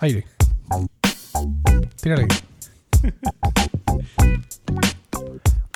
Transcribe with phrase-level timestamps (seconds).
[0.00, 0.24] Aire.
[2.00, 2.26] Tírale.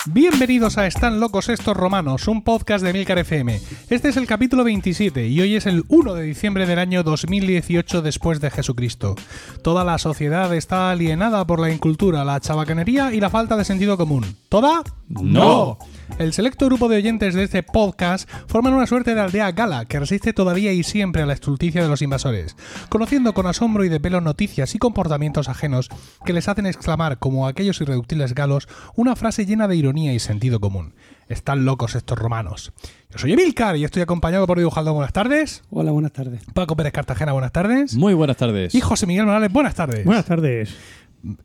[0.07, 3.61] Bienvenidos a Están locos estos romanos, un podcast de Milcar FM.
[3.95, 8.02] Este es el capítulo 27 y hoy es el 1 de diciembre del año 2018
[8.02, 9.14] después de Jesucristo.
[9.62, 13.96] Toda la sociedad está alienada por la incultura, la chabacanería y la falta de sentido
[13.96, 14.25] común.
[14.48, 14.83] ¿Toda?
[15.09, 15.79] No.
[16.19, 20.01] El selecto grupo de oyentes de este podcast forman una suerte de aldea gala que
[20.01, 22.56] resiste todavía y siempre a la estulticia de los invasores,
[22.88, 25.88] conociendo con asombro y de pelo noticias y comportamientos ajenos
[26.27, 28.66] que les hacen exclamar, como aquellos irreductibles galos,
[28.97, 30.95] una frase llena de ironía y sentido común.
[31.29, 32.73] Están locos estos romanos.
[33.14, 34.92] Yo soy Emilcar y estoy acompañado por Dibujaldo.
[34.92, 35.62] Buenas tardes.
[35.70, 36.42] Hola, buenas tardes.
[36.52, 37.95] Paco Pérez Cartagena, buenas tardes.
[37.95, 38.74] Muy buenas tardes.
[38.74, 40.04] Y José Miguel Morales, buenas tardes.
[40.04, 40.74] Buenas tardes.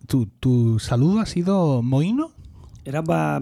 [0.08, 2.32] ¿Tu, tu saludo ha sido mohino?
[2.86, 3.40] Era pa-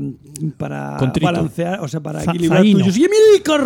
[0.57, 1.25] para Contrito.
[1.25, 2.79] balancear, o sea, para equilibrar zaino.
[2.79, 2.97] tuyos.
[2.97, 3.61] ¡Y Emilcar!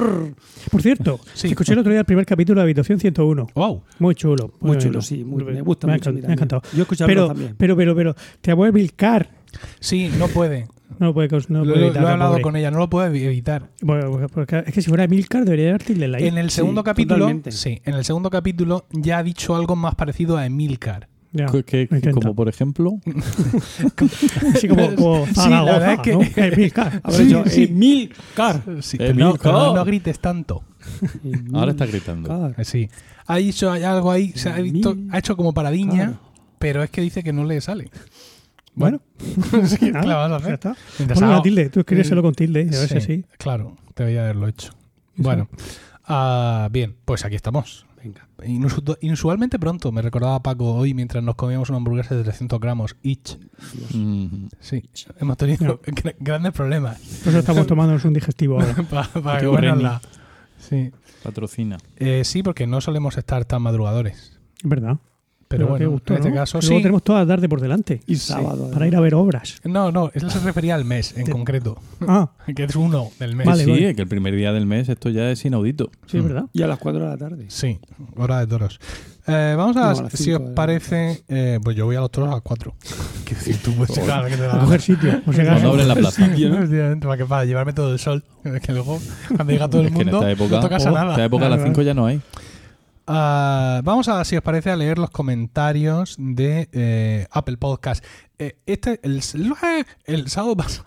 [0.70, 1.48] Por cierto, Sí.
[1.48, 3.48] escuché el otro día el primer capítulo de Habitación 101.
[3.55, 3.81] ¡Wow!
[3.98, 4.51] Muy chulo.
[4.59, 4.81] Muy bueno.
[4.81, 6.62] chulo, sí, muy- me gusta ha mucho encan- Me ha encantado.
[6.75, 7.55] Yo escucharlo pero, también.
[7.57, 9.27] Pero, pero, pero, te amo Vilcar.
[9.79, 10.68] Sí, no puede.
[10.99, 12.41] No lo puede, no lo lo, puede lo evitar, he hablado pobre.
[12.43, 13.70] con ella, no lo puede evitar.
[13.81, 16.27] Bueno, porque es que si fuera Emilcar debería dar tilde en la I.
[16.27, 17.51] En el segundo Sí, capítulo, totalmente.
[17.51, 21.07] sí, en el segundo capítulo ya ha dicho algo más parecido a Emilcar.
[21.34, 22.99] Ya, Que- como por ejemplo,
[24.53, 26.21] Así como, como Sí, la verdad es que- ¿no?
[26.35, 26.99] Emilcar.
[27.03, 28.62] Habré dicho Emilcar.
[28.81, 29.53] Sí, Emilcar.
[29.53, 30.63] no, no grites tanto.
[31.53, 32.53] ahora está gritando.
[32.63, 32.89] Sí.
[33.27, 36.19] Ha dicho hay algo ahí, se ha, Emil- ha hecho como paradiña, Claro.
[36.59, 37.89] pero es que dice que no le sale.
[38.82, 39.01] Bueno,
[39.68, 40.48] sí, ¿qué Nada, vas a hacer?
[40.49, 40.54] ya
[41.13, 41.41] está.
[41.41, 41.70] Tilde.
[41.70, 42.62] Tú escríbeselo con tilde.
[42.62, 43.26] A ver si Sí, sí.
[43.37, 44.74] Claro, debería haberlo hecho.
[45.15, 45.48] Bueno,
[46.05, 47.85] ah, bien, pues aquí estamos.
[48.04, 48.27] Venga.
[48.40, 52.96] Inusu- Inusualmente pronto, me recordaba Paco hoy mientras nos comíamos una hamburguesa de 300 gramos
[53.04, 53.37] each.
[53.93, 58.74] Mm, Sí, hemos tenido gra- grandes problemas eso estamos tomándonos un digestivo ahora.
[58.90, 60.02] para, para.
[60.57, 60.91] Sí.
[61.24, 61.77] patrocina.
[61.98, 64.40] Eh, sí, porque no solemos estar tan madrugadores.
[64.63, 64.97] Es verdad.
[65.52, 66.35] Pero, bueno, gusto, en este ¿no?
[66.35, 66.81] caso Luego sí.
[66.81, 68.02] tenemos toda la tarde por delante.
[68.07, 68.69] Y sábado.
[68.72, 69.59] Para ir a ver obras.
[69.63, 71.78] No, no, eso se refería al mes en concreto,
[72.08, 73.46] Ah, que es uno del mes.
[73.48, 73.96] Vale, sí, vale.
[73.96, 75.92] que el primer día del mes esto ya es inaudito.
[76.08, 76.46] sí, es verdad.
[76.53, 77.46] Y a las 4 de la tarde.
[77.50, 77.80] Sí,
[78.16, 78.80] hora de toros.
[79.28, 82.00] Eh, vamos a, No, a las si cinco os parece, eh, pues yo voy a
[82.00, 82.74] los toros a las 4.
[83.25, 85.22] Que decir, tú puedes claro, que te da A coger sitio.
[85.24, 85.70] Cuando acaso.
[85.72, 86.25] abren la plaza.
[86.36, 88.24] Efectivamente, para, que, para llevarme todo el sol.
[88.66, 90.92] Que luego, cuando llega todo el Es que en mundo, esta época, no tocas a
[90.92, 91.12] nada.
[91.12, 92.20] esta época a las Claro, 5 ya no hay.
[93.14, 98.04] Ah, vamos a, si os parece, a leer los comentarios de eh, Apple Podcast.
[98.40, 99.22] Eh, este, el,
[100.06, 100.86] el sábado pasado.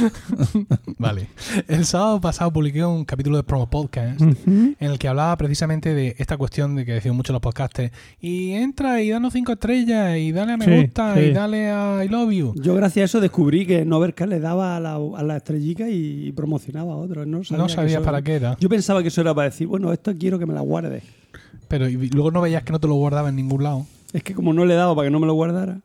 [0.98, 1.28] vale.
[1.68, 6.16] El sábado pasado publiqué un capítulo de Promo Podcast en el que hablaba precisamente de
[6.18, 7.92] esta cuestión de que decían muchos los podcasters.
[8.20, 11.20] Y entra y danos cinco estrellas y dale a me Sí, gusta sí.
[11.20, 12.54] y dale a I love you.
[12.56, 16.32] Yo gracias a eso descubrí que Novercar le daba a la, a la estrellica y
[16.32, 17.26] promocionaba a otros.
[17.26, 18.56] No sabía, No eso- para qué era.
[18.58, 21.04] Yo pensaba que eso era para decir, bueno, esto quiero que me la guardes.
[21.70, 23.86] Pero y luego no veías que no te lo guardaba en ningún lado.
[24.12, 25.78] Es que como no le daba para que no me lo guardara.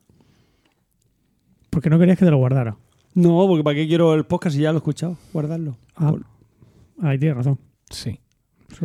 [1.69, 2.75] Porque no querías que te lo guardara.
[3.13, 5.15] No, porque ¿para qué quiero el podcast si ya lo he escuchado?
[5.31, 5.77] Guardarlo.
[5.95, 6.09] Ah.
[6.09, 6.25] Por-
[7.03, 7.59] Ahí tienes razón.
[7.91, 8.19] Sí.
[8.71, 8.79] Es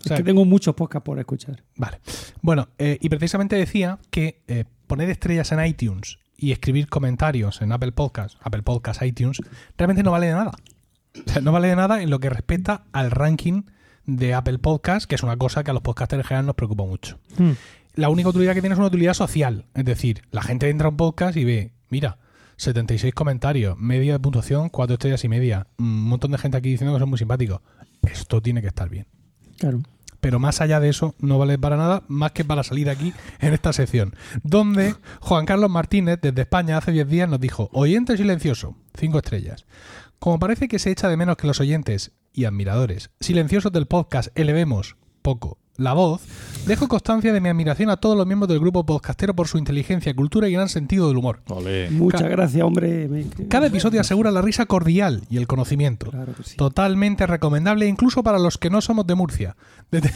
[0.00, 1.62] sea, que tengo muchos podcasts por escuchar.
[1.76, 1.98] Vale.
[2.42, 7.72] Bueno, eh, y precisamente decía que eh, poner estrellas en iTunes y escribir comentarios en
[7.72, 9.40] Apple Podcast, Apple Podcast, iTunes,
[9.78, 10.52] realmente no vale de nada.
[11.26, 13.62] O sea, no vale de nada en lo que respecta al ranking
[14.06, 16.84] de Apple Podcast, que es una cosa que a los podcasters en general nos preocupa
[16.84, 17.18] mucho.
[17.38, 17.52] Mm.
[17.94, 19.66] La única utilidad que tiene es una utilidad social.
[19.74, 22.18] Es decir, la gente entra a un podcast y ve, mira,
[22.56, 25.66] 76 comentarios, media de puntuación, 4 estrellas y media.
[25.78, 27.60] Un montón de gente aquí diciendo que son muy simpáticos.
[28.02, 29.06] Esto tiene que estar bien
[29.58, 29.80] Claro.
[30.20, 33.54] pero más allá de eso no vale para nada más que para salir aquí en
[33.54, 38.76] esta sección, donde Juan Carlos Martínez desde España hace 10 días nos dijo, oyente silencioso,
[38.98, 39.64] 5 estrellas.
[40.18, 44.28] Como parece que se echa de menos que los oyentes y admiradores silenciosos del podcast
[44.38, 46.20] elevemos poco la voz,
[46.68, 50.14] dejo constancia de mi admiración a todos los miembros del grupo podcastero por su inteligencia,
[50.14, 51.40] cultura y gran sentido del humor.
[51.48, 51.90] Ole.
[51.90, 53.08] Muchas Ca- gracias, hombre.
[53.48, 56.12] Cada episodio asegura la risa cordial y el conocimiento.
[56.12, 56.56] Claro que sí.
[56.56, 59.56] Totalmente recomendable incluso para los que no somos de Murcia.
[59.90, 60.12] Desde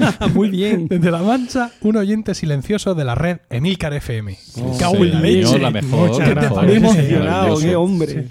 [0.00, 0.88] la- Muy bien.
[0.88, 4.36] Desde La Mancha, un oyente silencioso de la red Emilcar FM.
[4.60, 5.58] Oh, Cago en señor, leche.
[5.60, 7.60] la mejor, Muchas gracias.
[7.60, 8.26] qué hombre.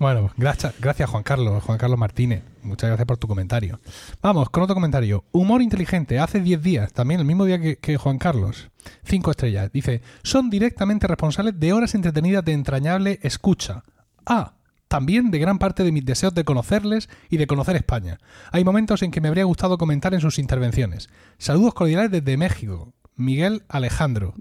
[0.00, 2.42] Bueno, gracias, gracias Juan Carlos, Juan Carlos Martínez.
[2.62, 3.78] Muchas gracias por tu comentario.
[4.22, 5.24] Vamos, con otro comentario.
[5.30, 8.70] Humor inteligente, hace 10 días, también el mismo día que, que Juan Carlos.
[9.04, 9.70] 5 estrellas.
[9.70, 13.84] Dice, son directamente responsables de horas entretenidas de entrañable escucha.
[14.24, 14.54] Ah,
[14.88, 18.18] también de gran parte de mis deseos de conocerles y de conocer España.
[18.52, 21.10] Hay momentos en que me habría gustado comentar en sus intervenciones.
[21.36, 22.94] Saludos cordiales desde México.
[23.16, 24.32] Miguel Alejandro.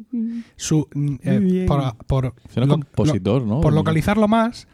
[0.55, 3.59] Su, mm, eh, por, por Será lo- compositor, ¿no?
[3.59, 4.69] por localizarlo más,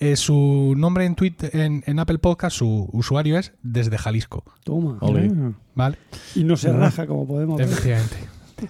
[0.00, 4.44] Eh, su nombre en, Twitter, en, en Apple Podcast, su usuario es desde Jalisco.
[4.64, 4.98] Toma.
[5.02, 5.52] Ah.
[5.74, 5.98] ¿Vale?
[6.36, 6.74] Y no se Ah.
[6.74, 7.66] raja, como podemos ver.
[7.68, 8.16] Efectivamente.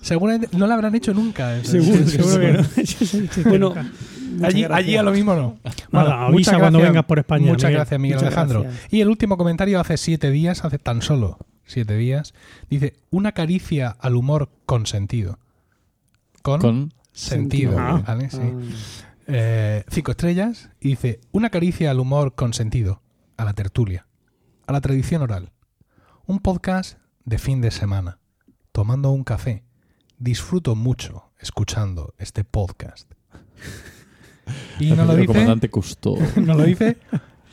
[0.02, 1.62] Seguramente no lo habrán hecho nunca.
[1.64, 2.64] Seguro, Seguro que no.
[3.48, 3.74] Bueno,
[4.42, 5.58] Allí, allí a lo mismo no.
[5.90, 7.74] Nada, avisa cuando vengas por España, Muchas Miguel.
[7.78, 8.62] gracias, Miguel Muchas Alejandro.
[8.62, 8.92] gracias.
[8.92, 12.34] Y el último comentario hace siete días, hace tan solo siete días,
[12.70, 15.38] dice una caricia al humor con sentido.
[16.42, 17.76] Con, Con sentido.
[17.78, 18.02] Ah.
[18.06, 18.30] ¿vale?
[18.30, 18.38] Sí.
[18.40, 19.07] Ah.
[19.30, 23.02] Eh, cinco estrellas y dice una caricia al humor con sentido,
[23.36, 24.06] a la tertulia,
[24.66, 25.52] a la tradición oral.
[26.24, 28.20] Un podcast de fin de semana,
[28.72, 29.64] tomando un café.
[30.18, 33.12] Disfruto mucho escuchando este podcast.
[34.80, 36.16] Y no lo el dice, comandante Cousteau.
[36.36, 36.96] no lo dice,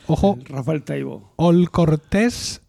[0.06, 1.34] ojo, Rafael Taibo.
[1.36, 2.62] Ol Cortés,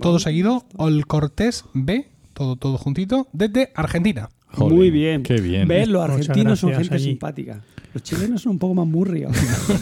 [0.00, 4.30] todo seguido, Ol Cortés B, todo, todo juntito, desde Argentina.
[4.46, 5.22] Joder, Muy bien.
[5.22, 5.68] Qué bien.
[5.68, 5.86] ¿Ves?
[5.86, 7.04] Los argentinos son gente allí.
[7.04, 7.62] simpática.
[7.94, 9.36] Los chilenos son un poco más murrios.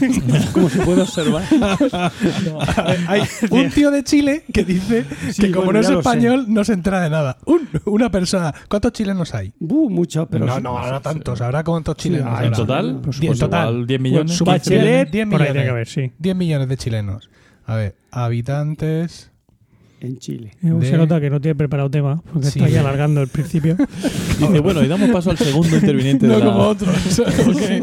[0.52, 1.42] como se puede observar.
[3.08, 6.64] Hay un tío de Chile que dice Sí, que como bueno, no es español no
[6.64, 7.36] se entera de nada.
[7.46, 8.52] Un- una persona.
[8.68, 9.52] ¿Cuántos chilenos hay?
[9.60, 10.62] Buh, muchos, pero no, sí.
[10.62, 11.40] no, habrá tantos.
[11.40, 12.28] ¿Habrá cuántos chilenos?
[12.36, 13.00] ah, ¿En total?
[13.02, 13.68] Pues, Diez, Pues total.
[13.70, 14.36] igual 10 millones.
[14.36, 15.12] Su 15 Bachelet, millones.
[15.12, 15.70] 10 Por ahí tiene que millones.
[15.70, 16.12] haber, sí.
[16.18, 17.30] 10 millones de chilenos.
[17.66, 19.29] A ver, habitantes.
[20.00, 20.52] En Chile.
[20.62, 22.58] Eh, De- Se nota que no tiene preparado tema, porque Sí.
[22.58, 23.76] está ahí alargando el principio.
[24.40, 26.48] Dice, bueno, y damos paso al segundo interviniente de la...
[26.56, 26.88] otros.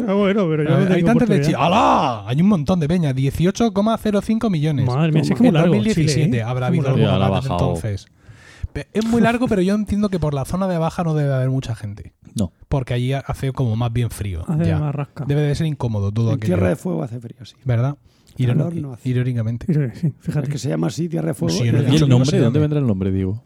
[0.07, 1.57] Ah, bueno, pero yo no tengo habitantes de Chile.
[1.59, 2.23] ¡Hala!
[2.27, 3.13] Hay un montón de peña.
[3.13, 4.85] 18,05 millones.
[4.87, 5.75] Madre mía, es como largo.
[5.75, 6.43] 2017 Chile, ¿eh?
[6.43, 6.97] habrá Es muy habido largo.
[6.99, 7.75] Ya, alguno la ha más desde bajado.
[7.75, 8.07] entonces.
[8.93, 11.49] Es muy largo, pero yo entiendo que por la zona de abajo no debe haber
[11.49, 12.13] mucha gente.
[12.35, 12.51] No.
[12.67, 14.43] Porque allí hace como más bien frío.
[14.47, 14.77] Hace ya.
[14.79, 15.25] más rasca.
[15.27, 16.55] Debe de ser incómodo todo En aquello.
[16.55, 17.55] Tierra de Fuego hace frío, sí.
[17.65, 17.97] ¿Verdad?
[18.43, 19.09] Irón- Calor no hace.
[19.09, 19.91] Irónicamente.
[19.95, 20.47] Sí, fíjate.
[20.47, 21.55] Es que se llama así Tierra de Fuego.
[21.57, 22.37] Sí, Eh, el ¿Y el nombre?
[22.37, 22.59] ¿De dónde.
[22.59, 23.43] vendrá el nombre, digo?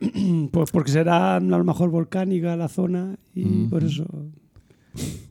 [0.50, 3.70] Pues porque será a lo mejor volcánica la zona y Mm.
[3.70, 4.04] por eso.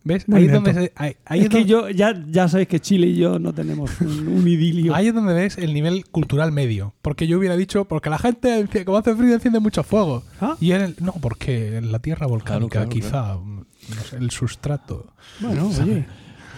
[0.03, 0.27] ¿Ves?
[0.27, 2.67] Muy Ahí es, donde se- ahí, ahí es es que donde- yo ya, ya sabéis
[2.67, 4.95] que Chile y yo no tenemos un, un idilio.
[4.95, 6.95] ahí es donde ves el nivel cultural medio.
[7.03, 10.23] Porque yo hubiera dicho, porque la gente, como hace frío, enciende mucho fuego.
[10.39, 10.55] Ah.
[10.59, 13.65] Y en el- no, porque en la tierra volcánica, claro, quizá, no
[14.09, 15.13] sé, el sustrato.
[15.41, 16.05] Bueno, oye.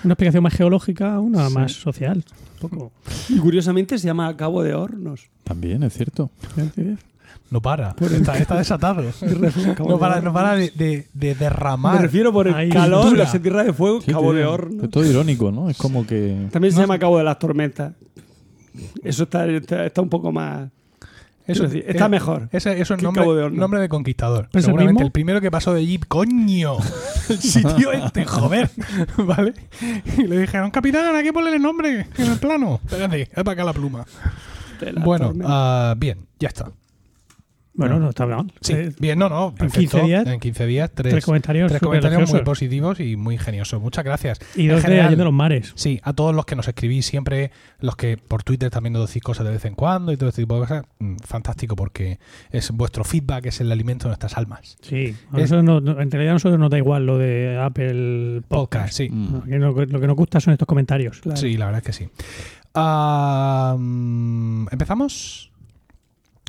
[0.04, 2.24] Una explicación más geológica, una más social.
[2.62, 2.92] Un poco.
[3.30, 5.30] Y curiosamente se llama Cabo de Hornos.
[5.44, 6.30] También, es cierto.
[7.50, 7.96] No para.
[8.00, 9.04] Está, está desatado.
[9.22, 10.34] No de para, no Hornos.
[10.34, 12.02] para de, de- de Me derramar.
[12.02, 12.70] refiero por el Ahí.
[12.70, 14.90] calor, ese Tierra de Fuego, Sí, Cabo de Es Hornos.
[14.90, 15.70] todo irónico, ¿no?
[15.70, 16.48] Es como que...
[16.52, 17.00] También se No llama.
[17.00, 17.94] Cabo de las Tormentas.
[19.04, 20.70] Eso está, está, está un poco más.
[21.46, 22.48] Eso, está eh, mejor.
[22.52, 24.48] Ese, eso es nombre, de nombre de conquistador.
[24.52, 25.08] ¿Pero es el Seguramente mismo?
[25.08, 26.78] el primero que pasó de allí, coño,
[27.30, 28.70] el sitio este, joder,
[29.18, 29.54] ¿vale?
[30.18, 32.80] Y le dijeron, capitán, hay que ponerle nombre en el plano.
[32.84, 34.06] Espérate, es para acá la pluma.
[35.04, 36.72] Bueno, ah, bien, ya está.
[37.76, 38.52] Bueno, no está mal.
[38.62, 39.80] Sí, Eh, bien, no, no, perfecto.
[39.98, 43.82] 15 días, en 15 días, tres, Tres comentarios, tres muy positivos y muy ingeniosos.
[43.82, 44.40] Muchas gracias.
[44.56, 45.72] Y dos de Allende los Mares.
[45.76, 47.50] Sí, a todos los que nos escribís siempre,
[47.80, 50.44] los que por Twitter también nos decís cosas de vez en cuando y todo este
[50.44, 52.20] tipo de cosas, mm, fantástico porque
[52.52, 54.78] es vuestro feedback, es el alimento de nuestras almas.
[54.82, 55.16] Sí.
[55.32, 58.42] A Es- nosotros no- no- en realidad a nosotros nos da igual lo de Apple
[58.48, 58.94] Podcast, Podcast.
[58.94, 59.10] sí.
[59.10, 59.50] Mm.
[59.60, 61.22] Lo, que- lo que nos gusta son estos comentarios.
[61.22, 61.38] Claro.
[61.38, 62.10] Sí, la verdad es que sí.
[62.76, 65.50] Ah, mm, ¿Empezamos?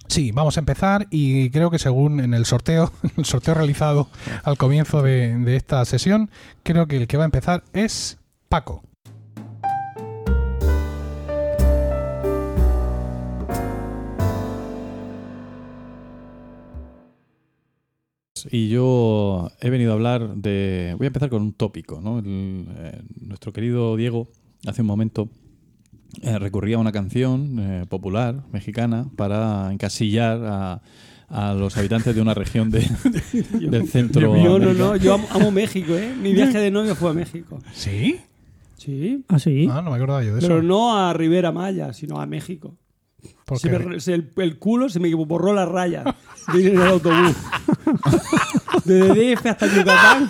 [0.07, 4.09] Sí, vamos a empezar y creo que según en el sorteo, el sorteo realizado
[4.43, 6.31] al comienzo de, esta sesión,
[6.63, 8.19] creo que el que va a empezar es
[8.49, 8.83] Paco.
[18.51, 20.95] Y yo he venido a hablar de...
[20.99, 22.21] Voy a empezar con un tópico, ¿no?
[22.21, 24.29] Eh, nuestro querido Diego,
[24.67, 25.31] hace un momento,
[26.23, 30.81] eh, recurría a una canción eh, popular mexicana para encasillar a,
[31.29, 32.81] a los habitantes de una región de,
[33.53, 34.37] del centro.
[34.43, 36.15] Yo no, no, yo amo, amo México, ¿eh?
[36.21, 37.59] Mi viaje de novio fue a México.
[37.73, 38.21] ¿Sí?
[38.77, 39.25] Sí.
[39.29, 39.67] Ah, sí.
[39.71, 40.49] Ah, no me acordaba yo de eso.
[40.49, 42.77] Pero no a Rivera Maya, sino a México.
[43.57, 46.05] Se me re- se- el, el culo se me borró la raya
[46.53, 47.35] de ir en el autobús.
[48.85, 50.29] Desde DF hasta Yucatán.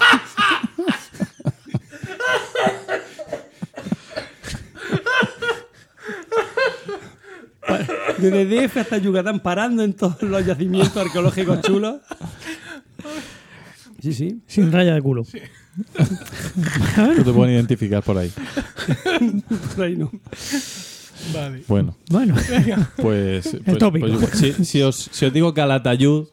[8.31, 11.97] Desde DF hasta Yucatán parando en todos los yacimientos arqueológicos chulos.
[14.01, 14.41] Sí, sí.
[14.47, 15.25] Sin raya de culo.
[16.97, 18.31] No te pueden identificar por ahí.
[19.75, 20.11] Por ahí no.
[21.33, 21.63] Vale.
[21.69, 22.35] Bueno, Bueno,
[22.97, 23.57] pues...
[23.65, 24.07] pues- tópico.
[24.07, 26.27] pues si, si os, si os digo Calatayud,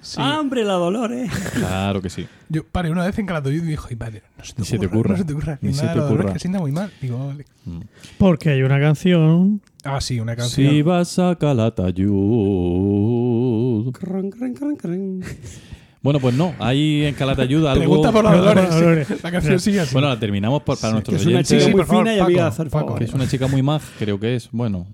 [0.00, 0.16] Sí.
[0.22, 1.28] Ah, hombre, la Dolores.
[1.54, 2.26] claro que sí.
[2.48, 4.78] Yo paré una vez en Calatayud y dijo, ay, padre, no se te Ni se
[4.78, 5.16] te ocurra, ocurra.
[5.16, 5.58] No se te ocurra.
[5.60, 6.32] Ni Ni se te ocurra.
[6.32, 6.92] que sienta muy mal.
[7.02, 7.44] Digo, vale.
[7.64, 7.80] Mm.
[8.16, 9.60] porque hay una canción.
[9.90, 10.70] Ah, sí, una canción.
[10.70, 11.36] Si vas a
[12.58, 13.92] Calatayud.
[13.92, 15.20] Cran, cran, cran, cran.
[16.00, 17.80] Bueno, pues no, hay en Calatayud algo...
[17.80, 19.06] Pregunta por los Pregunta por los dolores.
[19.08, 19.22] dolores.
[19.24, 19.92] La canción sigue así.
[19.92, 22.24] Bueno, la terminamos por- para nuestros Que es una chica Sí, muy fina y Paco,
[22.26, 23.08] amiga de hacer que favores.
[23.08, 24.86] es una chica muy maja, creo que es, bueno,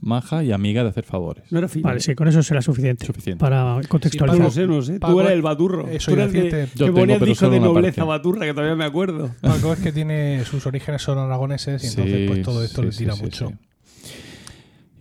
[0.00, 1.44] maja y amiga de hacer favores.
[1.50, 1.88] No era fina.
[1.88, 3.04] Vale, sí, con eso será suficiente.
[3.04, 3.40] Suficiente.
[3.40, 4.50] Para contextualizar.
[4.52, 5.00] sé, no sé.
[5.00, 5.88] Paco, Tú eres el baturro.
[5.88, 8.08] eso Tú que ponías pero disco de nobleza parte.
[8.08, 9.30] baturra, que todavía me acuerdo.
[9.40, 12.86] Paco es que tiene sus orígenes son aragoneses y entonces Sí, pues todo esto sí,
[12.86, 13.52] le sí, tira sí, mucho.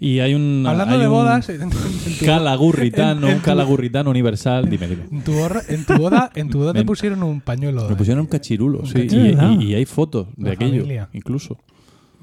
[0.03, 0.65] Y hay un...
[0.67, 1.49] Hablando hay de un bodas,
[2.25, 4.69] Calagurritano, un calagurritano universal.
[4.69, 5.03] Dime, dime.
[5.11, 7.87] en tu borra- en tu boda, en tu boda te pusieron un pañuelo.
[7.89, 8.93] Me pusieron un cachirulo, sí.
[9.07, 9.51] cachirulo.
[9.53, 11.09] Y, y- y hay fotos de La aquello, familia.
[11.13, 11.57] incluso.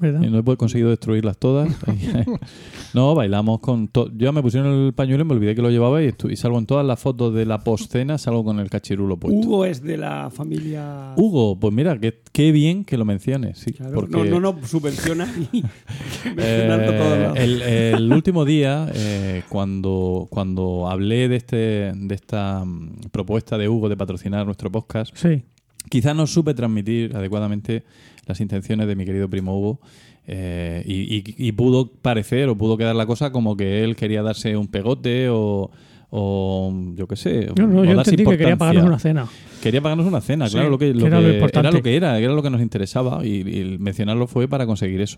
[0.01, 0.21] ¿Verdad?
[0.23, 1.69] Y no he conseguido destruirlas todas.
[2.93, 3.87] no, bailamos con...
[3.87, 6.35] to- Yo ya me pusieron el pañuelo y me olvidé que lo llevaba y, y
[6.35, 9.39] salgo en todas las fotos de la postcena, salgo con el cachirulo puesto.
[9.39, 11.13] Hugo es de la familia.
[11.15, 13.73] Hugo, pues mira, qué, qué bien que lo menciones, sí.
[13.73, 15.63] Claro, porque, no, no, no subvenciona y
[16.37, 21.55] eh, el, el último día, eh, cuando, cuando hablé de, este,
[21.95, 25.43] de esta mm, propuesta de Hugo de patrocinar nuestro podcast, Sí.
[25.89, 27.83] Quizás no supe transmitir adecuadamente
[28.25, 29.79] las intenciones de mi querido primo Hugo.
[30.27, 34.21] eh, y, y- y pudo parecer o pudo quedar la cosa como que él quería
[34.21, 35.71] darse un pegote o,
[36.11, 37.47] o yo qué sé.
[37.57, 39.27] No, no, yo entendí que quería pagarnos una cena.
[39.61, 41.67] Quería pagarnos una cena, Sí, claro, lo que, lo que era lo que- importante.
[41.67, 45.01] era lo que era, era lo que nos interesaba y, y mencionarlo fue para conseguir
[45.01, 45.17] eso.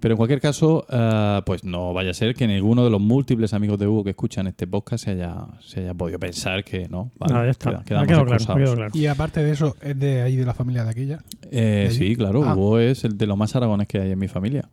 [0.00, 3.54] Pero en cualquier caso, ah, pues no vaya a ser que ninguno de los múltiples
[3.54, 7.12] amigos de Hugo que escuchan este podcast se haya, se haya podido pensar que no.
[7.18, 7.70] Vale, no, ya está.
[7.70, 8.58] queda- ha quedamos quedado claro, ha excusados.
[8.62, 8.90] quedado claro.
[8.94, 11.18] Y aparte de eso, es de ahí de la familia de aquella.
[11.50, 12.54] Eh, sí, claro, Ah.
[12.56, 14.68] Hugo es el de los más aragones que hay en mi familia.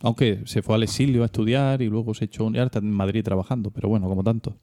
[0.00, 2.54] Aunque se fue al exilio a estudiar y luego se echó un...
[2.54, 4.54] y ahora está en Madrid trabajando, pero bueno, como tanto.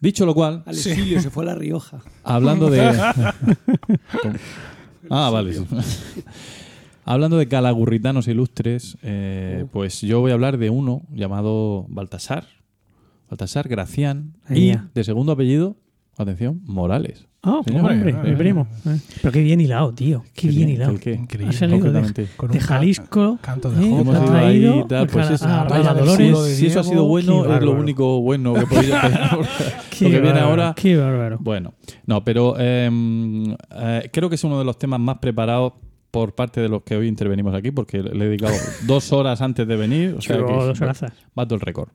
[0.00, 2.00] Dicho lo cual, Al exilio se fue a La Rioja.
[2.22, 2.80] Hablando de.
[5.10, 5.60] ah, vale.
[7.04, 12.46] Hablando de calagurritanos ilustres, eh, pues yo voy a hablar de uno llamado Baltasar.
[13.30, 14.36] Baltasar Gracián.
[14.50, 14.88] Y ya.
[14.94, 15.76] de segundo apellido,
[16.16, 17.27] atención, Morales.
[17.40, 18.66] Ah, Señor, hombre, mi primo.
[18.84, 20.24] Eh, Pero qué bien hilado, tío.
[20.34, 20.90] Qué bien hilado.
[20.92, 21.14] ¿El qué?
[21.14, 21.54] Increíble.
[21.54, 22.26] Ha salido de.
[22.36, 23.38] Con de Jalisco.
[23.40, 26.56] canto de eh, ha ido ahí traído y tal, pues a- es- a Dolores.
[26.56, 28.96] Si eso ha sido bueno, qué es lo único bueno que he podido
[30.00, 30.74] lo que viene ahora.
[30.76, 31.38] Qué bárbaro.
[31.40, 31.74] Bueno,
[32.06, 32.90] no, pero eh,
[33.70, 35.74] eh, creo que es uno de los temas más preparados
[36.10, 38.54] por parte de los que hoy intervenimos aquí, porque le he dedicado
[38.86, 40.14] dos horas antes de venir.
[40.18, 41.12] O sea Chulo, que dos horazas.
[41.34, 41.90] bato el récord.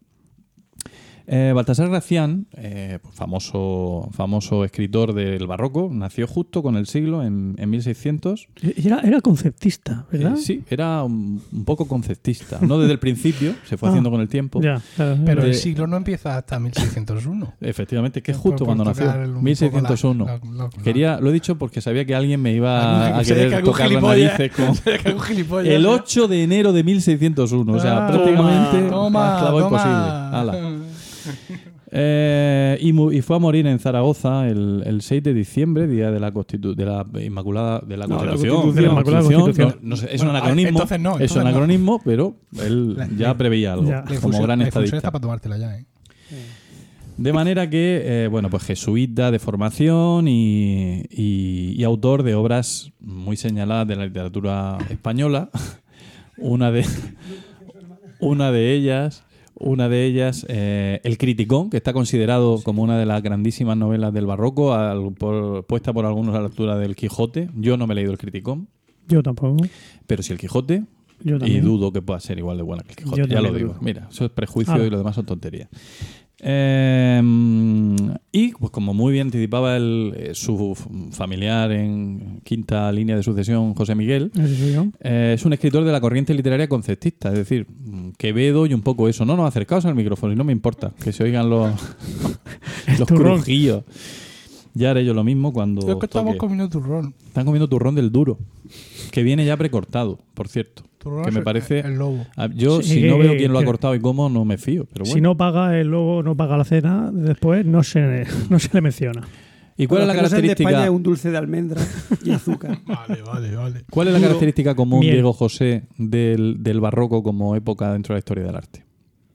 [1.25, 7.55] Eh, Baltasar Gracián, eh, famoso, famoso escritor del barroco, nació justo con el siglo, en,
[7.57, 8.47] en 1600.
[8.83, 10.33] Era, era conceptista, ¿verdad?
[10.33, 12.59] Eh, sí, era un, un poco conceptista.
[12.61, 14.61] No desde el principio, se fue Ah, haciendo con el tiempo.
[14.61, 15.17] Ya, claro.
[15.25, 17.53] Pero De- el siglo no empieza hasta 1601.
[17.61, 20.25] Efectivamente, que es Por- justo por cuando nació, un poco 1601.
[20.25, 23.27] la- la- la- Quería, lo he dicho porque sabía que alguien me iba a, que
[23.33, 24.51] querer tocar las gilipollas- narices
[25.49, 25.91] con, El ¿no?
[25.91, 29.61] 8 de enero de 1601, o sea, Ah, prácticamente Toma, más toma.
[29.61, 29.93] imposible.
[30.33, 30.72] Ala.
[31.95, 36.33] Eh, y, fue a morir en Zaragoza el, el 6 de diciembre, día de la
[36.33, 38.73] Constitu- de la Inmaculada de la Constitución.
[40.09, 40.69] Es un anacronismo.
[40.69, 41.49] entonces no, es un no.
[41.49, 44.05] anacronismo, pero él ya preveía algo ya.
[44.21, 44.97] Como gran estadista.
[44.97, 45.85] está para tomártela ya, ¿eh?
[47.17, 52.91] De manera que, eh, bueno, pues jesuita de formación y, y- y autor de obras
[53.01, 55.51] muy señaladas de la literatura española.
[56.37, 56.83] Una de,
[58.19, 59.23] una de ellas,
[59.55, 64.13] una de ellas, eh, El Criticón, que está considerado como una de las grandísimas novelas
[64.13, 67.49] del barroco, al- por- puesta por algunos a la altura del Quijote.
[67.55, 68.67] Yo no me he leído El Criticón,
[69.07, 69.63] Yo tampoco.
[70.07, 70.83] pero sí El Quijote,
[71.23, 73.21] Yo y dudo que pueda ser igual de buena que el Quijote.
[73.21, 73.75] Yo Ya lo digo.
[73.79, 74.83] Mira, eso es prejuicio Ah.
[74.85, 75.69] y lo demás son tonterías.
[76.39, 77.21] Eh,
[78.31, 80.75] y pues como muy bien anticipaba el, eh, su
[81.11, 84.31] familiar en quinta línea de sucesión, José Miguel,
[84.99, 87.67] eh, es un escritor de la corriente literaria conceptista, es decir,
[88.17, 89.25] Quevedo y un poco eso.
[89.25, 91.71] No nos acercaos al micrófono y no me importa que se oigan los,
[92.99, 93.83] los crujillos.
[94.73, 96.39] Ya haré yo lo mismo cuando Creo que estamos toque.
[96.39, 97.13] comiendo turrón.
[97.27, 98.39] Están comiendo turrón del duro,
[99.11, 100.83] que viene ya precortado, por cierto.
[101.03, 101.79] Que me el- parece...
[101.79, 102.25] El lobo.
[102.37, 104.57] Ah, Yo, Sí, si que- no veo quién lo ha cortado y cómo, no me
[104.57, 104.85] fío.
[104.91, 105.13] Pero bueno.
[105.15, 108.81] Si no paga el logo, no paga la cena, después no se, no se le
[108.81, 109.21] menciona.
[109.75, 110.83] ¿Y cuál es la sean de España característica?
[110.83, 111.81] es un dulce de almendra
[112.23, 112.77] y azúcar.
[112.85, 113.81] Vale, vale, vale.
[113.89, 115.13] ¿Cuál es la característica común, Miel.
[115.13, 118.85] Diego José, del, del barroco como época dentro de la historia del arte?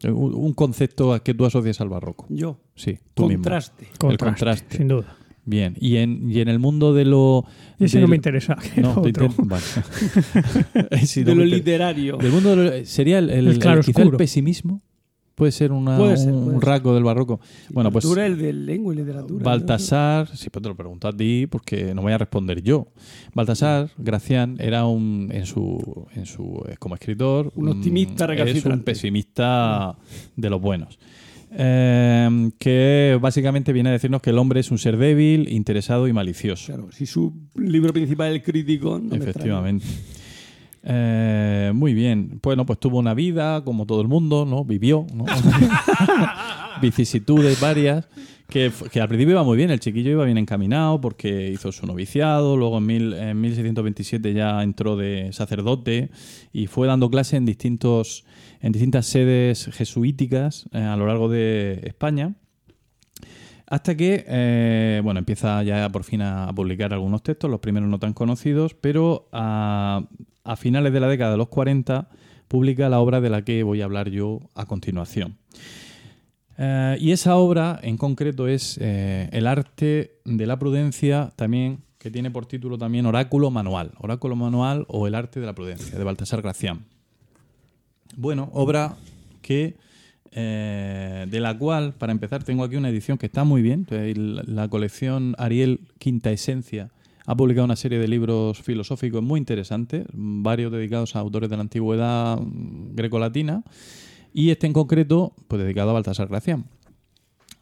[0.04, 2.26] Un, un concepto a que tú asocias al barroco.
[2.28, 2.60] Yo.
[2.76, 3.42] Sí, tú mismo.
[3.42, 3.88] Contraste.
[3.98, 4.76] Contraste, contraste.
[4.76, 5.16] Sin duda.
[5.48, 5.74] Bien.
[5.80, 7.44] Y en, y en el mundo de lo.
[7.78, 8.56] Ese del- no me interesa.
[8.76, 9.24] No, te otro.
[9.26, 9.64] intento- vale.
[11.06, 12.16] Sí, no de me lo inter- literario.
[12.18, 14.82] Del mundo de lo- sería el, el, El claro el- quizá el pesimismo.
[15.34, 16.68] Puede ser, una, Puede ser, un, puede un ser.
[16.68, 17.38] rasgo del barroco.
[17.70, 19.44] Bueno, pues Literatura, el de lengua y literatura.
[19.44, 22.88] Baltasar, sí, pero te lo pregunto a ti porque no voy a responder yo.
[23.34, 28.36] Baltasar Gracián era un en su en su eh, como escritor Un optimista mm, es
[28.36, 28.78] recalcitrante.
[28.80, 29.96] un pesimista
[30.34, 30.98] de los buenos.
[31.50, 36.12] Eh, que básicamente viene a decirnos que el hombre es un ser débil, interesado y
[36.12, 36.66] malicioso.
[36.66, 39.86] Claro, si su libro principal es el crítico, no me Efectivamente.
[40.82, 42.40] Eh, muy bien.
[42.42, 44.64] Bueno, pues tuvo una vida como todo el mundo, ¿no?
[44.64, 45.24] Vivió, ¿no?
[46.82, 48.08] Vicisitudes varias.
[48.48, 52.56] Que, al principio iba muy bien, el chiquillo iba bien encaminado porque hizo su noviciado,
[52.56, 56.08] luego en, mil, en 1627 ya entró de sacerdote
[56.50, 58.24] y fue dando clase en, distintos,
[58.60, 62.34] en distintas sedes jesuíticas eh, a lo largo de España.
[63.66, 67.98] Hasta que, eh, bueno, empieza ya por fin a, publicar algunos textos, los primeros no
[67.98, 70.06] tan conocidos, pero a,
[70.56, 72.08] finales de la década de los 40
[72.48, 75.36] publica la obra de la que voy a hablar yo a continuación.
[76.56, 82.30] Eh, y esa obra en concreto es El arte de la prudencia, también que tiene
[82.30, 86.40] por título también Oráculo Manual, Oráculo Manual o El arte de la prudencia, de Baltasar
[86.40, 86.86] Gracián.
[88.20, 88.96] Bueno, obra
[89.42, 89.76] que
[90.32, 93.86] eh, de la cual, para empezar, tengo aquí una edición que está muy bien.
[93.88, 96.90] La, la colección Ariel Quinta Esencia
[97.26, 101.62] ha publicado una serie de libros filosóficos muy interesantes, varios dedicados a autores de la
[101.62, 103.62] antigüedad mm, grecolatina,
[104.34, 106.64] y este en concreto, pues dedicado a Baltasar Gracián.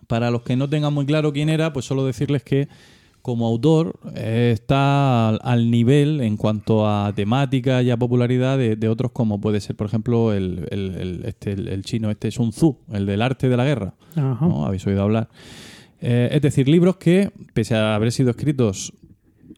[0.07, 2.69] Para los que no tengan muy claro quién era, pues solo decirles que
[3.27, 8.77] como autor eh, está al, al nivel en cuanto a temática y a popularidad de,
[8.77, 12.31] de otros como puede ser, por ejemplo, el, el- el- este, el- el chino este
[12.31, 13.95] Sun Tzu, el del arte de la guerra.
[14.15, 14.47] Ajá.
[14.47, 14.65] ¿no?
[14.65, 15.29] Habéis oído hablar.
[16.01, 18.93] Eh, es decir, libros que, pese a haber sido escritos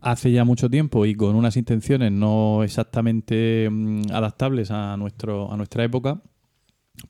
[0.00, 5.56] hace ya mucho tiempo y con unas intenciones no exactamente mm, adaptables a, nuestro, a
[5.58, 6.22] nuestra época,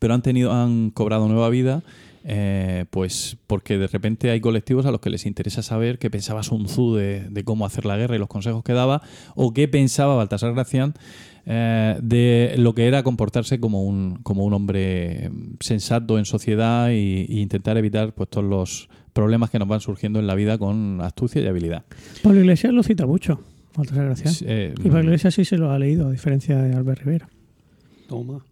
[0.00, 1.82] pero han tenido, han cobrado nueva vida,
[2.30, 6.42] eh, pues porque de repente hay colectivos a los que les interesa saber qué pensaba
[6.42, 9.00] Sun Tzu de, de cómo hacer la guerra y los consejos que daba,
[9.34, 10.92] o qué pensaba Baltasar Gracián
[11.46, 15.30] eh, de lo que era comportarse como un, como un hombre
[15.60, 20.18] sensato en sociedad y, y intentar evitar pues todos los problemas que nos van surgiendo
[20.18, 21.84] en la vida con astucia y habilidad.
[22.22, 23.40] Pablo Iglesias lo cita mucho.
[23.74, 24.34] Baltasar Gracián.
[24.42, 27.28] Eh, Y Pablo Iglesias sí se lo ha leído, a diferencia de Albert Rivera.
[28.06, 28.44] Toma.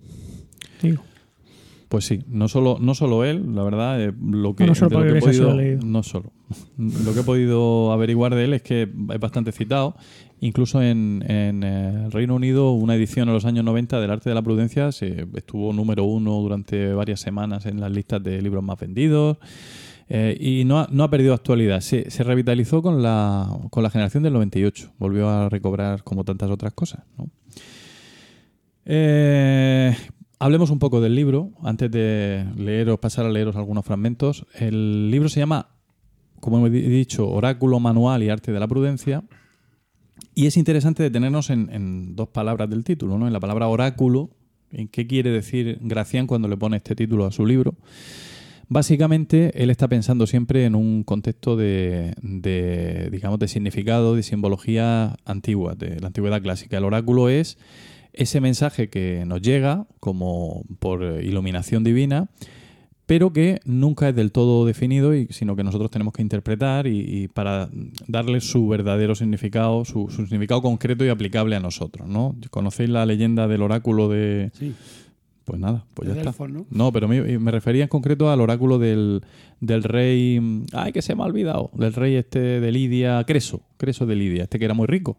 [0.80, 1.02] Digo.
[1.88, 5.12] Pues sí, no solo, no solo él, la verdad, eh, lo que, No solo lo
[5.12, 6.32] que he podido, no solo,
[6.78, 9.94] lo que he podido averiguar de él es que es bastante citado,
[10.40, 14.28] incluso en, en, eh, el Reino Unido una edición en los años 90 del Arte
[14.28, 18.64] de la Prudencia se estuvo número uno durante varias semanas en las listas de libros
[18.64, 19.38] más vendidos
[20.08, 23.90] eh, y no ha, no ha perdido actualidad, se, se revitalizó con la, con la
[23.90, 27.28] generación del 98, volvió a recobrar como tantas otras cosas, ¿no?
[28.88, 29.96] Eh,
[30.38, 34.46] hablemos un poco del libro, antes de leeros, pasar a leeros algunos fragmentos.
[34.54, 35.68] El libro se llama,
[36.40, 39.24] como he di- dicho, Oráculo Manual y Arte de la Prudencia.
[40.34, 43.26] Y es interesante detenernos en, en dos palabras del título, ¿no?
[43.26, 44.30] En la palabra oráculo,
[44.70, 47.74] en qué quiere decir Gracián cuando le pone este título a su libro.
[48.68, 55.16] Básicamente, él está pensando siempre en un contexto de, de, digamos, de significado, de simbología
[55.24, 56.78] antigua, de la antigüedad clásica.
[56.78, 57.58] El oráculo es
[58.16, 62.28] ese mensaje que nos llega como por iluminación divina,
[63.06, 66.98] pero que nunca es del todo definido, y, sino que nosotros tenemos que interpretar y,
[66.98, 67.70] y para
[68.08, 72.08] darle su verdadero significado, su, su significado concreto y aplicable a nosotros.
[72.08, 72.34] ¿no?
[72.50, 74.50] ¿Conocéis la leyenda del oráculo de...?
[74.54, 74.74] Sí.
[75.44, 76.34] Pues nada, pues ya está.
[76.48, 76.66] ¿no?
[76.70, 79.22] No, pero me, me refería en concreto al oráculo del,
[79.60, 80.40] del rey.
[80.72, 81.70] Ay, que se me ha olvidado.
[81.72, 83.62] Del rey este de Lidia, Creso.
[83.76, 85.18] Creso de Lidia, este que era muy rico.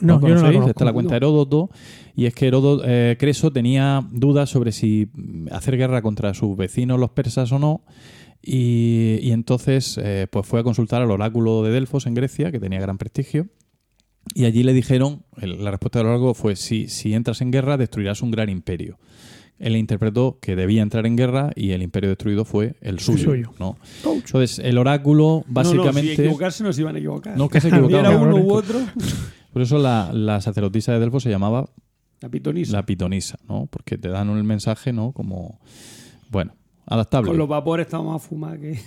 [0.00, 0.52] No, yo no lo conocéis?
[0.52, 0.70] conozco.
[0.70, 1.16] Esta la cuenta no.
[1.16, 1.70] Heródoto.
[2.16, 6.56] Y es que Heródoto, eh, Creso tenía dudas sobre si mm, hacer guerra contra sus
[6.56, 7.82] vecinos, los persas, o no.
[8.42, 12.60] Y, y entonces eh, pues fue a consultar al oráculo de Delfos en Grecia, que
[12.60, 13.46] tenía gran prestigio.
[14.34, 17.76] Y allí le dijeron, el- la respuesta del oráculo fue, si, si entras en guerra,
[17.76, 18.98] destruirás un gran imperio.
[19.58, 23.24] Él interpretó que debía entrar en guerra y el imperio destruido fue el suyo.
[23.30, 23.52] suyo.
[23.60, 23.76] ¿no?
[24.04, 26.12] Entonces, el oráculo No, no, si básicamente...
[26.14, 27.36] equivocarse no se iban a equivocar.
[27.38, 28.22] No, que se Hubiera equivocaban.
[28.34, 28.78] uno u otro.
[29.54, 31.66] Por eso la, la sacerdotisa de Delfos se llamaba
[32.20, 32.72] La pitonisa.
[32.72, 33.66] la pitonisa, ¿no?
[33.70, 35.12] Porque te dan el mensaje, ¿no?
[35.12, 35.60] Como,
[36.28, 36.54] bueno,
[36.86, 37.28] adaptable.
[37.28, 38.80] Con los vapores estamos a fumar que...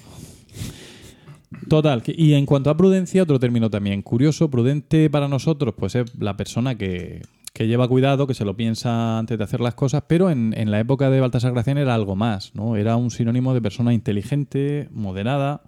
[1.69, 2.03] Total.
[2.06, 4.49] Y en cuanto a prudencia, otro término también curioso.
[4.51, 7.21] Prudente para nosotros, pues es la persona que,
[7.53, 10.69] que lleva cuidado, que se lo piensa antes de hacer las cosas, pero en, en
[10.69, 12.75] la época de Baltasar Gracián era algo más, ¿no?
[12.75, 15.62] Era un sinónimo de persona inteligente, moderada.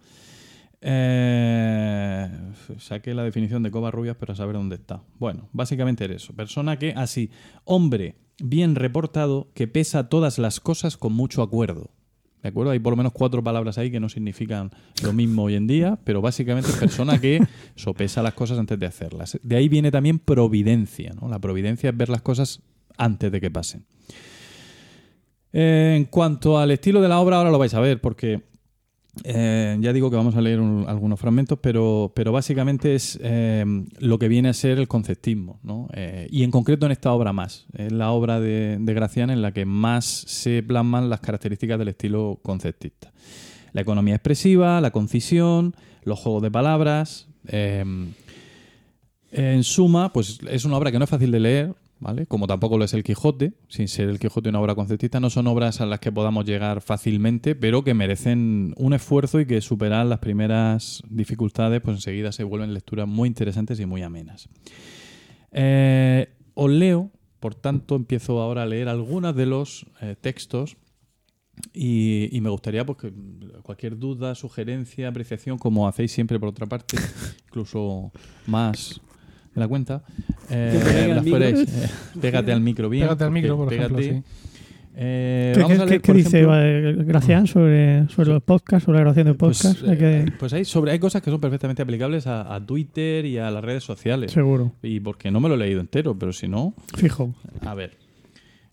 [0.81, 2.29] Eh,
[2.77, 5.01] saqué la definición de Covarrubias, pero a saber dónde está.
[5.17, 6.33] Bueno, básicamente era eso.
[6.33, 7.29] Persona que, así,
[7.65, 11.91] hombre bien reportado, que pesa todas las cosas con mucho acuerdo.
[12.41, 12.71] ¿De acuerdo?
[12.71, 14.71] Hay por lo menos cuatro palabras ahí que no significan
[15.03, 18.85] lo mismo hoy en día, pero básicamente es persona que sopesa las cosas antes de
[18.85, 19.37] hacerlas.
[19.43, 21.27] De ahí viene también providencia, ¿no?
[21.27, 22.61] La providencia es ver las cosas
[22.97, 23.85] antes de que pasen.
[25.51, 28.41] Eh, en cuanto al estilo de la obra, ahora lo vais a ver, porque
[29.23, 33.65] eh, ya digo que vamos a leer un- algunos fragmentos, pero, pero básicamente es eh,
[33.99, 35.87] lo que viene a ser el conceptismo, ¿no?
[35.93, 37.65] Eh, y en concreto en esta obra más.
[37.73, 41.89] Es la obra de, de Gracián en la que más se plasman las características del
[41.89, 43.11] estilo conceptista.
[43.73, 47.27] La economía expresiva, la concisión, los juegos de palabras.
[49.31, 52.25] en suma, pues es una obra que no es fácil de leer, ¿vale?
[52.25, 55.47] Como tampoco lo es el Quijote, sin ser el Quijote una obra conceptista, no son
[55.47, 60.05] obras a las que podamos llegar fácilmente, pero que merecen un esfuerzo y que superar
[60.05, 64.49] las primeras dificultades, pues enseguida se vuelven lecturas muy interesantes y muy amenas.
[65.51, 70.77] Eh, os leo, por tanto, empiezo ahora a leer algunos de los eh, textos
[71.73, 73.13] y, me gustaría pues, que
[73.63, 76.97] cualquier duda, sugerencia, apreciación, como hacéis siempre por otra parte,
[77.47, 78.11] incluso
[78.47, 79.01] más
[79.59, 80.03] la cuenta,
[80.49, 81.65] eh, las eh,
[82.21, 83.03] pégate al micro bien.
[83.05, 84.17] Pégate al micro, por ejemplo, pégate.
[84.17, 84.23] sí.
[85.01, 88.83] Eh, ¿Qué, vamos qué- a leer, qué por dice ejemplo, Gracián sobre, sobre los podcasts,
[88.85, 89.87] sobre la grabación de pues, podcasts?
[89.87, 93.37] Hay que- pues hay, sobre, hay cosas que son perfectamente aplicables a, a Twitter y
[93.37, 94.31] a las redes sociales.
[94.33, 97.33] Seguro, Y porque no me lo he leído entero, pero si no, fijo.
[97.61, 97.97] A ver.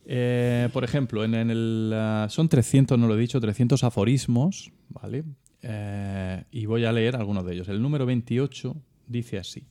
[0.05, 1.95] Eh, por ejemplo, en, en el,
[2.29, 5.25] son 300, no lo he dicho, 300 aforismos, ¿vale?
[5.63, 7.69] Eh, y voy a leer algunos de ellos.
[7.69, 9.65] El número 28 dice así.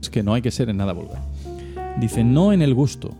[0.00, 1.18] Es que no hay que ser en nada vulgar.
[2.00, 3.14] Dice, no en el gusto.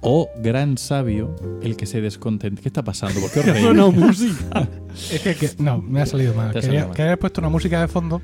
[0.00, 2.60] Oh, gran sabio, el que se descontenta.
[2.60, 3.20] ¿Qué está pasando?
[3.20, 3.62] ¿Por qué os reís?
[3.64, 4.68] Suena música.
[5.12, 6.52] Es que, que- no, me ha salido mal.
[6.52, 8.20] Quería, quería haber puesto una música de fondo,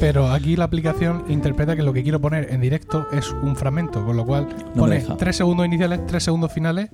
[0.00, 4.04] pero aquí la aplicación interpreta que lo que quiero poner en directo es un fragmento,
[4.04, 5.16] con lo cual me pone deja.
[5.16, 6.90] tres segundos iniciales, tres segundos finales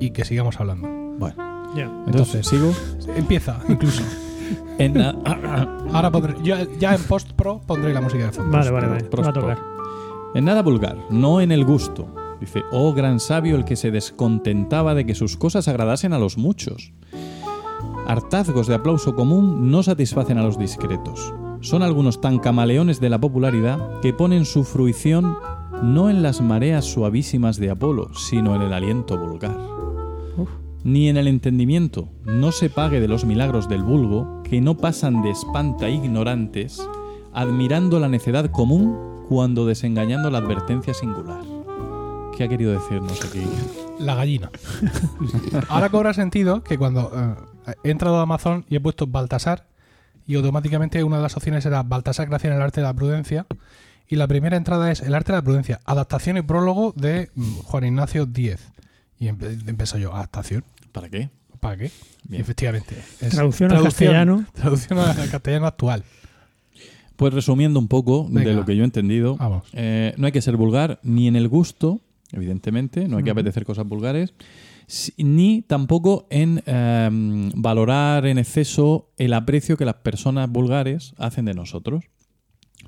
[0.00, 0.88] y que sigamos hablando.
[1.18, 1.36] Bueno,
[1.76, 1.84] Ya.
[2.06, 3.14] entonces, Entonces- sigo.
[3.16, 4.02] Empieza, incluso.
[4.78, 5.14] En, ah,
[5.92, 8.50] Ahora pondré, yo ya en post pro pondré la música de fondo.
[8.56, 9.08] Vale, vale, vale.
[9.22, 9.58] Va a tocar.
[10.34, 12.12] En nada vulgar, no en el gusto.
[12.40, 16.36] Dice, oh gran sabio el que se descontentaba de que sus cosas agradasen a los
[16.36, 16.92] muchos.
[18.06, 21.32] Hartazgos de aplauso común no satisfacen a los discretos.
[21.60, 25.36] Son algunos tan camaleones de la popularidad que ponen su fruición
[25.82, 29.56] no en las mareas suavísimas de Apolo, sino en el aliento vulgar.
[30.84, 35.22] Ni en el entendimiento no se pague de los milagros del vulgo, que no pasan
[35.22, 36.86] de espanta ignorantes,
[37.32, 41.40] admirando la necedad común cuando desengañando la advertencia singular.
[42.36, 43.42] ¿Qué ha querido decirnos aquí?
[43.98, 44.50] La gallina.
[45.68, 47.10] Ahora cobra sentido que cuando
[47.66, 49.66] eh, he entrado a Amazon y he puesto Baltasar
[50.26, 53.46] y automáticamente una de las opciones era Baltasar Gracia en el arte de la prudencia
[54.08, 57.54] y la primera entrada es el arte de la prudencia, adaptación y prólogo de mm,
[57.64, 58.68] Juan Ignacio Díez.
[59.18, 61.28] Y empe- empezó yo, adaptación, ¿Para qué?
[61.58, 61.90] ¿para qué?
[62.28, 62.40] Bien.
[62.40, 62.94] Efectivamente.
[63.20, 64.44] es Traducción al castellano.
[64.52, 66.04] Traducción al castellano actual.
[67.16, 69.64] Pues resumiendo un poco de lo que yo he entendido, Vamos.
[69.72, 72.00] eh, no hay que ser vulgar ni en el gusto,
[72.32, 74.34] evidentemente, no hay que apetecer cosas vulgares,
[75.16, 81.54] ni tampoco en em, valorar en exceso el aprecio que las personas vulgares hacen de
[81.54, 82.04] nosotros.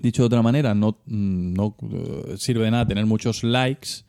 [0.00, 4.04] Dicho de otra manera, no, mm, no eh, sirve de nada tener muchos likes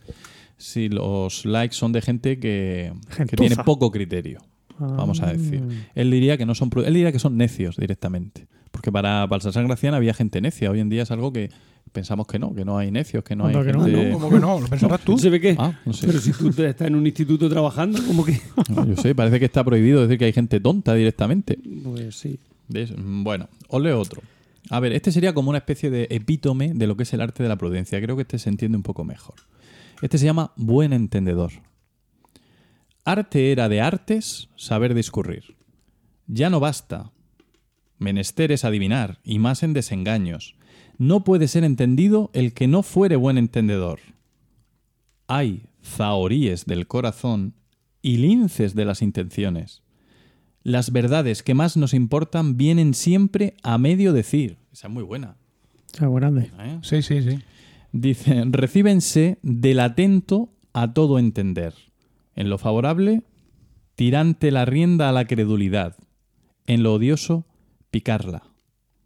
[0.58, 2.94] si los likes son de gente que,
[3.36, 4.40] tiene poco criterio.
[4.80, 5.64] vamos a decir.
[5.70, 5.74] Ah.
[5.96, 8.48] Él diría que no son él diría que son necios directamente.
[8.72, 10.70] Porque para Balsasar Gracián había gente necia.
[10.70, 11.50] Hoy en día es algo que
[11.92, 14.14] pensamos que no, que no hay necios, que no hay que no.
[14.14, 14.60] ¿Cómo que no?
[14.60, 15.18] ¿Lo pensarás tú?
[15.18, 15.56] ¿Se ve qué?
[15.58, 16.06] Ah, no sé.
[16.08, 18.40] Pero si tú te- estás en un instituto trabajando, ¿cómo que?
[18.70, 21.58] No, yo sé, parece que está prohibido decir que hay gente tonta directamente.
[21.84, 22.40] Pues sí.
[22.68, 22.94] ¿Ves?
[22.98, 24.22] Bueno, os leo otro.
[24.70, 27.42] A ver, este sería como una especie de epítome de lo que es el arte
[27.42, 28.02] de la prudencia.
[28.02, 29.36] Creo que este se entiende un poco mejor.
[30.02, 31.52] Este se llama buen entendedor.
[33.04, 35.56] Arte era de artes saber discurrir.
[36.28, 37.12] Ya no basta.
[37.98, 40.56] Menester es adivinar, y más en desengaños.
[40.98, 44.00] No puede ser entendido el que no fuere buen entendedor.
[45.28, 47.54] Hay zahoríes del corazón
[48.02, 49.82] y linces de las intenciones.
[50.64, 54.58] Las verdades que más nos importan vienen siempre a medio decir.
[54.72, 55.38] Esa es muy buena.
[55.86, 56.52] Está grande.
[56.60, 56.80] ¿eh?
[56.82, 57.40] Sí, sí, sí.
[57.92, 61.74] Dice, recíbense del atento a todo entender.
[62.36, 63.24] En lo favorable,
[63.96, 65.96] tirante la rienda a la credulidad.
[66.68, 67.46] En lo odioso,
[67.90, 68.44] picarla.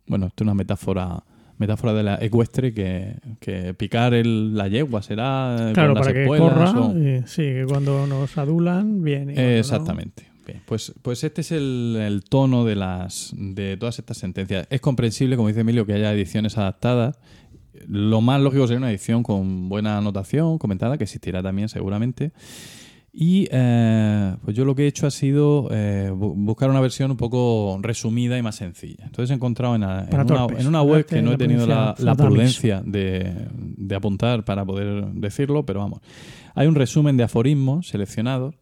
[0.07, 1.23] Bueno, esto es una metáfora
[1.57, 6.25] metáfora de la ecuestre que, que picar el- la yegua será eh, Claro, para que
[6.25, 6.71] corra.
[6.71, 9.27] o- y sí, que cuando nos adulan, bien.
[9.27, 10.25] no- Exactamente.
[10.47, 14.65] Bien, pues, pues este es el, el tono de las de todas estas sentencias.
[14.71, 17.19] Es comprensible, como dice Emilio, que haya ediciones adaptadas.
[17.87, 22.31] Lo más lógico sería una edición con buena anotación, comentada, que existirá también seguramente.
[23.13, 27.11] Y eh, pues yo lo que he hecho ha sido eh, bu- buscar una versión
[27.11, 29.03] un poco resumida y más sencilla.
[29.03, 30.59] Entonces he encontrado en, una, torpes.
[30.61, 34.63] en una web que no he tenido la, prudencia la prudencia de, de apuntar para
[34.63, 35.99] poder decirlo, pero vamos.
[36.55, 38.55] Hay un resumen de aforismos seleccionados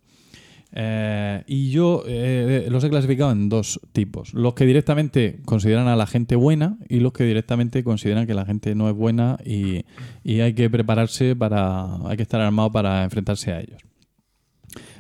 [0.72, 4.34] eh, y yo eh, los he clasificado en dos tipos.
[4.34, 8.46] Los que directamente consideran a la gente buena y los que directamente consideran que la
[8.46, 9.86] gente no es buena y,
[10.26, 13.82] hay que prepararse para, hay que estar armado para enfrentarse a ellos.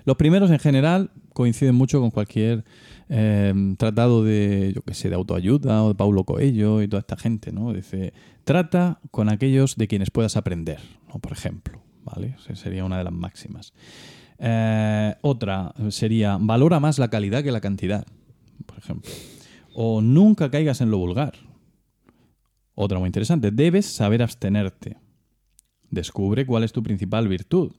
[0.05, 2.65] Los primeros en general coinciden mucho con cualquier
[3.09, 7.15] eh, tratado de, yo que sé, de autoayuda o de Paulo Coelho y toda esta
[7.15, 7.73] gente, ¿no?
[7.73, 10.79] Dice, trata con aquellos de quienes puedas aprender.
[11.21, 12.35] Por ejemplo, ¿vale?
[12.39, 13.73] Esa sería una de las máximas.
[14.39, 18.05] Eh, otra sería, valora más la calidad que la cantidad,
[18.65, 19.11] por ejemplo.
[19.73, 21.33] O nunca caigas en lo vulgar.
[22.73, 24.97] Otra muy interesante, debes saber abstenerte.
[25.91, 27.73] Descubre cuál es tu principal virtud.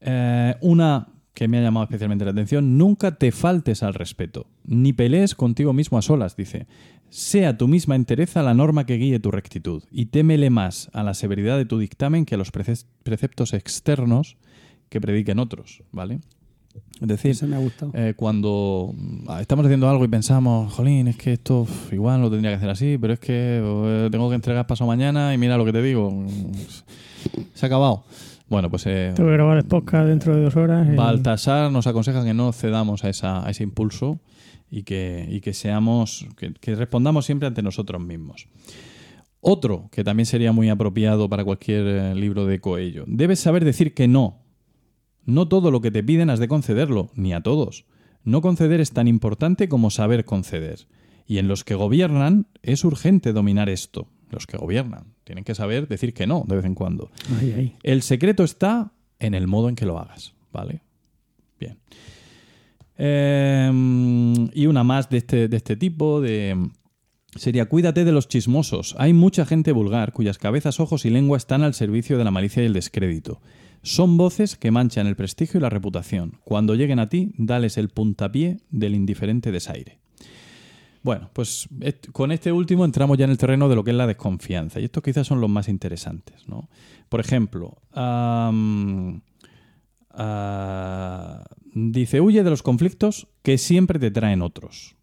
[0.00, 4.94] Eh, una que me ha llamado especialmente la atención, nunca te faltes al respeto, ni
[4.94, 6.66] pelees contigo mismo a solas, dice.
[7.10, 11.12] Sea tu misma entereza la norma que guíe tu rectitud, y témele más a la
[11.12, 14.38] severidad de tu dictamen que a los prece- preceptos externos
[14.88, 16.20] que prediquen otros, ¿vale?
[17.00, 17.90] Es decir, Ese me ha gustado.
[17.94, 22.30] eh, cuando mm, estamos haciendo algo y pensamos, jolín, es que esto uf, igual lo
[22.30, 25.56] tendría que hacer así, pero es que eh, tengo que entregar paso mañana y mira
[25.56, 26.24] lo que te digo,
[27.54, 28.04] se ha acabado.
[28.48, 30.86] Bueno, pues eh, Tengo que grabar el podcast dentro de dos horas.
[30.92, 34.20] y- Baltasar nos aconseja que no cedamos a, esa, a ese impulso
[34.70, 38.48] y que, y que seamos, que, que respondamos siempre ante nosotros mismos.
[39.40, 43.04] Otro que también sería muy apropiado para cualquier eh, libro de Coello.
[43.06, 44.42] Debes saber decir que no.
[45.26, 47.84] No todo lo que te piden has de concederlo, ni a todos.
[48.24, 50.86] No conceder es tan importante como saber conceder.
[51.26, 54.08] Y en los que gobiernan es urgente dominar esto.
[54.30, 57.10] Los que gobiernan tienen que saber decir que no de vez en cuando.
[57.82, 60.82] El secreto está en el modo en que lo hagas, ¿vale?
[61.58, 61.78] Bien.
[62.98, 63.70] Eh,
[64.54, 66.70] y una más de este, de este tipo, de...
[67.34, 68.94] Sería, cuídate de los chismosos.
[68.98, 72.62] Hay mucha gente vulgar cuyas cabezas, ojos y lengua están al servicio de la malicia
[72.62, 73.40] y el descrédito.
[73.86, 76.40] Son voces que manchan el prestigio y la reputación.
[76.42, 80.00] Cuando lleguen a ti, dales el puntapié del indiferente desaire.
[81.04, 81.68] Bueno, pues
[82.10, 84.80] con este último entramos ya en el terreno de lo que es la desconfianza.
[84.80, 86.48] Y estos quizás son los más interesantes.
[86.48, 86.68] ¿no?
[87.08, 88.50] Por ejemplo, ah,
[91.72, 94.96] dice, huye de los conflictos que siempre te traen otros.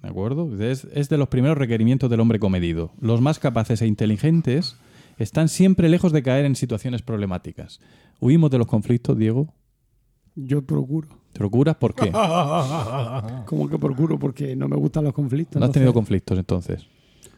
[0.00, 0.50] ¿De acuerdo?
[0.62, 2.94] Es de los primeros requerimientos del hombre comedido.
[3.02, 4.76] Los más capaces e inteligentes
[5.18, 7.80] están siempre lejos de caer en situaciones problemáticas.
[8.20, 9.52] ¿Huimos de los conflictos, Diego?
[10.34, 11.08] Yo procuro.
[11.32, 11.76] ¿Te procuras?
[11.76, 12.10] ¿Por qué?
[13.46, 14.18] ¿Cómo que procuro?
[14.18, 15.58] Porque no me gustan los conflictos.
[15.60, 16.86] ¿No has tenido conflictos entonces?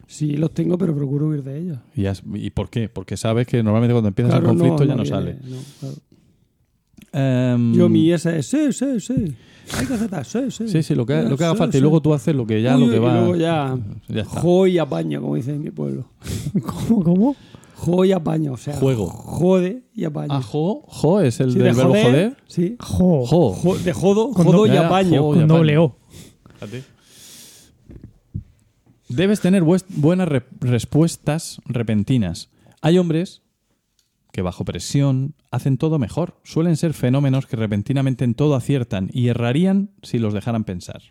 [0.07, 1.79] Sí, los tengo, pero procuro huir de ellos.
[1.95, 2.88] ¿Y, has- y por qué?
[2.88, 5.38] Porque sabes que normalmente cuando empiezas Claro, el conflicto ya no sale.
[5.45, 5.97] no, claro.
[7.12, 9.35] Em, Yo mi esa es, sí, sí, sí.
[9.79, 10.68] Hay que aceptar, sí, sí.
[10.68, 11.79] Sí, sí, lo que, lo que haga Sí, falta.
[11.79, 13.12] Y luego tú haces lo que ya Uy, lo que y va.
[13.14, 14.40] luego ya, Ya está.
[14.40, 16.07] jo y apaño, como dicen en mi pueblo.
[16.88, 17.03] ¿Cómo?
[17.05, 17.37] ¿Cómo?
[17.85, 19.07] Jo y apaño, o sea, Juego.
[19.09, 20.29] jode y apaño.
[20.35, 22.37] Ah, jo, jo es el Sí, del de verbo joder.
[22.47, 22.77] Sí.
[22.79, 23.27] Jo.
[23.27, 23.53] Jo.
[23.55, 25.21] Jo- de jodo, Con jodo do- y apaño.
[25.23, 25.29] jo.
[25.31, 25.57] Con apaño.
[25.59, 25.97] doble O.
[29.09, 32.51] Debes tener buenas re- respuestas repentinas.
[32.81, 33.42] Hay hombres
[34.33, 36.38] que bajo presión hacen todo mejor.
[36.45, 41.03] Suelen ser fenómenos que repentinamente en todo aciertan y errarían si los dejaran pensar.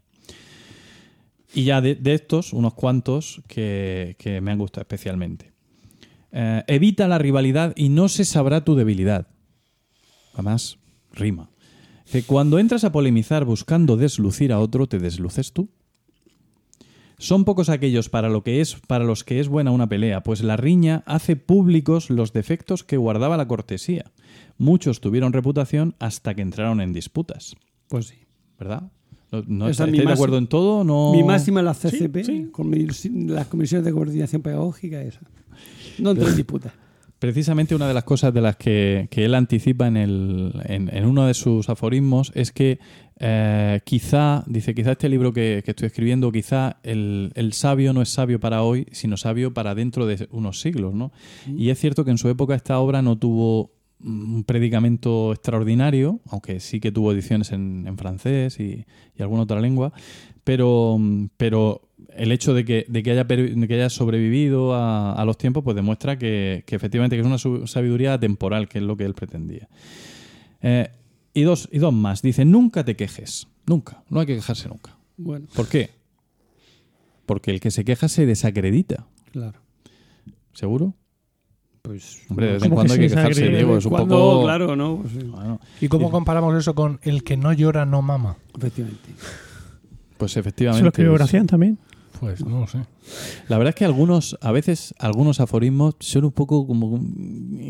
[1.53, 5.50] Y ya de, de estos, unos cuantos que, que me han gustado especialmente.
[6.31, 9.27] Eh, evita la rivalidad y no se sabrá tu debilidad.
[10.33, 10.77] Además,
[11.13, 11.49] rima.
[12.11, 15.69] Que cuando entras a polemizar buscando deslucir a otro, te desluces tú.
[17.17, 20.41] Son pocos aquellos para, lo que es, para los que es buena una pelea, pues
[20.41, 24.05] la riña hace públicos los defectos que guardaba la cortesía.
[24.57, 27.55] Muchos tuvieron reputación hasta que entraron en disputas,
[27.89, 28.15] Pues sí.
[28.57, 28.91] ¿verdad?
[29.31, 30.83] ¿No, no Esa estáis es mi de acuerdo en todo?
[30.83, 31.11] No...
[31.13, 32.47] Mi máxima en la CCP, sí.
[32.51, 32.87] con mi-
[33.27, 35.21] las comisiones de coordinación pedagógica, esa.
[35.99, 36.73] No entré en disputa.
[37.19, 41.05] Precisamente una de las cosas de las que, que él anticipa en, el, en, en
[41.05, 42.79] uno de sus aforismos es que
[43.23, 48.01] eh, quizá, dice, quizá este libro que, que estoy escribiendo, quizá el, el sabio no
[48.01, 51.11] es sabio para hoy, sino sabio para dentro de unos siglos, ¿no?
[51.45, 56.19] Y es cierto que en su época esta obra no tuvo mm, un predicamento extraordinario,
[56.27, 59.93] aunque sí que tuvo ediciones en, en francés y, y alguna otra lengua,
[60.43, 65.13] pero, mm, pero el hecho de que, de que, haya, de que haya sobrevivido a,
[65.13, 68.83] a los tiempos, pues demuestra que, que efectivamente que es una sabiduría temporal, que es
[68.83, 69.67] lo que él pretendía.
[70.61, 70.89] Eh,
[71.33, 72.21] y, dos, y dos más.
[72.21, 73.47] Dice, nunca te quejes.
[73.65, 74.03] Nunca.
[74.09, 74.97] No hay que quejarse nunca.
[75.17, 75.89] Bueno, ¿Por qué?
[77.25, 79.07] Porque el que se queja se desacredita.
[79.31, 79.59] claro.
[80.53, 80.93] ¿Seguro?
[81.81, 82.23] Pues.
[82.29, 83.47] Hombre, de vez en ¿Cómo cuando que hay que quejarse?
[83.49, 83.77] Diego.
[83.77, 84.43] Es un Cuando, poco.
[84.43, 84.97] claro, ¿no?
[84.97, 88.35] Pues, sí, Bueno, ¿Y cómo comparamos eso con el que no llora no mama?
[88.57, 89.09] efectivamente.
[90.17, 90.83] pues ¿Se efectivamente.
[90.83, 91.79] lo escribió es- Gracián también?
[92.21, 92.77] Pues no lo sé.
[93.49, 96.99] La verdad es que algunos, a veces, algunos aforismos son un poco como,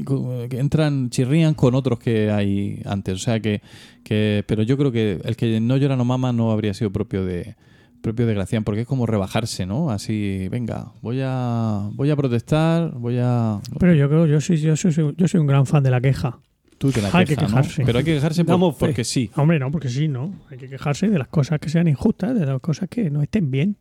[0.05, 3.15] como que entran, chirrían con otros que hay antes.
[3.15, 3.61] O sea que,
[4.03, 7.25] que, pero yo creo que el que no llora no mama no habría sido propio
[7.25, 7.55] de
[8.01, 9.89] propio de Gracián, porque es como rebajarse, ¿no?
[9.91, 13.59] Así, venga, voy a, voy a protestar, voy a.
[13.79, 16.39] Pero yo creo, yo soy, yo soy, yo soy un gran fan de la queja.
[16.79, 17.83] Tú te la Hay que quejarse.
[17.85, 19.29] Pero hay que quejarse por- porque sí.
[19.35, 20.33] Hombre, no, porque sí, ¿no?
[20.49, 23.51] Hay que quejarse de las cosas que sean injustas, de las cosas que no estén
[23.51, 23.77] bien.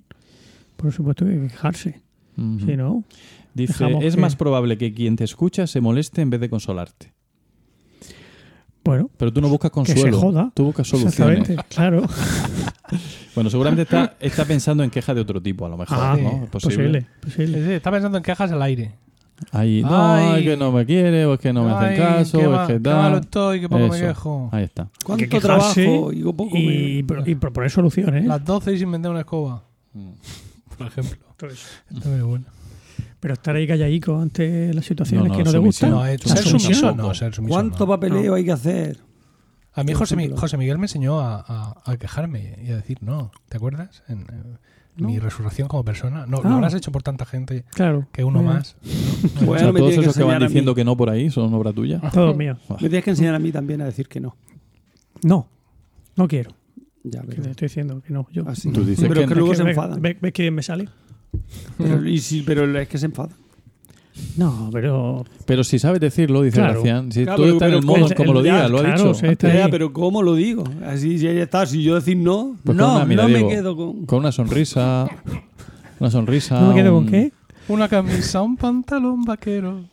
[0.80, 2.00] Por supuesto que hay que quejarse.
[2.36, 3.04] Si no,
[3.52, 7.12] Dice, es que- más probable que quien te escucha se moleste en vez de consolarte.
[8.84, 10.18] bueno, Pero tú no buscas que se consuelo.
[10.18, 10.52] joda.
[10.54, 11.40] Tú buscas soluciones.
[11.50, 12.02] Exactamente, claro.
[13.36, 16.42] Bueno, seguramente está, está pensando en quejas de otro tipo, a lo mejor, Ah, ¿no?
[16.44, 17.64] Es posible, posible.
[17.64, 18.96] Sí, Está pensando en quejas al aire.
[19.52, 20.40] Ahí, no, Ay.
[20.40, 22.50] es que no me quiere, o es que no me hacen Ay, caso, qué, o
[22.50, 22.96] ma- es que qué tal.
[22.96, 24.06] malo estoy, que poco me Eso.
[24.08, 24.48] quejo.
[24.50, 24.88] Ahí está.
[25.04, 26.12] ¿Cuánto que trabajo?
[26.12, 28.24] Y poco me- Y, pro- y proponer soluciones.
[28.26, 29.62] Las 12 y sin vender una escoba,
[30.80, 31.18] por ejemplo.
[31.32, 32.44] Entonces, Está muy bueno.
[33.20, 35.90] Pero estar ahí calladico ante las situaciones No, no, que no te gustan.
[35.90, 37.88] No, es ser sumiso no, ser sumiso ¿Cuánto no.
[37.88, 38.98] papeleo hay que hacer?
[39.74, 40.30] A mí José?
[40.36, 43.30] José Miguel me enseñó a, a- a quejarme y a decir no.
[43.50, 44.02] ¿Te acuerdas?
[44.08, 44.56] En, eh,
[44.96, 46.26] mi resurrección como persona.
[46.26, 46.48] No, Ah.
[46.48, 48.06] lo habrás hecho por tanta gente Claro.
[48.12, 48.76] que uno Mira, más.
[49.42, 51.30] O Bueno, sea, me todos tiene que esos que van diciendo que no por ahí
[51.30, 52.00] son obra tuya.
[52.12, 52.56] Todo mío.
[52.70, 54.34] Me tienes que enseñar a mí también a decir que no.
[55.22, 55.46] No,
[56.16, 56.50] no quiero.
[57.02, 58.26] Ya, Que pero, te estoy diciendo que no.
[58.32, 58.46] Yo.
[58.48, 58.70] así.
[58.70, 60.02] Tú dices pero que que, luego se que ve- enfadan.
[60.02, 60.88] ve- ¿Ves quién me sale?
[61.78, 63.36] Pero, y sí, pero es que se enfadan.
[64.36, 65.24] No, pero.
[65.46, 66.74] Pero si sabes decirlo, dice Claro.
[66.82, 67.10] Gracián.
[67.10, 68.82] Si Claro, todo está en pero el modo como lo el- diga, ya, lo ha
[68.82, 69.14] claro, dicho.
[69.14, 69.26] sí.
[69.40, 70.64] Ya, pero ¿cómo lo digo?
[70.84, 71.64] Así ya está.
[71.64, 74.04] Si yo decir no, Pues con no, una- mira, no Diego, me quedo con...
[74.06, 75.06] Con una sonrisa.
[76.00, 76.60] Una sonrisa.
[76.60, 77.32] ¿No me quedo con un- qué?
[77.68, 79.84] Una camisa, un pantalón vaquero.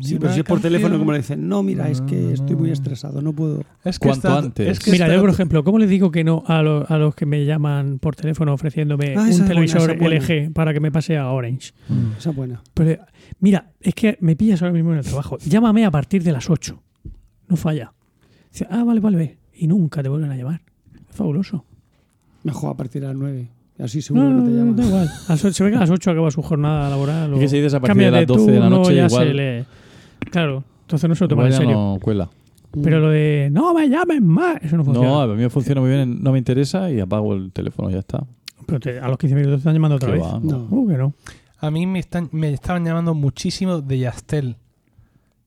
[0.00, 0.72] Sí, pero si es por canción.
[0.72, 2.72] teléfono, como le dicen, no, mira, es que estoy muy No.
[2.72, 3.62] estresado, no puedo.
[3.84, 4.68] Es que Cuanto está- antes.
[4.68, 6.98] es que Mira, está- yo por ejemplo, ¿cómo les digo que no a, lo- a
[6.98, 10.16] los que me llaman por teléfono ofreciéndome Ah, un buena, televisor buena.
[10.16, 11.72] LG para que me pase a Orange?
[11.88, 12.18] Mm.
[12.18, 12.62] Esa es buena.
[12.74, 13.02] Pero
[13.40, 15.38] mira, es que me pillas ahora mismo en el trabajo.
[15.38, 16.82] Llámame a partir de las 8.
[17.48, 17.92] No falla.
[18.52, 19.38] Dice, ah, vale, vale, vale.
[19.54, 20.60] Y nunca te vuelven a llamar.
[21.08, 21.64] Es fabuloso.
[22.44, 23.48] Mejor a partir de las 9.
[23.78, 24.76] Así No, seguro no, que te no, llaman.
[24.76, 25.08] da igual.
[25.08, 27.30] A las ocho- se ve que a las 8 acaba su jornada laboral.
[27.32, 29.06] Es o que si dices a partir cambia de las 12 de la noche, ya
[29.06, 29.64] igual- se le-
[30.30, 31.72] Claro, entonces no se lo toman en serio.
[31.72, 32.28] no cuela.
[32.82, 35.08] Pero lo de, no me llames más, eso no funciona.
[35.08, 38.00] No, a mí me funciona muy bien, no me interesa y apago el teléfono, ya
[38.00, 38.24] está.
[38.66, 40.22] Pero te- a los 15 minutos te están llamando otra ¿Qué vez.
[40.24, 40.40] va?
[40.42, 40.66] No.
[40.70, 41.14] Uh, que no.
[41.60, 44.56] A mí me, están, me estaban llamando muchísimo de Yastel.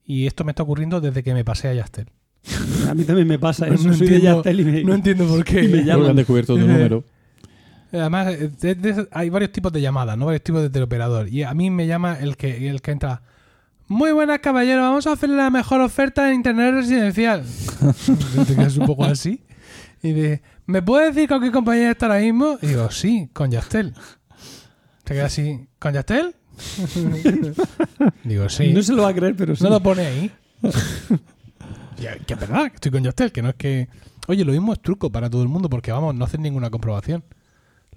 [0.05, 2.07] Y esto me está ocurriendo desde que me pasé a Yastel.
[2.89, 3.93] A mí también me pasa No eso.
[3.93, 4.83] Soy de entiendo- Yastel y me...
[4.83, 5.63] No entiendo por qué.
[5.65, 6.15] Y me Creo que han llaman.
[6.15, 7.03] descubierto tu número.
[7.91, 10.25] Además, eh, de- de- hay varios tipos de llamadas, ¿no?
[10.25, 11.27] Varios tipos de teleoperador.
[11.27, 13.21] Y a mí me llama el que, el que entra.
[13.89, 14.84] Muy buenas, caballero.
[14.84, 17.43] Vamos a hacerle la mejor oferta en internet residencial.
[18.47, 19.41] Te quedas un poco así.
[20.04, 22.60] Y dice, ¿me puedes decir con qué compañía está ahora mismo?
[22.62, 23.95] Y digo, sí, con Yastel.
[25.04, 26.36] Te queda así, ¿con Yastel?
[28.23, 28.73] digo, sí.
[28.73, 29.63] No se lo va a creer, pero sí.
[29.63, 30.32] No lo pone ahí.
[31.99, 33.89] Que es verdad, estoy con Yastel, que no es que.
[34.28, 37.25] Oye, lo mismo es truco para todo el mundo, porque vamos, no hacen ninguna comprobación.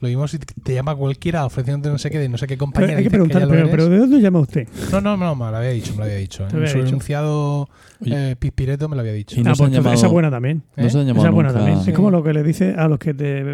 [0.03, 2.59] Lo mismo si te llama cualquiera ofreciéndote no sé qué de no sé qué Pero
[2.59, 2.97] compañía.
[2.99, 4.69] hay que preguntar, lo pero, pero ¿de dónde llama usted?
[4.91, 6.45] No, no, no, me lo había dicho, me lo había dicho.
[6.53, 7.69] En su enunciado
[8.05, 9.39] eh, pispireto me lo había dicho.
[9.41, 10.63] Y no Ah, pues llamado- esa es buena también.
[10.77, 11.07] No se han ¿Eh?
[11.07, 11.83] llamado Esa es buena también.
[11.85, 11.91] Sí.
[11.91, 13.45] Es como lo que le dice a los que te,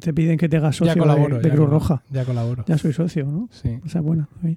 [0.00, 1.36] te piden que te hagas socio ya colaboro.
[1.38, 2.02] de, de ya Cruz Roja.
[2.10, 2.64] Ya colaboro.
[2.68, 3.48] Ya soy socio, ¿no?
[3.50, 3.78] Sí.
[3.84, 4.28] Esa es buena.
[4.42, 4.56] sí.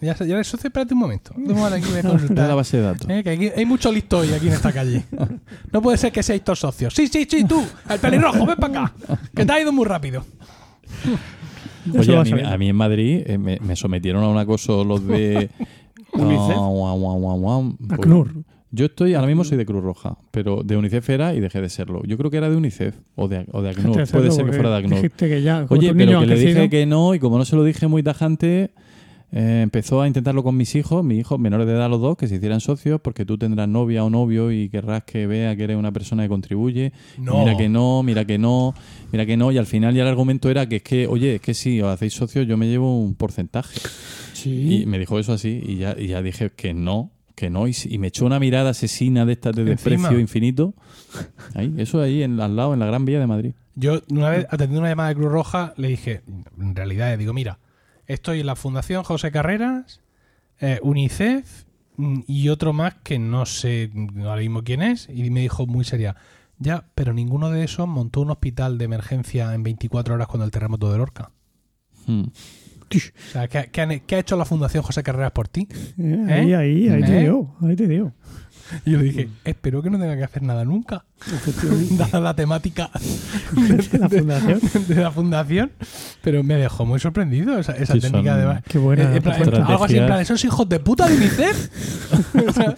[0.00, 1.32] Ya, ya eres socio, espérate un momento.
[1.36, 2.54] Vamos aquí voy a Era la consultar.
[2.54, 3.10] base de datos.
[3.10, 5.02] Eh, que aquí hay mucho listo hoy aquí en esta calle.
[5.72, 6.94] No puede ser que seáis todos socios.
[6.94, 8.92] Sí, sí, sí, tú, el pelirrojo, ven para acá.
[9.34, 10.24] Que te ha ido muy rápido.
[11.98, 12.52] Oye, a mí, sabiendo.
[12.52, 15.50] a mí en Madrid eh, me, me sometieron a un acoso los de...
[16.12, 16.56] Unicef.
[16.56, 16.92] Ah.
[17.92, 18.28] A Pues-.
[18.70, 21.70] Yo estoy, ahora mismo soy de Cruz Roja, pero de UNICEF era y dejé de
[21.70, 22.02] serlo.
[22.04, 24.06] Yo creo que era de UNICEF o de, o de ACNUR.
[24.10, 24.96] Puede ser que fuera de ACNUR.
[24.96, 27.56] Dijiste que ya, como Oye, pero que le dije que no y como no se
[27.56, 28.72] lo dije muy tajante,
[29.30, 32.26] eh, empezó a intentarlo con mis hijos, mis hijos menores de edad los dos, que
[32.28, 35.76] se hicieran socios porque tú tendrás novia o novio y querrás que vea que eres
[35.76, 36.92] una persona que contribuye.
[37.18, 37.40] No.
[37.40, 38.74] Mira que no, mira que no,
[39.12, 39.52] mira que no.
[39.52, 41.92] Y al final ya el argumento era que es que, oye, es que si os
[41.92, 43.80] hacéis socios yo me llevo un porcentaje.
[44.32, 44.82] Sí.
[44.82, 47.68] Y me dijo eso así y ya, y ya dije que no, que no.
[47.68, 49.90] Y, me echó una mirada asesina de estas de Encima.
[49.90, 50.74] desprecio infinito.
[51.54, 53.52] Ahí, eso ahí en, al lado, en la Gran Vía de Madrid.
[53.74, 56.22] Yo una vez atendiendo una llamada de Cruz Roja le dije,
[56.58, 57.58] en realidad, digo, mira,
[58.08, 60.00] estoy en la Fundación José Carreras,
[60.60, 61.64] eh, UNICEF
[61.96, 63.90] mm, y otro más que no sé
[64.24, 65.08] ahora mismo quién es.
[65.08, 66.16] Y me dijo muy seria,
[66.58, 70.50] ya, pero ninguno de esos montó un hospital de emergencia en 24 horas cuando el
[70.50, 71.30] terremoto de Lorca.
[72.06, 72.24] Hmm.
[72.90, 75.68] O sea, ¿qué, qué han- qué ha hecho la Fundación José Carreras por ti?
[75.98, 77.20] Eh, Ahí, ahí, ahí te ¿Eh?
[77.20, 77.54] dio.
[77.60, 78.14] Ahí te dio.
[78.84, 81.04] Y yo dije, espero que no tenga que hacer nada nunca.
[81.98, 82.90] Dada la temática
[83.52, 84.60] De la fundación.
[84.88, 85.72] de la fundación.
[86.22, 88.62] Pero me dejó muy sorprendido esa, esa Sí, técnica son- de.
[88.68, 90.20] Qué buena Eh, plan, algo así en plan, Estrategias.
[90.22, 91.70] esos hijos de puta de UNICEF.
[92.48, 92.74] O sea,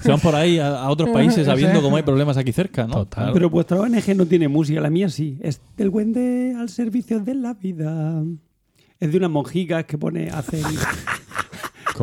[0.00, 2.94] Se van por ahí a, a otros países sabiendo cómo hay problemas aquí cerca, ¿no?
[2.94, 3.32] Total.
[3.32, 5.38] Pero vuestra ONG no tiene música, la mía sí.
[5.42, 8.22] Es del Wende al servicio de la vida.
[9.00, 10.62] Es de unas monjicas que pone hacen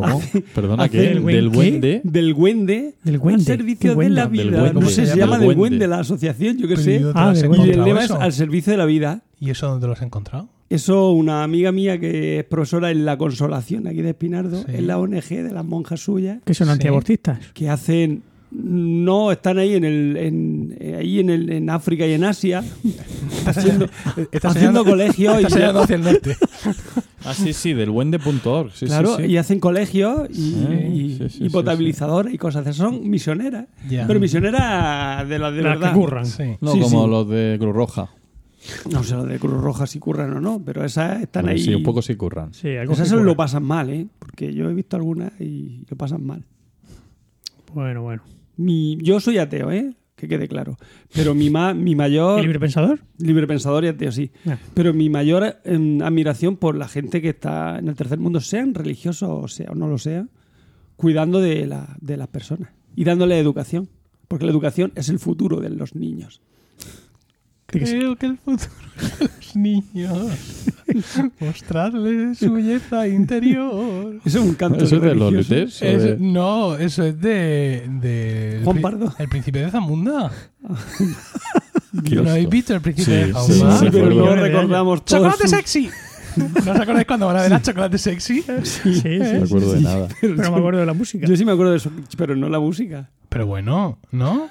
[0.02, 0.22] ¿Cómo?
[0.56, 0.98] Perdona, ¿qué?
[1.02, 1.48] Del qué?
[1.50, 2.02] buen de...
[2.04, 3.44] del Wende Del al Wende.
[3.44, 4.44] servicio ¿Qué de la Wende?
[4.44, 4.64] Del vida.
[4.64, 4.80] Wende.
[4.82, 5.62] No sé, se Del llama del Wende.
[5.64, 7.02] Wende la asociación, yo qué ¿y sé.
[7.16, 7.72] Ah, del Y Wende.
[7.74, 8.20] el lema es eso?
[8.20, 9.22] al servicio de la vida.
[9.40, 10.48] ¿Y eso dónde lo has encontrado?
[10.70, 14.72] Eso, una amiga mía que es profesora en La Consolación, aquí de Espinardo, Sí.
[14.76, 16.74] es la ONG de las monjas suyas, Que son Sí.
[16.74, 17.40] antiabortistas.
[17.54, 18.22] que hacen.
[18.52, 22.64] No están ahí en el, en, eh, ahí en, el, en África y en Asia,
[23.46, 23.86] haciendo,
[24.32, 26.36] Estás haciendo colegios y, hacia el norte.
[27.26, 28.72] Ah, sí, sí, del buende.org.
[28.74, 29.30] Sí, claro, sí, sí.
[29.32, 32.66] y hacen colegios y, Sí, y- sí, sí, y sí, potabilizadoras y cosas.
[32.66, 32.78] así.
[32.80, 34.08] Son misioneras, Ya.
[34.08, 35.94] pero misioneras de las de Las verdad.
[35.94, 36.26] que curran.
[36.26, 36.44] Sí.
[36.62, 37.10] No Sí, como sí.
[37.10, 38.10] los de Cruz Roja.
[38.90, 41.60] No sé, los de Cruz Roja si curran o no, pero esas están ahí.
[41.60, 42.54] Sí, un poco sí curran.
[42.54, 44.08] Sí, algo Esas lo pasan mal, ¿eh?
[44.18, 46.46] Porque yo he visto algunas y lo pasan mal.
[47.74, 48.24] Bueno, bueno.
[48.60, 49.94] Mi, yo soy ateo, ¿eh?
[50.16, 50.78] Que quede claro.
[51.14, 52.40] Pero mi, ma- mi mayor...
[52.40, 53.00] ¿Y libre pensador?
[53.20, 54.32] Libre pensador y ateo, sí.
[54.46, 54.58] Ah.
[54.74, 58.74] Pero mi mayor em, admiración por la gente que está en el tercer mundo, sean
[58.74, 60.28] religiosos o sea o no lo sea,
[60.98, 63.88] cuidando de, la- de las personas y dándole educación.
[64.28, 66.42] Porque la educación es el futuro de los niños.
[67.72, 68.70] Creo que el futuro
[69.20, 70.32] de los niños.
[71.40, 74.16] Mostrarles su belleza interior.
[74.26, 75.54] Eso es un canto ¿Eso es de los religioso.
[75.56, 75.82] Luters?
[75.82, 77.84] o Es- de- no, eso es de.
[78.02, 79.14] de Juan pri- Pardo.
[79.20, 80.32] El príncipe de Zamunda.
[81.92, 83.72] ¿No habéis visto el príncipe Sí, de sí, Zamunda?
[83.72, 85.90] sí, Sí, sí, pero no recordamos todos ¡Chocolate sus- sexy!
[86.66, 88.44] ¿No os acordáis cuando van a ver a chocolate sexy?
[88.64, 89.44] Sí, sí, No me sí.
[89.46, 90.08] acuerdo de nada.
[90.22, 91.26] Pero me acuerdo de la música.
[91.28, 93.10] Yo sí me acuerdo de eso, pero no la música.
[93.30, 94.48] Pero bueno, ¿no?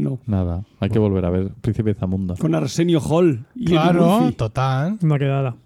[0.00, 0.18] No.
[0.26, 0.64] Nada.
[0.80, 2.34] Hay que volver a ver Príncipe Zamunda.
[2.36, 3.46] Con Arsenio Hall.
[3.54, 4.34] Y Eddie Claro, Murphy.
[4.36, 4.98] total.
[5.02, 5.56] Una quedada.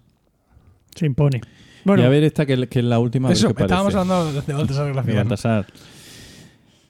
[0.95, 1.41] Se impone.
[1.83, 3.31] Bueno, y a ver esta que, que es la última.
[3.31, 3.63] Eso, parece.
[3.65, 5.13] estábamos hablando de Baltasar de.
[5.15, 5.65] Baltasar.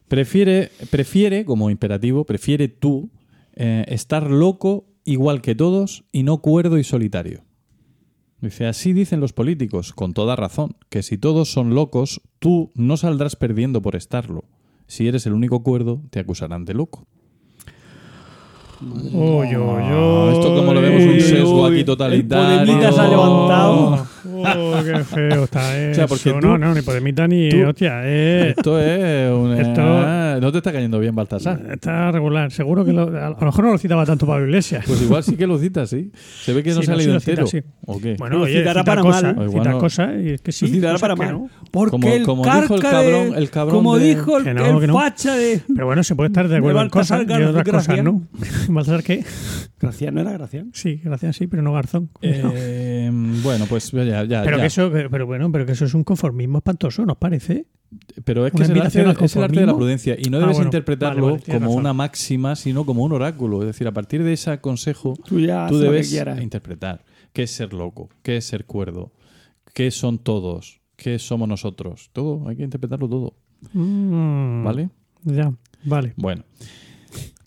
[0.07, 3.09] Prefiere, prefiere, como imperativo, prefiere tú
[3.55, 7.41] eh, estar loco igual que todos y no cuerdo y solitario.
[8.41, 12.97] Dice, así dicen los políticos, con toda razón, que si todos son locos, tú no
[12.97, 14.43] saldrás perdiendo por estarlo.
[14.87, 17.07] Si eres el único cuerdo, te acusarán de loco.
[18.87, 22.61] Ah, esto como lo vemos un sesgo aquí totalitario.
[22.61, 24.07] el Podemita se ha levantado.
[24.27, 25.95] Oh, qué feo está eso.
[25.95, 28.01] sea, porque tú- no, no, ni Podemita ni tú- hostia.
[28.03, 29.53] Eh, Esto es un...
[29.53, 31.61] Esto- ah, no te está cayendo bien, Baltasar.
[31.71, 32.51] está regular.
[32.51, 34.83] Seguro que lo- a lo mejor no lo citaba tanto Pablo Iglesias.
[34.85, 36.11] Pues igual sí que lo cita, sí.
[36.43, 37.47] Se ve que no Sí, se ha no, sí leído lo cita, entero.
[37.47, 37.61] sí.
[37.85, 38.15] ¿O qué?
[38.19, 39.47] Bueno, Lo oye, citará cita para cosas, mal.
[39.47, 39.79] O cita no.
[39.79, 40.67] cosas y es que sí.
[40.67, 41.31] Lo citará para mal.
[41.33, 41.49] no.
[41.71, 44.53] Porque Como- el como dijo el cabrón- de- el cabrón como de- dijo el, Que
[44.53, 44.93] no, el que no.
[44.93, 45.61] facha de...
[45.73, 48.21] Pero bueno, se puede estar de acuerdo en cosas y otras cosas no.
[48.75, 49.23] ¿Baltasar qué?
[49.79, 50.71] Graciano era Graciano.
[50.73, 52.09] Sí, gracias, sí, pero no Garzón.
[52.21, 53.09] Eh,
[53.43, 54.43] bueno, pues ya, ya.
[54.43, 54.61] pero ya.
[54.63, 57.65] que eso, pero bueno, pero que eso es un conformismo espantoso, ¿nos parece?
[58.23, 60.15] Pero es que es el, arte, es el arte de la prudencia.
[60.19, 60.67] Y no Ah, debes bueno.
[60.67, 61.79] interpretarlo Vale, vale, tienes como razón.
[61.81, 63.61] una máxima, sino como un oráculo.
[63.61, 67.05] Es decir, a partir de ese consejo, Tú ya tú haz lo que debes interpretar
[67.31, 69.11] qué es ser loco, qué es ser cuerdo,
[69.73, 72.09] qué son todos, qué somos nosotros.
[72.13, 73.33] Todo, hay que interpretarlo todo.
[73.73, 74.89] Mm, ¿Vale?
[75.23, 75.53] Ya,
[75.83, 76.13] vale.
[76.17, 76.43] Bueno.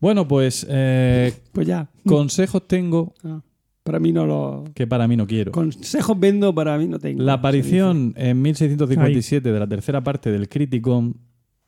[0.00, 1.88] Bueno, pues eh, Pues ya.
[2.06, 3.40] consejos tengo Ah,
[3.82, 4.64] para mí no lo...
[4.74, 5.50] que para mí no quiero.
[5.52, 7.22] Consejos vendo, para mí no tengo.
[7.22, 11.16] La aparición en 1657 de la tercera parte del Criticón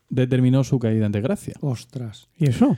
[0.09, 1.55] determinó su caída en desgracia.
[1.61, 2.28] Ostras.
[2.37, 2.76] ¿Y eso?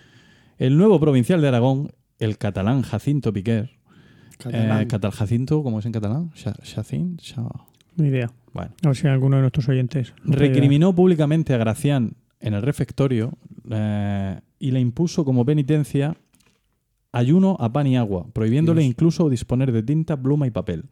[0.59, 1.91] El nuevo provincial de Aragón,
[2.21, 3.71] el catalán Jacinto Piquer,
[4.39, 4.83] Catalán.
[4.83, 6.31] eh, catal Jacinto, ¿cómo es en catalán?
[6.35, 7.43] Cha- Chacín, Cha-
[7.97, 8.31] Ni idea.
[8.53, 8.71] Bueno.
[8.85, 10.13] A ver si alguno de nuestros oyentes.
[10.25, 13.33] Recriminó públicamente a Gracián en el refectorio
[13.71, 16.17] eh, y le impuso como penitencia
[17.13, 18.91] ayuno a pan y agua, prohibiéndole Dios.
[18.91, 20.85] incluso disponer de tinta, pluma y papel.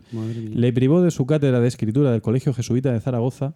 [0.55, 3.55] Le privó de su cátedra de escritura del Colegio Jesuita de Zaragoza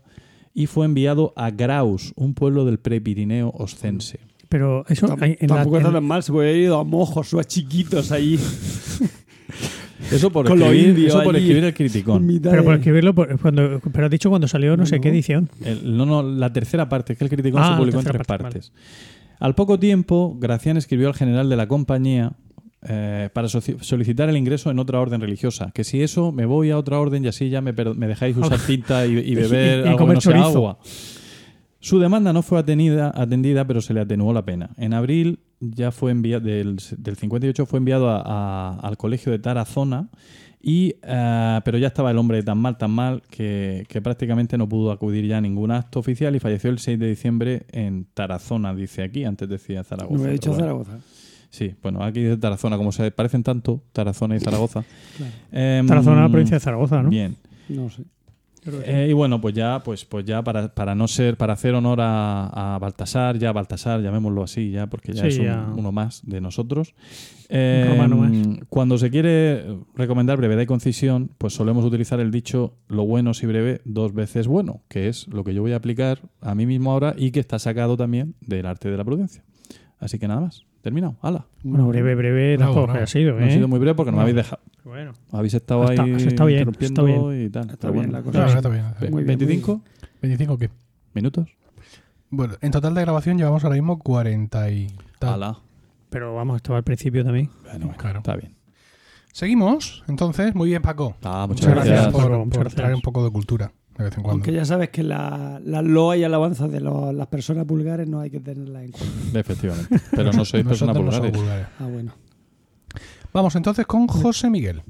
[0.55, 4.21] y fue enviado a Graus, un pueblo del Prepirineo oscense.
[4.49, 7.35] Pero eso en la- Tampoco está en- tan mal, se puede haber ido a mojos
[7.35, 8.39] o a chiquitos ahí.
[10.13, 11.45] Eso por, Con escribir, indios eso por allí.
[11.45, 12.41] escribir el criticón.
[12.43, 15.49] pero por escribirlo, por- cuando, pero has dicho cuando salió no sé qué edición.
[15.65, 18.27] El- no, no, la tercera parte, es que el criticón Ah, se publicó en tres
[18.27, 18.73] parte, partes.
[19.41, 22.33] Al poco tiempo, Gracián escribió al general de la compañía
[22.87, 25.71] eh, para solicitar el ingreso en otra orden religiosa.
[25.75, 28.59] Que si eso, me voy a otra orden y así ya me, me dejáis usar
[28.67, 30.79] tinta y, y beber Y- y algo que no sea agua.
[31.85, 34.71] Su demanda no fue atenida, atendida, pero se le atenuó la pena.
[34.79, 39.39] En abril ya fue enviado, del, del 58 fue enviado a- a- al colegio de
[39.39, 40.09] Tarazona
[40.67, 44.67] Y, eh, pero ya estaba el hombre tan mal, tan mal, que, que prácticamente no
[44.67, 48.75] pudo acudir ya a ningún acto oficial y falleció el 6 de diciembre en Tarazona,
[48.75, 49.25] dice aquí.
[49.25, 50.17] Antes decía Zaragoza.
[50.17, 50.65] No me he dicho bueno.
[50.65, 50.99] Zaragoza.
[51.51, 54.85] Sí, bueno, aquí dice Tarazona, como se parecen tanto, Tarazona y Zaragoza.
[55.53, 57.11] Em, Tarazona, la provincia de Zaragoza, ¿no?
[57.11, 57.37] Bien.
[57.69, 58.05] No sé.
[58.85, 62.01] Eh, y bueno, pues ya, pues, pues ya para, para no ser, para hacer honor
[62.01, 65.73] a, a Baltasar, ya Baltasar, llamémoslo así, ya, porque ya Sí, es un- ya.
[65.77, 66.95] uno más de nosotros.
[67.51, 68.59] Eh, romano más.
[68.71, 73.47] Cuando se quiere recomendar brevedad y concisión, pues solemos utilizar el dicho lo bueno si
[73.47, 76.91] breve, dos veces bueno, que es lo que yo voy a aplicar a mí mismo
[76.93, 79.45] ahora y que está sacado también del arte de la prudencia.
[79.99, 81.47] Así que nada más, terminado, hala.
[81.65, 83.05] Bueno, breve, breve Bravo, tampoco bravo.
[83.05, 83.53] ha sido, No ha ¿eh?
[83.53, 84.63] sido muy breve porque no, me habéis dejado.
[84.85, 85.13] Bueno.
[85.33, 87.47] Habéis estado Está- ahí está bien, interrumpiendo está bien.
[87.47, 87.71] y tal.
[87.71, 88.19] Está bien bueno.
[88.19, 88.49] la cosa.
[88.49, 88.57] Sí.
[88.57, 88.85] está bien.
[88.85, 89.81] Muy bien, muy 25
[90.23, 90.71] ¿25 qué?
[91.15, 91.49] minutos.
[92.31, 95.35] Bueno, en total de grabación llevamos ahora mismo 40 y tal.
[95.35, 95.59] Hala.
[96.11, 97.51] Pero vamos, estaba al principio también.
[97.65, 98.19] Bueno, bueno, Claro.
[98.19, 98.55] está bien.
[99.33, 100.55] Seguimos, entonces.
[100.55, 101.17] Muy bien, Paco.
[101.25, 102.13] Ah, muchas, Muchas gracias, gracias.
[102.23, 102.75] por, por gracias.
[102.75, 104.31] traer un poco de cultura de vez en cuando.
[104.33, 108.21] Aunque ya sabes que la, la loa y alabanza de lo- las personas vulgares no
[108.21, 109.19] hay que tenerlas en cuenta.
[109.41, 110.01] Efectivamente.
[110.11, 111.33] Pero no sois personas no vulgares.
[111.33, 111.67] vulgares.
[111.79, 112.13] Ah, bueno.
[113.33, 114.83] Vamos entonces con José Miguel.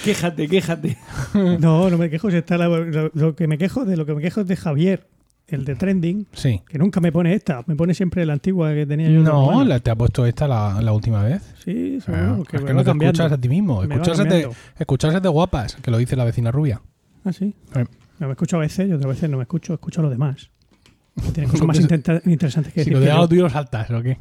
[0.03, 0.97] Quéjate, quéjate.
[1.33, 2.29] No, no me quejo.
[2.31, 4.55] Si está la- lo, lo que me quejo de lo que me quejo es de
[4.55, 5.07] Javier,
[5.55, 6.61] el de Trending, Sí.
[6.67, 9.21] que nunca me pone esta, me pone siempre la antigua que tenía yo.
[9.21, 11.53] No, la- te ha puesto esta la, la última vez.
[11.63, 13.21] Sí, Ah, seguro, porque es que no te cambiando.
[13.23, 13.83] escuchas a ti mismo.
[13.83, 16.81] Escucharse de, guapas, que lo dice la vecina rubia.
[17.23, 17.53] Ah, sí.
[17.75, 17.85] Eh.
[18.19, 20.49] No, me escucho a veces y otras veces no me escucho, escucho a los demás.
[21.33, 22.93] Tienen cosas más interesantes que Si decir.
[22.93, 23.13] lo de yo.
[23.13, 24.17] algo tuyo lo saltas, ¿o qué?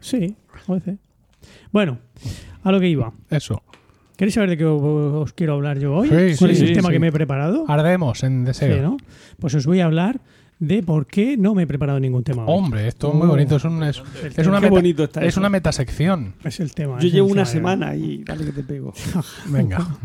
[0.00, 0.36] Sí,
[0.66, 0.98] a veces.
[1.72, 1.98] Bueno,
[2.64, 3.12] a lo que iba.
[3.30, 3.62] Eso.
[4.16, 6.08] ¿Queréis saber de qué os, quiero hablar yo hoy?
[6.08, 7.64] Sí, ¿Cuál sí, es el sí, tema que me he preparado?
[7.68, 8.76] Ardemos en deseo.
[8.76, 8.96] Sí, ¿no?
[9.38, 10.20] Pues os voy a hablar
[10.60, 12.54] de por qué no me he preparado ningún tema hoy.
[12.56, 13.30] Hombre, esto es muy Oh.
[13.30, 13.56] bonito.
[13.56, 14.00] Es, un- es,
[14.36, 15.40] es una, meta, bonito está es eso.
[15.40, 16.34] una metasección.
[16.44, 17.00] Es el tema.
[17.00, 18.92] Yo llevo una semana y dale que te pego.
[19.46, 19.84] Venga.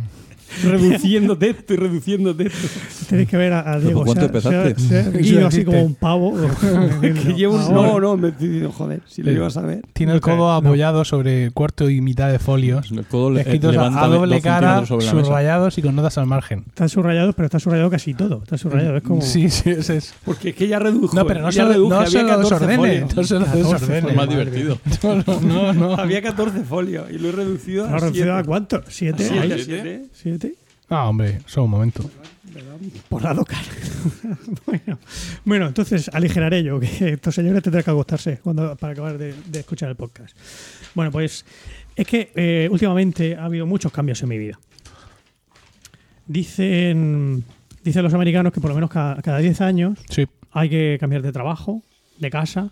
[0.64, 2.68] reduciendo texto y reduciendo texto.
[3.10, 4.04] Tenéis que ver a, a Diego.
[4.04, 4.88] ¿Cuánto se ha- se ha- empezaste?
[4.88, 6.34] se ha Eso erguido así como un pavo.
[7.02, 7.74] Que llevo un...
[7.74, 9.82] No, no, me estoy diciendo, joder, si lo ibas a ver.
[9.94, 12.92] Tiene el codo apoyado sobre cuarto y mitad de folios.
[12.92, 15.26] El codo le- Escritos a, levanta a dos doble cara, centímetros sobre la mesa.
[15.26, 16.64] subrayados y con notas al margen.
[16.68, 18.42] Están subrayados, pero está subrayado casi todo.
[18.44, 18.98] Está subrayado.
[18.98, 19.22] Es como.
[19.22, 20.14] Sí, sí, ese es.
[20.24, 21.16] Porque es que ya redujo.
[21.16, 22.78] No, pero no se, ya reduje, no se había lo 14 desordene.
[22.78, 23.16] folios.
[23.16, 23.98] No se lo 14 desordene.
[23.98, 24.80] Es más Madre divertido.
[25.26, 25.94] No, no, no.
[25.96, 28.40] Había 14 folios y lo he reducido ¿Lo a has reducido 7.
[28.40, 28.82] a cuánto?
[28.88, 29.24] ¿Siete?
[29.28, 30.02] Siete, Ahí.
[30.14, 30.45] siete.
[30.90, 32.10] Ah, hombre, solo un momento.
[33.10, 33.58] Por la loca.
[34.66, 35.00] bueno,
[35.44, 39.60] bueno, entonces aligeraré yo, que estos señores tendrán que acostarse cuando, para acabar de, de
[39.60, 40.38] escuchar el podcast.
[40.94, 41.46] Bueno, pues
[41.96, 44.60] es que eh, últimamente ha habido muchos cambios en mi vida.
[46.28, 47.44] Dicen,
[47.84, 50.26] dicen los americanos que por lo menos cada, cada 10 años Sí.
[50.52, 51.84] hay que cambiar de trabajo,
[52.20, 52.72] de casa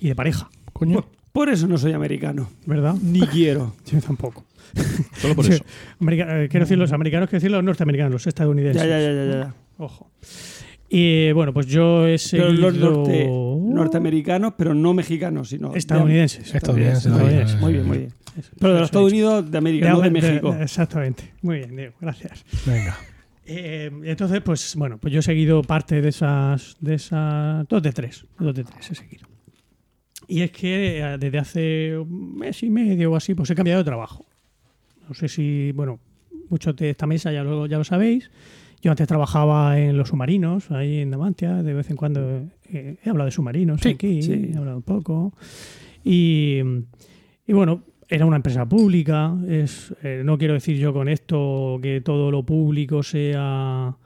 [0.00, 1.04] y de pareja, Coño.
[1.34, 2.48] Por, eso no soy americano.
[2.64, 2.94] ¿verdad?
[3.02, 3.74] Ni quiero.
[3.90, 4.44] Yo tampoco.
[5.18, 5.64] Solo por Sí, eso.
[6.00, 8.80] America- eh, quiero decir los americanos, quiero decir los norteamericanos, los estadounidenses.
[8.82, 9.54] Ya, ya, ya, ya, ya.
[9.78, 10.10] Ojo.
[10.88, 12.70] Y bueno, pues yo he Pero seguido...
[12.70, 16.54] los norte, norteamericanos, pero no mexicanos, sino de- Estadounidenses.
[16.54, 17.60] Estadounidenses, Estadounidenses.
[17.60, 18.10] Muy bien, muy bien.
[18.38, 19.10] Eso, Pero de los Estados.
[19.12, 20.54] Unidos de América, no de México.
[20.60, 21.32] exactamente.
[21.42, 22.44] Muy bien, Diego, gracias.
[22.64, 22.96] Venga.
[23.46, 27.92] Eh, entonces, pues bueno, pues yo he seguido parte de esas, de esas, dos de
[27.92, 29.26] tres, dos de tres he seguido.
[30.28, 33.78] Y es que eh, desde hace un mes y medio o así, pues he cambiado
[33.78, 34.24] de trabajo.
[35.08, 35.98] No sé si, bueno,
[36.48, 38.30] muchos de esta mesa ya lo, ya lo sabéis.
[38.82, 43.08] Yo antes trabajaba en los submarinos, ahí en Damantia, de vez en cuando eh, he
[43.10, 44.50] hablado de submarinos Sí, aquí, sí.
[44.52, 45.32] he hablado un poco.
[46.04, 46.58] Y,
[47.46, 49.34] y bueno, era una empresa pública.
[49.48, 53.96] Es, eh, no quiero decir yo con esto que todo lo público sea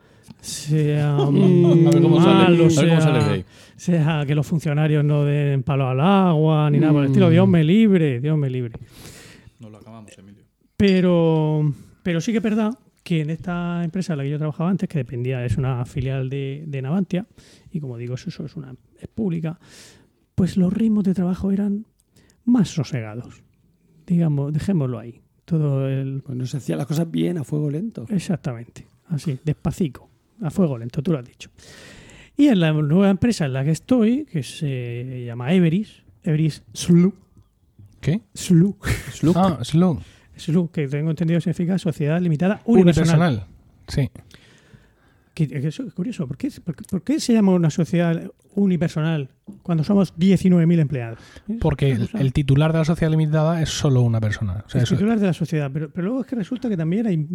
[0.40, 3.44] sea A ver cómo sale, malo, a ver cómo sea, sale de ahí.
[3.76, 7.28] sea que los funcionarios no den palo al agua ni nada por el estilo.
[7.28, 7.32] Mm.
[7.32, 8.74] Dios me libre, Dios me libre.
[9.60, 10.44] No lo acabamos, Emilio.
[10.76, 11.72] Pero,
[12.02, 12.72] pero sí que es verdad
[13.02, 16.28] que en esta empresa en la que yo trabajaba antes, que dependía, es una filial
[16.28, 17.26] de, de Navantia,
[17.70, 19.58] y como digo, eso, eso es una es pública,
[20.34, 21.86] pues los ritmos de trabajo eran
[22.44, 23.42] más sosegados.
[24.06, 25.20] Digamos, dejémoslo ahí.
[25.44, 26.22] Todo el.
[26.22, 28.04] Pues no se hacían las cosas bien a fuego lento.
[28.08, 28.86] Exactamente.
[29.06, 30.07] Así, despacito,
[30.42, 31.50] a fuego lento, tú lo has dicho.
[32.36, 37.12] Y en la nueva empresa en la que estoy, que se llama Everis, Everis SLU,
[38.00, 38.20] ¿Qué?
[38.34, 38.76] SLU,
[39.34, 40.00] Ah, Slug.
[40.36, 43.32] SLU, que tengo entendido significa Sociedad Limitada Unipersonal.
[43.32, 43.46] Unipersonal.
[43.88, 44.10] Sí.
[45.34, 46.28] Que- eso es curioso.
[46.28, 49.30] ¿Por qué, por por qué se llama una sociedad unipersonal
[49.62, 51.18] cuando somos 19.000 empleados?
[51.60, 54.62] Porque el, el titular de la sociedad limitada es solo una persona.
[54.66, 55.70] O sea, el titular de la sociedad.
[55.72, 57.26] Pero, pero luego es que resulta que también hay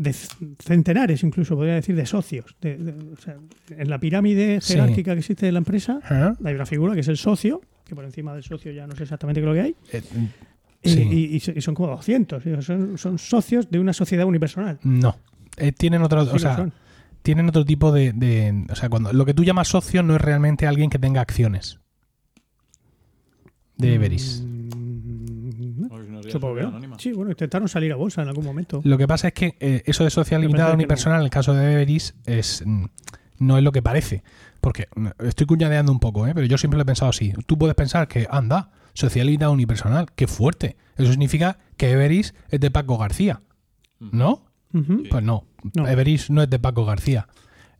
[0.00, 2.56] de centenares, incluso podría decir, de socios.
[2.60, 3.36] De- de- o sea,
[3.68, 4.72] en la pirámide Sí.
[4.72, 6.00] jerárquica que existe de la empresa,
[6.42, 9.02] hay una figura que es el socio, que por encima del socio ya no sé
[9.02, 10.02] exactamente qué es lo que hay, Eh,
[10.82, 11.02] y, Sí.
[11.02, 12.46] y- y so- y son como 200.
[12.46, 14.78] y Son, son socios de una sociedad unipersonal.
[14.82, 15.16] no.
[15.58, 16.72] Eh, tienen otro, Sí o sea, son.
[17.22, 20.20] tienen otro tipo de, de- o sea, cuando lo que tú llamas socio no es
[20.22, 21.78] realmente alguien que tenga acciones
[23.76, 24.42] de Everis.
[24.42, 24.59] Mm,
[26.32, 26.68] Supongo que sociedad no.
[26.68, 26.98] anónima.
[26.98, 28.80] Sí, bueno, intentaron salir a bolsa en algún momento.
[28.84, 31.24] Lo que pasa es que eh, eso de sociedad Me limitada parece que unipersonal en
[31.24, 32.84] el caso de Everis es mm,
[33.38, 34.22] no es lo que parece.
[34.60, 36.32] Porque mm, estoy cuñadeando un poco, ¿eh?
[36.34, 37.32] pero yo siempre lo he pensado así.
[37.46, 40.76] Tú puedes pensar que, anda, sociedad limitada unipersonal, qué fuerte.
[40.96, 43.40] Eso significa que Everis es de Paco García,
[43.98, 44.44] ¿no?
[44.72, 45.04] Ujú.
[45.10, 45.88] Pues no, No.
[45.88, 47.26] Everis no es de Paco García.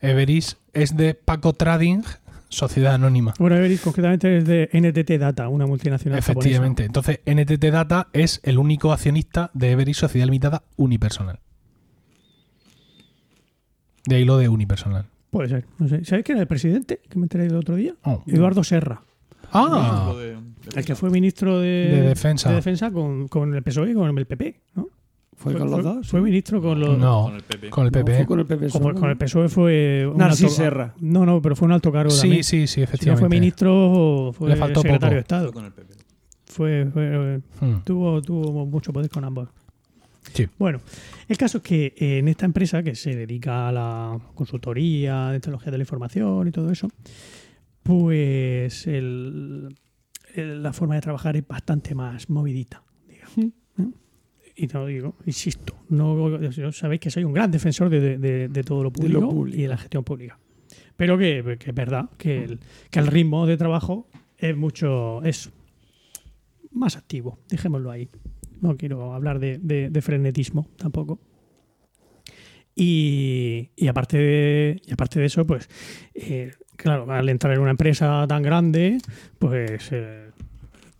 [0.01, 2.03] Everis es de Paco Trading,
[2.51, 3.32] sociedad anónima.
[3.38, 6.84] Bueno, Everis concretamente es de NTT Data, una multinacional Efectivamente.
[6.84, 11.40] Entonces, NTT Data es el único accionista de Everis Sociedad Limitada unipersonal.
[14.07, 15.07] De ahí lo de unipersonal.
[15.30, 15.64] Puede ser.
[15.78, 16.05] No sé.
[16.05, 17.01] ¿Sabéis quién era el presidente?
[17.09, 17.94] Que me enteré el otro día.
[18.05, 18.22] Oh.
[18.26, 19.03] Eduardo Serra.
[19.53, 20.36] Ah, de-
[20.78, 22.51] El que fue ministro de, De defensa.
[22.51, 24.61] de defensa con, con el PSOE y con el PP.
[24.74, 24.88] ¿no?
[25.41, 26.07] ¿Fue con los dos?
[26.07, 26.99] Fue ministro con los.
[26.99, 27.70] no, Con el PP.
[27.70, 28.16] con el No, PP.
[28.18, 28.66] fue con el PP.
[28.66, 28.82] o solo.
[28.84, 30.07] por- con el PSOE fue.
[30.14, 30.95] un alto- Serra.
[31.01, 32.45] No, no, pero fue un alto cargo Sí, también.
[32.45, 33.20] sí, sí, Si no efectivamente.
[33.20, 35.14] fue ministro, fue Le faltó secretario poco.
[35.14, 35.45] de Estado.
[35.47, 35.95] Fue con el PP.
[36.45, 37.80] Fue, fue- Hmm.
[37.84, 39.49] tuvo, tuvo mucho poder con ambos.
[40.34, 40.47] Sí.
[40.59, 40.80] Bueno,
[41.26, 45.41] el caso es que eh, en esta empresa que se dedica a la consultoría de
[45.41, 46.88] tecnología de la información y todo eso,
[47.82, 49.74] pues el-
[50.34, 52.82] el- la forma de trabajar es bastante más movidita.
[54.62, 56.38] Y no digo, insisto, no,
[56.72, 59.20] sabéis que soy un gran defensor de, de- todo lo público,
[59.58, 60.38] y de la gestión pública.
[60.96, 64.06] Pero que, que es verdad que el, que el ritmo de trabajo
[64.36, 65.50] es mucho, es
[66.72, 68.11] más activo, dejémoslo ahí.
[68.61, 71.18] No quiero hablar de, de- de frenetismo tampoco.
[72.74, 75.68] Y, y aparte de, y aparte de eso, pues,
[76.14, 78.98] eh, claro, al entrar en una empresa tan grande,
[79.38, 80.30] pues eh,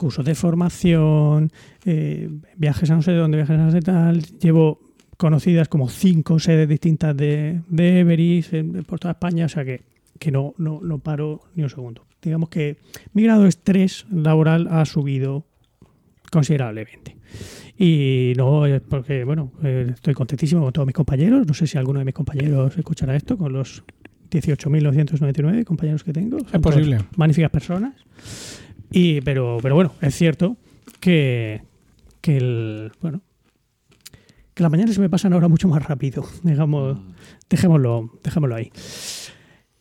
[0.01, 1.51] cursos de formación,
[1.85, 4.23] eh, viajes a no sé dónde, viajes a no sé tal.
[4.41, 4.81] Llevo
[5.19, 9.83] conocidas como cinco sedes distintas de, de Everis en- por toda España, o sea que,
[10.19, 12.07] que no, no, no paro ni un segundo.
[12.23, 12.79] Digamos que
[13.13, 15.45] mi grado de estrés laboral ha subido
[16.33, 17.17] considerablemente.
[17.79, 21.47] Y no es porque, bueno, eh, estoy contentísimo con todos mis compañeros.
[21.47, 23.83] No sé si alguno de mis compañeros escuchará esto, con los
[24.31, 26.39] 18.999 compañeros que tengo.
[26.39, 26.99] Son Es posible.
[27.17, 27.95] Magníficas personas.
[28.91, 30.57] Y, pero, pero bueno, es cierto
[31.01, 31.63] que,
[32.21, 33.21] que el, bueno,
[34.55, 36.25] que las mañanas se me pasan ahora mucho más rápido.
[36.43, 36.99] Digamos,
[37.49, 38.71] dejémoslo, dejémoslo ahí.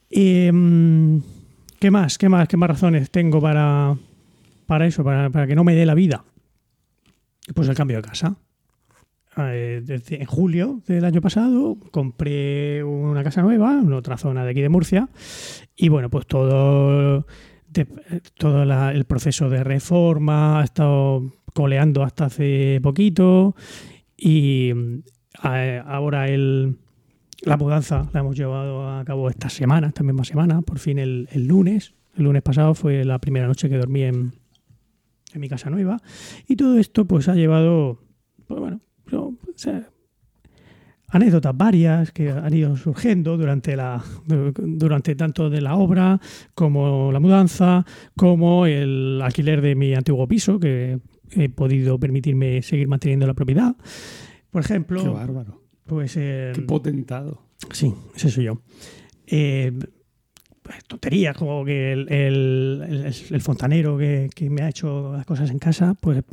[0.10, 1.20] Y, mm,
[1.80, 2.18] ¿Qué más?
[2.18, 2.48] ¿Qué más?
[2.48, 3.96] ¿Qué más razones tengo para,
[4.66, 5.04] para eso?
[5.04, 6.26] Para, para que no me dé la vida.
[7.56, 8.36] Pues el cambio de casa.
[9.38, 14.52] Eh, desde- en julio del año pasado compré una casa nueva en otra zona de
[14.52, 15.08] aquí de Murcia
[15.78, 17.26] y bueno, pues todo,
[18.38, 23.56] todo el proceso de reforma ha estado coleando hasta hace poquito
[24.18, 25.00] y mm,
[25.42, 26.78] ahora el,
[27.42, 31.28] la mudanza la hemos llevado a cabo esta semana, esta misma semana, por fin el,
[31.32, 31.94] el lunes.
[32.16, 34.34] El lunes pasado fue la primera noche que dormí en,
[35.34, 36.02] en mi casa nueva.
[36.48, 38.02] Y todo esto pues ha llevado,
[38.48, 39.34] pues bueno, o
[41.10, 46.20] anécdotas varias que han ido surgiendo durante, la, durante tanto de la obra
[46.54, 47.86] como la mudanza,
[48.16, 51.00] como el alquiler de mi antiguo piso, que
[51.32, 53.76] he podido permitirme seguir manteniendo la propiedad.
[54.52, 55.62] Por ejemplo, Qué bárbaro.
[55.86, 56.16] pues...
[56.18, 57.42] eh, Qué potentado.
[57.72, 58.62] Sí, ese soy yo.
[59.28, 59.72] Eh,
[60.64, 65.26] pues, tonterías como que el, el- el- el fontanero que, que me ha hecho las
[65.26, 66.24] cosas en casa, pues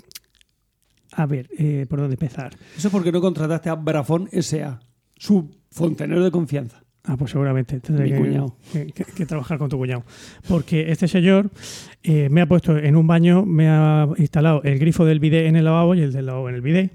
[1.17, 2.55] a ver, eh, ¿por dónde empezar?
[2.77, 4.79] Eso es porque no contrataste a Brafón S.A.,
[5.17, 6.83] su fontanero de confianza.
[7.09, 8.57] Ah, pues seguramente tendré Mi que, cuñado.
[8.73, 10.03] que- que- que trabajar con tu cuñado.
[10.49, 11.51] Porque este señor
[12.03, 15.55] eh, me ha puesto en un baño, me ha instalado el grifo del bidet en
[15.57, 16.93] el lavabo y el del lavabo en el bidet,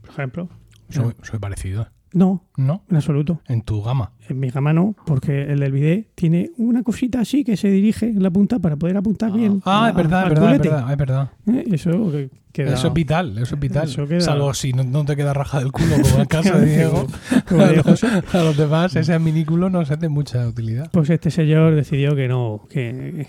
[0.00, 0.48] por ejemplo.
[0.88, 1.86] Soy, soy parecido.
[2.14, 2.82] No, ¿No?
[2.88, 3.40] en absoluto.
[3.48, 4.12] En tu gama.
[4.28, 8.06] En mi gama no, porque el del bidet tiene una cosita así que se dirige
[8.06, 9.60] en la punta para poder apuntar bien.
[9.66, 10.68] Ah, a- es verdad, es verdad, es culete.
[10.68, 11.30] verdad, es verdad.
[11.48, 12.74] Eh, Eso que- queda.
[12.74, 13.88] Eso es vital, eso es vital.
[13.88, 16.56] Eso queda- Salvo si no, no te queda raja del culo como en el caso
[16.56, 17.06] de Diego.
[17.48, 18.06] Como a, los, José.
[18.06, 20.88] a los demás ese minículo no se hace mucha utilidad.
[20.92, 23.26] Pues este señor decidió que no, que,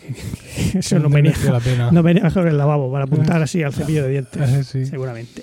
[0.72, 1.90] que eso no venía, la pena.
[1.92, 4.50] no venía mejor el lavabo para apuntar así al cepillo de dientes.
[4.50, 4.86] Eh, sí.
[4.86, 5.42] Seguramente.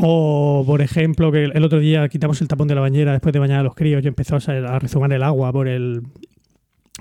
[0.00, 3.38] O, por ejemplo, que el otro día quitamos el tapón de la bañera después de
[3.38, 6.02] bañar a los críos y empezó a, rezumar el agua por el,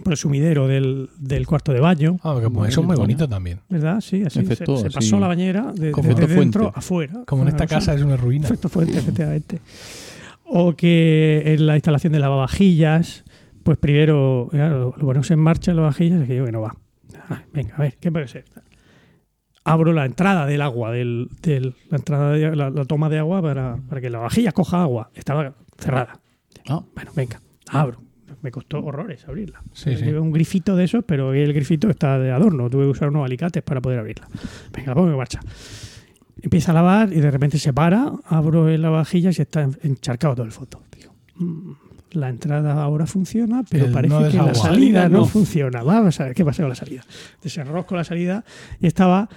[0.04, 2.18] por el sumidero del, del cuarto de baño.
[2.24, 3.60] Ah, porque, pues, eso es muy bonito también.
[3.70, 4.02] ¿Verdad?
[4.02, 6.80] Sí, así se, Efecto se pasó la bañera de, Como desde dentro fuente.
[6.80, 7.14] afuera.
[7.26, 8.46] Como en esta cosa- casa es una ruina.
[8.46, 9.62] Efecto fuente, efectivamente.
[10.46, 13.24] O que en la instalación de lavavajillas,
[13.64, 16.76] pues primero claro, lo ponemos en marcha en lavavajillas y que yo que no va.
[17.30, 18.46] Ah, venga, a ver, ¿qué puede ser?
[19.72, 23.42] Abro la entrada del agua, del, del- la, entrada de- la, la toma de agua
[23.42, 25.10] para, para que la vajilla coja agua.
[25.14, 26.20] Estaba cerrada.
[26.68, 27.40] Ah, Bueno, venga,
[27.72, 28.02] abro.
[28.42, 29.62] Me costó horrores abrirla.
[29.74, 30.06] Sí, sí.
[30.06, 32.70] Llevé un grifito de esos, pero el grifito está de adorno.
[32.70, 34.28] Tuve que usar unos alicates para poder abrirla.
[34.74, 35.40] Venga, la pongo en marcha.
[36.42, 40.36] Empieza a lavar y de repente se para, abro la vajilla y se está encharcado
[40.36, 40.82] todo el fondo.
[40.98, 41.72] Digo, "Mm,
[42.12, 45.26] la entrada ahora funciona, pero El parece no que la salida no, no.
[45.26, 45.84] funciona.
[45.84, 47.02] Vamos a ver qué pasa con la salida.
[47.44, 48.46] Desenrosco la salida
[48.80, 49.28] y estaba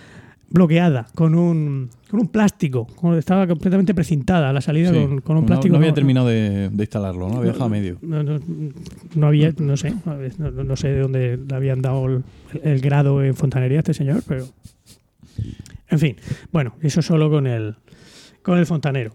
[0.53, 2.87] bloqueada con un, con un plástico.
[3.17, 4.97] Estaba completamente precintada la salida sí.
[5.01, 5.73] con, con un No- plástico.
[5.73, 7.37] No, había no- terminado de, de instalarlo, ¿no?
[7.39, 7.99] Había dejado a medio.
[8.03, 8.39] no, no,
[9.15, 9.95] no había, no sé,
[10.39, 12.23] no, no- no sé de dónde le habían dado el,
[12.63, 14.47] el grado en fontanería a este señor, pero.
[15.89, 16.17] En fin,
[16.53, 17.75] bueno, eso solo con el,
[18.43, 19.13] con el fontanero.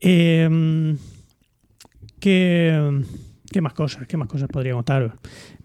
[0.00, 0.96] Eh,
[2.18, 3.02] ¿qué,
[3.50, 4.06] ¿Qué más cosas?
[4.06, 5.12] ¿Qué más cosas podría contaros?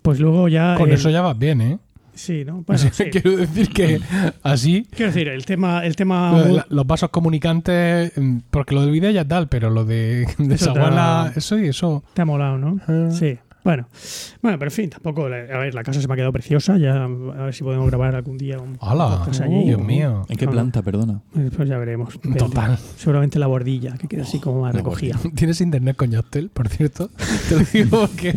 [0.01, 0.75] Pues luego ya.
[0.77, 1.79] Con el- eso ya vas bien, ¿eh?
[2.17, 2.63] Sí, ¿no?
[2.67, 3.05] Bueno, sí.
[3.11, 3.99] Quiero decir que
[4.43, 5.85] así Quiero decir, el tema.
[5.85, 9.69] El tema lo- la- los vasos comunicantes, mm, porque lo del vídeo ya tal, pero
[9.69, 12.03] lo de te ha- eso y eso.
[12.13, 12.79] te ha molado, ¿no?
[12.87, 13.37] eh, Sí.
[13.67, 13.89] Bueno,
[14.41, 15.27] bueno, pero en fin, tampoco.
[15.27, 16.77] la- A ver, la casa se me ha quedado preciosa.
[16.77, 19.17] Ya a ver si podemos grabar algún día un ¡Hala!
[19.17, 19.65] podcast allí.
[19.65, 20.25] Dios mío.
[20.29, 21.21] ¿En qué planta, perdona?
[21.35, 22.17] Eh, Pues ya veremos.
[22.37, 22.77] Total.
[22.95, 25.17] Seguramente la bordilla, que queda así como más recogida.
[25.35, 27.09] ¿Tienes internet con Yachtel, por cierto?
[27.49, 28.29] Te lo digo porque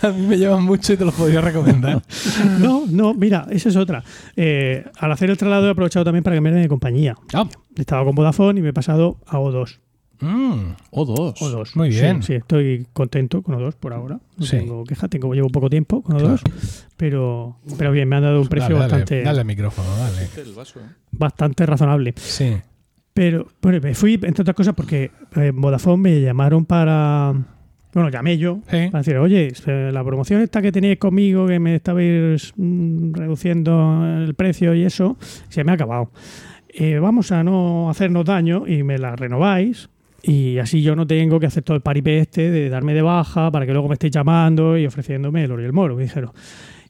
[0.00, 2.02] a mí me llevan mucho y te lo podría recomendar.
[2.58, 4.02] No, no, mira, esa es otra.
[4.36, 7.14] Eh, al hacer el traslado he aprovechado también para cambiarme de compañía.
[7.34, 9.80] Ah, Estaba con Vodafone y me he pasado a O2.
[10.20, 11.40] Mm, O dos.
[11.40, 11.74] O2.
[11.76, 12.22] Muy bien.
[12.22, 14.18] Sí, estoy contento con O2 por ahora.
[14.36, 14.58] No Sí.
[14.58, 16.40] tengo queja, tengo, llevo poco tiempo con O2,
[16.96, 20.28] pero, pero bien, me han dado un precio dale, dale, bastante, dale al micrófono, dale.
[20.36, 20.84] El vaso, ¿eh?
[21.12, 22.14] bastante razonable.
[22.16, 22.56] Sí.
[23.14, 27.34] Pero bueno, me fui, entre otras cosas, porque eh, Vodafone me llamaron para.
[27.92, 31.74] Bueno, llamé yo para decir, oye, eh, la promoción esta que teníais conmigo, que me
[31.74, 35.16] estabais mm, reduciendo el precio y eso,
[35.48, 36.12] se me ha acabado.
[36.68, 39.88] Eh, vamos a no hacernos daño y me la renováis.
[40.22, 43.50] Y así yo no tengo que hacer todo el paripé este de darme de baja
[43.50, 45.94] para que luego me estéis llamando y ofreciéndome el oro y el moro.
[45.96, 46.32] Me dijeron,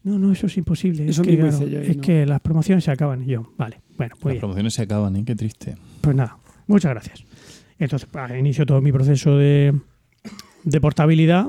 [0.05, 1.07] no, no, eso es imposible.
[1.07, 2.03] Eso es que, mismo claro, hice yo y es no.
[2.03, 3.23] que las promociones se acaban.
[3.23, 4.41] Y yo, vale, bueno, pues Las bien.
[4.41, 5.25] promociones se acaban, ¿eh?
[5.27, 5.75] Qué triste.
[6.01, 7.25] Pues nada, muchas gracias.
[7.79, 9.75] Entonces, pues, inicio todo mi proceso de,
[10.65, 11.49] de portabilidad.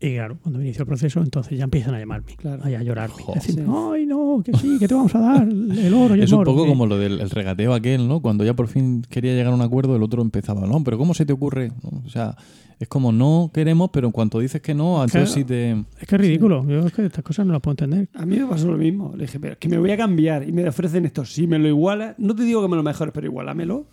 [0.00, 2.62] Y claro, cuando inicio el proceso, entonces ya empiezan a llamarme, Claro.
[2.64, 3.16] a llorarme.
[3.20, 3.32] Jo.
[3.34, 3.70] Decirme, Sí.
[3.94, 6.38] ay, no, que sí, que te vamos a dar el oro y el Es un
[6.38, 6.52] moro".
[6.52, 8.20] poco como lo del el regateo aquel, ¿no?
[8.20, 11.14] Cuando ya por fin quería llegar a un acuerdo, el otro empezaba, no, pero ¿cómo
[11.14, 11.72] se te ocurre?
[11.82, 12.02] ¿No?
[12.06, 12.36] O sea,
[12.78, 15.34] es como no queremos, pero en cuanto dices que no, entonces Claro.
[15.34, 15.70] sí te...
[16.00, 16.64] Es que es ridículo.
[16.68, 18.08] Yo es que estas cosas no las puedo entender.
[18.14, 19.14] A mí me pasó lo mismo.
[19.16, 21.24] Le dije, pero es que me voy a cambiar y me ofrecen esto.
[21.24, 23.86] Si me lo igualas, no te digo que me lo mejores, pero igualámelo.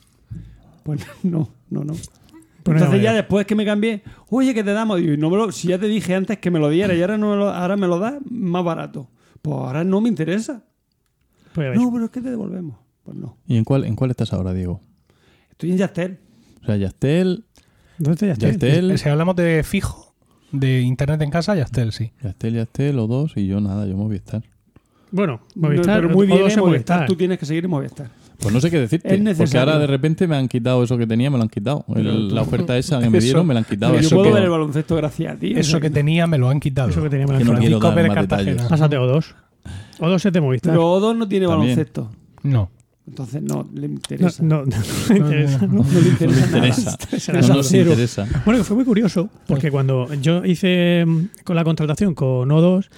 [0.84, 1.94] Pues no, no, no.
[2.66, 5.00] Entonces no, ya después que me cambié, oye, que te damos.
[5.00, 7.02] Digo, y no me lo- si ya te dije antes que me lo diera y
[7.02, 9.08] ahora, no me lo, ahora me lo das más barato.
[9.42, 10.64] Pues ahora no me interesa.
[11.54, 11.76] Pues.
[11.80, 12.78] No, pero es que te devolvemos.
[13.04, 13.38] Pues no.
[13.48, 14.82] ¿Y en cuál, en cuál estás ahora, Diego?
[15.52, 16.20] Estoy en Yastel.
[16.64, 17.46] O sea, Yastel,
[18.00, 18.26] ya está.
[18.36, 20.16] Yastel, Si hablamos de fijo,
[20.52, 22.12] de internet en casa, Yachtel, sí.
[22.24, 24.42] Yastel, Yastel o dos y yo nada, yo Movistar.
[25.12, 26.98] Bueno, Movistar, No, pero muy bien, todos eh, en Movistar.
[26.98, 27.06] Movistar.
[27.08, 28.10] Tú tienes que seguir en Movistar.
[28.46, 31.08] Pues no sé qué decirte, Es porque ahora de repente me han quitado eso que
[31.08, 31.84] tenía, me lo han quitado.
[31.96, 34.00] El- la oferta esa que me Eso- dieron me la han quitado.
[34.00, 35.54] Yo puedo que- ver el baloncesto gracias a ti.
[35.56, 36.90] Eso que tenía me lo han quitado.
[36.90, 38.68] Eso que en Que no la quiero Francisco Pérez Cartagena.
[38.68, 39.26] Pásate O2.
[40.00, 40.74] O2 es de Movistar.
[40.74, 41.72] Pero O2 no tiene También.
[41.76, 42.12] baloncesto.
[42.44, 42.70] No.
[43.08, 44.44] Entonces no le no, interesa.
[44.44, 44.78] no, no,
[45.10, 45.84] me interesa, ¿no?
[45.84, 46.46] No le interesa.
[46.46, 46.68] No me nada.
[46.68, 46.98] interesa.
[47.48, 47.90] No nos cero.
[47.92, 48.28] interesa.
[48.46, 52.90] Bueno, que fue muy curioso, porque cuando yo hice mm, con la contratación con O2,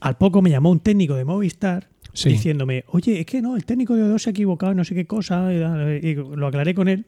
[0.00, 2.28] al poco me llamó un técnico de Movistar Sí.
[2.30, 5.06] diciéndome, oye, es que no, el técnico de O2 se ha equivocado, no sé qué
[5.06, 7.06] cosa, y, y lo aclaré con él.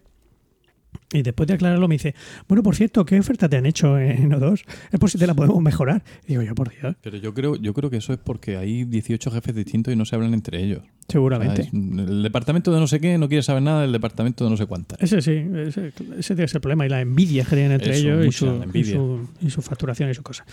[1.13, 2.15] Y después de aclararlo me dice,
[2.49, 4.65] bueno, por cierto, ¿qué oferta te han hecho en O2?
[4.93, 6.03] Es por si te la podemos mejorar.
[6.25, 8.85] Y digo yo, por Dios, Pero yo creo, yo creo que eso es porque hay
[8.85, 10.81] 18 jefes distintos y no se hablan entre ellos.
[10.81, 11.63] O sea, seguramente.
[11.63, 14.57] es- el departamento de no sé qué no quiere saber nada del departamento de no
[14.57, 15.01] sé cuántas.
[15.03, 16.87] Ese sí, ese, ese tiene que ser el problema.
[16.87, 20.11] Y la envidia que tienen entre Eso, ellos y su, y, su, y su facturación
[20.11, 20.47] y sus cosas.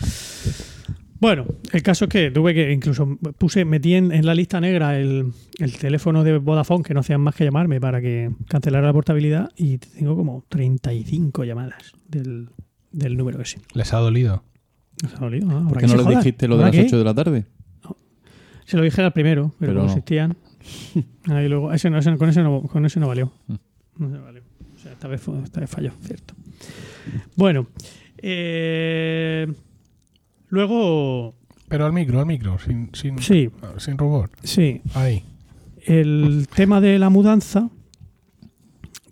[1.21, 4.97] Bueno, el caso es que tuve que, incluso puse, metí en, en la lista negra
[4.99, 8.93] el, el teléfono de Vodafone, que no hacían más que llamarme para que cancelara la
[8.93, 12.49] portabilidad, y tengo como 35 llamadas del,
[12.91, 13.59] del número ese.
[13.75, 14.43] Les ha dolido.
[15.03, 15.47] ¿Nos ha dolido?
[15.51, 16.19] Ah, ¿Por ¿habrá qué que no se les jodan?
[16.19, 16.87] dijiste lo de ¿Habrá las que?
[16.87, 17.45] 8 de la tarde?
[18.65, 19.91] Se lo dije al primero, pero, Pero no no.
[19.91, 20.37] existían.
[21.27, 23.31] Ahí luego, ese no, ese- con, ese no, con ese no valió.
[23.47, 23.55] Mm.
[23.97, 24.41] No se valió.
[24.75, 26.33] O sea, esta vez, fue- esta vez falló, cierto.
[27.35, 27.67] Bueno,
[28.17, 29.47] eh,
[30.51, 31.33] luego,
[31.67, 34.29] Pero al micro, al micro, sin, sin, sí, sin rubor.
[34.43, 35.23] sí, Ahí.
[35.85, 37.69] el tema de la mudanza,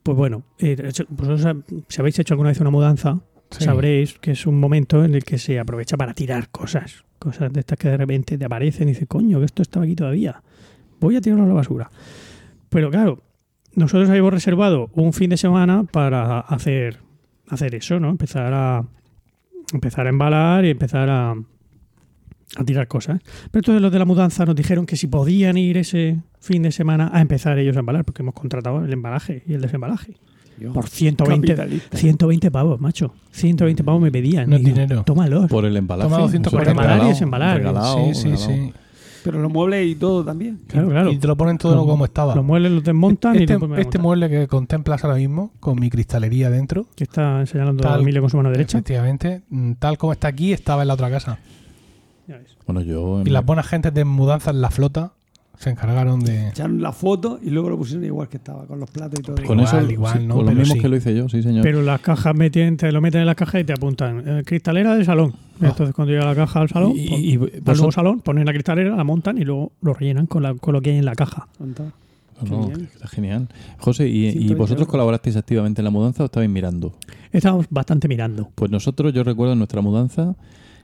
[0.04, 0.92] Pues bueno, eh,
[1.88, 3.20] si habéis hecho alguna vez una mudanza,
[3.52, 3.64] Sí.
[3.64, 7.04] sabréis que es un momento en el que se aprovecha para tirar cosas.
[7.18, 9.96] Cosas de estas que de repente te aparecen y dices, coño, que esto estaba aquí
[9.96, 10.42] todavía.
[11.00, 11.90] Voy a tirarlo a la basura.
[12.70, 13.24] Pero claro,
[13.76, 17.00] nosotros habíamos reservado un fin de semana para hacer,
[17.48, 18.10] hacer eso, ¿no?
[18.10, 18.86] Empezar a
[19.74, 23.20] empezar a embalar y empezar a, a tirar cosas.
[23.52, 26.72] Pero entonces los de la mudanza nos dijeron que si podían ir ese fin de
[26.72, 30.16] semana a empezar ellos a embalar, porque hemos contratado el embalaje y el desembalaje.
[30.74, 31.98] Por 120, Capitalista.
[31.98, 33.14] 120 pavos, macho.
[33.32, 34.50] 120 pavos me pedían.
[34.50, 35.04] No es dinero.
[35.04, 35.48] Tómalos.
[35.50, 36.10] Por el embalaje.
[36.10, 36.72] Toma 240.
[36.72, 37.58] Eso es Embalar y desembalar.
[37.60, 38.48] regalado, sí, sí, regalado.
[38.52, 38.74] sí.
[39.24, 40.60] Pero los muebles y todo también.
[40.68, 41.12] Claro, claro.
[41.12, 42.36] Y te lo ponen todo Los- como estaba.
[42.36, 44.02] Los muebles los desmontan y este vuelven a este montar.
[44.02, 48.22] mueble que contemplas ahora mismo, con mi cristalería dentro, que está señalando Tal- a Emilio
[48.22, 48.78] con su mano derecha.
[48.78, 51.40] efectivamente, mm, tal como está aquí, estaba en la otra casa.
[52.28, 52.56] Ya ves.
[52.66, 53.22] Bueno, yo.
[53.26, 55.14] Y las buenas gentes de mudanzas, la flota,
[55.60, 56.48] se encargaron de...
[56.50, 59.36] Echaron la foto y luego lo pusieron igual que estaba, con los platos y todo.
[59.46, 60.36] Con Igual, eso, igual, sí, ¿no?
[60.36, 60.80] con lo Pero mismo sí.
[60.82, 61.64] que lo hice yo, sí, señor.
[61.64, 64.24] Pero las cajas meten, te lo meten en la caja y te apuntan.
[64.26, 65.34] eh, cristalera del salón.
[65.62, 65.68] Ah.
[65.68, 67.36] Entonces cuando llega la caja al salón, Y- pon- y- y
[67.70, 70.74] al nuevo salón, ponen la cristalera, la montan y luego lo rellenan con, la, con
[70.74, 71.50] lo que hay en la caja.
[71.60, 72.90] No, Genial.
[72.94, 73.48] está genial.
[73.80, 76.94] José, ¿y, y 120 vosotros colaborasteis activamente en la mudanza o estabais mirando?
[77.34, 78.50] Estamos bastante mirando.
[78.56, 80.36] Pues nosotros, yo recuerdo en nuestra mudanza,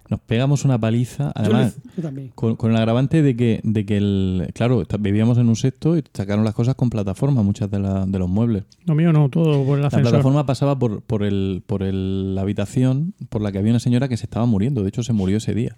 [0.09, 3.97] nos pegamos una paliza, Yo, además, yo con, con el agravante de que, de que
[3.97, 8.05] el, claro, vivíamos en un sexto y sacaron las cosas con plataforma, muchas de, la-
[8.05, 8.65] de los muebles.
[8.85, 10.11] Lo mío no, todo por el La ascensor.
[10.11, 14.07] plataforma pasaba por, por, el, por el- la habitación por la que había una señora
[14.07, 14.83] que se estaba muriendo.
[14.83, 15.75] De hecho, se murió ese día.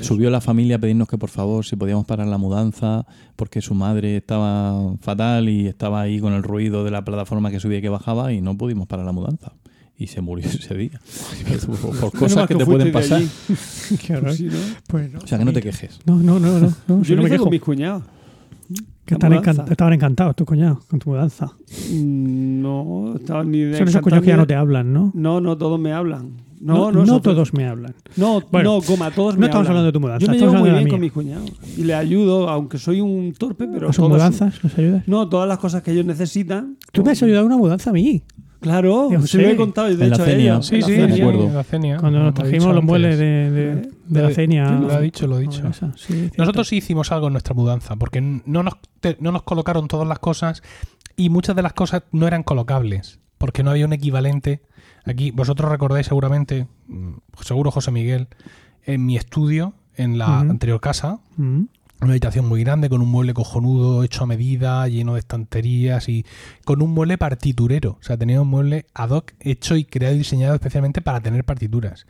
[0.00, 3.06] Subió la familia a pedirnos que por favor, si podíamos parar la mudanza,
[3.36, 7.60] porque su madre estaba fatal y estaba ahí con el ruido de la plataforma que
[7.60, 9.52] subía y que bajaba y no pudimos parar la mudanza.
[9.98, 11.00] Y se murió ese día.
[12.00, 13.22] Por, cosas que te pueden de pasar.
[13.22, 14.20] Qué.
[14.36, 14.52] Sí, ¿no?
[14.88, 15.20] Pues no.
[15.20, 16.00] O sea, que no te quejes.
[16.04, 16.72] No, no, no, no.
[16.88, 17.44] no, Yo no me quejo.
[17.44, 18.02] con mis cuñados.
[19.04, 21.46] Que encan- estaban encantados, tus cuñados, con tu mudanza.
[21.92, 25.12] Mm, No, estaban ni de Son esos coños que ya no te hablan, ¿no?
[25.14, 26.32] No, no, todos me hablan.
[26.60, 27.94] No, no, no, todos me hablan.
[28.16, 29.78] No, Bueno, no, goma, todos no me estamos hablan.
[29.82, 31.52] hablando de tu mudanza, Yo me estamos llevo muy bien con mis cuñados.
[31.76, 35.06] Y les ayudo, aunque soy un torpe, pero ¿A sus mudanzas nos ayudas?
[35.06, 36.76] No, todas las cosas que ellos necesitan.
[36.90, 38.22] Tú me has ayudado a una mudanza a mí.
[38.60, 39.42] Claro, se sé.
[39.42, 39.90] lo he contado.
[39.90, 40.52] y De En la hecho, cenia.
[40.54, 41.50] ellos, Sí, la sí, me acuerdo.
[41.52, 43.74] La cenia, Cuando nos he trajimos los muebles de, de-
[44.06, 44.70] de la Lo- cenia.
[44.70, 45.62] Lo ha dicho, lo ha dicho.
[45.96, 46.30] Sí.
[46.38, 50.08] Nosotros sí hicimos algo en nuestra mudanza, porque no nos, te- no nos colocaron todas
[50.08, 50.62] las cosas
[51.16, 54.62] y muchas de las cosas no eran colocables, porque no había un equivalente.
[55.04, 58.28] Aquí, vosotros recordáis seguramente, mm, seguro José Miguel,
[58.84, 61.18] en mi estudio, en la anterior casa.
[62.00, 66.26] Una habitación muy grande con un mueble cojonudo, hecho a medida, lleno de estanterías y
[66.64, 67.98] con un mueble partiturero.
[68.00, 71.44] O sea, tenía un mueble ad hoc hecho y creado y diseñado especialmente para tener
[71.44, 72.06] partituras.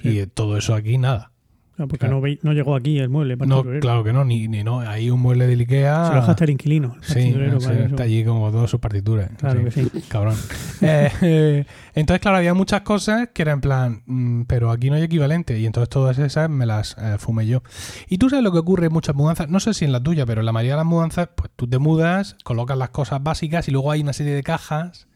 [0.00, 0.08] Sí.
[0.08, 1.32] Y eh, todo eso aquí, nada.
[1.76, 2.20] Claro, porque Claro.
[2.22, 3.36] no, no llegó aquí el mueble.
[3.36, 3.80] No, partiturero.
[3.80, 4.80] claro que no, ni, ni no.
[4.80, 6.06] Hay un mueble del Ikea.
[6.06, 6.96] Se lo dejaste al inquilino.
[6.96, 7.32] el Sí,
[7.64, 9.30] para está allí como todas sus partituras.
[9.38, 9.90] Claro que sí.
[10.08, 10.36] Cabrón.
[10.80, 11.64] Eh, eh,
[11.94, 15.58] entonces, claro, había muchas cosas que eran en plan, mm, pero aquí no hay equivalente.
[15.58, 17.62] Y entonces todas esas me las eh, fumé yo.
[18.08, 20.24] Y tú sabes lo que ocurre en muchas mudanzas, no sé si en la tuya,
[20.24, 23.68] pero en la mayoría de las mudanzas, pues tú te mudas, colocas las cosas básicas
[23.68, 25.08] y luego hay una serie de cajas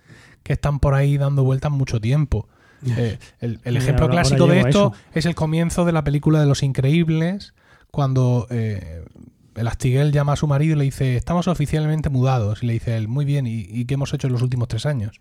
[0.43, 2.49] que están por ahí dando vueltas mucho tiempo.
[2.87, 6.47] Eh, el ejemplo ahora- clásico ahora de esto es el comienzo de la película de
[6.47, 7.53] Los Increíbles,
[7.91, 9.05] cuando eh,
[9.57, 12.63] el Astiguel llama a su marido y le dice, estamos oficialmente mudados.
[12.63, 14.87] Y le dice él, muy bien, ¿y, y qué hemos hecho en los últimos tres
[14.87, 15.21] años?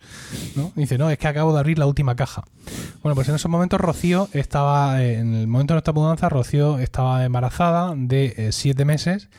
[0.56, 0.72] ¿No?
[0.76, 2.44] Y dice, no, es que acabo de abrir la última caja.
[3.02, 6.78] Bueno, pues en esos momentos Rocío estaba, eh, en el momento de nuestra mudanza, Rocío
[6.80, 9.30] estaba embarazada de eh, siete meses.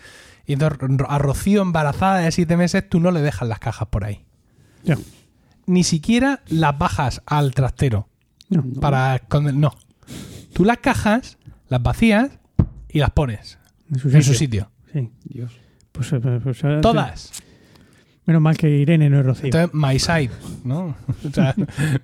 [0.47, 4.05] Y entonces a Rocío embarazada de siete meses tú no le dejas las cajas por
[4.05, 4.25] ahí.
[5.67, 8.09] Ni siquiera las bajas al trastero
[8.51, 8.63] No.
[8.81, 9.55] para esconder.
[9.55, 9.75] No.
[10.53, 11.39] Tú las cajas,
[11.69, 12.31] las vacías
[12.89, 13.59] y las pones
[13.91, 14.69] En su en su sitio.
[14.69, 14.71] sitio.
[14.93, 15.11] Sí.
[15.25, 15.53] Dios.
[15.93, 17.33] Pues, eh, pues, eh, Todas.
[18.27, 19.47] Menos mal que Irene no es Rocío.
[19.47, 20.31] Entonces, my side,
[20.65, 20.95] ¿no?
[21.29, 21.55] O sea,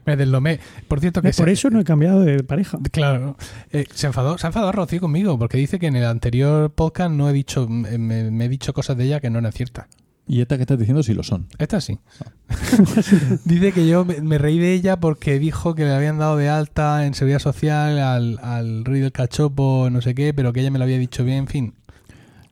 [0.06, 0.58] me deslomé.
[0.88, 2.78] Por cierto que Eh, Por se- eso no he cambiado de pareja.
[2.90, 3.36] Claro.
[3.70, 7.12] Eh, se enfadó, se ha enfadado Rocío conmigo porque dice que en el anterior podcast
[7.12, 9.86] no he dicho, me, me he dicho cosas de ella que no eran ciertas.
[10.28, 11.46] Y estas que estás diciendo sí lo son.
[11.58, 11.98] Esta sí.
[13.44, 16.48] Dice que yo me, me reí de ella porque dijo que le habían dado de
[16.48, 20.70] alta en seguridad social al, al rey del cachopo, no sé qué, pero que ella
[20.70, 21.74] me lo había dicho bien, en fin.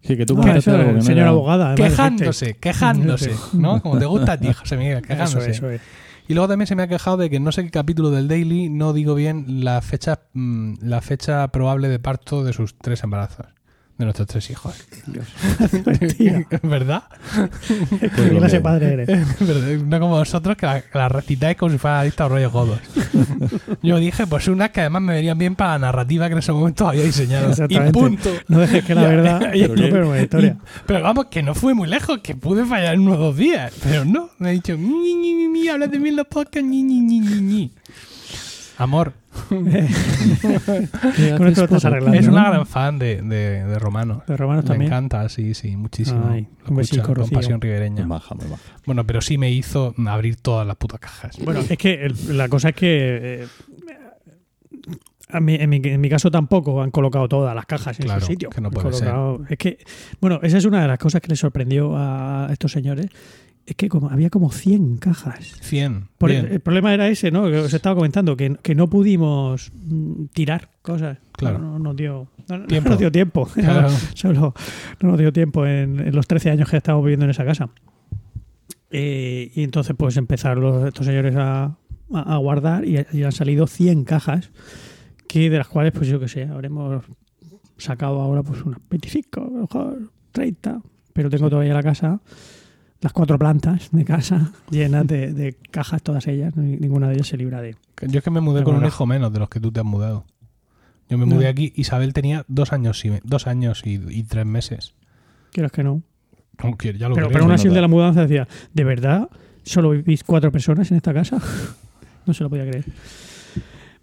[0.02, 1.72] Sí, que tú Ah, eso, algo que no señora era- abogada.
[1.72, 3.80] además, Quejándose, quejándose, ¿no?
[3.80, 5.50] Como te gusta a ti, José Miguel, Eso, quejándose.
[5.50, 5.80] eso es.
[6.28, 8.28] Y luego también se me ha quejado de que en no sé qué capítulo del
[8.28, 13.02] Daily no digo bien la fecha, mm, la fecha probable de parto de sus tres
[13.02, 13.46] embarazos.
[13.96, 14.74] De nuestros tres hijos.
[15.86, 16.44] Mentira.
[16.62, 17.04] ¿Verdad?
[18.00, 19.08] ¿Qué clase de padre eres?
[19.40, 19.68] ¿Verdad?
[19.86, 22.52] No como vosotros que la, que la recitáis como si fuera la lista de rollos
[22.52, 22.80] godos.
[23.82, 26.52] Yo dije, pues unas que además me venían bien para la narrativa que en ese
[26.52, 27.52] momento había diseñado.
[27.68, 28.30] Y punto.
[28.48, 30.56] No dejes que la verdad ya, pero una historia.
[30.58, 33.72] Y- pero vamos, que no fue muy lejos, que pude fallar en unos dos días.
[33.84, 36.68] Pero no, me ha dicho, ñi, ñi, ñi, ñi, hablas de mí en los podcasts,
[36.68, 37.72] ñi, ñi, ñi, ñi, ñi.
[38.76, 39.12] Amor,
[39.50, 39.68] Con
[41.48, 42.18] esto lo estás arreglando.
[42.18, 44.22] es una gran fan de, de, de Romanos.
[44.26, 44.90] De romanos Me también.
[44.92, 46.26] encanta, sí, sí, muchísimo.
[46.30, 47.38] Ay, Lo un besico, escucha con Rocío.
[47.38, 48.06] pasión ribereña.
[48.86, 51.38] Bueno, pero sí me hizo abrir todas las putas cajas.
[51.44, 53.46] Bueno, es que el- la cosa es que eh,
[55.30, 58.20] a mí- en, mi, en mi caso tampoco han colocado todas las cajas en Claro,
[58.20, 58.50] su sitio.
[58.50, 59.12] que no puede ser.
[59.48, 59.78] Es que,
[60.20, 63.06] bueno, esa es una de las cosas que les sorprendió a estos señores.
[63.66, 65.56] Es que como, había como 100 cajas.
[65.62, 66.08] 100.
[66.18, 67.44] Por- el problema era ese, ¿no?
[67.50, 71.16] Que os estaba comentando, que, que no pudimos mm, tirar cosas.
[71.32, 71.58] Claro.
[71.58, 72.90] No, no nos dio, no, no Tiempo.
[72.90, 73.46] nos dio tiempo.
[73.54, 73.88] Claro.
[74.14, 74.54] Solo
[75.00, 77.70] no nos dio tiempo en, en los 13 años que estamos viviendo en esa casa.
[78.90, 81.64] Eh, y entonces, pues empezaron los- estos señores a,
[82.12, 84.50] a- a guardar y, y han salido 100 cajas,
[85.26, 87.04] que de las cuales, pues yo qué sé, habremos
[87.76, 90.80] sacado ahora pues unas 25, a lo mejor 30,
[91.12, 92.20] pero tengo todavía la casa,
[93.00, 97.26] las cuatro plantas de casa llenas de, de cajas, todas ellas, ni- ninguna de ellas
[97.28, 97.76] se libra de...
[98.08, 99.86] Yo es que me mudé con un hijo menos de los que tú te has
[99.86, 100.24] mudado.
[101.10, 101.34] Yo me No.
[101.34, 104.94] mudé aquí, Isabel tenía dos años y, dos años y, y tres meses.
[105.52, 106.02] Quieras que no.
[106.58, 109.28] Aunque ya lo Pero, pero aún así de la mudanza decía, ¿de verdad
[109.64, 111.38] solo vivís cuatro personas en esta casa?
[112.26, 112.84] no se lo podía creer.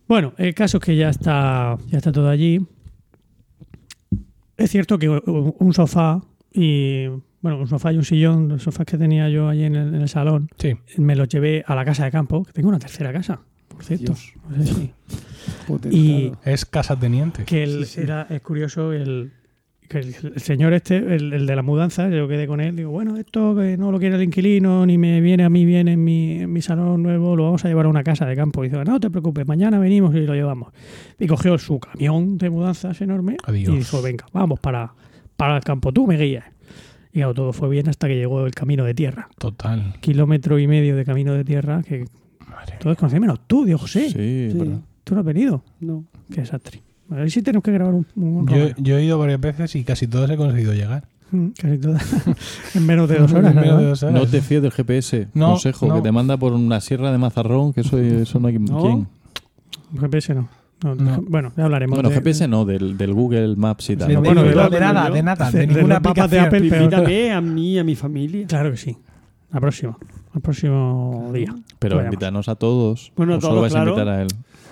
[0.07, 2.59] Bueno, el caso es que ya está, ya está todo allí.
[4.57, 6.21] Es cierto que un sofá
[6.53, 7.05] y
[7.41, 10.01] bueno, un sofá y un sillón, los sofás que tenía yo allí en el, en
[10.01, 13.11] el salón, Sí, me los llevé a la casa de campo, que tengo una tercera
[13.11, 14.13] casa, por cierto.
[14.13, 14.33] Dios.
[14.49, 14.91] No sé si-
[15.67, 16.03] Potentado.
[16.03, 17.43] Y es casa teniente.
[17.45, 18.01] que el- Sí, sí.
[18.01, 19.31] era es curioso el
[19.89, 22.91] que el, el señor este el, el de la mudanza yo quedé con él digo
[22.91, 26.01] bueno esto que no lo quiere el inquilino ni me viene a mí bien en
[26.01, 28.69] mi, en mi salón nuevo lo vamos a llevar a una casa de campo y
[28.69, 30.71] dice no te preocupes mañana venimos y lo llevamos
[31.19, 33.73] y cogió su camión de mudanzas enorme Adiós.
[33.73, 34.93] y dijo venga vamos para
[35.35, 36.45] para el campo tú me guías
[37.13, 39.93] y claro, todo fue bien hasta que llegó el camino de tierra Total.
[40.01, 42.05] kilómetro y medio de camino de tierra que
[42.49, 44.59] Madre todos conocen menos tú Dios José Sí, es Sí.
[44.59, 44.79] verdad.
[45.03, 46.03] tú no has venido No.
[46.33, 48.47] qué desastre a ver si tenemos que grabar un, un
[48.77, 51.03] Yo, he ido varias veces y casi todas he conseguido llegar.
[51.31, 52.25] Mm, Casi todas.
[52.75, 53.51] en menos de dos horas.
[53.53, 53.89] En menos de ¿no?
[53.89, 54.15] dos horas.
[54.15, 55.27] No te fíes del GPS.
[55.33, 55.95] No, Consejo, no.
[55.95, 58.81] que te manda por una sierra de mazarrón, que eso, eso no hay No.
[58.81, 59.07] quien.
[59.99, 60.47] GPS no.
[60.83, 61.21] No, No.
[61.27, 61.95] Bueno, ya hablaremos.
[61.97, 64.07] Bueno, de- GPS no, del, del Google Maps y tal.
[64.07, 64.21] De, ¿no?
[64.21, 66.45] bueno, de- de- nada, de- nada, de- ninguna mapas de aplicación.
[66.45, 68.47] Apple, pero- Invítame a mí y a mi familia.
[68.47, 68.97] Claro que sí.
[69.51, 69.97] Al próximo.
[70.33, 71.53] Al próximo día.
[71.79, 73.11] Pero invítanos a todos.
[73.15, 73.91] Bueno, todos, solo vais claro.
[73.91, 74.27] a invitar a él.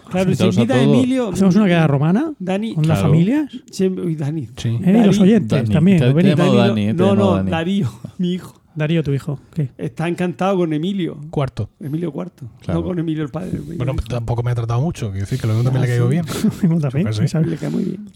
[0.10, 0.82] Claro, si invita a.
[0.82, 1.30] Emilio.
[1.30, 2.32] ¿Hacemos una queda romana?
[2.40, 2.74] Dani.
[2.74, 3.14] ¿Con las Claro.
[3.14, 3.52] familias?
[3.70, 4.48] siempre- uy, Dani.
[4.58, 4.70] Sí.
[4.70, 4.80] ¿Eh?
[4.94, 5.70] Dani- los oyentes Dani.
[5.74, 6.00] también.
[6.00, 7.52] Te- te Dani, Dani, te no, no, Dani.
[7.52, 8.59] Darío, mi hijo.
[8.80, 9.40] Darío, tu hijo.
[9.54, 9.70] ¿Qué?
[9.78, 11.18] Está encantado con Emilio.
[11.30, 11.70] Cuarto.
[11.80, 12.48] Emilio cuarto.
[12.62, 12.80] Claro.
[12.82, 13.52] No con Emilio el padre.
[13.58, 15.12] Emilio Bueno, tampoco me ha tratado mucho.
[15.12, 16.12] Quiero decir que lo mismo también Ah, le ha caído sí.
[16.12, 16.26] bien.
[16.64, 17.14] Mismo también.
[17.30, 17.48] ¿sabes?
[17.48, 18.10] Le cae muy bien.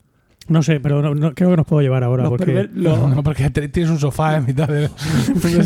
[0.49, 2.23] No sé, pero no, no- creo que nos puedo llevar ahora.
[2.23, 2.67] Los, porque...
[2.73, 4.89] los- No, porque tienes un sofá en mitad del,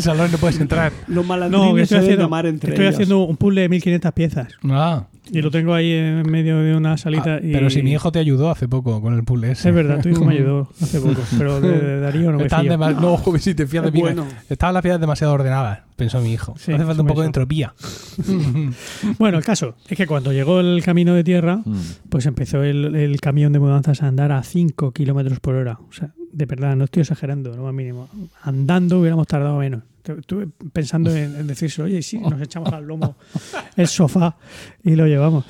[0.00, 0.92] salón y no puedes entrar.
[1.08, 2.94] los No, malandrines que se estoy haciendo, entre estoy ellos.
[2.94, 4.48] haciendo un puzzle de 1500 piezas.
[4.64, 7.34] Ah, Y lo tengo ahí en medio de una salita.
[7.34, 7.52] ah, y...
[7.52, 9.68] pero si mi hijo te ayudó hace poco con el puzzle ese.
[9.68, 11.20] Es verdad, tu hijo me ayudó hace poco.
[11.36, 12.76] Pero de, de Darío no me fío.
[13.00, 14.00] No, joder, si te fías de Es mí.
[14.00, 14.26] bueno.
[14.48, 16.54] Estaban las piezas demasiado ordenadas, pensó mi hijo.
[16.58, 17.74] Sí, Hace falta un eso poco de entropía.
[19.18, 21.76] Bueno, el caso es que cuando llegó el camino de tierra, Mm.
[22.08, 25.78] pues empezó el, el camión de mudanzas a andar a 5 kilómetros por hora.
[25.88, 28.08] O sea, de verdad, no estoy exagerando, lo más mínimo.
[28.42, 29.82] Andando hubiéramos tardado menos.
[30.14, 33.16] Estuve pensando en, en decirse, oye, sí, nos echamos al lomo
[33.76, 34.36] el sofá
[34.84, 35.44] y lo llevamos.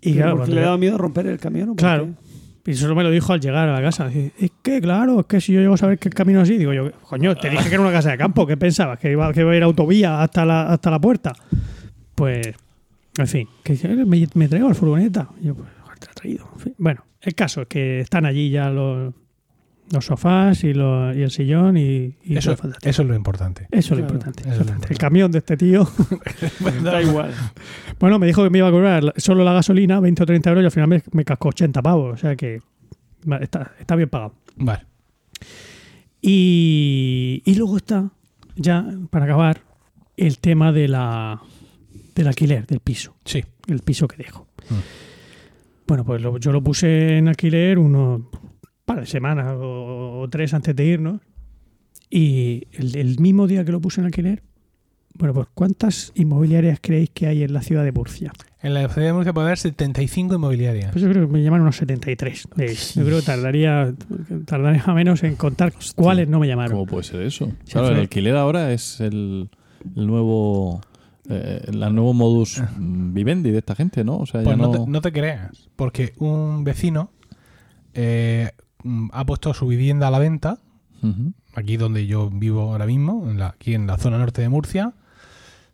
[0.00, 1.70] Y claro, porque le daba miedo romper el camión.
[1.70, 2.08] ¿o por Claro.
[2.66, 4.06] Y eso me lo dijo al llegar a la casa.
[4.06, 6.48] Dice, Es que, claro, es que si yo llego a saber que el camino es
[6.48, 8.98] así, digo yo, coño, te dije que era una casa de campo, ¿qué pensabas?
[8.98, 11.32] ¿Que iba, que iba a ir autovía hasta la, hasta la puerta?
[12.14, 12.48] Pues,
[13.18, 15.28] en fin, que dice, "Eh, me, me traigo la furgoneta.
[15.42, 15.68] Y yo, pues,
[15.98, 16.48] te he traído.
[16.54, 19.12] En fin, bueno, el caso es que están allí ya los,
[19.92, 22.88] los sofás y, el sillón y, y Eso, eso es lo importante.
[22.88, 23.64] Eso es lo importante.
[23.72, 24.42] eso es lo exactamente.
[24.46, 24.92] importante.
[24.92, 25.88] El camión de este tío.
[26.84, 27.32] Da igual.
[27.98, 30.62] Bueno, me dijo que me iba a cobrar solo la gasolina, 20 o 30 euros,
[30.62, 32.14] y al final me, me cascó 80 pavos.
[32.14, 32.62] O sea que
[33.40, 34.34] está, está bien pagado.
[34.56, 34.84] Vale.
[36.22, 38.10] Y, y luego está,
[38.56, 39.62] ya para acabar,
[40.16, 41.40] el tema de la,
[42.14, 43.14] del alquiler del piso.
[43.24, 43.44] Sí.
[43.66, 44.46] El piso que dejo.
[44.68, 44.74] Mm.
[45.86, 48.22] Bueno, pues lo- yo lo puse en alquiler unos
[48.84, 51.20] par de semanas o, o tres antes de irnos.
[52.08, 54.42] Y el, el mismo día que lo puse en alquiler,
[55.14, 58.32] bueno, pues ¿cuántas inmobiliarias creéis que hay en la ciudad de Murcia?
[58.62, 60.92] En la ciudad de Murcia puede haber 75 inmobiliarias.
[60.92, 62.48] Pues yo creo que me llaman unos 73.
[62.56, 62.94] de ellas.
[62.94, 63.94] Yo creo que tardaría,
[64.44, 66.72] tardaría menos en contar cuáles no me llamaron.
[66.72, 67.46] ¿Cómo puede ser eso?
[67.64, 69.48] Sí, Claro, el alquiler ahora es el,
[69.96, 70.80] el nuevo
[71.28, 74.18] eh, el nuevo modus mm, vivendi de esta gente, ¿no?
[74.18, 74.84] O sea, Pues ya no, no...
[74.84, 77.12] te, no te creas, porque un vecino
[77.94, 78.50] eh,
[79.12, 80.58] ha puesto su vivienda a la venta,
[81.54, 84.92] aquí donde yo vivo ahora mismo, en la- aquí en la zona norte de Murcia.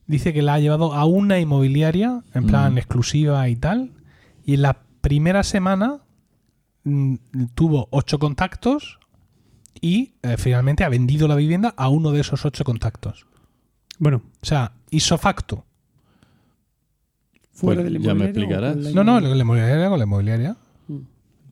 [0.06, 2.78] Dice que la ha llevado a una inmobiliaria, en plan Mm.
[2.78, 3.90] exclusiva y tal,
[4.44, 5.98] y en la primera semana
[6.84, 7.16] mm,
[7.56, 9.00] tuvo ocho contactos
[9.80, 13.26] y eh, finalmente ha vendido la vivienda a uno de esos ocho contactos.
[13.98, 15.64] Bueno, O sea, hizo facto.
[17.52, 18.76] Fuera Pues del ya me explicarás.
[18.76, 20.56] No, no, la inmobiliaria con la inmobiliaria.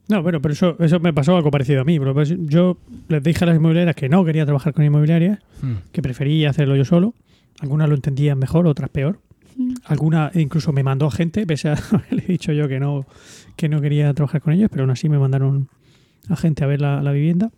[0.07, 1.97] No, bueno, pero eso, eso me pasó algo parecido a mí.
[1.99, 2.77] pero pues yo
[3.07, 5.73] les dije a las inmobiliarias que no quería trabajar con inmobiliarias, Mm.
[5.91, 7.13] que prefería hacerlo yo solo.
[7.61, 9.19] Algunas lo entendían mejor, otras peor.
[9.85, 13.05] Algunas incluso me mandó gente, pese a haberle dicho yo que no,
[13.55, 15.69] que no quería trabajar con ellos, pero aún así me mandaron
[16.29, 17.51] a gente a ver la, la vivienda.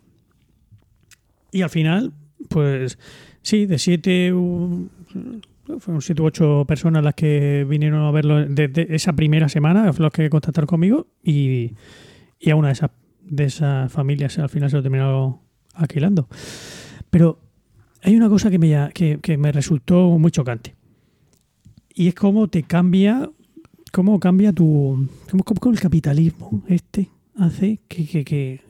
[1.50, 2.12] Y al final,
[2.48, 2.98] pues
[3.42, 4.32] sí, de siete,
[5.80, 10.12] fueron siete u ocho personas las que vinieron a verlo desde esa primera semana, los
[10.12, 11.72] que contactaron conmigo, y,
[12.40, 12.90] y a una de esas,
[13.22, 15.38] de esas familias al final se lo terminaron
[15.74, 16.28] alquilando.
[17.10, 17.40] Pero
[18.02, 20.74] hay una cosa que me, ya- que, que me resultó muy chocante.
[21.94, 23.28] Y es cómo te cambia,
[23.92, 25.08] cómo cambia tu.
[25.30, 28.60] cómo, cómo- el capitalismo este hace que, que- que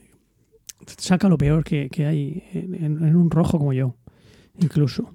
[0.97, 3.97] saca lo peor que, que hay en un rojo como yo.
[4.61, 5.15] Incluso.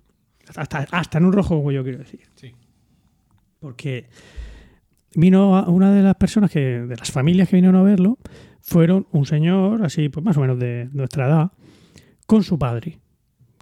[0.55, 2.21] Hasta, hasta en un rojo como yo, quiero decir.
[2.35, 2.51] Sí.
[3.59, 4.07] Porque
[5.15, 8.17] vino a- una de las personas que, de las familias que vinieron a verlo,
[8.61, 11.51] fueron un señor, así, pues más o menos de nuestra edad,
[12.25, 12.99] con su padre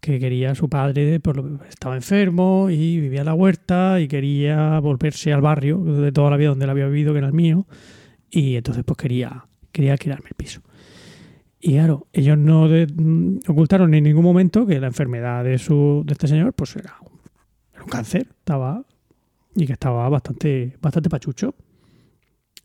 [0.01, 5.31] que quería su padre, lo- estaba enfermo y vivía en la huerta y quería volverse
[5.31, 7.67] al barrio de toda la vida donde él había vivido, que era el mío,
[8.31, 10.61] y entonces pues quería, quería alquilarme el piso.
[11.59, 16.01] Y claro, ellos no de- mm, ocultaron en ningún momento que la enfermedad de, su,
[16.03, 17.19] de este señor pues era un,
[17.71, 18.83] era un cáncer, estaba
[19.55, 21.55] y que estaba bastante, bastante pachucho.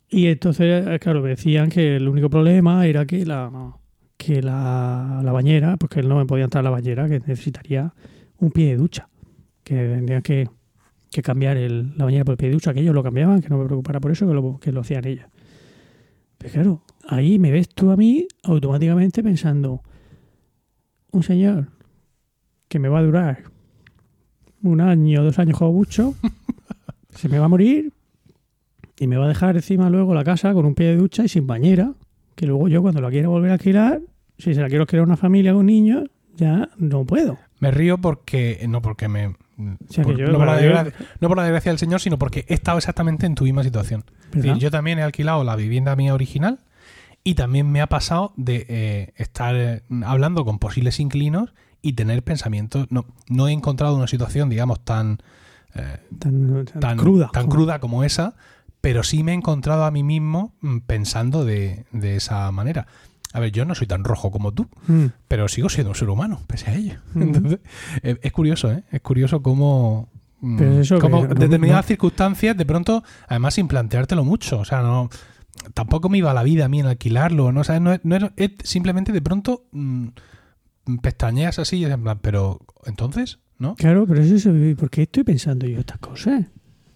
[0.09, 3.75] Y entonces, eh, claro, me decían que el único problema era que la,
[4.17, 7.19] que la, la bañera, pues que él no me podía entrar a la bañera, que
[7.21, 7.93] necesitaría
[8.39, 9.09] un pie de ducha,
[9.65, 10.49] que tendría que,
[11.11, 13.49] que cambiar el- la bañera por el pie de ducha, que ellos lo cambiaban, que
[13.49, 15.29] no me preocupara por eso, que lo, que lo hacían ellas.
[16.39, 19.83] Pero claro, ahí me ves tú a mí automáticamente pensando,
[21.11, 21.69] un señor
[22.69, 23.45] que me va a durar
[24.63, 26.15] un año, dos años como mucho,
[27.17, 27.93] se me va a morir
[28.99, 31.29] y me va a dejar encima luego la casa con un pie de ducha y
[31.29, 31.93] sin bañera,
[32.35, 34.01] que luego yo cuando la quiera volver a alquilar,
[34.39, 36.05] si se la quiero alquilar a una familia con niños,
[36.37, 37.39] ya no puedo.
[37.61, 39.35] Me río porque, no porque me...
[39.89, 42.19] sea, por- que yo- no, por la desgracia, no por la desgracia del Señor, sino
[42.19, 44.05] porque he estado exactamente en tu misma situación.
[44.35, 46.59] Es decir, yo también he alquilado la vivienda mía original
[47.25, 52.23] y también me ha pasado de eh, estar eh, hablando con posibles inquilinos y tener
[52.23, 52.87] pensamientos.
[52.91, 55.19] No, no he encontrado una situación, digamos, tan,
[55.77, 55.99] eh,
[56.81, 57.31] tan, cruda.
[57.33, 58.35] tan cruda como esa,
[58.81, 62.87] pero sí me he encontrado a mí mismo mm, pensando de, de esa manera.
[63.33, 65.07] A ver, yo no soy tan rojo como tú, Mm.
[65.29, 66.99] pero sigo siendo un ser humano, pese a ello.
[67.15, 67.61] Entonces,
[68.03, 68.85] eh, es curioso, ¿eh?
[68.91, 70.09] Es curioso cómo,
[70.41, 74.61] mm, Pero eso cómo que no- determinadas no- circunstancias, de pronto, además sin planteártelo mucho,
[74.61, 75.11] o sea, no
[75.75, 77.63] tampoco me iba la vida a mí en alquilarlo, ¿no?
[77.63, 80.09] O sea, no, es- no era- es simplemente de pronto mm,
[81.03, 83.75] pestañeas así y en plan, pero entonces, ¿no?
[83.77, 86.45] Claro, pero eso es ¿por qué estoy pensando yo estas cosas?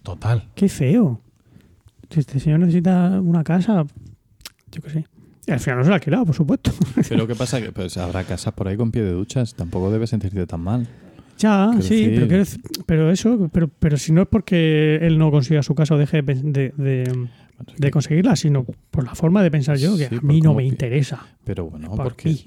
[0.03, 0.49] Total.
[0.55, 1.21] Qué feo.
[2.09, 3.85] Si este señor necesita una casa,
[4.71, 5.05] yo qué sé.
[5.47, 6.71] Y al final no se la ha alquilado, por supuesto.
[7.09, 7.61] Pero ¿qué pasa?
[7.61, 9.55] Que pues, habrá casas por ahí con pie de duchas.
[9.55, 10.87] Tampoco debes sentirte tan mal.
[11.37, 14.99] Ya, Quiero sí, decir- pero, quiero decir- pero eso, pero, pero si no es porque
[15.01, 17.27] él no consiga su casa o deje de, de, de-
[17.77, 20.63] de conseguirla, sino por la forma de pensar yo, que Sí, a mí no me
[20.65, 21.25] interesa.
[21.43, 22.29] Pero bueno, por porque...
[22.29, 22.45] mí,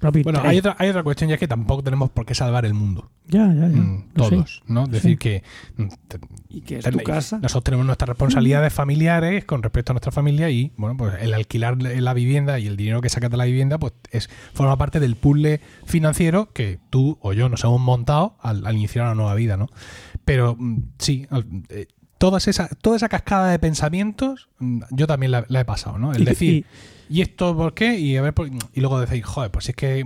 [0.00, 2.64] por Bueno, hay otra, hay otra cuestión ya es que tampoco tenemos por qué salvar
[2.64, 3.10] el mundo.
[3.28, 3.66] Ya, ya, ya.
[3.68, 4.84] Mm, todos, ¿no?
[4.84, 5.42] Es decir, que
[5.76, 6.18] mm, te-
[6.48, 7.38] Y que es Ten- tu casa.
[7.38, 11.80] Nosotros tenemos nuestras responsabilidades familiares con respecto a nuestra familia y, bueno, pues el alquilar
[11.80, 15.14] la vivienda y el dinero que sacas de la vivienda, pues es forma parte del
[15.14, 19.56] puzzle financiero que tú o yo nos hemos montado al, al iniciar una nueva vida,
[19.56, 19.66] ¿no?
[20.24, 21.86] Pero mm, sí, al- eh,
[22.18, 26.12] todas esa, toda esa cascada de pensamientos, mm, yo también la, la he pasado, ¿no?
[26.12, 26.66] El decir,
[27.10, 27.98] y- ¿y esto por qué?
[27.98, 30.04] Y a ver, por- y luego decir, joder, pues si es que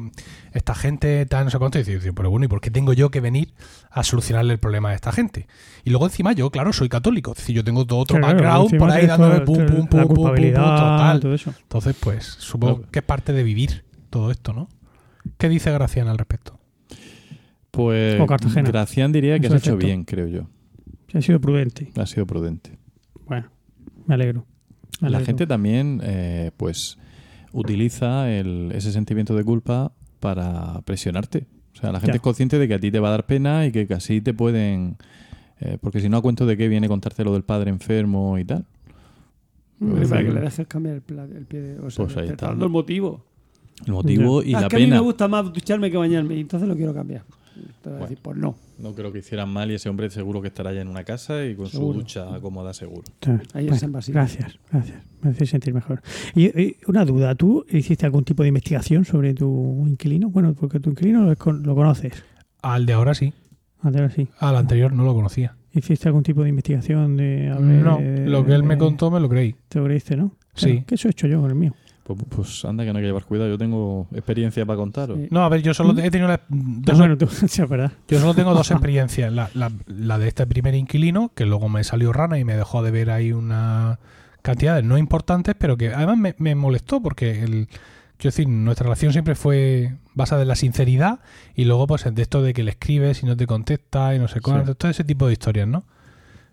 [0.52, 3.10] esta gente tal, no sé cuánto, y decir, pero bueno, ¿y por qué tengo yo
[3.10, 3.54] que venir
[3.90, 5.46] a solucionarle el problema a esta gente?
[5.84, 8.78] Y luego encima yo, claro, soy católico, es decir, yo tengo todo otro claro, background
[8.78, 11.20] por ahí dándome pum, pum, pum, pum, pum, pum, total.
[11.20, 11.54] todo eso.
[11.62, 12.90] Entonces, pues supongo Claro.
[12.92, 14.68] que es parte de vivir todo esto, ¿no?
[15.38, 16.58] ¿Qué dice Graciana al respecto?
[17.70, 18.16] Pues.
[18.66, 19.86] Gracián diría que has hecho efecto.
[19.86, 20.46] bien, creo yo.
[21.14, 21.90] Ha sido prudente.
[21.96, 22.78] Ha sido prudente.
[23.26, 23.48] Bueno,
[24.06, 24.46] me alegro.
[25.00, 25.26] Me La alegro.
[25.26, 26.98] gente también, eh, pues,
[27.52, 31.46] utiliza el- ese sentimiento de culpa para presionarte.
[31.74, 32.16] O sea, la gente Ya.
[32.16, 34.32] es consciente de que a ti te va a dar pena y que casi te
[34.34, 34.96] pueden...
[35.60, 38.44] eh, porque si no, a cuento de qué viene contarte lo del padre enfermo y
[38.44, 38.64] tal.
[39.78, 41.78] Pues, para que le dejes cambiar el, pla- el pie de.
[41.80, 42.48] O sea, Pues ahí está.
[42.48, 43.24] dando el motivo.
[43.86, 44.96] El motivo y Ah, la es que a mí pena.
[44.96, 47.24] me gusta más ducharme que bañarme y entonces lo quiero cambiar.
[47.82, 48.56] Te voy a decir, pues no.
[48.78, 51.44] No creo que hicieran mal y ese hombre seguro que estará ya en una casa
[51.44, 51.92] y con Seguro.
[51.94, 53.02] su ducha cómoda seguro.
[53.54, 54.20] Ahí en Bueno, San Basilio.
[54.20, 55.02] Gracias, gracias.
[55.20, 56.02] Me hace sentir mejor.
[56.34, 60.30] Y, y una duda, ¿tú hiciste algún tipo de investigación sobre tu inquilino?
[60.30, 62.12] Bueno, porque tu inquilino lo, con- lo conoces.
[62.62, 63.32] Al de ahora sí.
[63.80, 64.28] Ahora sí.
[64.38, 65.56] Al anterior no lo conocía.
[65.72, 67.50] ¿Hiciste algún tipo de investigación de...
[67.50, 69.54] a ver, No, de- lo que él me de- contó me lo creí.
[69.68, 70.36] Te lo creíste, ¿no?
[70.54, 70.66] Sí.
[70.72, 71.74] Claro, que eso he hecho yo con el mío.
[72.04, 73.48] Pues, pues anda que no hay que llevar cuidado.
[73.48, 75.18] Yo tengo experiencia para contaros.
[75.18, 75.28] Sí.
[75.30, 77.92] No, a ver, yo solo he tenido la- dos, bueno, tú, sí, es verdad.
[78.08, 79.32] yo solo tengo dos experiencias.
[79.32, 82.82] La, la- la de este primer inquilino, que luego me salió rana y me dejó
[82.82, 83.98] de ver ahí una
[84.42, 87.68] cantidades no importantes, pero que además me, me molestó porque el,
[88.16, 91.20] quiero decir, nuestra relación siempre fue basada en la sinceridad
[91.54, 94.26] y luego pues de esto de que le escribes y no te contesta y no
[94.26, 95.84] sé cuánto, todo ese tipo de historias, ¿no?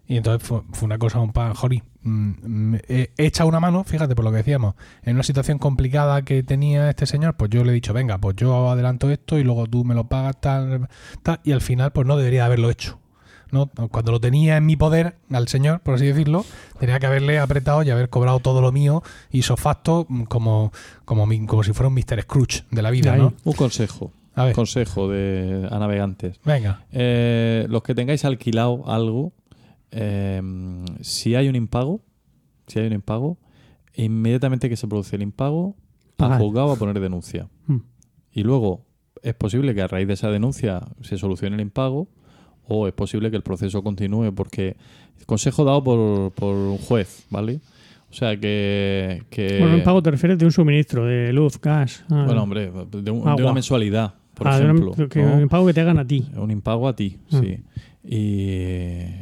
[0.07, 4.15] Y entonces fue, fue una cosa un pan, Jori, mm, he echado una mano, fíjate
[4.15, 7.71] por lo que decíamos, en una situación complicada que tenía este señor, pues yo le
[7.71, 10.87] he dicho, venga, pues yo adelanto esto y luego tú me lo pagas, tal,
[11.23, 12.99] tal, y al final pues no debería haberlo hecho.
[13.51, 13.65] ¿no?
[13.89, 16.45] Cuando lo tenía en mi poder, al señor, por así decirlo,
[16.79, 19.01] tenía que haberle apretado y haber cobrado todo lo mío
[19.31, 20.71] y facto mm, como,
[21.03, 22.21] como, mi- como si fuera un Mr.
[22.21, 23.15] Scrooge de la vida.
[23.15, 23.33] ¿no?
[23.43, 24.11] Un consejo.
[24.35, 26.39] A ver, Consejo de, a navegantes.
[26.45, 26.85] venga.
[26.91, 29.33] Eh, los que tengáis alquilado algo,
[29.91, 30.41] eh,
[31.01, 32.01] si hay un impago,
[32.67, 33.37] si hay un impago,
[33.95, 35.75] inmediatamente que se produce el impago,
[36.11, 36.41] al Pagar.
[36.41, 37.47] juzgado a poner denuncia.
[37.67, 37.77] Mm.
[38.33, 38.85] Y luego
[39.23, 42.07] es posible que a raíz de esa denuncia se solucione el impago
[42.67, 44.75] o es posible que el proceso continúe porque
[45.25, 47.59] consejo dado por, por un juez, ¿vale?
[48.09, 49.23] O sea que...
[49.29, 52.03] que Bueno, un pago te refieres de un suministro, de luz, gas.
[52.09, 54.93] ah, bueno, hombre, de, un- una mensualidad, por ah, de ejemplo.
[55.09, 55.35] que ¿no?
[55.35, 56.27] Un pago que te hagan a ti.
[56.35, 57.39] Un impago a ti, Ah.
[57.41, 57.57] sí.
[58.03, 58.15] Y,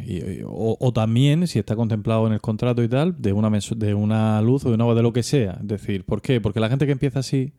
[0.06, 3.94] y- o, o también, si está contemplado en el contrato y tal, de una, de
[3.94, 5.58] una luz o de un agua, de lo que sea.
[5.62, 6.40] Es decir, ¿por qué?
[6.42, 7.54] Porque la gente que empieza así,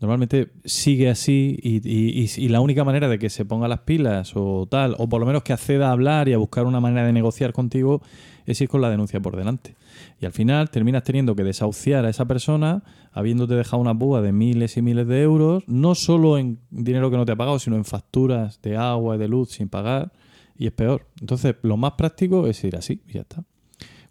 [0.00, 4.32] normalmente sigue así y- y- y la única manera de que se ponga las pilas
[4.34, 7.04] o tal, o por lo menos que acceda a hablar y a buscar una manera
[7.06, 8.00] de negociar contigo,
[8.46, 9.74] es ir con la denuncia por delante.
[10.20, 12.82] Y al final terminas teniendo que desahuciar a esa persona,
[13.12, 17.16] habiéndote dejado una púa de miles y miles de euros, no solo en dinero que
[17.16, 20.12] no te ha pagado, sino en facturas de agua y de luz sin pagar,
[20.60, 21.06] y es peor.
[21.20, 23.42] Entonces, lo más práctico es ir así y ya está.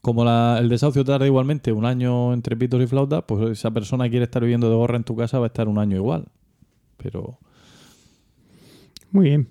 [0.01, 4.09] Como la- el desahucio tarda igualmente un año entre pitos y flautas, pues esa persona
[4.09, 6.26] quiere estar viviendo de gorra en tu casa va a estar un año igual.
[6.97, 7.38] Pero
[9.11, 9.47] Muy bien.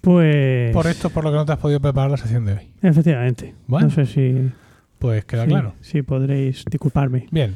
[0.00, 0.72] Pues.
[0.72, 2.72] Por esto es por lo que no te has podido preparar la sesión de hoy.
[2.82, 3.54] Efectivamente.
[3.66, 3.88] Bueno.
[3.88, 4.50] No sé si.
[4.98, 5.74] Pues queda claro.
[5.80, 7.26] Si podréis disculparme.
[7.30, 7.52] Bien,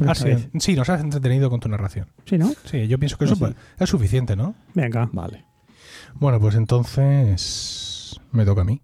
[0.58, 2.06] sí, nos has entretenido con tu narración.
[2.24, 2.50] Sí, ¿no?
[2.64, 4.54] Sí, yo pienso que eso Pues pues, es suficiente, ¿no?
[4.74, 5.10] Venga.
[5.12, 5.43] vale.
[6.14, 8.80] Bueno, pues entonces me toca a mí.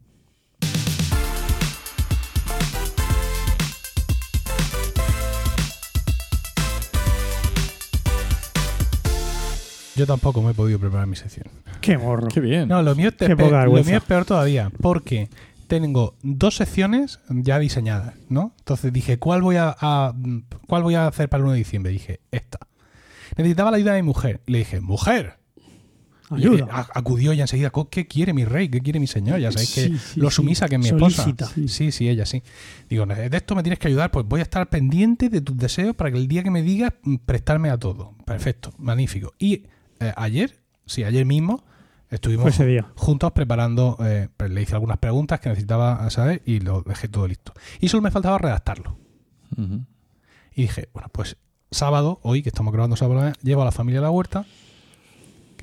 [9.97, 11.47] Yo tampoco me he podido preparar mi sección.
[11.81, 12.29] Qué morro.
[12.29, 12.69] Qué bien.
[12.69, 15.29] No, lo mío, es Qué poca lo mío es peor todavía, porque
[15.67, 18.55] tengo dos secciones ya diseñadas, ¿no?
[18.61, 20.15] Entonces dije, ¿cuál voy a, a-
[20.67, 21.93] cuál voy a hacer para el 1 de diciembre?
[21.93, 22.59] Dije, esta.
[23.37, 24.41] Necesitaba la ayuda de mi mujer.
[24.47, 25.39] Le dije, mujer.
[26.31, 26.65] Ayuda.
[26.65, 28.69] eh, acudió y enseguida, "Co- ¿qué quiere mi rey?
[28.69, 29.39] ¿Qué quiere mi señor?
[29.41, 30.37] Ya sabéis que Sí, sí, lo sí.
[30.37, 31.23] sumisa que es mi esposa.
[31.25, 31.47] Solícita.
[31.69, 31.91] Sí.
[31.93, 32.43] sí, ella sí.
[32.89, 35.95] Digo, de esto me tienes que ayudar, pues voy a estar pendiente de tus deseos
[35.97, 38.15] para que el día que me digas, mm, prestarme a todo.
[38.25, 39.35] Perfecto, magnífico.
[39.39, 39.65] Y
[40.01, 41.65] eh, ayer, sí, ayer mismo,
[42.11, 42.87] estuvimos día.
[42.95, 47.27] juntos preparando, eh, pues le hice algunas preguntas que necesitaba saber y lo dejé todo
[47.29, 47.53] listo.
[47.81, 48.97] Y solo me faltaba redactarlo.
[50.55, 51.37] Y dije, bueno, pues
[51.71, 54.45] sábado, hoy que estamos grabando sábado, llevo a la familia a la huerta,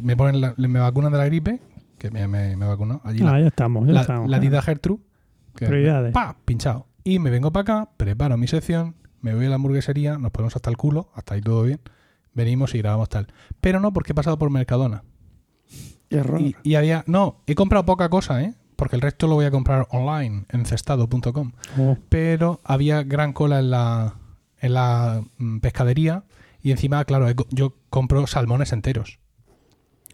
[0.01, 1.59] me ponen la- me vacunan de la gripe,
[1.97, 3.87] que me, me, me vacunó allí la, Ah, ya estamos.
[3.87, 4.29] Ya la, estamos.
[4.29, 5.01] la tita Gertrude,
[5.55, 6.13] que Prioridades.
[6.13, 6.87] pa, pinchado.
[7.03, 10.55] Y me vengo para acá, preparo mi sección, me voy a la hamburguesería, nos ponemos
[10.55, 11.79] hasta el culo, hasta ahí todo bien,
[12.33, 13.27] venimos y grabamos tal.
[13.61, 15.03] Pero no porque he pasado por Mercadona.
[16.09, 16.39] Error.
[16.41, 18.53] Y, y había, no, he comprado poca cosa, ¿eh?
[18.75, 23.59] Porque el resto lo voy a comprar online en cestado.com Oh, pero había gran cola
[23.59, 24.13] en la,
[24.59, 26.23] en la mm, pescadería
[26.61, 29.19] y encima, claro, yo compro salmones enteros.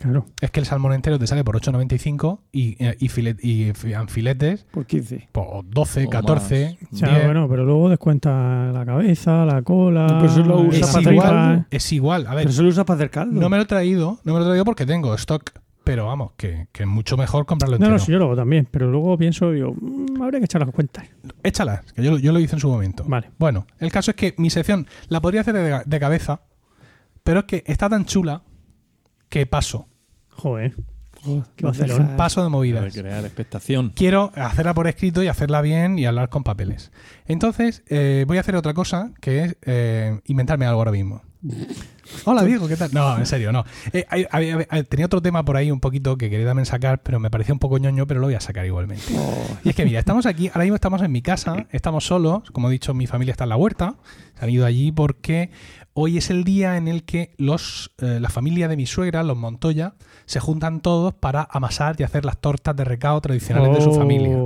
[0.04, 0.26] Claro.
[0.42, 3.94] Es que el salmón entero te sale por 8,95 y, eh, y, filet- y fi-
[4.08, 5.30] filetes Por 15.
[5.32, 7.00] por 12, O 14, más.
[7.02, 7.26] Ya, 10.
[7.26, 10.06] bueno, pero luego descuenta la cabeza, la cola.
[10.08, 12.28] Pero eso lo usa es para igual, es igual.
[12.28, 13.40] A ver, Pero eso lo usa para hacer caldo.
[13.40, 15.52] no me lo he traído, no me lo he traído porque tengo stock
[15.86, 17.98] pero vamos, que, que es mucho mejor comprarlo No, entero.
[17.98, 20.74] no, sí, yo lo hago también, pero luego pienso, digo, mm, habría que echar las
[20.74, 21.06] cuentas.
[21.44, 23.04] Échalas, que yo, yo lo hice en su momento.
[23.06, 23.32] Vale.
[23.38, 26.40] Bueno, el caso es que mi sección la podría hacer de, de cabeza,
[27.26, 28.44] pero es que está tan chula
[29.28, 29.90] que paso.
[30.36, 30.76] Joder.
[31.24, 31.46] Joder,
[31.88, 32.94] deja- Paso de Para movidas.
[32.94, 33.94] crear expectación.
[33.96, 36.92] Quiero hacerla por escrito y hacerla bien y hablar con papeles.
[37.28, 41.22] Entonces, eh, voy a hacer otra cosa, que es eh, inventarme algo ahora mismo.
[42.26, 42.90] Hola Diego, ¿qué tal?
[42.94, 43.64] No, en serio, no.
[43.94, 47.02] Eh, hay- hay- hay- tenía otro tema por ahí un poquito que quería también sacar,
[47.02, 49.04] pero me parecía un poco ñoño, pero lo voy a sacar igualmente.
[49.18, 52.52] Oh, Y es que mira, estamos aquí, ahora mismo estamos en mi casa, estamos solos,
[52.52, 53.96] como he dicho, mi familia está en la huerta,
[54.38, 55.50] se han ido allí porque
[55.94, 59.38] hoy es el día en el que los, eh, la familia de mi suegra, los
[59.38, 59.94] Montoya,
[60.26, 63.94] se juntan todos para amasar y hacer las tortas de recao tradicionales de su Oh,
[63.94, 64.38] familia.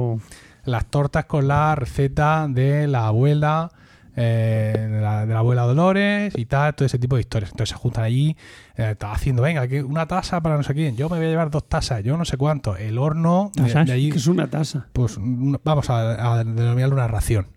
[0.66, 3.72] Las tortas con la receta de la abuela,
[4.18, 7.52] eh, de, la, de la abuela Dolores y tal, todo ese tipo de historias.
[7.52, 8.36] Entonces se juntan allí,
[8.76, 11.52] eh, haciendo, venga, que una taza para no sé quién, yo me voy a llevar
[11.52, 14.88] dos tazas, yo no sé cuánto, el horno de- allí que es una tasa.
[14.92, 17.48] pues una- vamos a, a denominarlo una ración.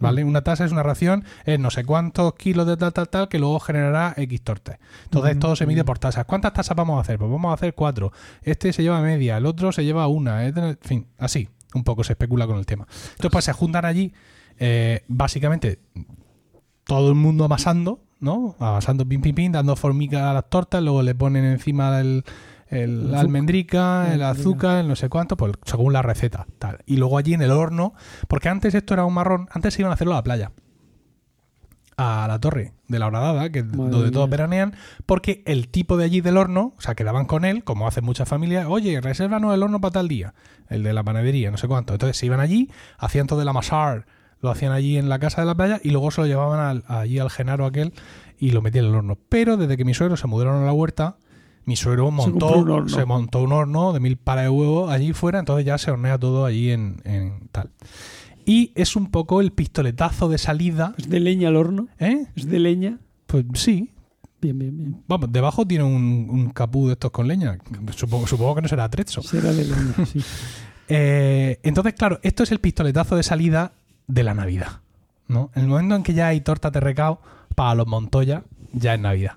[0.00, 0.24] ¿Vale?
[0.24, 3.38] Una tasa es una ración, es no sé cuántos kilos de tal, tal, tal, que
[3.38, 4.78] luego generará X tortes.
[5.04, 6.24] Entonces todo se mide por tasas.
[6.24, 7.18] ¿Cuántas tasas vamos a hacer?
[7.18, 8.10] Pues vamos a hacer cuatro.
[8.42, 10.46] Este se lleva media, el otro se lleva una.
[10.46, 12.86] en fin, así, un poco se especula con el tema.
[13.10, 14.12] Entonces, pues se juntan allí,
[14.58, 15.80] eh, básicamente,
[16.84, 18.56] todo el mundo amasando, ¿no?
[18.58, 22.24] Amasando pim, pim, pim, dando formica a las tortas, luego le ponen encima el,
[22.70, 26.46] el- la almendrica, el azúcar, el no sé cuánto, pues según la receta.
[26.58, 26.78] Tal.
[26.86, 27.94] Y luego allí en el horno,
[28.28, 30.52] porque antes esto era un marrón, antes se iban a hacerlo a la playa.
[31.96, 34.74] A la torre de la horadada, que Madre donde todos veranean,
[35.04, 38.26] porque el tipo de allí del horno, o sea, quedaban con él, como hacen muchas
[38.26, 40.32] familias, oye, resérvanos el horno para tal día,
[40.70, 41.92] el de la panadería, no sé cuánto.
[41.92, 44.06] Entonces se iban allí, hacían todo el amasar,
[44.40, 46.84] lo hacían allí en la casa de la playa y luego se lo llevaban al-
[46.88, 47.92] allí al Genaro aquel
[48.38, 49.18] y lo metían en el horno.
[49.28, 51.16] Pero desde que mis suegros se mudaron a la huerta,
[51.70, 55.64] mi suegro montó, se montó un horno de mil pares de huevos allí fuera, entonces
[55.64, 57.70] ya se hornea todo allí en, en tal.
[58.44, 61.86] Y es un poco el pistoletazo de salida, ¿Es de leña el horno?
[62.00, 62.26] ¿eh?
[62.34, 62.98] ¿Es de leña?
[63.28, 63.92] Pues sí.
[64.40, 65.02] Bien, bien, bien.
[65.06, 67.56] Vamos, debajo tiene un, un capú de estos con leña.
[67.94, 69.22] Supongo, supongo que no será atrezo.
[69.22, 70.20] Será de leña, sí.
[70.92, 73.74] Eh, entonces, claro, esto es el pistoletazo de salida
[74.08, 74.80] de la Navidad.
[75.28, 75.52] ¿no?
[75.54, 77.20] En el momento en que ya hay torta de recao
[77.54, 78.42] para los Montoya,
[78.72, 79.32] ya es Navidad.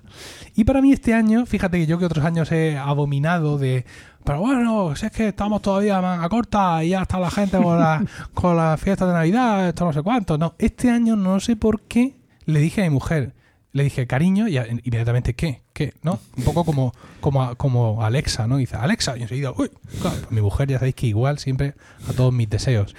[0.54, 3.84] Y para mí este año, fíjate que yo que otros años he abominado de...
[4.24, 7.78] Pero bueno, si es que estamos todavía manga corta y ya está la gente con
[7.78, 8.02] la,
[8.34, 10.38] con la fiesta de Navidad, esto no sé cuánto.
[10.38, 12.16] No, este año no sé por qué
[12.46, 13.34] le dije a mi mujer,
[13.72, 15.62] le dije cariño y a- inmediatamente ¿qué?
[15.74, 15.92] ¿Qué?
[16.02, 16.20] ¿No?
[16.38, 18.56] Un poco como, como, a- como Alexa, ¿no?
[18.56, 19.68] Dice Alexa y enseguida, uy,
[20.00, 21.74] claro, mi mujer ya sabéis que igual siempre
[22.08, 22.94] a todos mis deseos.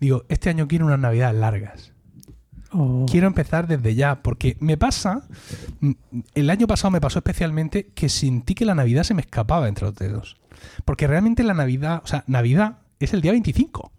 [0.00, 1.92] Digo, este año quiero unas navidades largas.
[2.76, 3.06] Oh.
[3.08, 5.22] Quiero empezar desde ya, porque me pasa,
[5.80, 5.92] mm,
[6.34, 9.86] el año pasado me pasó especialmente que sentí que la Navidad se me escapaba entre
[9.86, 10.36] los dedos.
[10.84, 13.92] Porque realmente la Navidad, o sea, Navidad es el día 25.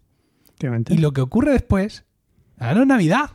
[0.43, 0.93] Efectivamente.
[0.93, 2.03] Y lo que ocurre después,
[2.59, 3.31] ah, no es Navidad.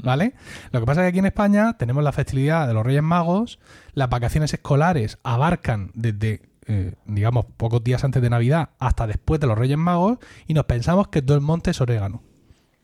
[0.00, 0.34] ¿Vale?
[0.70, 3.58] Lo que pasa es que aquí en España tenemos la festividad de los Reyes Magos,
[3.94, 9.48] las vacaciones escolares abarcan desde, eh, digamos, pocos días antes de Navidad hasta después de
[9.48, 12.22] los Reyes Magos y nos pensamos que todo el monte es orégano.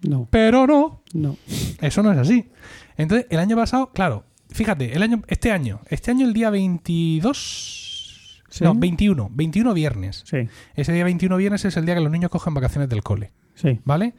[0.02, 1.36] No, Pero no, no.
[1.80, 2.50] eso no es así.
[2.96, 8.42] Entonces, el año pasado, claro, fíjate, el año, este año, este año el día 22,
[8.50, 8.62] Sí.
[8.62, 10.22] no, 21, 21 viernes.
[10.26, 13.32] Sí, Ese día 21 viernes es el día que los niños cogen vacaciones del cole.
[13.54, 13.80] sí.
[13.84, 14.14] ¿Vale?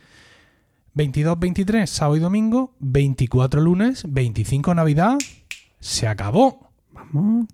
[0.94, 5.18] 22, 23, sábado y domingo, 24 lunes, 25 Navidad,
[5.82, 6.65] se acabó.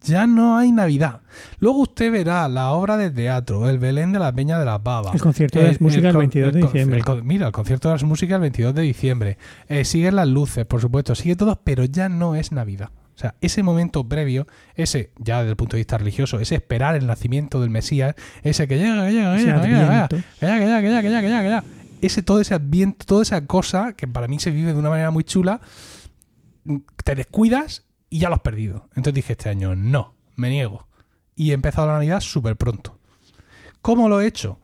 [0.04, 1.22] Ya no hay Navidad.
[1.60, 5.14] Luego usted verá la obra de teatro, el Belén de la Peña de las Babas.
[5.14, 7.02] El concierto de las músicas el con- 22 de diciembre.
[7.24, 9.38] mira, el concierto de las músicas el 22 de diciembre.
[9.68, 12.90] Eh, siguen las luces, por supuesto, sigue todo, pero ya no es Navidad.
[13.14, 16.96] O sea, ese momento previo, ese, ya desde el punto de vista religioso, ese esperar
[16.96, 20.06] el nacimiento del Mesías, ese que llega, que llega, que llega, que llega, que llega,
[20.08, 20.16] adviento.
[20.40, 21.64] que ya, que ya, que ya.
[22.02, 25.12] Ese, todo ese ambiente, toda esa cosa que para mí se vive de una manera
[25.12, 25.62] muy chula,
[27.04, 28.86] te descuidas y ya lo has perdido.
[28.90, 30.86] Entonces dije este año, no, me niego.
[31.36, 33.00] Y he empezado la Navidad súper pronto.
[33.82, 34.60] ¿Cómo lo he hecho?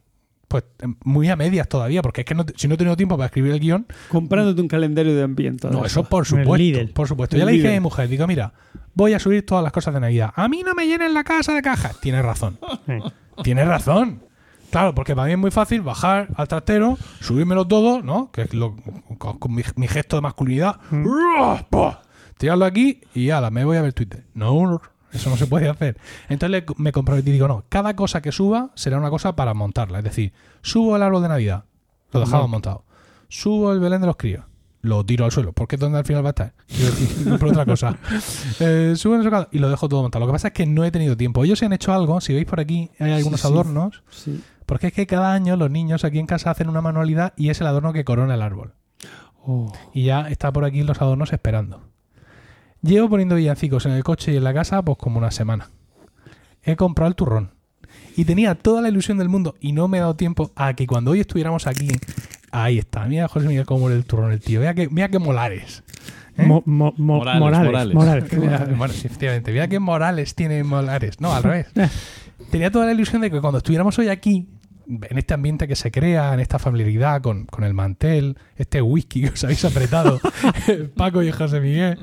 [0.47, 2.95] Pues em, muy a medias todavía, porque es que no te- si no he tenido
[2.95, 5.67] tiempo para escribir el guion, Comprándote un calendario de ambiente.
[5.69, 6.55] no, eso por supuesto.
[6.55, 6.91] Lidl.
[6.93, 7.35] Por supuesto.
[7.35, 8.53] Ya le dije a mi mujer, digo, mira,
[8.93, 10.31] voy a subir todas las cosas de Navidad.
[10.35, 11.99] A mí no me llenen la casa de cajas.
[11.99, 12.59] Tienes razón.
[13.43, 14.21] Tienes razón.
[14.69, 18.31] Claro, porque para mí es muy fácil bajar al trastero, subírmelo todo, ¿no?
[18.31, 18.75] Que es lo,
[19.17, 20.77] con, con mi, mi gesto de masculinidad.
[20.91, 21.63] ¡Ruah!
[22.37, 24.25] Tirarlo aquí y ala, me voy a ver Twitter.
[24.33, 24.81] No,
[25.11, 25.97] eso no se puede hacer.
[26.29, 29.53] Entonces le- me comprometí y digo, no, cada cosa que suba será una cosa para
[29.53, 29.99] montarla.
[29.99, 31.63] Es decir, subo el árbol de Navidad,
[32.11, 32.83] lo dejamos montado.
[33.29, 34.45] Subo el Belén de los críos,
[34.81, 36.53] lo tiro al suelo, porque es donde al final va a estar.
[37.25, 37.97] No por otra cosa.
[38.59, 40.21] Eh, subo en el y lo dejo todo montado.
[40.25, 41.43] Lo que pasa es que no he tenido tiempo.
[41.43, 43.53] Ellos se han hecho algo, si veis por aquí, hay algunos Sí, sí.
[43.53, 44.43] adornos, Sí.
[44.65, 47.59] porque es que cada año los niños aquí en casa hacen una manualidad y es
[47.61, 48.73] el adorno que corona el árbol.
[49.45, 49.71] Oh.
[49.93, 51.86] Y ya está por aquí los adornos esperando.
[52.81, 55.69] Llevo poniendo villancicos en el coche y en la casa pues como una semana.
[56.63, 57.51] He comprado el turrón.
[58.15, 60.87] Y tenía toda la ilusión del mundo y no me he dado tiempo a que
[60.87, 61.87] cuando hoy estuviéramos aquí...
[62.51, 63.05] Ahí está.
[63.05, 64.59] Mira José Miguel cómo el turrón el tío.
[64.61, 65.83] Mira que, mira que molares.
[66.37, 66.43] ¿eh?
[66.45, 67.93] Mo- mo- mo- Morales, Morales.
[67.93, 68.33] Morales.
[68.33, 68.77] Morales.
[68.77, 69.51] bueno, sí, efectivamente.
[69.51, 71.19] Mira que Morales tiene Molares.
[71.19, 71.67] No, al revés.
[72.51, 74.47] Tenía toda la ilusión de que cuando estuviéramos hoy aquí,
[74.87, 79.21] en este ambiente que se crea, en esta familiaridad con, con el mantel, este whisky
[79.23, 80.19] que os habéis apretado,
[80.95, 81.99] Paco y José Miguel,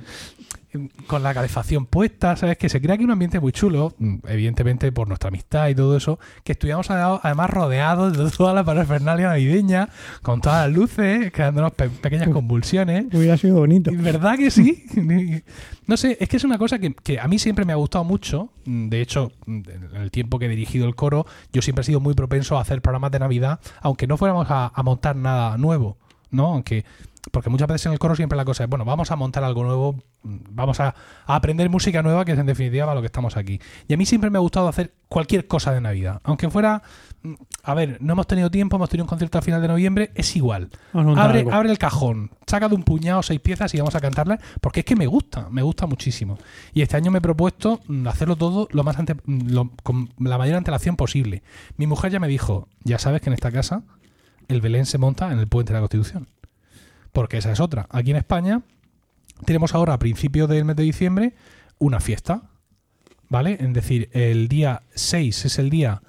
[1.06, 2.58] con la calefacción puesta, ¿sabes?
[2.58, 5.96] Que se crea aquí un ambiente muy chulo, mm, evidentemente por nuestra amistad y todo
[5.96, 9.88] eso, que estuviéramos a- además rodeados de toda la parafernalia navideña,
[10.22, 13.06] con todas las luces, creándonos pe- pequeñas convulsiones.
[13.12, 13.90] Hubiera sido bonito.
[13.94, 14.84] ¿Verdad que sí?
[15.86, 18.04] No sé, es que es una cosa que, que a mí siempre me ha gustado
[18.04, 18.48] mucho.
[18.64, 19.60] Mm, De hecho, mm,
[19.94, 22.62] en el tiempo que he dirigido el coro, yo siempre he sido muy propenso a
[22.62, 25.98] hacer programas de Navidad, aunque no fuéramos a, a montar nada nuevo,
[26.30, 26.46] ¿no?
[26.54, 26.86] Aunque,
[27.30, 29.64] porque muchas veces en el coro siempre la cosa es, bueno, vamos a montar algo
[29.64, 30.94] nuevo, vamos a,
[31.26, 33.60] a aprender música nueva, que es en definitiva para lo que estamos aquí.
[33.88, 36.82] Y a mí siempre me ha gustado hacer cualquier cosa de Navidad, aunque fuera,
[37.22, 40.10] mm, a ver, no hemos tenido tiempo, hemos tenido un concierto a final de noviembre,
[40.14, 40.68] es igual.
[41.18, 44.80] Abre, abre el cajón, saca de un puñado seis piezas y vamos a cantarlas, porque
[44.80, 46.36] es que me gusta, me gusta muchísimo.
[46.72, 50.10] Y este año me he propuesto mm, hacerlo todo lo más ante- mm, lo- con
[50.18, 51.42] la mayor antelación posible.
[51.76, 53.82] Mi mujer ya me dijo, ya sabes que en esta casa
[54.48, 56.28] el Belén se monta en el puente de la Constitución.
[57.14, 57.86] Porque esa es otra.
[57.90, 58.62] Aquí en España
[59.46, 61.34] tenemos ahora, a principios del mes de diciembre,
[61.78, 62.50] una fiesta.
[63.30, 63.56] ¿Vale?
[63.58, 66.02] Es decir, el día 6 es el día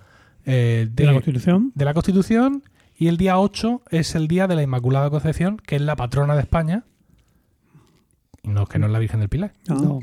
[0.46, 1.72] eh, de la Constitución.
[1.74, 2.64] de la Constitución
[2.98, 6.34] y el día 8 es el día de la Inmaculada Concepción, que es la patrona
[6.36, 6.84] de España.
[8.44, 9.54] No, que no es la Virgen del Pilar.
[9.68, 10.00] No,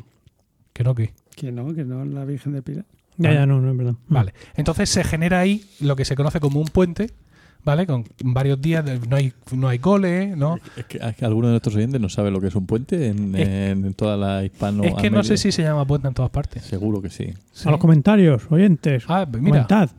[0.72, 1.12] Que no, que.
[1.36, 2.86] que no, que no es la Virgen del Pilar.
[3.18, 3.94] Ya, ya, no, no es verdad.
[4.08, 4.34] Vale.
[4.54, 7.10] Entonces se genera ahí lo que se conoce como un puente,
[7.64, 7.86] ¿vale?
[7.86, 10.58] Con varios días, de- no hay, no hay cole, ¿no?
[10.76, 13.08] Es que, es que alguno de nuestros oyentes no sabe lo que es un puente
[13.08, 16.14] en, Es- en toda la hispano es que no sé si se llama puente en
[16.14, 16.62] todas partes.
[16.64, 17.32] Seguro que sí.
[17.52, 17.68] Sí.
[17.68, 19.04] A los comentarios, oyentes.
[19.08, 19.90] Ah, mira, comentad.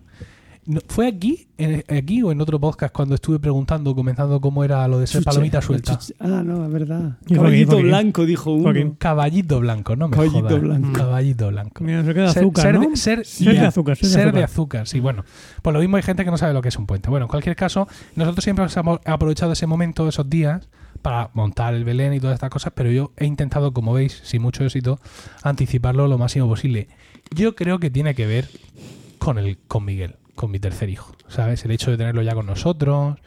[0.66, 4.88] No- ¿fue aquí, en- aquí o en otro podcast cuando estuve preguntando, comentando cómo era
[4.88, 5.26] lo de ser Chuche.
[5.32, 5.98] palomita suelta?
[5.98, 6.16] Chuche.
[6.20, 7.18] Ah, no, es verdad.
[7.34, 8.96] Caballito blanco, dijo uno.
[8.98, 10.62] Caballito blanco, no me Caballito jodas.
[10.62, 10.94] blanco.
[10.94, 11.84] Caballito blanco.
[11.84, 12.82] Mira, se queda Ser- azúcar, ser, ¿no?
[12.90, 14.44] de, ser, Ser de azúcar, ser de azúcar.
[14.44, 15.24] azúcar, sí, bueno.
[15.62, 17.10] Pues lo mismo hay gente que no sabe lo que es un puente.
[17.10, 20.70] Bueno, en cualquier caso, nosotros siempre hemos aprovechado ese momento, esos días,
[21.02, 24.42] para montar el Belén y todas estas cosas, pero yo he intentado, como veis, sin
[24.42, 25.00] mucho éxito,
[25.42, 26.88] anticiparlo lo máximo posible.
[27.36, 28.48] Yo creo que tiene que ver
[29.18, 31.64] con el con Miguel, con mi tercer hijo, ¿sabes?
[31.66, 33.18] El hecho de tenerlo ya con nosotros,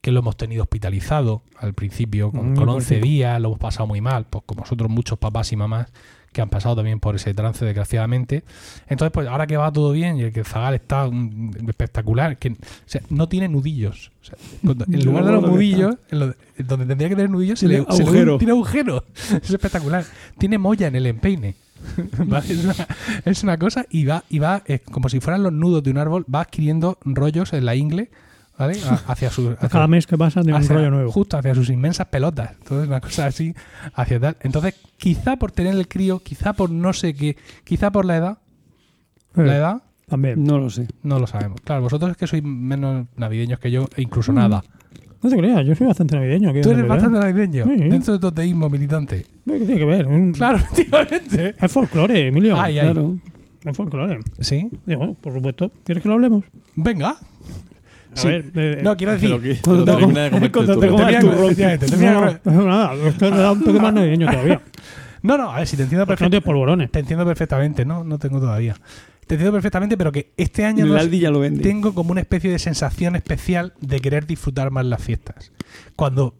[0.00, 3.00] que lo hemos tenido hospitalizado al principio con, Mm, con pues 11 sí.
[3.00, 5.88] días, lo hemos pasado muy mal, pues como nosotros muchos papás y mamás
[6.32, 8.42] que han pasado también por ese trance desgraciadamente.
[8.88, 12.48] Entonces, pues ahora que va todo bien y el que zagal está mm, espectacular, que
[12.50, 12.56] o
[12.86, 14.10] sea, no tiene nudillos.
[14.20, 17.30] O sea, cuando- en lugar de los nudillos, en lo- en donde tendría que tener
[17.30, 18.38] nudillos, se le, Tiene se le- agujero.
[18.38, 19.04] tiene agujero.
[19.42, 20.04] Es espectacular.
[20.36, 21.54] Tiene molla en el empeine.
[22.26, 22.52] ¿Vale?
[22.52, 22.74] Es, una,
[23.24, 25.98] es una cosa y va, y va eh, como si fueran los nudos de un
[25.98, 28.10] árbol, va adquiriendo rollos en la ingle,
[28.58, 28.78] ¿vale?
[29.06, 31.12] Hacia su hacia- Cada mes que pasa tiene un hacia- rollo nuevo.
[31.12, 32.52] Justo hacia sus inmensas pelotas.
[32.58, 33.54] Entonces, una cosa así,
[33.94, 34.36] hacia tal.
[34.40, 38.38] Entonces, quizá por tener el crío, quizá por no sé qué, quizá por la edad,
[39.36, 40.44] Eh, la edad, También.
[40.44, 40.86] No lo sé.
[41.02, 41.60] no lo sabemos.
[41.62, 44.36] Claro, vosotros es que sois menos navideños que yo, e incluso Mm.
[44.36, 44.62] nada.
[45.24, 46.50] No te creas, yo soy bastante navideño.
[46.50, 47.76] aquí Tú eres bastante navideño, Sí.
[47.88, 49.24] dentro de tu teísmo militante.
[49.46, 50.06] ¿Qué tiene que ver?
[50.06, 51.54] Un- Claro, efectivamente.
[51.58, 52.60] Es folclore, Emilio.
[52.60, 52.84] Ay, ay.
[52.92, 53.16] Claro.
[53.64, 54.18] Es folclore.
[54.40, 55.72] Sí, Digo, por supuesto.
[55.82, 56.44] ¿Quieres que lo hablemos?
[56.76, 57.10] venga.
[57.10, 57.16] A
[58.16, 58.28] Sí.
[58.28, 60.36] ver, eh, No, quiero decir, que- Cuando te termina de tu
[62.50, 64.60] nada, esto le da un toque más navideño todavía.
[65.22, 66.44] No, no, a ver, si te entiendo no perfectamente.
[66.44, 66.90] polvorones.
[66.90, 68.76] Te entiendo perfectamente, no, no tengo todavía.
[69.26, 71.62] Te entiendo perfectamente, pero que este año ya lo vende.
[71.62, 75.52] tengo como una especie de sensación especial de querer disfrutar más las fiestas.
[75.96, 76.34] Cuando,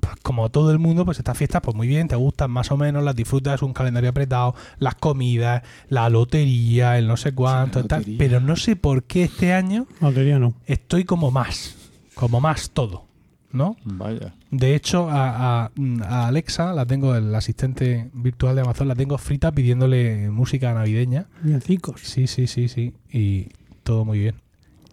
[0.00, 2.76] pues, como todo el mundo, pues estas fiestas, pues muy bien, te gustan más o
[2.76, 7.88] menos, las disfrutas, un calendario apretado, las comidas, la lotería, el no sé cuánto, la
[7.88, 10.54] tal, pero no sé por qué este año Lotería no.
[10.66, 11.74] estoy como más,
[12.14, 13.09] como más todo,
[13.52, 13.76] ¿no?
[13.84, 14.34] Vaya.
[14.50, 15.70] De hecho, a, a-
[16.04, 21.26] a Alexa, la tengo, el asistente virtual de Amazon, la tengo frita pidiéndole música navideña.
[21.42, 22.00] Villancicos.
[22.02, 22.92] Sí, sí, sí, sí.
[23.12, 23.48] Y
[23.82, 24.36] todo muy bien.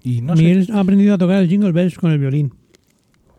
[0.04, 2.54] Y no sé, Miguel ha aprendido a tocar el Jingle Bells con el violín.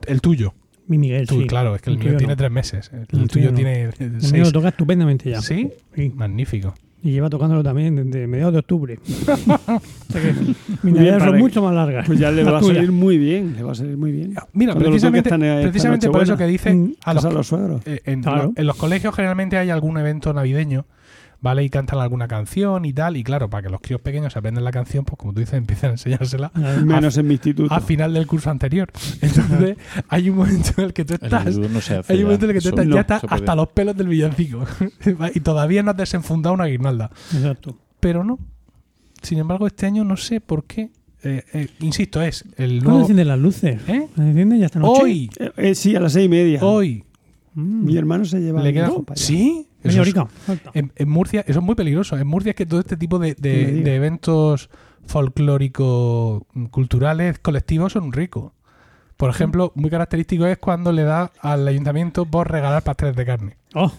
[0.07, 0.55] el tuyo.
[0.87, 1.47] Mi Miguel, Tú, sí.
[1.47, 2.37] claro, es que el, El mío tiene no.
[2.39, 2.91] tres meses.
[2.93, 3.57] El, El tuyo tuyo no.
[3.57, 4.43] tiene eh, El mío seis.
[4.47, 5.43] lo toca estupendamente ya.
[5.43, 5.71] ¿Sí?
[5.95, 6.11] Sí.
[6.15, 6.75] Magnífico.
[7.03, 8.99] Y lleva tocándolo también desde mediados de octubre.
[9.07, 9.81] o
[10.11, 10.35] sea que
[10.83, 12.07] mis navidades son mucho más largas.
[12.07, 13.55] Pues ya le va a salir muy bien.
[13.57, 14.35] Le va a salir muy bien.
[14.53, 17.23] Mira, Cuando lo precisamente, toques esta- esta precisamente por eso que dice Mm, a los,
[17.23, 17.83] Casa a los suegros.
[17.87, 18.45] eh, en, Claro.
[18.47, 20.87] lo- en los colegios generalmente hay algún evento navideño,
[21.41, 21.65] ¿vale?
[21.65, 23.17] Y cantan alguna canción y tal.
[23.17, 25.91] Y claro, para que los críos pequeños aprendan la canción, pues como tú dices, empiezan
[25.91, 26.51] a enseñársela
[26.85, 27.73] Menos en mi instituto.
[27.73, 28.91] a final del curso anterior.
[29.21, 29.77] Entonces,
[30.09, 31.57] hay un momento en el que tú estás.
[31.57, 33.55] no se hace Hay un momento en el que tú estás, no ya estás hasta
[33.55, 34.65] los pelos del villancico.
[35.35, 37.11] y todavía no has desenfundado una guirnalda.
[37.35, 37.77] Exacto.
[38.01, 38.39] Pero no.
[39.23, 40.91] Sin embargo, este año no sé por qué.
[41.25, 43.01] eh, eh, insisto, es el ¿Cuándo nuevo.
[43.01, 43.81] encienden las luces?
[43.89, 44.09] ¿Eh?
[44.17, 45.03] ¿Las encienden ya esta noche?
[45.03, 46.61] Hoy, Eh, eh, sí, a las seis y media.
[46.63, 47.05] hoy.
[47.55, 47.85] Mm.
[47.85, 48.63] Mi hermano se lleva.
[48.63, 48.91] Le queda.
[49.15, 49.67] ¿Sí?
[49.83, 50.15] Media es-.
[50.75, 52.17] En, en Murcia, eso es muy peligroso.
[52.17, 53.37] En Murcia es que todo este tipo de,
[53.95, 54.71] eventos
[55.07, 58.53] folclóricos, culturales, colectivos son ricos.
[59.17, 63.57] Por ejemplo, muy característico es cuando le da al ayuntamiento por regalar pasteles de carne.
[63.75, 63.91] Oh.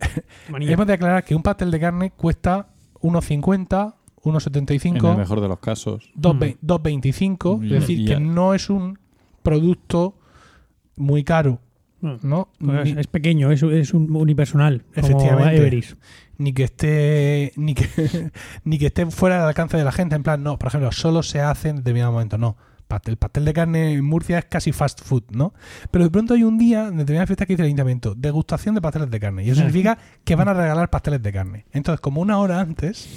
[0.60, 2.68] Hemos de aclarar que un pastel de carne cuesta
[3.00, 3.94] 1,50,
[4.24, 6.10] En el 1,75, mejor de los casos.
[6.16, 7.60] 2,ve- 2,25.
[7.60, 7.64] Mm.
[7.64, 8.20] Es decir, Y que ya.
[8.20, 8.98] no es un
[9.44, 10.16] producto
[10.96, 11.60] muy caro,
[12.04, 12.48] No, ¿no?
[12.58, 14.82] pues Ni- es pequeño, es, es un unipersonal.
[14.94, 15.56] Como Efectivamente.
[15.56, 15.94] Everest.
[16.38, 17.88] ni que esté ni que
[18.64, 21.22] ni que esté fuera del alcance de la gente en plan no por ejemplo solo
[21.22, 22.56] se hace en determinado momento no
[23.06, 25.52] el pastel de carne en Murcia es casi fast food no
[25.90, 28.80] pero de pronto hay un día en determinada fiesta que dice el ayuntamiento degustación de
[28.80, 29.42] pasteles de carne.
[29.44, 29.64] Y eso Ah.
[29.64, 31.64] significa que van a regalar pasteles de carne.
[31.72, 33.08] Entonces como una hora antes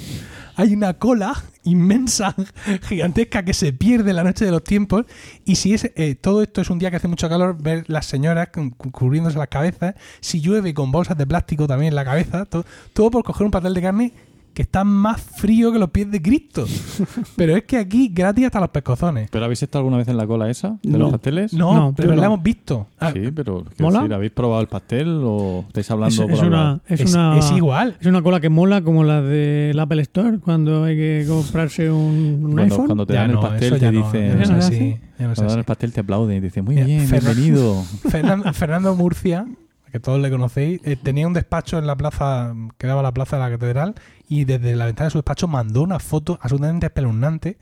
[0.55, 1.33] hay una cola
[1.63, 2.33] inmensa
[2.83, 5.05] gigantesca que se pierde en la noche de los tiempos.
[5.45, 8.05] Y si es eh, todo esto es un día que hace mucho calor ver las
[8.07, 12.05] señoras cu- cu- cubriéndose las cabezas si llueve con bolsas de plástico también en la
[12.05, 14.13] cabeza to- todo por coger un pastel de carne
[14.57, 16.65] que está más frío que los pies de Cristo
[17.35, 20.25] pero es que aquí gratis hasta los pescozones ¿Pero habéis estado alguna vez en la
[20.25, 20.97] cola esa de No.
[20.97, 21.53] los pasteles?
[21.53, 22.23] no, No, pero la no.
[22.25, 23.99] hemos visto Ah, Sí, pero ¿Mola?
[23.99, 27.37] decir, ¿habéis probado el pastel o estáis hablando Es, por es una, es, es, una,
[27.37, 31.25] es igual es una cola que mola como la del Apple Store cuando hay que
[31.27, 31.99] comprarse un,
[32.41, 32.85] un Cuando, iPhone.
[32.87, 34.27] cuando te Ya dan no, el pastel te no, dicen...
[34.29, 36.65] ya no es ¿Ya no se así, Cuando dan el pastel te aplauden y dicen,
[36.65, 37.83] muy bien, bienvenido.
[38.53, 39.45] Fernando Murcia,
[39.91, 43.13] que todos le conocéis, eh, tenía un despacho en la plaza, que daba a la
[43.13, 43.95] plaza de la catedral,
[44.27, 47.57] y desde la ventana de su despacho mandó una foto absolutamente espeluznante,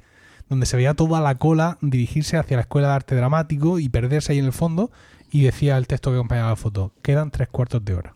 [0.50, 4.34] donde se veía toda la cola dirigirse hacia la escuela de arte dramático y perderse
[4.34, 4.92] ahí en el fondo,
[5.32, 8.14] y decía el texto que acompañaba la foto, quedan tres cuartos de hora.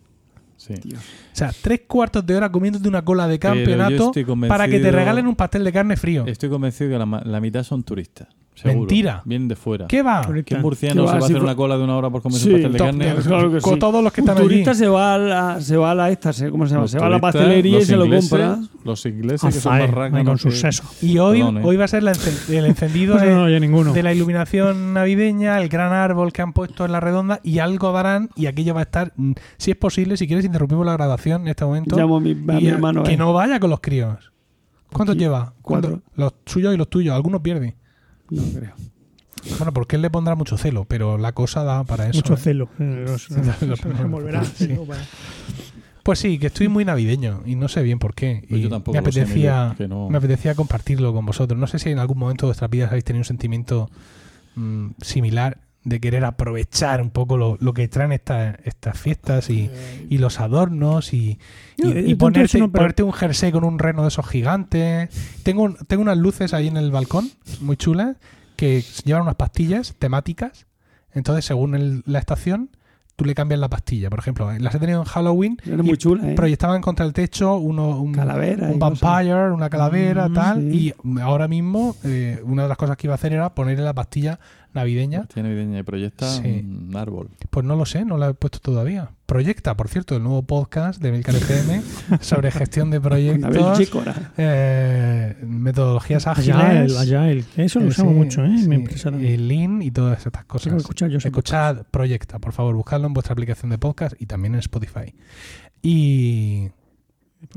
[0.57, 0.73] Sí.
[0.93, 4.11] O sea, tres cuartos de hora comiéndote una cola de campeonato
[4.49, 6.25] para que te regalen un pastel de carne frío.
[6.27, 8.27] Estoy convencido que la, ma- la mitad son turistas.
[8.61, 8.79] Seguro.
[8.81, 9.21] Mentira.
[9.23, 9.87] Vienen de fuera.
[9.87, 10.21] ¿Qué va?
[10.33, 11.11] ¿Qué ¿Qué murciano va?
[11.13, 12.77] se va a hacer una cola de una hora por comerse Sí, un pastel de
[12.79, 13.13] carne?
[13.13, 14.47] Pues claro que Con todos los que Un están allí.
[14.49, 16.81] turista se va a la, se va a la esta, se- ¿cómo se llama?
[16.81, 18.59] Los Se va a la pastelería y se lo compra.
[18.83, 19.77] Los ingleses A que son
[20.11, 21.01] más con sus sesos.
[21.01, 21.61] Y hoy, Perdón, ¿eh?
[21.63, 25.93] hoy va a ser la el encendido No, de, no, la iluminación navideña, el gran
[25.93, 29.13] árbol que han puesto en la redonda y algo darán y aquello va a estar,
[29.15, 31.95] mm, si es posible, si quieres interrumpimos la grabación en este momento.
[31.97, 33.03] Llamo a mi, a hermano.
[33.03, 33.17] que eh.
[33.17, 34.31] no vaya con los críos.
[34.91, 35.53] ¿Cuántos Qui- lleva?
[35.61, 35.91] ¿Cuántos?
[35.91, 36.11] cuatro.
[36.15, 37.13] Los suyos y los tuyos.
[37.15, 37.75] Algunos pierde.
[38.29, 38.73] No creo.
[39.57, 42.17] Bueno, porque él le pondrá mucho celo, pero la cosa da para eso.
[42.17, 42.37] Mucho ¿eh?
[42.37, 42.69] celo.
[42.77, 44.43] Los- Los- los- se volverá.
[44.43, 44.67] sí.
[44.67, 45.01] sí, para-
[46.03, 48.43] Pues sí, que estoy muy navideño y no sé bien por qué.
[48.49, 51.59] Pues Y yo tampoco me sé, apetecía, no- me apetecía compartirlo con vosotros.
[51.59, 53.89] No sé si en algún momento de vuestras vidas habéis tenido un sentimiento
[54.55, 59.69] mm, similar de querer aprovechar un poco lo, lo que traen estas estas fiestas y,
[60.09, 61.39] y los adornos y,
[61.77, 64.01] y- No, y eh, tanto ponerte, eso no, pero- ponerte un jersey con un reno
[64.01, 65.09] de esos gigantes.
[65.43, 67.29] Tengo, un- tengo unas luces ahí en el balcón,
[67.61, 68.17] muy chulas,
[68.55, 70.65] que llevan unas pastillas temáticas.
[71.13, 72.69] Entonces, según el- la estación,
[73.15, 74.09] tú le cambias la pastilla.
[74.09, 76.35] Por ejemplo, las he tenido en Halloween Era muy chula, ¿eh?
[76.35, 78.67] proyectaban contra el techo uno, un, Calavera.
[78.69, 80.71] un vampire, una calavera, Mm, tal.
[80.71, 80.93] sí.
[81.05, 83.93] Y ahora mismo, eh, una de las cosas que iba a hacer era ponerle la
[83.93, 84.39] pastilla
[84.73, 85.25] navideña.
[85.25, 86.65] Tiene navideña y proyecta Sí.
[86.65, 87.29] un árbol.
[87.49, 89.11] Pues no lo sé, no la he puesto todavía.
[89.25, 91.81] Proyecta, por cierto, el nuevo podcast de Milcar FM
[92.21, 93.91] sobre gestión de proyectos,
[94.37, 96.55] eh, metodologías ágiles.
[96.55, 97.43] Agile, Agile.
[97.57, 98.47] Eso lo eh, usamos sí, mucho, ¿eh?
[98.47, 99.37] En sí, mi empresa y.
[99.37, 100.71] Lean y todas estas Tengo cosas.
[100.73, 104.25] que escuchar yo ese Escuchad Proyecta, por favor, buscadlo en vuestra aplicación de podcast y
[104.25, 105.13] también en Spotify.
[105.81, 106.69] Y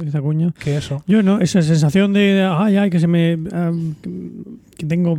[0.06, 0.52] Esa cuña.
[0.58, 1.02] que eso.
[1.06, 3.38] Yo no, esa sensación de, ay, ay, que se me.
[3.52, 3.72] ah,
[4.78, 5.16] que tengo.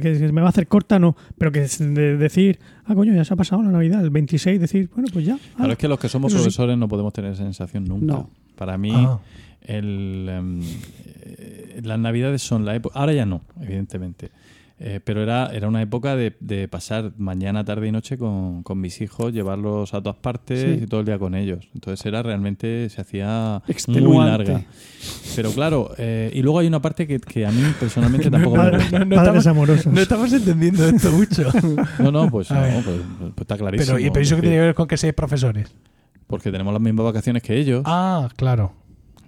[0.00, 1.16] que se me va a hacer corta, no.
[1.38, 4.88] Pero que de decir, ah, coño, ya se ha pasado la Navidad, el 26, decir,
[4.94, 5.36] bueno, pues ya.
[5.36, 5.72] Claro, ala.
[5.74, 6.44] es que los que somos Eso sí.
[6.44, 8.06] profesores no podemos tener esa sensación nunca.
[8.06, 8.30] No.
[8.56, 9.18] Para mí, Ah,
[9.62, 10.60] el, em,
[11.22, 12.98] eh, las navidades son la época.
[12.98, 14.30] Ahora ya no, evidentemente.
[14.78, 18.78] Eh, pero era, era una época de, de pasar mañana, tarde y noche con, con
[18.78, 20.84] mis hijos, llevarlos a todas partes Sí.
[20.84, 21.66] y todo el día con ellos.
[21.74, 24.64] Entonces era realmente, se hacía muy larga.
[25.34, 28.62] Pero claro, eh, y luego hay una parte que, que a mí personalmente tampoco me
[28.64, 28.98] Padre, gusta.
[28.98, 29.86] no, no Padres estamos, amorosos.
[29.92, 31.48] no estamos entendiendo esto mucho.
[31.98, 33.94] No, no, pues, no, pues, pues está clarísimo.
[33.96, 35.74] pero, ¿y pero eso Es que tiene que ver con que seáis profesores?
[36.26, 37.82] Porque tenemos las mismas vacaciones que ellos.
[37.86, 38.72] Ah, claro.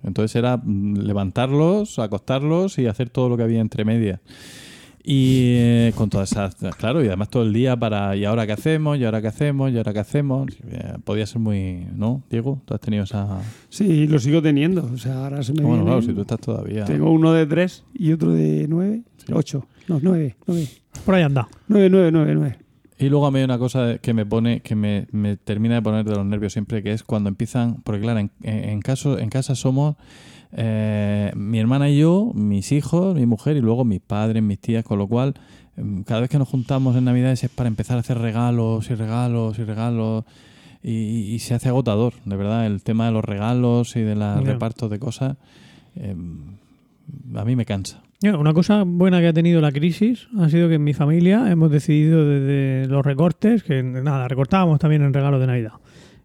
[0.04, 4.20] Entonces era mm, levantarlos, acostarlos y hacer todo lo que había entre medias.
[5.10, 8.52] Y eh, con todas esas, claro, y además todo el día para, ¿y ahora qué
[8.52, 8.98] hacemos?
[8.98, 9.72] ¿Y ahora qué hacemos?
[9.72, 10.50] ¿Y ahora qué hacemos?
[10.68, 12.60] Eh, podía ser muy, ¿no, Diego?
[12.66, 13.40] ¿Tú has tenido esa...?
[13.70, 14.84] Sí, lo sigo teniendo.
[14.84, 16.84] O sea, ahora se me Bueno, claro, si tú estás todavía...
[16.84, 19.00] Tengo uno de tres y otro de nueve.
[19.32, 19.64] Ocho.
[19.88, 20.36] No, nueve.
[20.46, 20.68] Nueve.
[21.06, 21.48] Por ahí anda.
[21.68, 22.58] Nueve, nueve, nueve, nueve.
[22.98, 25.80] Y luego a mí hay una cosa que me pone, que me, me termina de
[25.80, 29.30] poner de los nervios siempre, que es cuando empiezan, porque claro, en, en caso, en
[29.30, 29.96] casa somos
[30.52, 34.84] eh, mi hermana y yo, mis hijos, mi mujer y luego mis padres, mis tías,
[34.84, 35.34] con lo cual
[35.76, 38.94] em, cada vez que nos juntamos en Navidades es para empezar a hacer regalos y
[38.94, 40.24] regalos y regalos
[40.82, 40.92] y,
[41.34, 44.52] y se hace agotador, de verdad, el tema de los regalos y de los Ya.
[44.52, 45.36] repartos de cosas,
[45.96, 46.56] em,
[47.34, 48.02] a mí me cansa.
[48.22, 51.70] Una cosa buena que ha tenido la crisis ha sido que en mi familia hemos
[51.70, 55.72] decidido desde los recortes, que nada, recortábamos también en regalos de Navidad.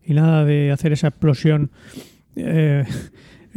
[0.04, 1.70] Y nada de hacer esa explosión
[2.36, 2.84] eh,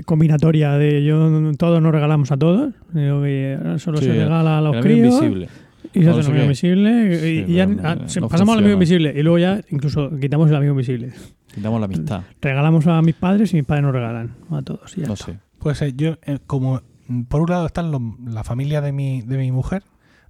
[0.05, 2.75] combinatoria de yo todos nos regalamos a todos.
[2.93, 5.49] Que solo Sí, se regala a los críos invisible.
[5.95, 7.15] y se hace el amigo invisible.
[7.15, 10.11] Y, Sí, y ya no- ah, no pasamos al amigo invisible y luego ya incluso
[10.21, 11.13] quitamos el amigo invisible.
[11.57, 14.97] Damos la amistad, Regalamos a mis padres y mis padres nos regalan a todos.
[14.99, 15.27] y ya no está.
[15.27, 15.39] sé.
[15.59, 19.23] Pues eh, yo, eh, como mm, por un lado están los- la familia de mi,
[19.23, 19.83] de mi mujer,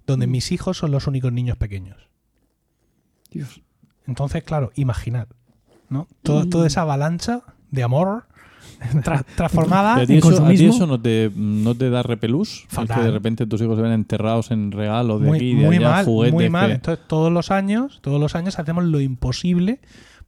[0.05, 1.97] donde mis hijos son los únicos niños pequeños.
[3.31, 3.61] Dios.
[4.07, 5.27] Entonces, claro, imaginad,
[5.89, 6.07] ¿no?
[6.23, 7.41] Todo- Toda esa avalancha
[7.71, 8.23] de amor
[9.03, 12.65] tra- transformada ¿A ti, en eso, a ti eso no te, no te da repelús?
[12.69, 12.97] Es Fatal.
[12.97, 15.75] que de repente tus hijos se ven enterrados en regalos de muy, aquí, de muy
[15.77, 16.33] allá, mal, juguetes.
[16.33, 16.67] muy mal.
[16.67, 19.79] que- Entonces, todos los años, todos los años hacemos lo imposible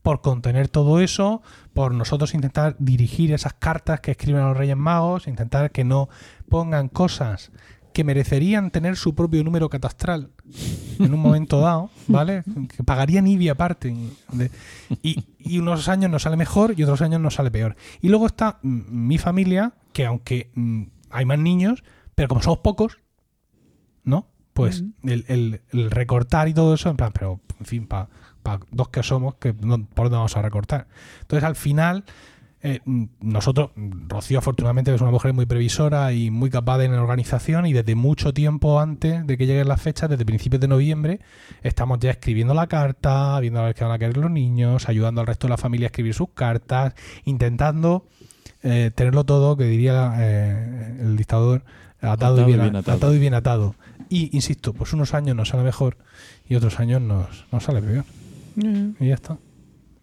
[0.02, 1.42] por contener todo eso,
[1.74, 6.08] por nosotros intentar dirigir esas cartas que escriben a los Reyes Magos, intentar que no
[6.48, 7.50] pongan cosas
[8.00, 10.30] que merecerían tener su propio número catastral
[10.98, 12.42] en un momento dado, ¿vale?
[12.74, 13.94] Que pagarían IBI aparte.
[15.02, 17.76] Y, y unos años nos sale mejor y otros años nos sale peor.
[18.00, 20.50] Y luego está mi familia, que aunque
[21.10, 22.98] hay más niños, pero como somos pocos,
[24.02, 24.28] ¿no?
[24.54, 28.08] Pues el, el- el recortar y todo eso, en plan, pero en fin, para
[28.70, 30.86] dos que somos, que no, ¿por dónde vamos a recortar?
[31.20, 32.04] Entonces al final,
[32.62, 36.92] eh, mm, nosotros, mm, Rocío afortunadamente es una mujer muy previsora y muy capaz en
[36.92, 40.68] la organización y desde mucho tiempo antes de que lleguen las fechas, desde principios de
[40.68, 41.20] noviembre,
[41.62, 45.22] estamos ya escribiendo la carta, viendo a ver qué van a querer los niños, ayudando
[45.22, 48.06] al resto de la familia a escribir sus cartas, intentando
[48.62, 51.64] eh, tenerlo todo, que diría eh, el dictador,
[52.02, 52.96] atado, y bien, atado.
[52.96, 53.74] atado y bien atado.
[54.10, 55.96] Y insisto, pues unos años nos sale mejor
[56.46, 58.04] y otros años nos, nos sale peor.
[58.62, 59.38] Eh, Y ya está.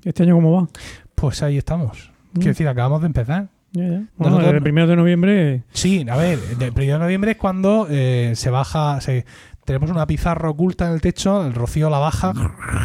[0.04, 0.68] ¿Este año cómo va?
[1.14, 2.17] Pues ahí estamos.
[2.38, 2.40] Mm.
[2.42, 3.48] Quiero decir, acabamos de empezar.
[3.74, 3.90] Ya, ya.
[4.16, 7.86] Bueno, Nosotros- el primero de noviembre Sí, a ver, el primero de noviembre es cuando
[7.90, 9.26] eh, se baja, se,
[9.66, 12.32] tenemos una pizarra oculta en el techo, el rocío la baja,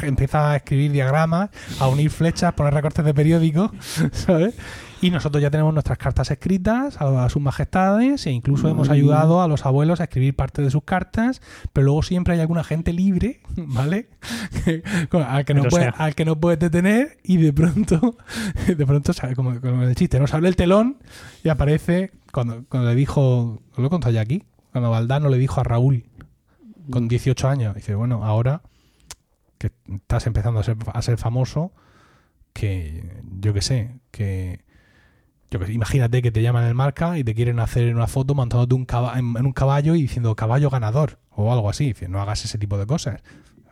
[0.03, 3.70] empieza a escribir diagramas, a unir flechas, poner recortes de periódico,
[4.12, 4.55] ¿sabes?
[5.03, 9.49] Y nosotros ya tenemos nuestras cartas escritas a, sus majestades e incluso hemos ayudado a
[9.49, 11.43] los abuelos a escribir parte de sus cartas,
[11.73, 14.11] pero luego siempre hay alguna gente libre, ¿vale?
[15.11, 18.16] Al, que no puede, al que no puedes detener y de pronto,
[18.69, 19.12] de pronto.
[19.35, 20.99] Como, como el chiste, nos abre el telón
[21.43, 25.61] y aparece cuando, cuando le dijo, lo he contado ya aquí, cuando Valdano le dijo
[25.61, 26.05] a Raúl
[26.91, 28.62] con 18 años, dice, bueno, ahora
[29.59, 31.73] que estás empezando a ser, a ser famoso,
[32.53, 34.70] que yo qué sé, que
[35.69, 39.19] imagínate que te llaman el marca y te quieren hacer una foto montándote un caba-
[39.19, 42.79] en, en un caballo y diciendo caballo ganador o algo así, no hagas ese tipo
[42.79, 43.23] de cosas.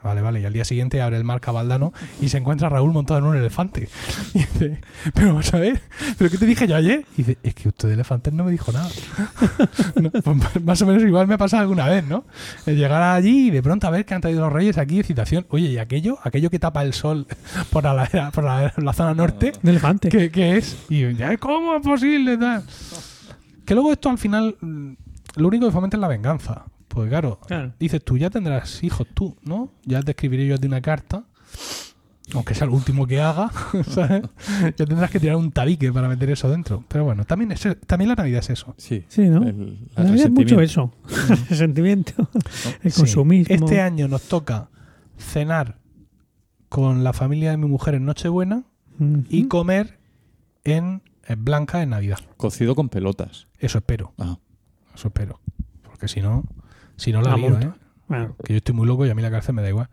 [0.03, 0.41] Vale, vale.
[0.41, 3.27] Y al día siguiente abre el marca Valdano y se encuentra a Raúl montado en
[3.27, 3.89] un elefante.
[4.35, 4.81] Y dice,
[5.15, 5.81] pero vamos a ver,
[6.17, 7.05] ¿pero qué te dije yo ayer?
[7.15, 8.89] Y dice, es que usted de elefantes no me dijo nada.
[10.01, 12.25] No, pues más o menos igual me ha pasado alguna vez, ¿no?
[12.67, 15.47] El llegar allí y de pronto a ver que han traído los reyes aquí, excitación.
[15.51, 16.19] Oye, ¿y aquello?
[16.23, 17.27] Aquello que tapa el sol
[17.71, 20.09] por la, ladera- por la, la zona norte, de elefante.
[20.09, 20.77] ¿qué, qué es?
[20.89, 22.37] Y ya, ¿cómo es posible?
[22.39, 22.65] Tal?
[23.67, 24.93] Que luego esto al final, mm,
[25.37, 26.65] lo único que fomenta es la venganza.
[26.91, 27.73] Pues claro, Claro.
[27.79, 29.71] dices tú, ya tendrás hijos tú, ¿no?
[29.85, 31.25] Ya te escribiré yo a ti una carta,
[32.35, 33.51] aunque sea lo último que haga,
[33.89, 34.23] ¿sabes?
[34.77, 36.85] Ya tendrás que tirar un tabique para meter eso dentro.
[36.89, 38.75] Pero bueno, también, es, también la Navidad es eso.
[38.77, 39.43] Sí, Sí, ¿no?
[39.45, 40.63] el, La Navidad es mucho resentimiento.
[40.63, 40.93] eso.
[41.51, 42.29] El sentimiento,
[42.83, 43.01] el Sí.
[43.01, 43.55] consumismo.
[43.55, 44.69] Este año nos toca
[45.17, 45.79] cenar
[46.69, 48.65] con la familia de mi mujer en Nochebuena
[49.29, 49.99] y comer
[50.65, 52.19] en, en Blanca en Navidad.
[52.37, 53.47] Cocido con pelotas.
[53.59, 54.39] Eso espero, Ah,
[54.95, 55.41] eso espero.
[55.83, 56.45] Porque si no,
[57.01, 57.67] si no la La lío, multa.
[57.67, 57.73] ¿eh?
[58.09, 59.89] Bueno, Que yo estoy muy loco y a mí la cárcel me da igual.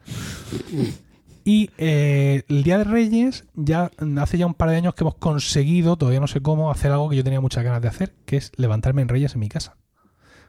[1.43, 3.89] Y eh, el Día de Reyes, ya
[4.19, 7.09] hace ya un par de años que hemos conseguido, todavía no sé cómo, hacer algo
[7.09, 9.77] que yo tenía muchas ganas de hacer, que es levantarme en Reyes en mi casa.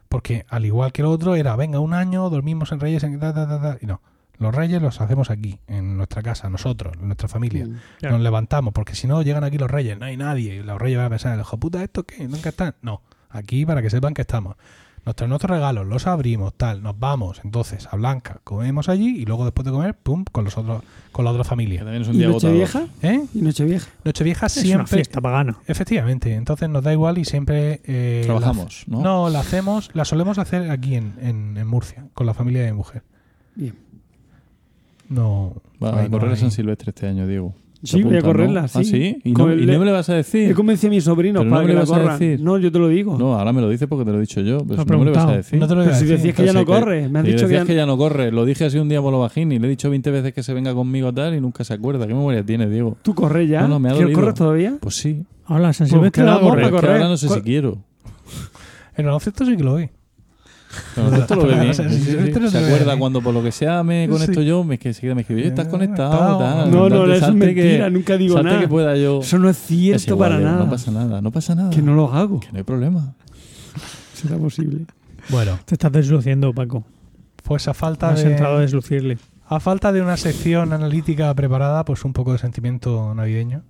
[0.08, 3.32] Porque al igual que el otro, era, venga, un año, dormimos en Reyes, en ta,
[3.32, 4.00] ta, ta, ta", y no.
[4.38, 7.66] Los reyes los hacemos aquí, en nuestra casa, nosotros, en nuestra familia.
[7.66, 7.76] Mm.
[7.98, 8.14] Claro.
[8.16, 10.54] Nos levantamos, porque si no llegan aquí los reyes, no hay nadie.
[10.56, 12.26] Y los reyes van a pensar, hijo puta, ¿esto qué?
[12.28, 12.76] ¿Nunca están?
[12.80, 14.56] No, aquí para que sepan que estamos.
[15.08, 19.24] Nos traen nuestros regalos, los abrimos, tal, nos vamos, entonces, a Blanca, comemos allí y
[19.24, 20.82] luego después de comer, pum, con los otros,
[21.12, 21.80] con la otra Que familia.
[21.82, 22.26] también es un ¿Y.
[22.26, 22.86] Nochevieja?
[23.00, 23.24] ¿Eh?
[23.32, 23.88] ¿Y Nochevieja?
[24.04, 24.96] Nochevieja Es una siempre.
[24.98, 25.56] fiesta pagana.
[25.66, 27.80] Efectivamente, entonces nos da igual y siempre.
[27.86, 29.02] eh, Trabajamos, la- ¿no?
[29.02, 32.72] No, la hacemos, la solemos hacer aquí en, en, en Murcia, con la familia de
[32.72, 33.02] mi mujer.
[33.54, 33.74] Bien.
[35.08, 35.54] No.
[35.82, 37.54] Va a no correr hay- San Silvestre este año, Diego.
[37.82, 38.24] Sí, voy a ¿no?
[38.26, 38.84] correrla, ¿Ah, sí.
[38.84, 39.18] sí?
[39.22, 40.52] ¿Y no, el y le- no me lo vas a He decir?
[40.54, 42.18] convencido a mis sobrinos no para me que lo la vas a corran.
[42.18, 42.40] decir.
[42.40, 43.16] No, yo te lo digo.
[43.16, 44.58] No, ahora me lo dices porque te lo he dicho yo.
[44.58, 45.60] He no me lo vas a decir.
[45.60, 47.48] No te lo Pero si decías que ya no corre, me has si dicho que
[47.52, 48.32] decías ya, que ya no corre.
[48.32, 50.42] Lo dije así un día por lo bajín y le he dicho 20 veces que
[50.42, 52.06] se venga conmigo tal y nunca se acuerda.
[52.08, 52.96] ¿Qué memoria tiene, Diego?
[53.02, 53.60] ¿Tú corres ya?
[53.62, 54.18] No, no, me ha ¿Que dolido.
[54.20, 54.76] corres todavía?
[54.80, 55.22] Pues sí.
[55.46, 56.70] Ahora, San Pues Silvestre va a correr.
[56.70, 56.90] correr.
[56.90, 57.78] ahora no sé si ¿Cuál- quiero.
[58.96, 59.88] El baloncesto sí que lo vi.
[60.94, 61.74] Pero esto lo ve bien.
[61.74, 62.48] Sí, sí, sí.
[62.50, 64.46] Se acuerda cuando por lo que sea me conecto Sí.
[64.46, 66.38] yo, me, que enseguida me escribe, "Oye, ¿estás Eh, conectado?
[66.38, 66.70] tal.
[66.70, 68.60] No, no, eso es que- mentira, nunca digo nada.
[68.60, 69.20] que pueda yo.
[69.20, 70.64] Eso no es Es cierto igual, para Diego, nada.
[70.64, 71.70] No pasa nada, no pasa nada.
[71.70, 72.40] Que no lo hago.
[72.40, 73.14] Que no hay problema.
[74.14, 74.86] Será posible.
[75.30, 76.84] Bueno, Te estás desluciendo, Paco.
[77.44, 78.62] pues a falta Has entrado a de.
[78.62, 79.18] deslucirle.
[79.46, 83.62] A falta de una sección analítica preparada, pues un poco de sentimiento navideño.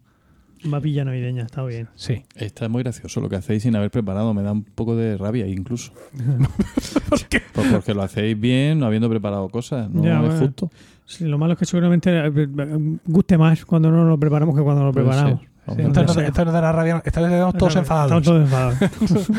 [0.64, 1.88] Mapilla navideña, está bien.
[1.94, 2.24] Sí.
[2.34, 4.34] Está muy gracioso lo que hacéis sin haber preparado.
[4.34, 5.92] Me da un poco de rabia incluso.
[7.08, 7.42] ¿Por qué?
[7.52, 9.88] Pues porque lo hacéis bien, no habiendo preparado cosas.
[9.90, 10.38] No Ya, es bueno.
[10.38, 10.70] justo.
[11.04, 14.62] Sí, lo malo es que seguramente eh, eh, guste más cuando no lo preparamos que
[14.62, 15.40] cuando lo Puede preparamos.
[15.40, 15.46] Sí,
[15.82, 17.02] entonces, no dará rabia.
[17.04, 18.26] Esta vez estamos todos enfadados.
[18.26, 19.30] Estamos todos enfadados.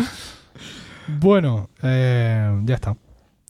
[1.19, 2.95] Bueno, eh, ya está.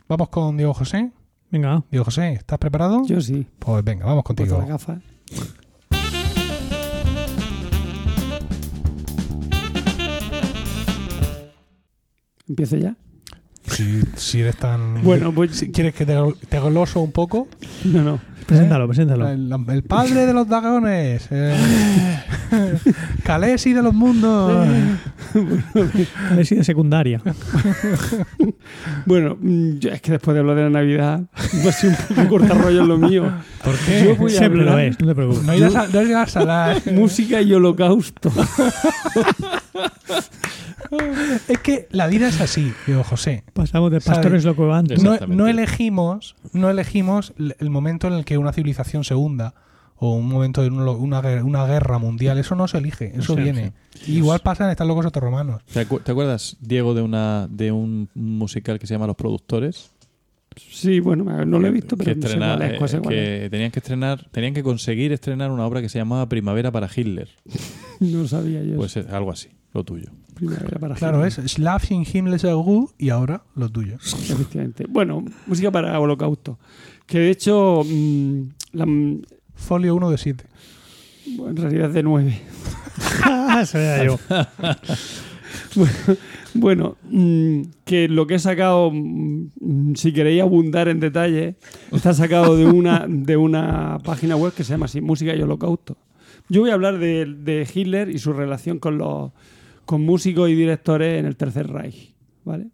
[0.08, 1.12] Vamos con Diego José.
[1.52, 3.04] Venga, Diego José, ¿estás preparado?
[3.06, 3.46] Yo sí.
[3.60, 4.70] Pues venga, vamos Puesto contigo.
[4.70, 4.88] las
[12.50, 12.96] ¿Empiezo ya?
[13.68, 15.04] Si, si eres tan.
[15.04, 16.16] Bueno, pues Si quieres que te,
[16.50, 17.48] te gloso un poco.
[17.86, 18.20] no, no.
[18.48, 19.30] preséntalo, preséntalo.
[19.30, 21.28] El, el padre de los dragones.
[21.30, 22.20] eh,
[23.24, 24.68] Calesi de los mundos.
[26.32, 27.22] A ver si de secundaria.
[29.06, 31.22] Bueno, mm, yo- es que después de hablar de la Navidad,
[31.66, 33.32] va a ser un poco cortarrollo en lo mío.
[33.64, 35.44] ¿Por Yo voy a Siempre lo hablar es, no te preocupes.
[35.44, 38.32] No irás a, no irás a la- música y holocausto.
[41.48, 43.44] Es que la vida es así, Diego José.
[43.54, 44.44] Pasamos de pastores.
[44.46, 45.36] No, Exactamente.
[45.36, 49.54] no elegimos, no elegimos el momento en el que una civilización se hunda
[49.98, 52.38] o un momento de un- una, guer- una guerra mundial.
[52.38, 53.74] Eso no se elige, eso Sí, viene.
[54.08, 55.62] Igual pasa en Están locos otorromanos.
[55.74, 59.91] ¿Te, acu- te acuerdas, Diego, de una de un musical que se llama Los Productores?
[60.69, 62.90] Sí, bueno, no lo he visto, que pero no sé estrena- cuál es, eh, cuál
[62.90, 63.40] es, cuál es.
[63.44, 66.90] que tenían que estrenar, tenían que conseguir estrenar una obra que se llamaba Primavera para
[66.94, 67.30] Hitler.
[67.99, 68.77] No sabía yo.
[68.77, 70.07] Pues es algo así, lo tuyo.
[70.34, 71.45] Primavera para Claro, Hitler.
[71.45, 73.95] es Slav in Ruhe y ahora lo tuyo.
[73.95, 74.86] Efectivamente.
[74.88, 76.57] Bueno, música para holocausto.
[77.06, 78.41] Que de hecho, mm,
[78.73, 79.22] la- mm,
[79.56, 80.45] Folio 1 de 7.
[81.26, 82.40] en realidad es de 9.
[83.65, 84.18] Se vea yo.
[86.56, 91.56] Bueno, mm, que lo que he sacado, mm, si queréis abundar en detalle,
[91.91, 95.98] está sacado de una, de una página web que se llama así, Música y Holocausto.
[96.49, 99.31] Yo voy a hablar de, de Hitler y su relación con los
[99.86, 102.14] con músicos y directores en el Tercer Reich,
[102.45, 102.68] ¿vale?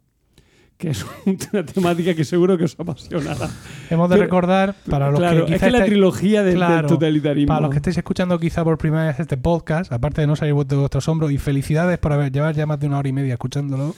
[0.78, 1.06] Que es
[1.54, 3.50] una temática que seguro que os apasionará.
[3.90, 6.50] Hemos de Pero- recordar, para los claro, que es quizá que la esté- trilogía del,
[6.60, 7.48] del Claro, totalitarismo.
[7.48, 10.54] Para los que estéis escuchando quizá por primera vez este podcast, aparte de no salir
[10.66, 13.34] de vuestros hombros, y felicidades por haber llevar ya más de una hora y media
[13.36, 13.96] escuchándolo,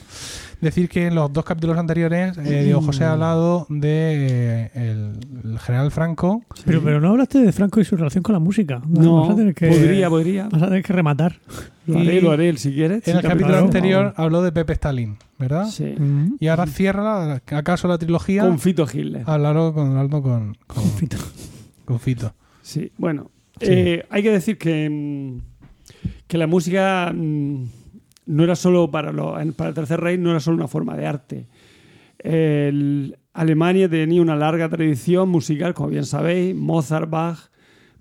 [0.61, 5.51] decir que en los dos capítulos anteriores eh, Diego José ha hablado de eh, el,
[5.51, 6.43] el general Franco.
[6.63, 8.81] Pero, pero no hablaste de Franco y su relación con la música.
[8.87, 10.47] no, Vas a tener que, podría, podría.
[10.51, 11.39] Vas a tener que rematar.
[11.87, 13.07] Lo haré, lo haré, si quieres.
[13.07, 13.65] En el Sí, capítulo claro.
[13.65, 15.65] anterior habló de Pepe Stalin, ¿verdad?
[15.67, 15.85] Sí.
[15.97, 16.35] Mm.
[16.39, 19.23] Y ahora cierra, acaso la trilogía, Con Fito Hitler.
[19.25, 21.17] hablaron con, hablando con, con, Fito.
[21.85, 22.33] con Fito.
[22.61, 23.31] Sí, bueno.
[23.59, 23.67] Sí.
[23.71, 25.39] eh, hay que decir que, mm,
[26.27, 27.63] que la música mm,
[28.27, 31.05] no era solo para, lo- para el Tercer Reich, no era solo una forma de
[31.07, 31.47] arte.
[32.19, 36.55] El- Alemania tenía una larga tradición musical, como bien sabéis.
[36.55, 37.37] Mozart, Bach,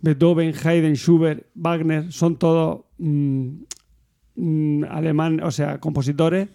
[0.00, 3.48] Beethoven, Haydn, Schubert, Wagner, son todos mm,
[4.36, 6.48] mm, alemán, o sea, compositores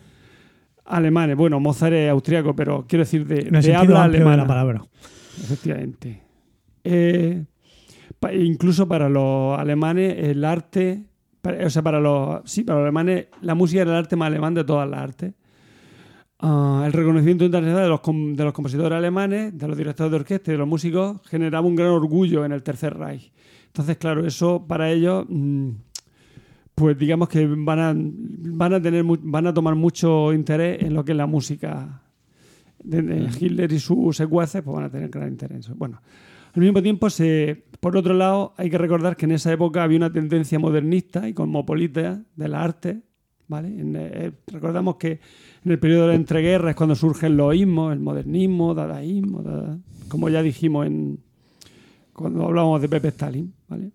[0.85, 1.35] alemanes.
[1.37, 4.37] Bueno, Mozart es austriaco, pero quiero decir de, En el de sentido habla de alemana.
[4.43, 4.81] la palabra.
[5.41, 6.21] Efectivamente.
[6.83, 7.43] Eh,
[8.19, 11.03] pa- incluso para los alemanes, el arte,
[11.41, 14.27] para- o sea, para los, sí, para los alemanes, la música era el arte más
[14.27, 15.33] alemán de todas las artes.
[16.43, 20.15] Ah, el reconocimiento internacional de los, com- de los compositores alemanes, de los directores de
[20.17, 23.31] orquesta y de los músicos generaba un gran orgullo en el Tercer Reich.
[23.67, 25.69] Entonces, claro, eso para ellos, mm,
[26.81, 31.05] pues digamos que van a, van a tener, van a tomar mucho interés en lo
[31.05, 32.01] que es la música
[32.83, 35.51] de, de Hitler y sus secuaces pues van a tener gran interés.
[35.55, 35.75] en eso.
[35.75, 36.01] Bueno,
[36.55, 39.97] Al mismo tiempo, se, por otro lado, hay que recordar que en esa época había
[39.97, 43.01] una tendencia modernista y cosmopolita de la arte.
[43.47, 43.67] ¿vale?
[43.67, 45.19] En, eh, recordamos que
[45.63, 49.77] en el periodo de la entreguerra es cuando surgen los ismos, el modernismo, dadaísmo, dada-
[50.07, 51.19] como ya dijimos en,
[52.13, 53.53] cuando hablábamos de Pepe Stalin.
[53.69, 53.91] ¿vale?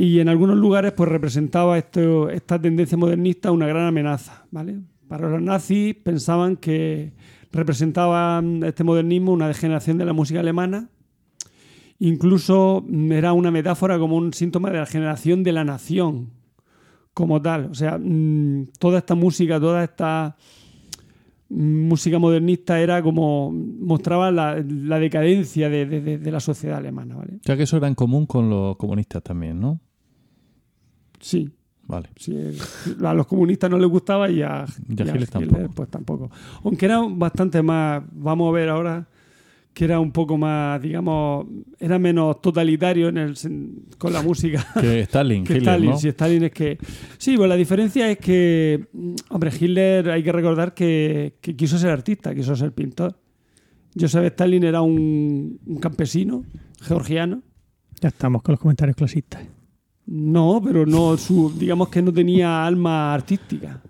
[0.00, 4.44] Y en algunos lugares pues representaba esto, esta tendencia modernista una gran amenaza.
[4.52, 4.78] ¿vale?
[5.08, 7.14] Para los nazis pensaban que
[7.50, 10.88] representaba este modernismo una degeneración de la música alemana.
[11.98, 16.30] Incluso mm, era una metáfora como un síntoma de la generación de la nación
[17.12, 17.64] como tal.
[17.72, 20.36] O sea, mm, toda esta música, toda esta
[21.48, 24.54] mm, música modernista era como mostraba la,
[25.00, 27.16] decadencia de, de- la sociedad alemana.
[27.16, 27.40] ¿vale?
[27.44, 29.80] Sea que eso era en común con los comunistas también, ¿no?
[31.20, 31.50] Sí,
[31.88, 32.10] Vale.
[32.16, 32.36] Sí,
[33.02, 35.70] a los comunistas no les gustaba y a, Y a y a Hitler tampoco.
[35.74, 36.30] pues tampoco.
[36.62, 39.08] Aunque era bastante más, vamos a ver ahora,
[39.72, 41.46] que era un poco más, digamos,
[41.78, 43.34] era menos totalitario en el,
[43.96, 44.66] con la música.
[44.80, 45.98] Que Stalin, que Hitler, Stalin, ¿no?
[45.98, 46.78] si Stalin es que...
[47.16, 48.88] Sí, pues la diferencia es que,
[49.30, 53.18] hombre, Hitler hay que recordar que, que quiso ser artista, quiso ser pintor.
[53.98, 56.44] Joseph Stalin era un, un campesino
[56.82, 57.40] georgiano.
[58.00, 59.42] Ya estamos con los comentarios clasistas.
[60.10, 63.80] No, pero no, su, digamos que no tenía alma artística.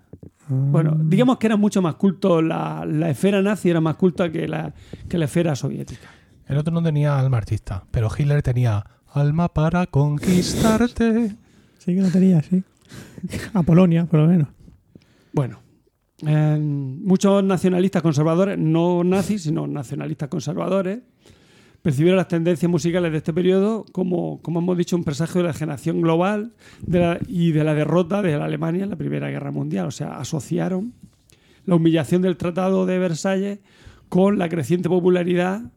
[0.49, 4.47] Bueno, digamos que era mucho más culto, la, la esfera nazi era más culta que
[4.47, 4.73] la,
[5.07, 6.09] que la esfera soviética.
[6.45, 8.83] El otro no tenía alma artista, pero Hitler tenía
[9.13, 11.35] alma para conquistarte.
[11.77, 12.63] Sí que lo tenía, sí.
[13.53, 14.49] A Polonia, por lo menos.
[15.31, 15.59] Bueno,
[16.25, 20.99] eh, muchos nacionalistas conservadores, no nazis, sino nacionalistas conservadores,
[21.81, 25.53] percibieron las tendencias musicales de este periodo como, como hemos dicho, un presagio de la
[25.53, 26.53] generación global
[27.27, 29.87] y de la derrota de la Alemania en la Primera Guerra Mundial.
[29.87, 30.93] O sea, asociaron
[31.65, 33.59] la humillación del Tratado de Versalles
[34.09, 35.71] con la creciente popularidad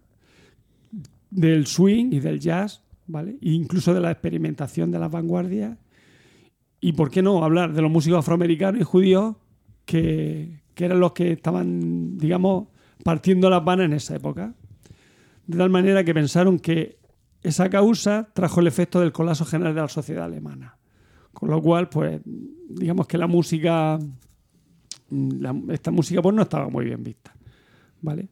[1.31, 3.33] del swing y del jazz, ¿vale?
[3.41, 5.79] E incluso de la experimentación de las vanguardias.
[6.81, 9.37] Y por qué no hablar de los músicos afroamericanos y judíos
[9.85, 12.69] que, que eran los que estaban, digamos,
[13.05, 14.55] partiendo las vanas en esa época.
[15.47, 16.99] De tal manera que pensaron que
[17.43, 20.77] esa causa trajo el efecto del colapso general de la sociedad alemana.
[21.33, 23.99] Con lo cual, pues, digamos que la música,
[25.71, 27.35] esta música pues no estaba muy bien vista.
[28.01, 28.29] ¿Vale?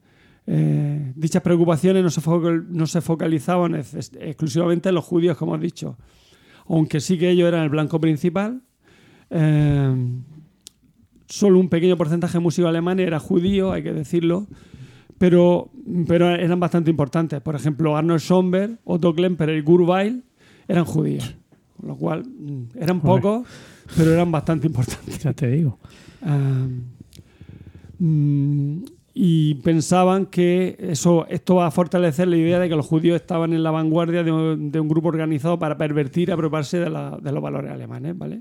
[0.47, 2.20] Eh, dichas preocupaciones no se,
[2.69, 5.97] no se focalizaban ex- exclusivamente en los judíos, como he dicho,
[6.66, 8.62] aunque sí que ellos eran el blanco principal.
[9.31, 9.95] Eh,
[11.27, 14.49] solo un pequeño porcentaje de músicos alemanes era judío, hay que decirlo,
[15.21, 15.69] pero,
[16.09, 17.43] pero eran bastante importantes.
[17.43, 20.25] Por ejemplo, Arnold Schoenberg, Otto Klemperer y Gurweil
[20.67, 21.37] eran judíos,
[21.77, 23.07] con lo cual mm, eran Hombre.
[23.21, 23.47] pocos,
[23.99, 25.19] pero eran bastante importantes.
[25.23, 25.79] Ya te digo.
[27.99, 28.83] Mm,
[29.13, 33.53] y pensaban que eso, esto va a fortalecer la idea de que los judíos estaban
[33.53, 37.19] en la vanguardia de, un- de un grupo organizado para pervertir y apropiarse de, la-
[37.21, 38.41] de los valores alemanes, ¿vale?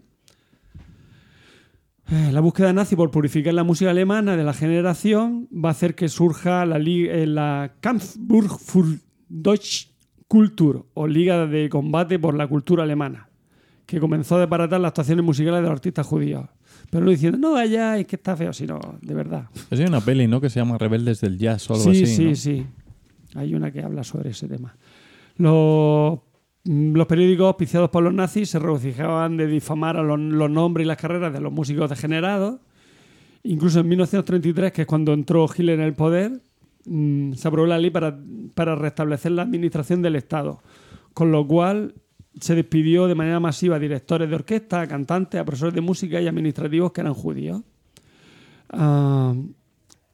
[2.11, 5.93] Eh, La búsqueda nazi por purificar la música alemana de la generación va a hacer
[5.93, 9.89] que surja la, eh, la Kampfburg für Deutsche
[10.27, 13.29] Kultur o Liga de Combate por la Cultura Alemana,
[13.85, 16.45] que comenzó a desbaratar las actuaciones musicales de los artistas judíos.
[16.89, 19.47] Pero no diciendo, no vayáis, que está feo, sino de verdad.
[19.69, 20.41] Hay una peli, ¿no?
[20.41, 22.15] Que se llama Rebeldes del Jazz o algo sí, así.
[22.15, 22.35] sí, ¿no?
[22.35, 22.65] sí.
[23.35, 24.75] Hay una que habla sobre ese tema.
[25.37, 26.19] Los,
[26.71, 30.97] los periódicos auspiciados por los nazis se regocijaban de difamar a los, nombres y las
[30.97, 32.59] carreras de los músicos degenerados.
[33.41, 36.43] Incluso en 1933, que es cuando entró Hitler en el poder,
[36.85, 38.15] mm, se aprobó la ley para,
[38.53, 40.61] para restablecer la administración del Estado.
[41.15, 41.95] Con lo cual
[42.39, 46.21] se despidió de manera masiva a directores de orquesta, a cantantes, a profesores de música
[46.21, 47.63] y administrativos que eran judíos.
[48.69, 49.33] Ah,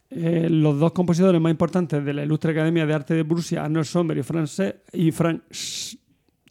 [0.09, 3.85] eh, los dos compositores más importantes de la Ilustre Academia de Arte de Prusia, Arnold
[3.85, 5.41] Schoenberg y, France- y Frank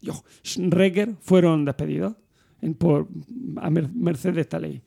[0.05, 0.13] Yo,
[0.43, 2.13] Schrecker, fueron despedidos
[2.77, 3.07] por,
[3.57, 4.81] a mer- merced de esta ley.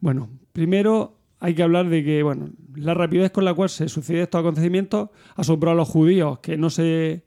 [0.00, 4.24] Bueno, primero hay que hablar de que bueno, la rapidez con la cual se sucedieron
[4.24, 7.24] estos acontecimientos asombró a los judíos, que no se,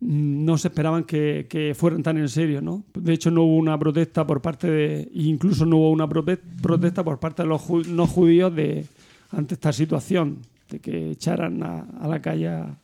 [0.00, 2.62] no se esperaban que, fueran tan en serio.
[2.62, 2.84] ¿no?
[2.94, 5.10] De hecho, no hubo una protesta por parte de.
[5.12, 8.86] Incluso no hubo una protesta por parte de los no judíos de,
[9.30, 10.38] ante esta situación,
[10.70, 12.78] de que echaran a, la calle a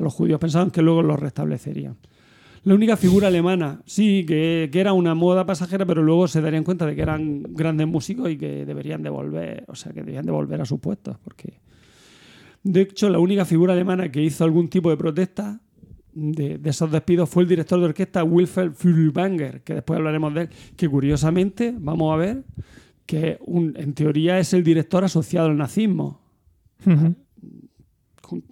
[0.00, 0.38] los judíos.
[0.38, 1.96] Pensaban que luego los restablecerían.
[2.66, 6.64] La única figura alemana, sí, que, que era una moda pasajera, pero luego se darían
[6.64, 10.60] cuenta de que eran grandes músicos y que deberían devolver, o sea, que debían devolver
[10.60, 11.60] a sus puestos, porque
[12.64, 15.60] de hecho la única figura alemana que hizo algún tipo de protesta
[16.12, 20.48] de, esos despidos fue el director de orquesta Wilfeld Furtwängler, que después hablaremos de él,
[20.76, 22.42] que curiosamente, vamos a ver,
[23.06, 26.20] que en teoría es el director asociado al nazismo.
[26.82, 27.25] Con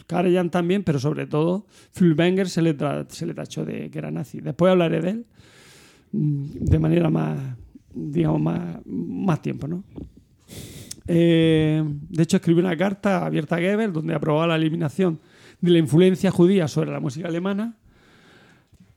[0.07, 2.77] Karajan también, pero sobre todo Furtwängler se le,
[3.09, 4.41] se le tachó de que era nazi.
[4.41, 5.27] Después hablaré de él
[6.13, 7.39] mm, de manera más,
[7.95, 9.85] digamos, más, más tiempo, ¿no?
[11.07, 15.21] Eh, de hecho, escribió una carta abierta a Goebbels donde aprobaba la eliminación
[15.61, 17.77] de la influencia judía sobre la música alemana,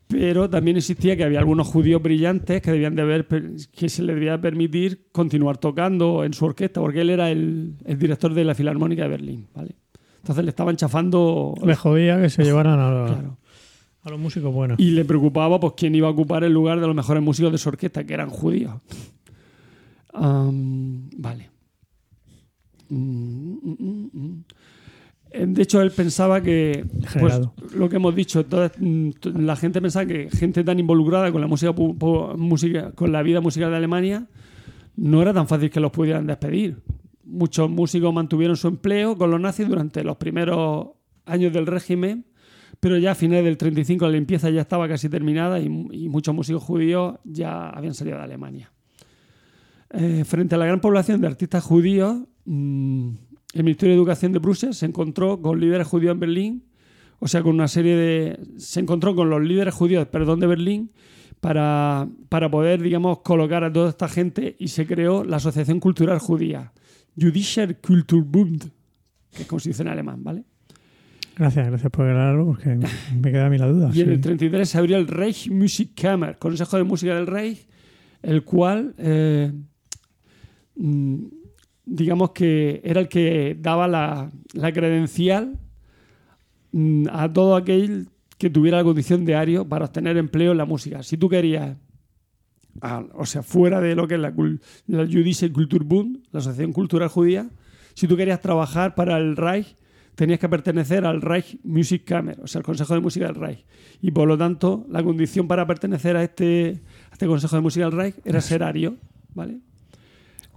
[0.08, 4.16] pero también existía que había algunos judíos brillantes que debían de ver que se les
[4.16, 8.56] debía permitir continuar tocando en su orquesta, porque él era el, el director de la
[8.56, 9.76] Filarmónica de Berlín, ¿vale?
[10.28, 13.38] Entonces le estaban chafando, Le jodía que se llevaran a los, claro.
[14.04, 14.78] a los músicos buenos.
[14.78, 17.58] Y le preocupaba pues quién iba a ocupar el lugar de los mejores músicos de
[17.58, 18.74] su orquesta, que eran judíos.
[20.14, 21.50] Vale.
[22.90, 24.44] Mm, mm, mm.
[25.32, 26.86] Eh, De hecho, él pensaba que,
[27.20, 27.40] pues,
[27.76, 31.72] lo que hemos dicho, toda- la gente pensaba que gente tan involucrada con la música,
[31.74, 34.28] música, con la vida musical de Alemania,
[34.98, 36.78] no era tan fácil que los pudieran despedir.
[37.30, 40.88] Muchos músicos mantuvieron su empleo con los nazis durante los primeros
[41.26, 42.26] años del régimen,
[42.80, 46.64] pero ya a finales del 35 la limpieza ya estaba casi terminada y, muchos músicos
[46.64, 48.72] judíos ya habían salido de Alemania.
[49.90, 53.10] Eh, frente a la gran población de artistas judíos, mm,
[53.54, 56.64] el Ministerio de Educación de Bruselas se encontró con líderes judíos en Berlín,
[57.20, 58.40] o sea, con una serie de...
[58.58, 60.92] se encontró con los líderes judíos, perdón, de Berlín
[61.40, 66.20] para, para poder, digamos, colocar a toda esta gente y se creó la Asociación Cultural
[66.20, 66.74] Judía,
[67.20, 68.70] Jüdischer Kulturbund,
[69.32, 70.44] que es como se dice en alemán, ¿vale?
[71.36, 72.80] Gracias, gracias por aclararlo porque
[73.22, 73.92] me queda a mí la duda.
[73.94, 77.68] Y en el 33 se abrió el Reich Musikkammer, Consejo de Música del Reich,
[78.24, 79.52] el cual, eh,
[80.76, 81.26] mm,
[81.86, 85.60] digamos que era el que daba la, la credencial
[86.72, 90.66] mm, a todo aquel que tuviera la condición de ario para obtener empleo en la
[90.66, 91.04] música.
[91.04, 91.78] Si tú querías,
[92.82, 94.34] ah, o sea, fuera de lo que es la,
[94.88, 97.50] la Jüdische Kulturbund, la Asociación Cultural Judía,
[97.94, 99.76] si tú querías trabajar para el Reich,
[100.16, 103.66] tenías que pertenecer al Reich Musikkammer, o sea, el Consejo de Música del Reich.
[104.02, 107.86] Y por lo tanto, la condición para pertenecer a este, a este Consejo de Música
[107.86, 108.98] del Reich era ser ario,
[109.34, 109.60] ¿vale?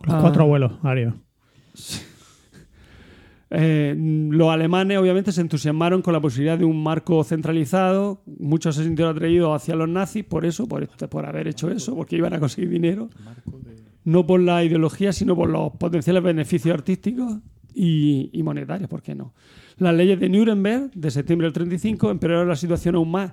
[0.02, 0.18] Los Ah.
[0.22, 1.14] cuatro abuelos, Ario.
[3.52, 8.22] Eh, los alemanes obviamente se entusiasmaron con la posibilidad de un marco centralizado.
[8.38, 12.16] Muchos se sintieron atraídos hacia los nazis por eso, por, por haber hecho eso, porque
[12.16, 13.10] iban a conseguir dinero.
[14.04, 17.38] No por la ideología, sino por los potenciales beneficios artísticos
[17.74, 19.34] y, y monetarios, ¿por qué no?
[19.78, 23.32] Las leyes de Nuremberg de septiembre del 35 empeoraron la situación aún más,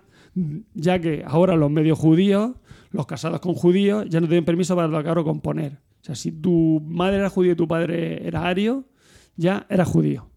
[0.73, 2.51] ya que ahora los medios judíos,
[2.91, 5.73] los casados con judíos, ya no tienen permiso para tocar o componer.
[6.01, 8.85] O sea, si tu madre era judía y tu padre era ario,
[9.37, 10.29] ya eras judío.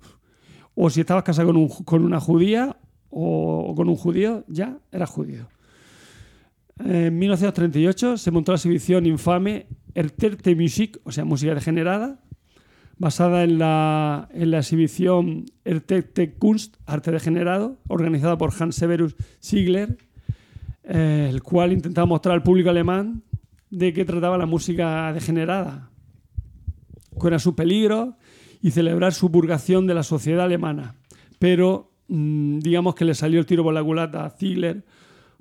[0.75, 2.77] O si estabas casado con, un con una judía
[3.09, 5.49] o, o con un judío, ya eras judío.
[6.85, 12.21] En 1938 se montó la exhibición infame Erterte Musik, o sea, música degenerada,
[12.97, 19.99] basada en la, en la exhibición Erterte Kunst, arte degenerado, organizada por Hans Severus Ziegler,
[20.85, 23.23] eh, el cual intentaba mostrar al público alemán
[23.71, 25.91] de qué trataba la música degenerada,
[27.15, 28.17] cuál era su peligro
[28.63, 30.95] y celebrar su purgación de la sociedad alemana.
[31.39, 34.85] Pero mm, digamos que le salió el tiro por la culata a Ziegler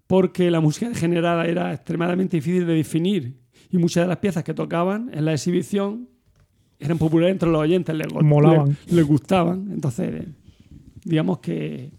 [0.08, 3.38] porque la música degenerada era extremadamente difícil de definir
[3.70, 6.08] y muchas de las piezas que tocaban en la exhibición
[6.80, 8.70] eran populares entre los oyentes, les, Molaban.
[8.70, 9.70] les- les gustaban.
[9.72, 10.26] Entonces,
[11.04, 11.92] digamos que,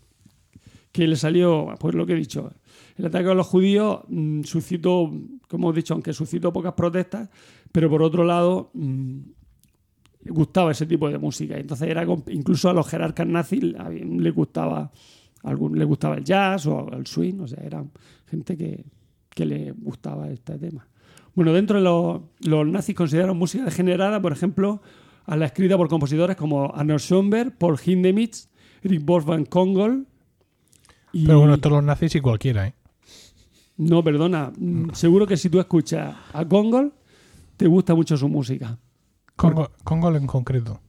[0.90, 2.50] que le salió, pues lo que he dicho,
[2.96, 5.10] el ataque a los judíos mm, suscitó,
[5.48, 7.28] como hemos dicho, aunque suscitó pocas protestas,
[7.70, 9.18] pero por otro lado mm,
[10.26, 11.56] gustaba ese tipo de música.
[11.56, 14.90] Entonces era incluso a los jerarcas nazis les gustaba
[15.42, 17.90] algún, le gustaba el jazz o el swing, o sea, eran
[18.26, 18.84] gente que,
[19.30, 20.86] que le gustaba este tema.
[21.34, 24.82] Bueno, dentro de los, los nazis consideraron música degenerada, por ejemplo,
[25.26, 28.34] a la escrita por compositores como Arnold Schoenberg, Paul Hindemith,
[28.82, 30.06] Eric Wolfgang Kongol.
[31.12, 32.74] y- Pero bueno, todos los nazis y cualquiera, ¿eh?
[33.76, 34.52] No, perdona.
[34.58, 36.92] mm, Seguro que si tú escuchas a Kongol,
[37.56, 38.76] te gusta mucho su música.
[39.40, 40.80] Congo, Congo en concreto.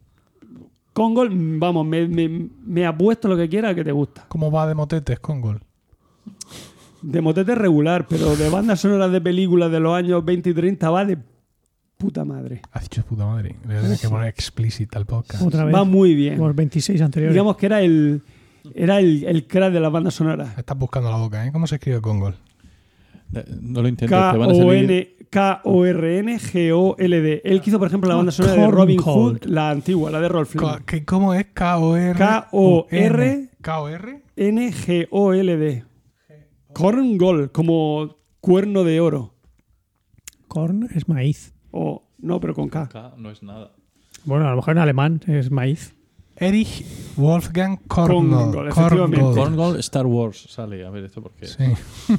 [0.94, 4.26] Kongol, mm, vamos, me, me, me apuesto lo que quiera que te gusta.
[4.28, 5.62] ¿Cómo va de motetes Congol?
[7.02, 10.90] De motete regular, pero de bandas sonoras de películas de los años 20 y 30
[10.92, 11.18] va de
[11.98, 12.62] puta madre.
[12.72, 13.56] Has dicho puta madre.
[13.64, 15.44] Le voy a tener que poner explícita al podcast.
[15.44, 15.74] Otra vez.
[15.74, 16.38] Va muy bien.
[16.38, 17.34] Por 26 anteriores.
[17.34, 18.22] Digamos que era el
[18.76, 20.56] era el, el crack de las bandas sonoras.
[20.58, 21.52] Estás buscando la boca, ¿eh?
[21.52, 22.36] ¿Cómo se escribe Congol?
[23.62, 25.18] No lo intentes, te van a salir.
[25.30, 25.92] K-O-N
[26.22, 27.42] K-O-R-N-G-O-L-D.
[27.46, 29.00] Él quiso, por ejemplo, la banda sonora de Robin.
[29.00, 30.56] Hood, la antigua, la de Rolf.
[30.86, 31.46] ¿qué- ¿Cómo es?
[31.54, 32.18] K-O-R.
[32.18, 33.50] K-O-R.
[33.62, 34.22] K-O-R.
[34.36, 35.86] N-G-O-L-D.
[36.74, 39.34] Corn Gold, como cuerno de oro.
[40.48, 41.54] Corn es maíz.
[41.72, 42.88] O, no, pero con K.
[42.90, 43.72] K no es nada.
[44.26, 45.96] Bueno, a lo mejor en alemán es maíz.
[46.36, 46.86] Erich
[47.16, 48.54] Wolfgang Korngold.
[48.54, 49.18] Korngold, efectivamente.
[49.22, 49.38] Korngold.
[49.38, 50.86] Corngold Star Wars sale.
[50.86, 51.46] A ver, esto porque.
[51.48, 51.64] Sí.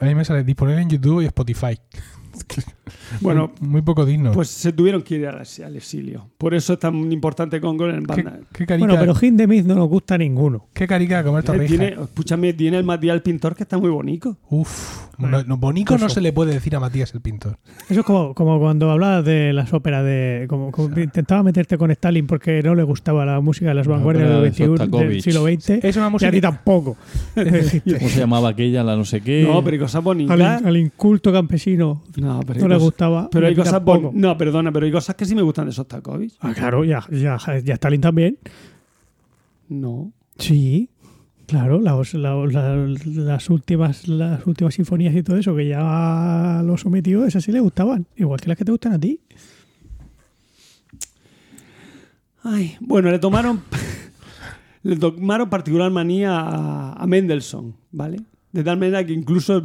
[0.00, 1.78] A mí me sale disponible en YouTube y Spotify.
[3.20, 4.32] Bueno, muy, poco digno.
[4.32, 6.28] pues se tuvieron que ir al, al exilio.
[6.38, 8.40] Por eso es tan importante Congo en ¿Qué, banda.
[8.52, 10.66] qué carica, Bueno, pero Hindemith no nos gusta ninguno.
[10.72, 11.68] qué carica comer torrijas.
[11.68, 14.36] tiene, escúchame, tiene el Matías el pintor que está muy bonito.
[14.50, 17.58] Uf, no, no, bonito no se le puede decir a Matías el pintor.
[17.88, 20.46] Eso es como, como cuando hablabas de las óperas de.
[20.48, 23.94] Como, como intentaba meterte con Stalin porque no le gustaba la música de las La
[23.94, 25.70] vanguardias del, de 21 del siglo XX.
[25.84, 26.96] Es una Y a música ti tampoco.
[27.34, 28.84] ¿Cómo se llamaba aquella?
[28.84, 29.42] La no sé qué.
[29.48, 30.62] No, pero cosas al, bonitas.
[30.64, 33.28] al inculto campesino No, pero no cosas- gustaba.
[33.30, 36.34] Pero hay cosas bon- No, perdona, pero hay cosas que sí me gustan de Sostakovich.
[36.40, 38.38] Ah, claro, ya, ya, ya Stalin también.
[39.68, 40.12] No.
[40.38, 40.90] Sí,
[41.46, 46.76] claro, las, la- la- las últimas las últimas sinfonías y todo eso que ya lo
[46.76, 49.20] sometió, esas sí le gustaban, igual que las que te gustan a ti.
[52.42, 53.60] Ay, bueno, le tomaron
[54.82, 58.18] le tomaron particular manía a, a Mendelssohn, ¿vale?
[58.56, 59.62] De tal manera que incluso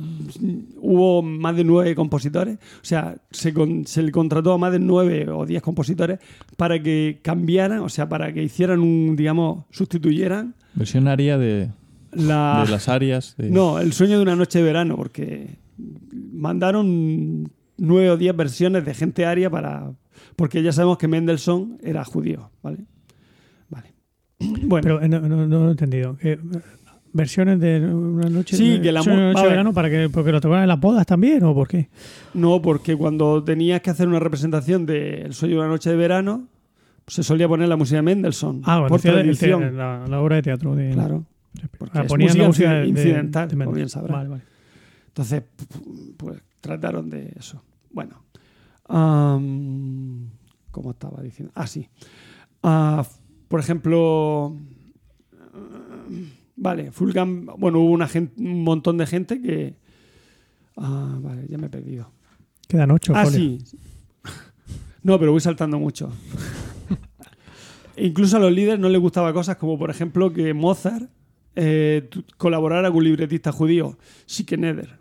[0.78, 4.80] hubo más de nueve compositores, o sea, se, con- se le contrató a más de
[4.80, 6.20] nueve o diez compositores
[6.58, 11.70] para que cambiaran, o sea, para que hicieran un, digamos, sustituyeran Versión aria de,
[12.12, 12.64] la...
[12.66, 13.36] de las arias.
[13.38, 15.56] de- No, el sueño de una noche de verano, porque
[16.34, 19.92] mandaron nueve o diez versiones de gente aria para.
[20.36, 22.80] Porque ya sabemos que Mendelssohn era judío, ¿vale?
[23.70, 23.94] Vale.
[24.64, 26.18] Bueno, Pero eh, no, no, no lo he entendido.
[27.14, 30.40] Versiones de una noche, Sí, de- que la mo- noche verano para que porque lo
[30.40, 31.90] tocaban en las bodas también o por qué?
[32.34, 35.98] no, porque cuando tenías que hacer una representación de El sueño de una noche de
[35.98, 36.48] verano,
[37.04, 38.62] pues se solía poner la música de Mendelssohn.
[38.64, 39.76] Ah, bueno, por el tradición.
[39.78, 41.26] la, la obra de teatro de Claro.
[41.78, 44.12] Porque Ah, es ponían música la música de- incidental, de como bien sabrás.
[44.18, 44.44] Vale, vale.
[45.08, 45.44] Entonces,
[46.16, 47.62] pues trataron de eso.
[47.92, 48.24] Bueno.
[50.72, 51.52] ¿Cómo estaba diciendo?
[51.56, 51.88] Ah, sí.
[52.64, 53.04] Ah,
[53.48, 54.56] por ejemplo,
[56.62, 59.76] vale, Fulgan, bueno, hubo una gen- un montón de gente que...
[60.78, 62.12] Ah, vale, ya me he perdido.
[62.68, 63.14] Quedan ocho.
[63.16, 63.58] Ah, sí.
[65.04, 66.12] No, pero voy saltando mucho.
[67.98, 71.10] Incluso a los líderes no les gustaba cosas como, por ejemplo, que Mozart
[71.56, 72.08] eh,
[72.38, 73.98] colaborara con un libretista judío,
[74.28, 75.01] Schikaneder.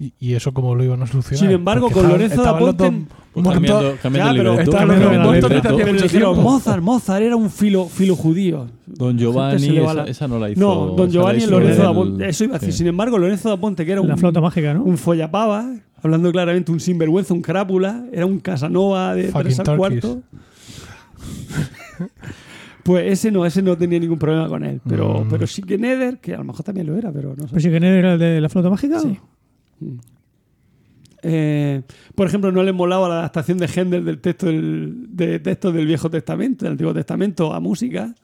[0.00, 1.38] ¿Y, y eso cómo lo iban a solucionar?
[1.38, 6.06] Sin embargo, Porque con Lorenzo da Ponte- cambiando, cambiando Ya, el libreto, cambiando el libreto.
[6.12, 6.34] Pero.
[6.34, 8.66] Mozart, Mozart era un filo, filo judío.
[8.86, 10.60] Don Giovanni, esa, la- esa no la hizo.
[10.60, 12.28] No, Don la Giovanni y Lorenzo da Ponte.
[12.28, 12.72] Eso iba a decir.
[12.72, 12.78] sí.
[12.78, 14.82] Sin embargo, Lorenzo da Ponte, que era La un, flauta mágica, ¿no?
[14.84, 19.76] un follapava, hablando claramente, un sinvergüenza, un crápula, era un Casanova de Fucking tres al
[19.76, 20.18] cuarto.
[22.88, 24.80] Pues ese no, ese no tenía ningún problema con él.
[24.88, 25.28] Pero, Mm.
[25.28, 27.50] pero sí que Neder, que a lo mejor también lo era, pero no sé.
[27.50, 28.98] Pues sí que era el de la flauta mágica.
[29.00, 29.18] Sí.
[29.80, 29.98] Mm.
[31.22, 31.82] Eh,
[32.14, 35.86] por ejemplo, no le molaba la adaptación de Händel del texto del, de textos del
[35.86, 38.14] Viejo Testamento, del Antiguo Testamento a música,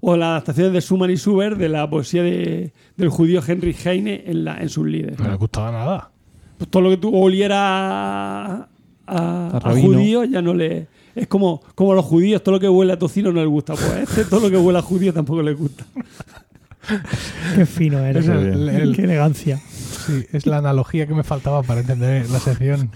[0.00, 4.22] o las adaptaciones de Schumann y Schubert de la poesía de- del judío Henry Heine
[4.26, 5.18] en, la, en sus líderes.
[5.18, 6.10] No le gustaba nada.
[6.56, 8.68] Pues todo lo que tú oliera a, a-
[9.08, 9.88] A a rabino.
[9.88, 10.86] judío ya no le.
[11.18, 13.74] Es como, como a los judíos, todo lo que huele a tocino no les gusta.
[13.74, 15.84] Pues a este, todo lo que huele a judío tampoco les gusta.
[17.54, 18.24] Qué fino eres.
[18.24, 19.58] Es el- el- Qué elegancia.
[19.58, 22.90] Sí, es la analogía que me faltaba para entender la sección.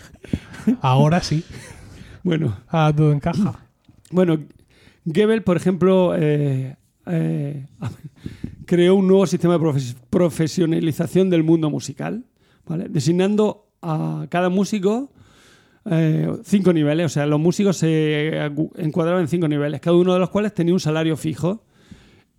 [0.81, 1.45] Ahora sí.
[2.23, 3.59] Bueno, Ah, todo encaja.
[4.11, 4.39] Bueno,
[5.05, 6.77] Goebbels, por ejemplo, eh,
[7.07, 7.67] eh,
[8.65, 12.25] creó un nuevo sistema de profes- profesionalización del mundo musical,
[12.67, 12.87] ¿vale?
[12.89, 15.11] designando a cada músico
[15.91, 17.07] eh, cinco niveles.
[17.07, 18.37] O sea, los músicos se
[18.77, 21.65] encuadraban en cinco niveles, cada uno de los cuales tenía un salario fijo.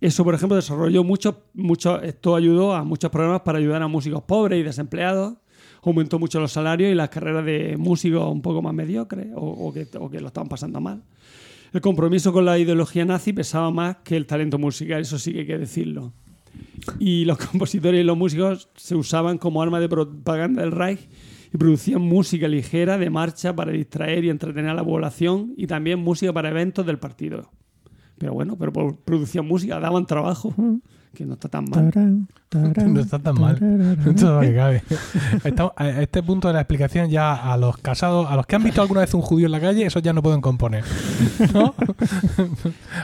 [0.00, 4.22] Eso, por ejemplo, desarrolló mucho, mucho, esto ayudó a muchos programas para ayudar a músicos
[4.24, 5.34] pobres y desempleados.
[5.82, 9.86] Aumentó mucho los salarios y las carreras de músicos un poco más mediocres o que,
[9.98, 11.02] o que lo estaban pasando mal.
[11.72, 15.40] El compromiso con la ideología nazi pesaba más que el talento musical, eso sí que
[15.40, 16.12] hay que decirlo.
[16.98, 21.08] Y los compositores y los músicos se usaban como arma de propaganda del Reich
[21.54, 26.00] y producían música ligera de marcha para distraer y entretener a la población y también
[26.00, 27.50] música para eventos del partido.
[28.18, 30.52] Pero bueno, pero por- producían música, daban trabajo,
[31.14, 31.90] que no está tan mal.
[31.92, 33.56] Tarán, tarán, No está tan mal.
[34.18, 34.82] Todo que cabe.
[35.44, 38.64] Estamos- a este punto de la explicación ya a los casados, a los que han
[38.64, 40.82] visto alguna vez un judío en la calle, esos ya no pueden componer.
[41.52, 41.74] ¿no?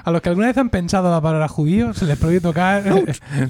[0.05, 2.83] A los que alguna vez han pensado la palabra judío, se les prohíbe tocar,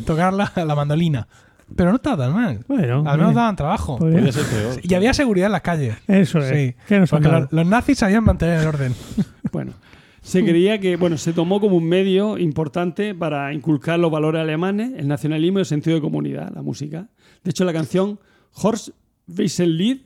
[0.06, 1.26] tocar la, la mandolina.
[1.76, 2.60] Pero no está tan mal.
[2.68, 3.34] Bueno, Al menos bien.
[3.34, 3.98] daban trabajo.
[3.98, 4.80] Podría- ser peor.
[4.82, 5.96] Y había seguridad en las calles.
[6.08, 6.48] Eso es.
[6.48, 6.74] Sí.
[6.88, 7.40] Que nos han Porque dado.
[7.42, 8.94] los, los nazis sabían mantener el orden.
[9.52, 9.72] Bueno,
[10.22, 14.92] se creía que, bueno, se tomó como un medio importante para inculcar los valores alemanes,
[14.96, 17.08] el nacionalismo y el sentido de comunidad, la música.
[17.42, 18.20] De hecho, la canción
[18.54, 18.90] Horst
[19.26, 19.76] Wessel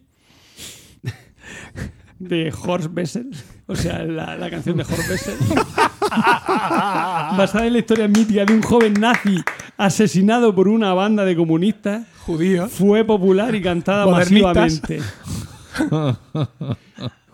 [2.18, 3.30] de Horst Wessel,
[3.66, 5.34] o sea, la, la canción de Horst Wessel,
[7.36, 9.36] basada en la historia mítica de un joven nazi
[9.76, 12.70] asesinado por una banda de comunistas, Judíos.
[12.72, 15.00] fue popular y cantada masivamente.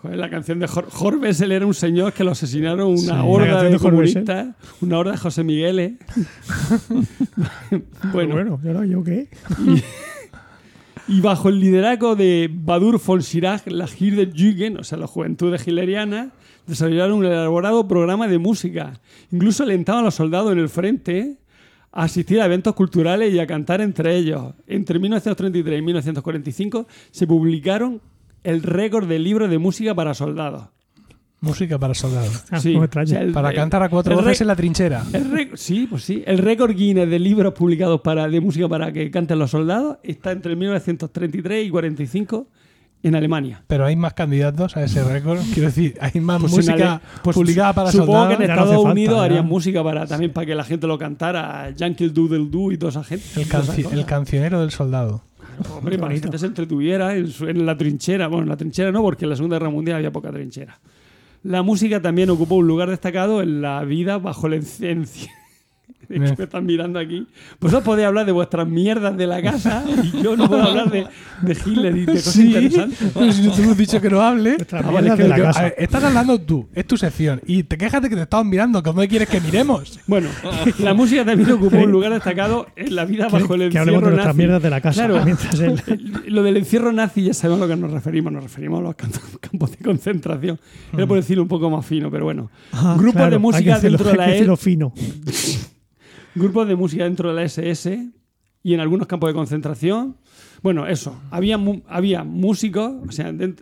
[0.01, 3.11] Joder, la canción de Jor Jorge Bessel era un señor que lo asesinaron una Sí,
[3.23, 4.47] horda de de comunistas,
[4.81, 5.93] una horda de José Migueles.
[8.11, 9.29] bueno, Bueno, ¿y ahora yo qué?
[11.07, 16.31] y bajo el liderazgo de Badur von Schirach, la Jugend, o sea, la juventud hitleriana,
[16.71, 18.99] desarrollaron un elaborado programa de música.
[19.31, 21.37] Incluso alentaban a los soldados en el frente
[21.91, 24.53] a asistir a eventos culturales y a cantar entre ellos.
[24.67, 28.01] Entre 1933 y 1945 se publicaron
[28.43, 30.69] el récord de libros de música para soldados.
[31.41, 32.43] Música para soldados.
[32.51, 35.03] Ah, Sí, o sea, el- Para el- cantar a cuatro voces en la trinchera.
[35.11, 36.23] El sí, pues sí.
[36.27, 40.31] El récord Guinness de libros publicados para, de música para que canten los soldados está
[40.31, 42.47] entre 1933 y 45
[43.03, 43.63] en Alemania.
[43.67, 45.39] Pero hay más candidatos a ese récord.
[45.53, 48.27] Quiero decir, hay más Pues música pues publicada para Supongo soldados.
[48.37, 50.97] que en no Estados falta, Unidos harían música para también para que la gente lo
[50.97, 51.69] cantara.
[51.71, 53.25] Yankee Doodle Doo y toda esa gente.
[53.41, 55.23] El, canci- el cancionero del soldado.
[55.75, 58.27] Hombre, para que la se entretuviera en, su- en la trinchera.
[58.27, 60.79] Bueno, en la trinchera no, porque en la Segunda Guerra Mundial había poca trinchera.
[61.43, 65.07] La música también ocupó un lugar destacado en la vida bajo el encien-
[66.07, 67.25] Es que me están mirando aquí.
[67.59, 71.07] Vosotros podéis hablar de vuestras mierdas de la casa y yo no puedo hablar de,
[71.41, 73.11] de Hitler y de cosas interesantes.
[73.13, 74.51] Pero si no te hemos dicho que no hable.
[74.57, 75.59] Nuestras Ah, vale, es que de la Yo- casa.
[75.59, 77.41] a ver, estás hablando tú, es tu sección.
[77.45, 78.81] Y te quejas de que te estamos mirando.
[78.83, 79.99] ¿Cómo quieres que miremos?
[80.07, 80.29] Bueno,
[80.79, 84.01] la música también ocupó un lugar destacado en la vida bajo el que encierro hablemos
[84.03, 84.37] de nuestras nazi.
[84.37, 85.05] mierdas de la casa.
[85.07, 85.23] Claro.
[85.25, 88.33] Mientras él- Lo del encierro nazi ya sabemos a lo que nos referimos.
[88.33, 90.59] Nos referimos a los camp- campos de concentración.
[90.93, 92.49] Era por decirlo un poco más fino, pero bueno.
[92.73, 94.93] Ah, Grupos claro, de hay que música dentro de la hay que E- decirlo fino.
[96.35, 98.09] Grupos de música dentro de la SS
[98.63, 100.17] y en algunos campos de concentración.
[100.61, 101.19] Bueno, eso.
[101.31, 103.61] Había, había músicos, o sea, dent-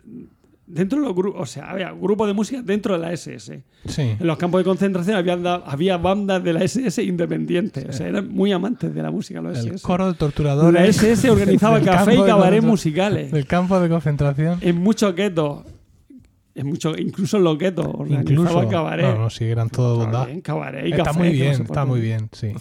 [0.66, 3.62] dentro de los grupos, o sea, había grupos de música dentro de la SS.
[3.86, 4.02] Sí.
[4.02, 5.34] En los campos de concentración había,
[5.64, 7.86] había bandas de la SS independientes.
[7.88, 9.82] O sea, eran muy amantes de la música los El SS.
[9.82, 10.80] coro de torturadores.
[10.80, 13.32] La SS organizaba café y campo de cabaret concentra- musicales.
[13.32, 14.58] Del campo de concentración.
[14.60, 15.64] En muchos guetos.
[16.54, 18.68] En muchos, incluso en los guetos organizaba Incluso.
[18.68, 19.06] cabaret.
[19.06, 20.24] No, no, sí, eran todo bondad.
[20.24, 22.52] Cabaret, cabaret y Está café, muy que no bien, sé está muy bien, sí.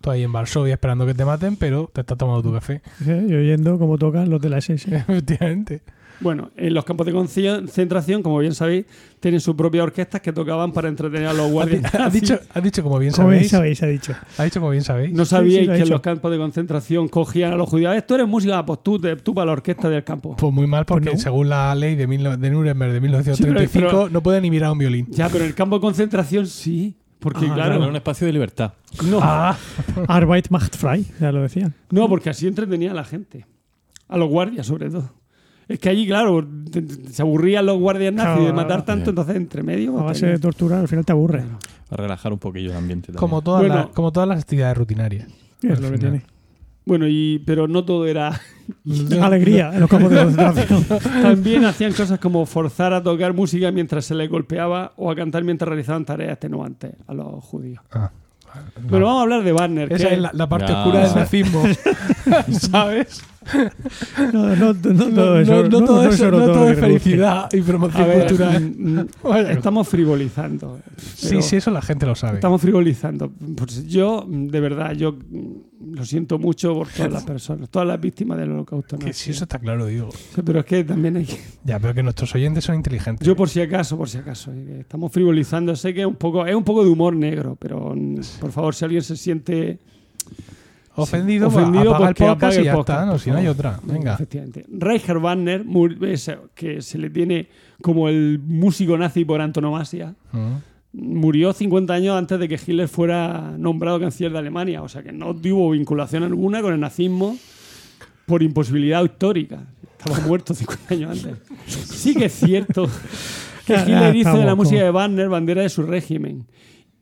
[0.00, 2.82] Tú ahí en Varsovia esperando que te maten, pero te estás tomando tu café.
[3.04, 4.94] Sí, Y oyendo cómo tocan los de la SS.
[4.96, 5.82] Efectivamente.
[6.20, 8.86] Bueno, en los campos de concentración, como bien sabéis,
[9.20, 11.82] tienen sus propias orquestas que tocaban para entretener a los guardias.
[11.94, 12.22] nazis.
[12.22, 13.78] dicho, has dicho como bien Como bien sabéis.
[13.78, 14.14] sabéis, ha dicho.
[14.38, 15.12] Ha dicho como bien sabéis.
[15.12, 17.94] No sabíais sí, ha que en los campos de concentración cogían a los judíos.
[17.96, 20.34] "Eh, Tú eres música, pues tú, te- tú para la orquesta del campo.
[20.36, 21.22] Pues muy mal, porque Pues no.
[21.22, 24.72] según la ley de, mil de Nuremberg de 1935 Sí, pero- no puede ni mirar
[24.72, 25.06] un violín.
[25.10, 26.96] Ya, pero en el campo de concentración sí.
[27.20, 28.74] Porque Ah, claro, Era un espacio de libertad.
[29.04, 29.20] no,
[30.06, 31.74] Arbeit macht frei, ya lo decían.
[31.90, 33.44] no, porque así entretenía a la gente.
[34.08, 35.10] A los guardias, sobre todo.
[35.68, 39.08] Es que allí, claro, te- te- se aburrían los guardias nazis de matar tanto, Bien.
[39.10, 39.90] entonces entre medio.
[39.90, 41.44] A pues, base de tortura, al final te aburre.
[41.90, 43.20] Para relajar un poquillo el ambiente también.
[43.20, 43.74] Como todas, Bueno.
[43.76, 45.28] las, como todas las actividades rutinarias.
[45.62, 46.22] Es lo que tiene.
[46.86, 48.40] Bueno, y, pero no todo era.
[49.22, 50.84] Alegría en los campos de concentración.
[51.22, 55.44] También hacían cosas como forzar a tocar música mientras se les golpeaba o a cantar
[55.44, 57.80] mientras realizaban tareas extenuantes a los judíos.
[57.92, 58.10] Ah,
[58.82, 58.88] no.
[58.90, 59.92] Pero vamos a hablar de Wagner.
[59.92, 60.78] Esa que- es la, la parte Ya.
[60.82, 61.62] oscura del nazismo.
[62.70, 63.22] ¿Sabes?
[64.32, 65.52] No, no, no, No, todo eso.
[65.54, 68.26] no- no todo no eso- solo no todo todo lo es felicidad y promoción ver,
[68.26, 68.60] cultural.
[68.76, 69.48] mm, Bueno.
[69.50, 70.78] estamos frivolizando.
[71.14, 72.34] Sí, sí, eso la gente lo sabe.
[72.34, 73.32] Estamos frivolizando.
[73.56, 75.14] Pues yo, de verdad, yo
[75.80, 78.98] lo siento mucho por todas las personas, todas las víctimas del holocausto.
[78.98, 80.10] Que sí, eso está claro, digo.
[80.12, 81.38] Sí, Pero es que también hay que...
[81.64, 83.26] Ya, pero que nuestros oyentes son inteligentes.
[83.26, 85.74] Yo por si acaso, por si acaso, eh, estamos frivolizando.
[85.76, 88.74] Sé que es un poco, es un poco de humor negro, pero mm, por favor,
[88.74, 89.78] si alguien se siente
[90.96, 93.06] ofendido, ofendido, apaga pues el podcast y ya podcast, está.
[93.12, 93.80] No, si no hay otra.
[93.84, 94.14] Venga.
[94.14, 94.66] Efectivamente.
[94.68, 95.64] Reicher Wagner,
[96.02, 97.48] ese- que se le tiene
[97.80, 100.56] como el músico nazi por antonomasia, Mm.
[100.92, 104.82] Murió 50 años antes de que Hitler fuera nombrado canciller de Alemania.
[104.82, 107.36] O sea que no tuvo vinculación alguna con el nazismo
[108.26, 109.66] por imposibilidad histórica.
[109.98, 111.38] Estaba muerto 50 años antes.
[111.66, 112.88] Sí que es cierto
[113.66, 116.46] que Hitler hizo de la música de Wagner bandera de su régimen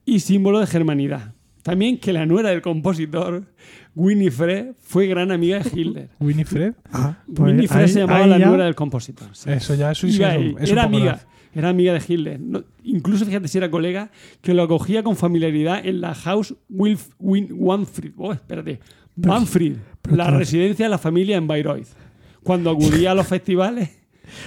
[0.05, 1.33] y símbolo de germanidad.
[1.63, 3.43] También que la nuera del compositor,
[3.97, 6.09] Winifred, fue gran amiga de Hitler.
[6.21, 6.75] Winifred.
[6.93, 9.29] Ah, pues Winifred ahí- se llamaba la ya- nuera del compositor.
[9.33, 9.51] sí.
[9.51, 11.21] Eso ya es, un- era amiga.
[11.59, 12.41] Era amiga de Hitler.
[12.41, 14.11] No- incluso fíjate si era colega,
[14.43, 18.13] que lo acogía con familiaridad en la House Wilf, Win, Wanfried.
[18.17, 18.81] Oh, espérate.
[19.17, 21.89] Wanfried, pero la residencia de la familia en Bayreuth.
[22.43, 23.91] Cuando acudía a los festivales,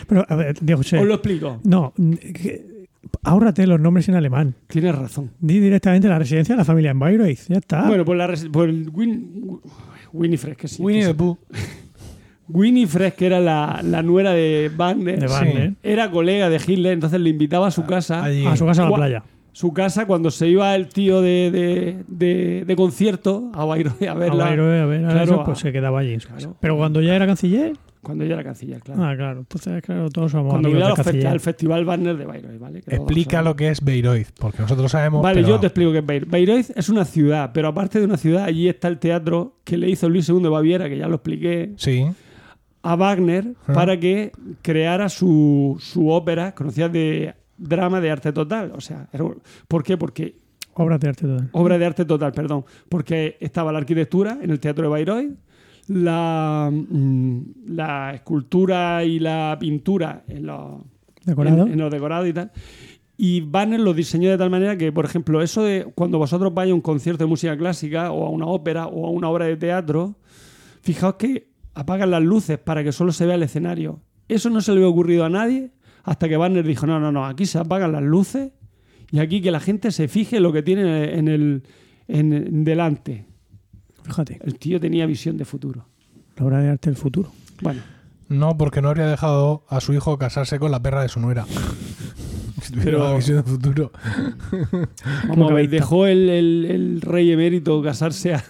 [0.08, 1.60] Pero, a ver, Diego José, os lo explico.
[1.64, 2.88] No, que-
[3.24, 4.56] ahórrate los nombres en alemán.
[4.68, 5.32] Tienes razón.
[5.40, 7.48] Di directamente la residencia de la familia en Bayreuth.
[7.48, 7.88] Ya está.
[7.88, 9.60] Bueno, pues, la resi- pues el Win,
[10.14, 10.82] Winifred, que sí.
[10.82, 11.14] Winnie the.
[11.14, 11.38] Pooh.
[12.50, 15.34] Winifred, que era la, la nuera de Wagner, de sí.
[15.34, 15.74] Wagner.
[15.84, 18.24] era colega de Hitler, entonces le invitaba a su casa.
[18.24, 18.46] Allí.
[18.46, 19.24] A su casa a la playa.
[19.52, 24.12] su casa cuando se iba el tío de, de, de- de concierto a Bayreuth a
[24.12, 24.44] A verla.
[24.46, 26.40] Bayreuth, a ver, a Claro, eso, pues a- se quedaba allí en su casa.
[26.40, 26.58] claro.
[26.60, 29.04] Pero cuando ya era canciller, Cuando yo era canciller, claro.
[29.04, 32.82] ah, claro, entonces, claro, todos somos cuando amigos al Festival Banner de Bayreuth, ¿vale?
[32.82, 35.22] Que Explica lo que es Bayreuth, porque nosotros sabemos.
[35.22, 36.30] Vale, pero- yo te explico qué es Bayreuth.
[36.32, 39.90] Bayreuth es una ciudad, pero aparte de una ciudad, allí está el teatro que le
[39.90, 42.06] hizo Luis II de Baviera, que ya lo expliqué, Sí.
[42.82, 43.74] A Wagner Ah.
[43.74, 44.32] para que
[44.62, 48.72] creara su, su ópera conocida de drama de arte total.
[48.76, 49.08] O sea,
[49.68, 49.98] ¿por qué?
[49.98, 50.36] Porque
[50.76, 51.50] Obras de arte total.
[51.52, 55.34] obra de arte total, perdón, porque estaba la arquitectura en el Teatro de Bayreuth,
[55.88, 60.82] la, mm, la escultura y la pintura en los,
[61.26, 61.66] ¿Decorado?
[61.66, 62.52] en, en los decorados y tal.
[63.18, 66.72] Y Banner lo diseñó de tal manera que, por ejemplo, eso de cuando vosotros vais
[66.72, 69.58] a un concierto de música clásica o a una ópera o a una obra de
[69.58, 70.16] teatro,
[70.82, 71.49] fijaos que
[71.80, 74.02] apagan las luces para que solo se vea el escenario.
[74.28, 75.72] Eso no se le había ocurrido a nadie
[76.04, 78.52] hasta que Banner dijo, no, no, no, aquí se apagan las luces
[79.12, 81.64] y aquí que la gente se fije lo que tiene en el
[82.08, 83.26] en, en delante.
[84.04, 85.86] Fíjate, El tío tenía visión de futuro.
[86.38, 87.32] la obra de arte del futuro.
[87.62, 87.82] Bueno,
[88.30, 91.46] No, porque no habría dejado a su hijo casarse con la perra de su nuera.
[92.62, 93.92] Si tuviera Pero- la visión de futuro.
[95.30, 98.44] vamos a ver, dejó el, el- el rey emérito casarse a,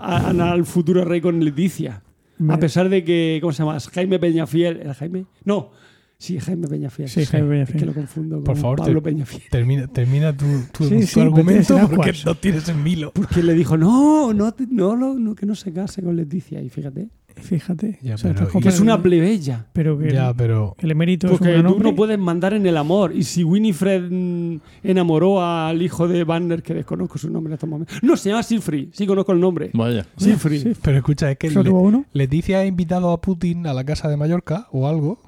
[0.00, 2.02] a- a- al futuro rey con Leticia.
[2.48, 3.78] A pesar de que, ¿cómo se llama?
[3.80, 4.76] Jaime Peñafiel.
[4.80, 5.26] ¿Era Jaime?
[5.44, 5.70] No,
[6.18, 7.08] sí, Jaime Peñafiel.
[7.08, 7.78] Sí, Jaime Es Peñafiel.
[7.80, 9.42] que lo confundo con Por favor, Pablo te- Peñafiel.
[9.50, 13.12] Termina, termina tu, tu- Sí, tu sí, argumento porque no tienes en vilo.
[13.12, 16.62] Porque le dijo, no, no, no, no, que no se case con Leticia.
[16.62, 17.08] Y fíjate,
[17.42, 17.98] Fíjate.
[18.02, 19.66] Ya, O sea, pero- que es una plebeya.
[19.72, 20.74] Pero que Ya, el, pero.
[20.78, 21.90] el emérito es Porque un tú hombre.
[21.90, 23.12] no puedes mandar en el amor.
[23.14, 27.68] Y si Winifred mm, enamoró al hijo de Banner, que desconozco su nombre en estos
[27.68, 27.98] momentos.
[28.02, 28.88] No, se llama Siegfried.
[28.92, 29.70] Sí, conozco el nombre.
[29.74, 30.06] Vaya.
[30.16, 30.62] Siegfried.
[30.62, 30.72] Sí.
[30.82, 32.04] Pero escucha, es que ¿Solo Le- uno?
[32.12, 35.20] Leticia ha invitado a Putin a la casa de Mallorca o algo.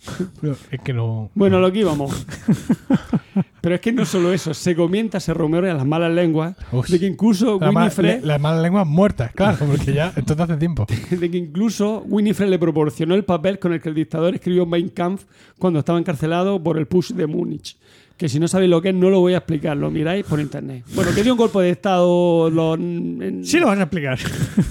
[0.70, 1.30] Es que no.
[1.34, 2.26] Bueno, lo que íbamos.
[3.60, 6.56] Pero es que no solo eso, se comenta, se rumorea las malas lenguas
[6.88, 10.34] de que incluso La ma- Winifred, le- las malas lenguas muertas, claro, porque ya esto
[10.34, 10.86] te hace tiempo.
[11.10, 14.88] de que incluso Winifred le proporcionó el papel con el que el dictador escribió Mein
[14.88, 15.24] Kampf
[15.58, 17.76] cuando estaba encarcelado por el push de Múnich.
[18.16, 20.40] Que si no sabéis lo que es, no lo voy a explicar, lo miráis por
[20.40, 20.84] internet.
[20.94, 24.18] Bueno, que dio un golpe de estado lo- en- Sí lo vas a explicar.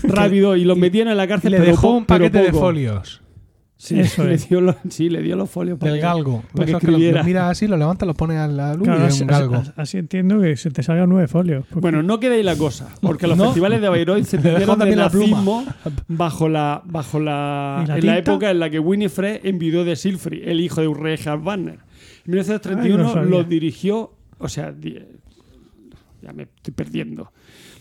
[0.03, 1.51] rápido y lo metieron en la cárcel.
[1.51, 3.22] Le pero dejó po- un paquete de folios
[3.81, 6.43] Sí, Eso le dio los, sí, le dio los folios para galgo.
[6.53, 9.14] para que lo, miras así, lo levantas, lo pones a la luz Claro, y es
[9.14, 9.56] así, un galgo.
[9.56, 11.64] así- así entiendo que se te salgan nueve folios.
[11.65, 13.45] porque- Bueno, no queda ahí la cosa, porque los No.
[13.45, 15.64] festivales de Bayreuth se tendieron de también la pluma.
[16.10, 19.95] bajo la, bajo la, ¿Y la en la época en la que Winifred envidió de
[19.95, 21.76] Silfrid, el hijo de Richard Wagner.
[22.26, 24.76] En 1931 Ay, no lo dirigió, o sea,
[26.22, 27.31] ya me estoy perdiendo.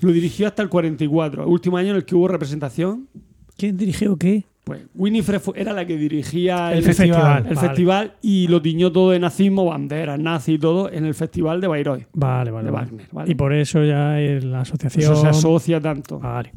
[0.01, 3.09] Lo dirigió hasta el 44, el último año en el que hubo representación.
[3.57, 4.45] ¿Quién dirigió qué?
[4.69, 7.47] Pues Winifred era la que dirigía El el, festival.
[7.49, 7.69] el vale.
[7.69, 11.67] festival y lo tiñó todo de nazismo, banderas, nazi y todo en el festival de
[11.67, 12.05] Bayreuth.
[12.13, 12.67] Vale, vale.
[12.67, 12.87] De vale.
[12.87, 13.33] Wagner, vale.
[13.33, 15.03] Y por eso ya la asociación.
[15.13, 16.19] Eso se asocia tanto.
[16.21, 16.53] Vale.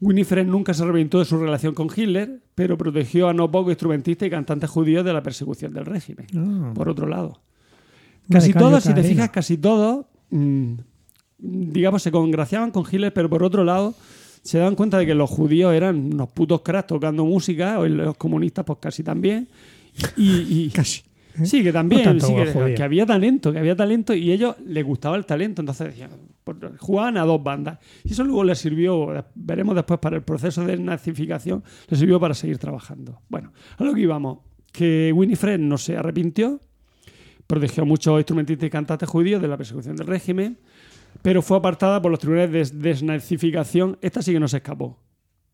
[0.00, 4.26] Winifred nunca se arrepintió de su relación con Hitler, pero protegió a no pocos instrumentistas
[4.26, 6.26] y cantantes judíos de la persecución del régimen.
[6.36, 6.72] Ah.
[6.74, 7.40] Por otro lado,
[8.30, 10.74] casi todos, si te fijas, casi todos, mm,
[11.38, 13.94] digamos, se congraciaban con Hitler, pero por otro lado,
[14.44, 18.16] se daban cuenta de que los judíos eran unos putos cracks tocando música, o los
[18.16, 19.48] comunistas, pues casi también.
[20.16, 21.02] Y, y- Casi.
[21.42, 22.32] Sí, que también, No sí,
[22.76, 26.10] que había talento, que había talento y ellos les gustaba el talento, entonces decían,
[26.44, 27.80] pues, jugaban a dos bandas.
[28.04, 32.34] Y eso luego les sirvió, veremos después para el proceso de nazificación, les sirvió para
[32.34, 33.20] seguir trabajando.
[33.28, 34.38] Bueno, a lo que íbamos,
[34.70, 36.60] que Winifred no se arrepintió,
[37.48, 40.58] protegió a muchos instrumentistas y cantantes judíos de la persecución del régimen,
[41.22, 43.98] pero fue apartada por los tribunales de desnazificación.
[44.00, 44.98] Esta sí que no se escapó.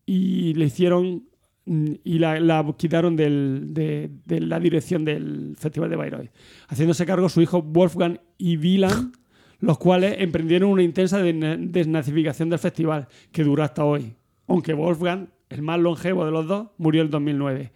[0.05, 1.25] Y le hicieron
[1.65, 6.29] mm, y la, la quitaron del- de, de la dirección del Festival de Bayreuth,
[6.67, 9.13] haciéndose cargo su hijo Wolfgang y Wieland,
[9.59, 14.15] los cuales emprendieron una intensa desna- desnazificación del festival, que duró hasta hoy.
[14.47, 17.71] Aunque Wolfgang, el más longevo de los dos, murió en 2009.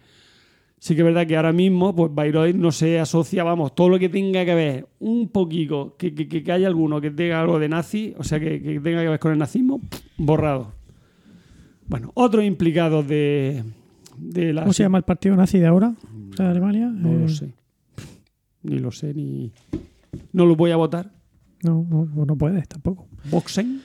[0.78, 3.98] Sí que es verdad que ahora mismo, pues Bayreuth no se asocia, vamos, todo lo
[3.98, 7.68] que tenga que ver un poquito, que, que, que haya alguno que tenga algo de
[7.68, 9.80] nazi, o sea, que, que tenga que ver con el nazismo,
[10.18, 10.72] borrado.
[11.88, 13.64] Bueno, otros implicados de,
[14.18, 14.62] de la...
[14.62, 15.94] ¿Cómo se llama el partido nazi de ahora?
[16.36, 16.88] ¿De Alemania?
[16.88, 17.52] No Eh, lo sé.
[18.62, 19.52] Ni lo sé, ni...
[20.32, 21.10] No lo voy a votar.
[21.62, 23.08] No, no, no puedes tampoco.
[23.30, 23.80] Boxen.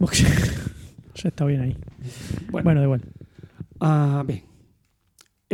[1.14, 1.76] Se está bien ahí.
[2.50, 3.02] Bueno, Bueno, da igual.
[3.80, 4.42] ah, bien.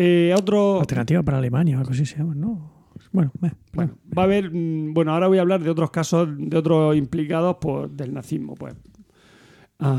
[0.05, 0.81] Eh, otro...
[0.81, 2.73] Alternativa para Alemania, algo así se llama, ¿no?
[3.13, 4.51] Bueno, eh, Bueno, va a haber.
[4.51, 8.55] mm, Bueno, ahora voy a hablar de otros casos, de otros implicados por, del nazismo.
[8.55, 8.75] Pues.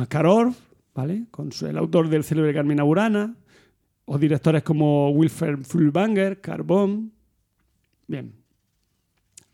[0.10, 0.52] Karor,
[0.96, 1.26] ¿vale?
[1.32, 3.36] Con su- el autor del célebre Carmina Burana.
[4.06, 7.12] O directores como Wilfred Furbanger, Carbón.
[8.08, 8.34] Bien.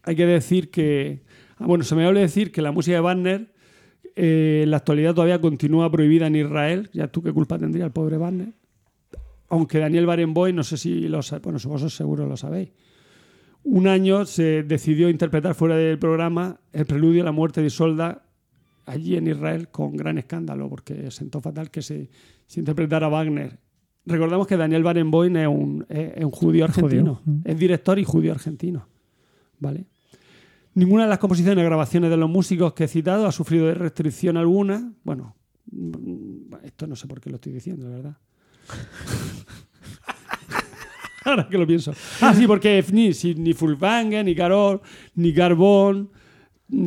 [0.03, 1.21] hay que decir que.
[1.57, 3.53] ah, bueno, se me olvidó decir que la música de Wagner
[4.15, 6.89] eh, en la actualidad todavía continúa prohibida en Israel.
[6.93, 8.53] Ya tú qué culpa tendría el pobre Wagner.
[9.49, 12.69] Aunque Daniel Barenboim, no sé si lo bueno, vosotros seguro lo sabéis.
[13.63, 18.23] Un año se decidió interpretar fuera del programa el preludio a la muerte de Isolda
[18.85, 22.09] allí en Israel con gran escándalo, porque sentó fatal que se,
[22.47, 23.59] se interpretara Wagner.
[24.05, 27.41] Recordamos que Daniel Barenboim es un, es- es un judío argentino, Judío.
[27.43, 28.87] Es director y judío argentino.
[29.59, 29.85] ¿Vale?
[30.73, 33.73] Ninguna de las composiciones o grabaciones de los músicos que he citado ha sufrido de
[33.73, 34.93] restricción alguna.
[35.03, 35.35] Bueno,
[35.71, 38.17] mm, esto no sé por qué lo estoy diciendo, la verdad.
[41.25, 41.93] Ahora que lo pienso.
[42.21, 43.53] Ah, sí, porque ni, ni
[44.23, 44.81] ni Carol,
[45.15, 46.09] ni Carbón,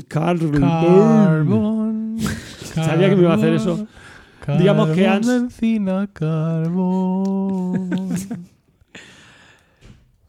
[0.09, 0.61] Carbon.
[0.61, 2.19] Carbón.
[2.75, 3.87] Sabía que me iba a hacer eso.
[4.59, 7.91] Digamos que Carbón de encina, carbón.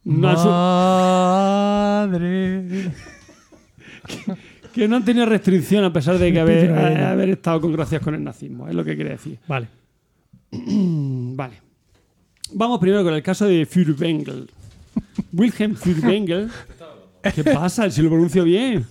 [0.06, 2.92] Madre.
[4.74, 8.14] que no han tenido restricción a pesar de que haber, haber estado con gracias con
[8.14, 9.40] el nazismo, es lo que quiere decir.
[9.48, 9.68] Vale.
[11.36, 11.62] Vale.
[12.54, 14.46] Vamos primero con el caso de Furtwängler.
[15.34, 16.50] Wilhelm Furtwängler.
[17.34, 17.90] ¿Qué pasa?
[17.90, 18.86] Si lo pronuncio bien.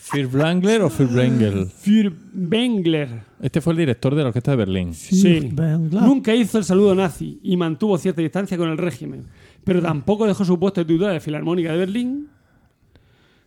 [0.00, 1.66] ¿Furtwängler o Furtwängler?
[1.66, 3.08] Furtwängler.
[3.40, 4.94] Este fue el director de la orquesta de Berlín.
[4.94, 5.52] Sí.
[5.90, 9.26] Nunca hizo el saludo nazi y mantuvo cierta distancia con el régimen,
[9.62, 12.28] pero tampoco dejó su puesto de titular de Filarmónica de Berlín.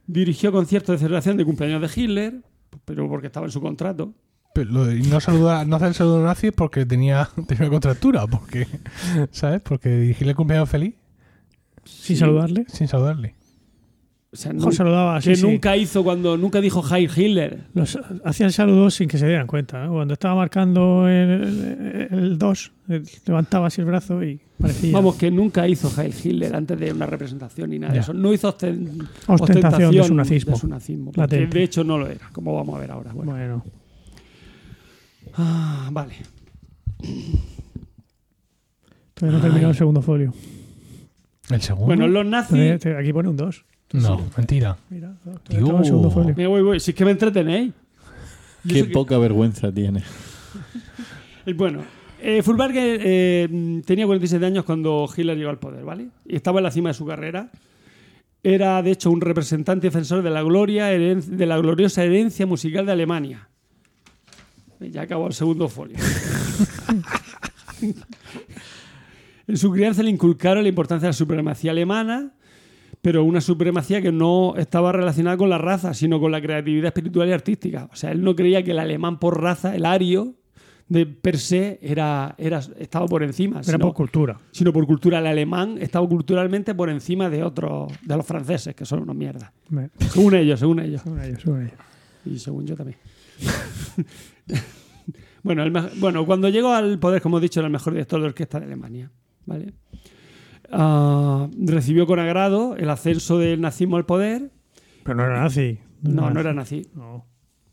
[0.06, 2.42] Dirigió conciertos de celebración de cumpleaños de Hitler,
[2.86, 4.14] pero porque estaba en su contrato.
[4.54, 8.68] Pero y no saluda, no hace el saludo nazi porque tenía, tenía una contractura, porque,
[9.32, 9.62] ¿sabes?
[9.62, 10.96] Porque dirigirle el cumpleaños feliz
[11.86, 12.66] Sin saludarle.
[12.68, 13.36] sin saludarle.
[14.32, 15.30] O sea, Mejor nu- saludaba así.
[15.30, 15.42] que sí.
[15.42, 17.62] nunca hizo cuando nunca dijo Heil Hitler.
[17.74, 19.84] Los, hacía el saludo sin que se dieran cuenta.
[19.86, 19.94] ¿no?
[19.94, 22.72] Cuando estaba marcando el 2,
[23.26, 27.08] levantaba así el brazo y parecía Vamos, que nunca hizo Heil Hitler antes de una
[27.08, 28.14] representación ni nada de eso.
[28.14, 30.54] No hizo osten- Ostentación de su nazismo.
[30.54, 33.12] de su nazismo, porque de hecho no lo era, como vamos a ver ahora.
[33.14, 33.32] Bueno.
[33.32, 33.64] Bueno,
[35.42, 36.16] Ah, vale.
[39.14, 40.34] todavía no he terminado el segundo folio.
[41.50, 41.86] ¿El segundo?
[41.88, 42.80] Bueno, los nazis.
[42.80, 43.66] Todavía Aquí pone un 2.
[43.94, 44.78] no, mentira.
[44.90, 45.60] Mira, todavía Dios.
[45.62, 46.34] estaba en el segundo folio.
[46.36, 46.80] Me voy, voy.
[46.80, 47.74] Si es que me entretenéis.
[48.64, 50.04] Y Qué eso que- poca vergüenza tiene.
[51.46, 51.84] Eh, Bueno,
[52.22, 56.10] eh, Fulberger eh, mm, tenía 47 años cuando Hitler llegó al poder, ¿vale?
[56.26, 57.50] Y estaba en la cima de su carrera.
[58.44, 62.46] Era, de hecho, un representante y defensor de la gloria, heren- de la gloriosa herencia
[62.46, 63.49] musical de Alemania.
[64.80, 65.98] Ya acabó el segundo folio.
[69.48, 72.34] en su crianza le inculcaron la importancia de la supremacía alemana,
[73.02, 77.30] pero una supremacía que no estaba relacionada con la raza, sino con la creatividad espiritual
[77.30, 77.90] y artística.
[77.92, 80.36] O sea, él no creía que el alemán por raza, el ario,
[80.88, 83.62] de per se, era, era, estaba por encima.
[83.68, 84.38] Era por cultura.
[84.52, 85.20] sino por cultura.
[85.20, 89.52] El alemán estaba culturalmente por encima de otros, de los franceses, que son unos mierdas.
[89.70, 91.02] Me- Según ellos, según ellos.
[91.04, 91.74] Según ellos, según ellos.
[92.26, 92.98] Y según yo también.
[95.44, 98.20] bueno, el me- bueno, cuando llegó al poder, como he dicho, era el mejor director
[98.22, 99.12] de orquesta de Alemania.
[99.46, 99.74] ¿vale?
[100.72, 104.52] Ah, recibió con agrado el ascenso del nazismo al poder.
[105.04, 105.80] Pero no era nazi.
[106.02, 106.88] No, no era nazi.
[106.94, 107.26] No.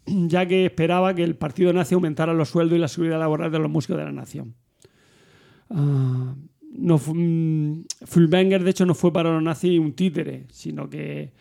[0.07, 3.59] Ya que esperaba que el partido nazi aumentara los sueldos y la seguridad laboral de
[3.59, 4.55] los músicos de la nación.
[5.69, 11.33] No Furtwängler, de hecho, no fue para los nazis un títere, sino que,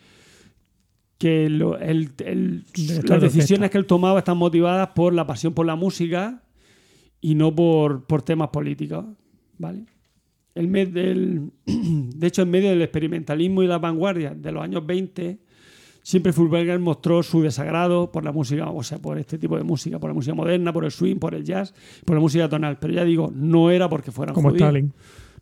[1.18, 2.64] que lo- el- el-
[3.04, 6.42] las de decisiones que él tomaba están motivadas por la pasión por la música
[7.20, 9.04] y no por, por temas políticos.
[9.58, 9.84] ¿vale?
[10.54, 15.38] El del- de hecho, en medio del experimentalismo y la vanguardia de los años 20,
[16.02, 19.98] siempre Furtwängler mostró su desagrado por la música, o sea, por este tipo de música,
[19.98, 21.74] por la música moderna, por el swing, por el jazz,
[22.04, 22.78] por la música tonal.
[22.78, 24.66] Pero ya digo, no era porque fueran Como judíos.
[24.68, 24.92] Stalin.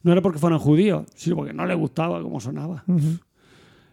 [0.04, 2.84] No era porque fueran judíos, sino porque no le gustaba cómo sonaba.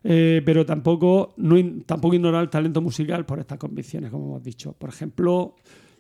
[0.04, 1.56] Eh, pero tampoco, no,
[1.86, 4.74] tampoco ignorar el talento musical por estas convicciones, como hemos dicho.
[4.74, 5.56] Por ejemplo,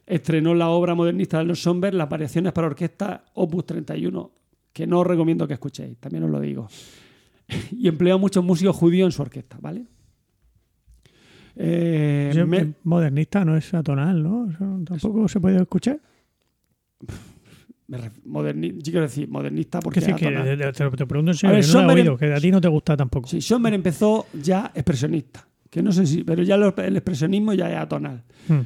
[0.07, 4.31] estrenó la obra modernista de los Somber, las variaciones para orquesta Opus 31,
[4.73, 6.67] que no os recomiendo que escuchéis, también os lo digo.
[7.77, 9.85] Y empleó a muchos músicos judíos en su orquesta, ¿vale?
[11.55, 14.49] Eh, Yo- me- Modernista no es atonal, ¿no?
[14.49, 15.99] Eso tampoco se puede escuchar.
[17.99, 21.61] me moderni- yo quiero decir, modernista porque decir, que te, pregunto en A serio, ver,
[21.61, 23.27] que no Sommer oído, em- que a ti no te gusta tampoco.
[23.27, 27.69] Sí, Schoenberg empezó ya expresionista, que no sé si, pero ya lo- el expresionismo ya
[27.71, 28.23] es atonal.
[28.47, 28.59] Hmm.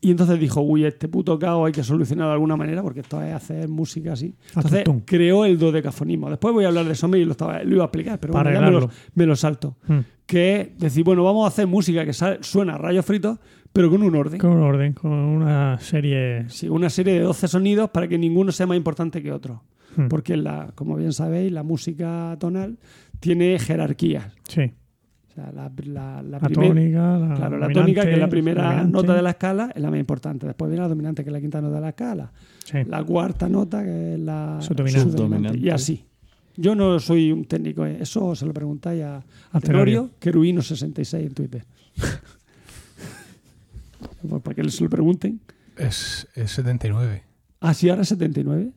[0.00, 3.20] Y entonces dijo, uy, este puto caos hay que solucionarlo de alguna manera porque esto
[3.20, 4.32] es hacer música así.
[4.54, 6.30] Entonces creó el dodecafonismo.
[6.30, 8.52] Después voy a hablar de Sommer y lo, estaba- lo iba a explicar, pero bueno,
[8.52, 9.76] ya me lo, me lo salto.
[9.88, 9.98] Hmm.
[10.24, 13.38] Que es decir, bueno, vamos a hacer música que sal- suena a rayos fritos,
[13.72, 14.38] pero con un orden.
[14.40, 16.44] Con un orden, con una serie.
[16.48, 19.62] Sí, una serie de 12 sonidos para que ninguno sea más importante que otro.
[19.96, 20.08] Hmm.
[20.08, 22.78] Porque, la, como bien sabéis, la música tonal
[23.20, 24.32] tiene jerarquías.
[24.48, 24.72] Sí.
[25.30, 28.28] O sea, la, la, la La primer- tónica, la Claro, la tónica, que es la
[28.28, 28.92] primera dominante.
[28.92, 30.46] nota de la escala, es la más importante.
[30.46, 32.32] Después viene la dominante, que es la quinta nota de la escala.
[32.64, 32.78] Sí.
[32.86, 35.10] La cuarta nota, que es la Subdominante.
[35.12, 35.58] Subdominante.
[35.58, 36.04] Y así.
[36.56, 37.98] Yo no soy un técnico, ¿eh?
[38.00, 39.22] eso se lo preguntáis a, a
[39.52, 41.64] A Tenorio, Querubino66 en Twitter.
[44.28, 45.40] Pues para que se lo pregunten.
[45.76, 47.24] Es, es 79.
[47.60, 48.72] Ah, sí, ahora es 79.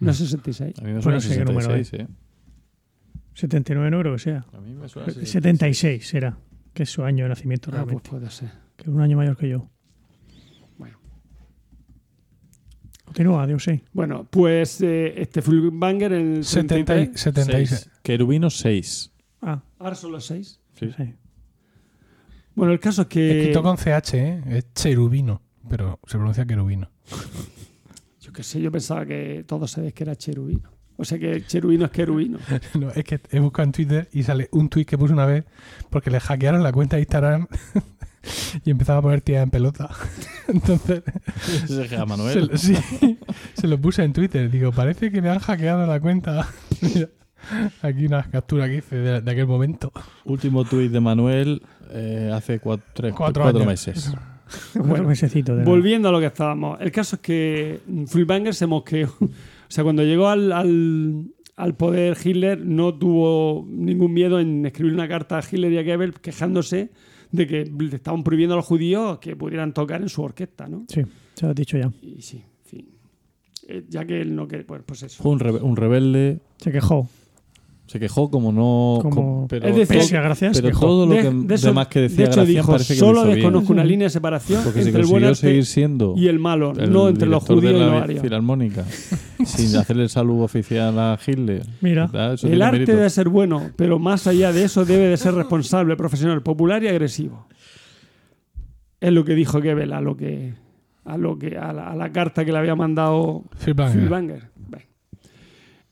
[0.00, 0.78] No es 66.
[0.78, 2.08] A mí me Pues suena no sé qué número 66, ¿eh?
[3.34, 4.46] 79 no creo que sea.
[4.52, 5.30] A mí me suena 66.
[5.30, 6.38] 76 será,
[6.72, 8.10] que es su año de nacimiento Ah, pues realmente.
[8.10, 8.50] puede ser.
[8.76, 9.68] Que es un año mayor que yo.
[10.78, 10.98] Bueno.
[13.04, 13.82] Continúa, Dios sí.
[13.92, 17.20] Bueno, pues eh, este Fullbanger en el 70, 33.
[17.20, 17.68] 76.
[17.68, 17.90] Seis.
[18.02, 19.12] Querubino 6.
[19.42, 20.60] Ah, Ahora son los 6.
[20.78, 20.90] Sí.
[20.96, 21.14] sí.
[22.54, 23.40] Bueno, el caso es que.
[23.40, 24.42] Escrito con CH, ¿eh?
[24.48, 26.90] Es cherubino, pero se pronuncia querubino.
[28.20, 30.70] Yo qué sé, yo pensaba que todos sabéis que era cherubino.
[30.96, 32.38] O sea que cherubino es querubino.
[32.78, 35.44] No, es que he buscado en Twitter y sale un tweet que puse una vez
[35.90, 37.48] porque le hackearon la cuenta de Instagram
[38.64, 39.90] y empezaba a poner tía en pelota.
[40.48, 41.02] Entonces,
[41.70, 42.46] a se, Manuel.
[42.52, 42.76] lo- sí,
[43.54, 44.48] se lo puse en Twitter.
[44.50, 46.48] Digo, parece que me han hackeado la cuenta.
[46.80, 47.08] Mira,
[47.82, 49.92] aquí una captura que hice de, de aquel momento.
[50.24, 54.12] Último tuit de Manuel eh, hace cuatro, tres- Cuatro cuatro meses.
[54.74, 56.80] Cuatro mesecitos de Volviendo a lo que estábamos.
[56.80, 59.12] El caso es que Fullbanger se mosqueó.
[59.66, 61.24] O sea, cuando llegó al, al,
[61.56, 65.82] al poder Hitler, no tuvo ningún miedo en escribir una carta a Hitler y a
[65.82, 66.90] Goebbels quejándose
[67.32, 70.84] de que le estaban prohibiendo a los judíos que pudieran tocar en su orquesta, ¿no?
[70.88, 71.00] Sí,
[71.34, 71.90] se lo has dicho ya.
[72.02, 72.88] Y sí, en fin.
[73.66, 75.20] Eh, ya que él no quiere, pues, pues eso.
[75.22, 76.38] Fue un, rebe- un rebelde.
[76.58, 77.08] Se quejó.
[77.86, 79.00] Se quejó como no.
[79.02, 82.00] Como- como- pero, Es decir, a gracias, pero todo lo que de eso- demás que
[82.00, 85.02] decía de hecho, dijo, parece que solo desconozco una línea de separación Porque si entre
[85.02, 88.02] el buen seguir siendo y el malo, el no entre los judíos y la los
[88.02, 88.22] arios.
[88.22, 88.84] Filarmónica
[89.44, 91.66] sin hacerle el saludo oficial a Hitler.
[91.82, 92.10] Mira.
[92.42, 92.92] El arte mérito.
[92.96, 96.88] debe ser bueno, pero más allá de eso debe de ser responsable, profesional, popular y
[96.88, 97.46] agresivo.
[98.98, 100.54] Es lo que dijo Goebbels a lo que
[101.04, 104.48] a lo que a la, a la carta que le había mandado Phil Banger.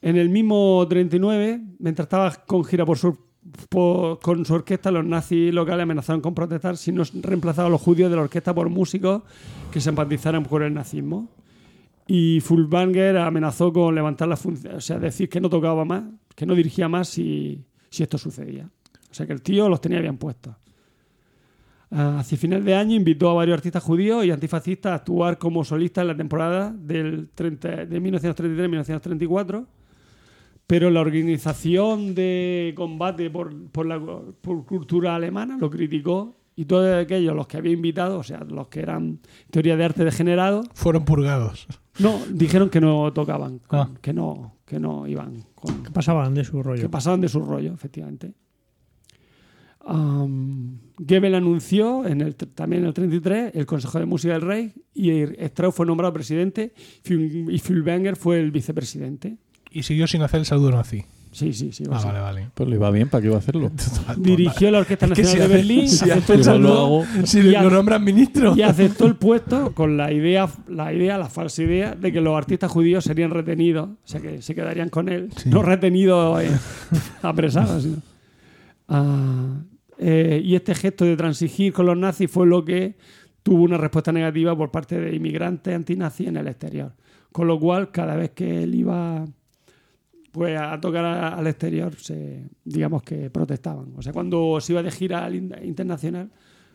[0.01, 3.19] En el mismo 39, mientras estaba con gira por su,
[3.69, 7.81] por- con su orquesta, los nazis locales amenazaron con protestar si no reemplazaban a los
[7.83, 9.23] judíos de la orquesta por músicos
[9.71, 11.29] que se empatizaran con el nazismo.
[12.07, 16.03] Y Fulbanger amenazó con levantar la función, o sea, decir que no tocaba más,
[16.35, 18.69] que no dirigía más si, si esto sucedía.
[19.11, 20.55] O sea, que el tío los tenía bien puestos.
[21.91, 25.63] Ah, Hacia final de año invitó a varios artistas judíos y antifascistas a actuar como
[25.63, 29.67] solistas en la temporada del 30 de 1933-1934,
[30.67, 34.01] pero la organización de combate por, por la
[34.41, 38.69] por cultura alemana lo criticó y todos aquellos, los que había invitado, o sea, los
[38.69, 39.21] que eran
[39.51, 41.67] teoría de arte degenerado, Fueron purgados.
[41.99, 43.91] no, dijeron que no tocaban, con- Ah.
[44.01, 46.81] que, no, que no iban con, Que pasaban de su rollo.
[46.83, 48.35] que pasaban de su rollo, efectivamente.
[49.85, 54.73] Um, Goebbels anunció en el, también en el 33 el Consejo de Música del Rey
[54.95, 56.73] y Strauss fue nombrado presidente
[57.05, 59.39] y Fülbanger fue el vicepresidente.
[59.73, 61.05] Y siguió sin hacer el saludo nazi.
[61.33, 61.85] Sí, sí, sí.
[61.91, 62.49] Ah, vale, vale.
[62.53, 63.71] Pues le iba bien, ¿para qué iba a hacerlo?
[64.19, 67.05] Dirigió la Orquesta Es que Nacional si de hace- Berlín, si aceptó el saludo hago.
[67.25, 68.55] Si lo nombran ministro.
[68.55, 72.37] y aceptó el puesto con la idea, la idea, la falsa idea de que los
[72.37, 75.49] artistas judíos serían retenidos, o sea que se quedarían con él, Sí.
[75.49, 76.51] no retenidos, eh,
[77.23, 77.83] apresados.
[77.83, 78.03] sino-
[78.89, 79.57] Ah,
[79.99, 82.97] eh, y este gesto de transigir con los nazis fue lo que
[83.43, 86.93] tuvo una respuesta negativa por parte de inmigrantes antinazis en el exterior.
[87.33, 89.25] Con lo cual, cada vez que él iba
[90.33, 93.93] pues, a tocar a- al exterior, se, digamos que protestaban.
[93.97, 96.31] O sea, cuando se iba de gira al in- internacional,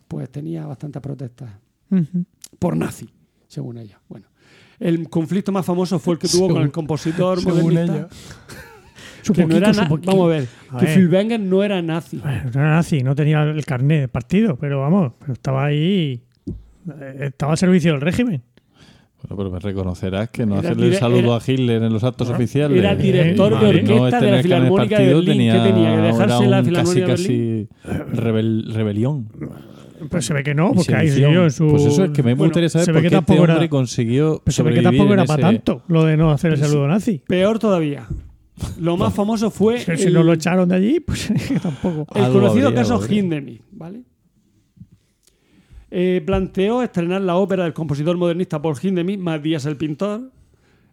[0.07, 1.49] pues tenía bastantes protestas
[2.59, 3.09] por nazi,
[3.47, 3.99] según ella.
[4.07, 4.27] Bueno,
[4.79, 8.07] el conflicto más famoso fue el que tuvo con el compositor según modernista.
[9.33, 10.11] Que no poquito, era na- poquito.
[10.11, 11.39] Vamos a ver, A que ver.
[11.39, 12.17] No era nazi.
[12.17, 16.23] Bueno, no era nazi, no tenía el carnet de partido, pero vamos, pero estaba ahí.
[16.47, 18.41] eh, Estaba al servicio del régimen.
[19.29, 22.03] Bueno, pero me reconocerás que no Era hacerle el saludo era- a Hitler en los
[22.03, 22.77] actos oficiales.
[22.77, 25.51] Era director de y orquesta de la Filarmónica de partido, Berlín.
[25.51, 25.95] ¿Qué tenía?
[25.95, 27.67] ¿Que dejarse era la Filarmónica de casi, casi
[28.15, 29.27] rebel- rebelión.
[30.09, 31.67] Pero se ve que no, porque ahí en su.
[31.67, 33.69] Pues eso es que me Bueno, gustaría saber por que qué este tampoco era- hombre
[33.69, 36.59] consiguió Pero se ve que tampoco era ese- para tanto lo de no hacer el
[36.59, 37.21] saludo nazi.
[37.27, 38.07] Peor todavía.
[38.79, 41.29] Lo más famoso fue Si, si el, no lo echaron de allí, pues
[41.61, 42.05] tampoco.
[42.15, 43.01] el conocido habría, caso.
[43.09, 44.03] Hindemith, ¿vale?
[45.89, 50.31] Eh, planteó estrenar la ópera del compositor modernista Paul Hindemith, más Díaz el pintor,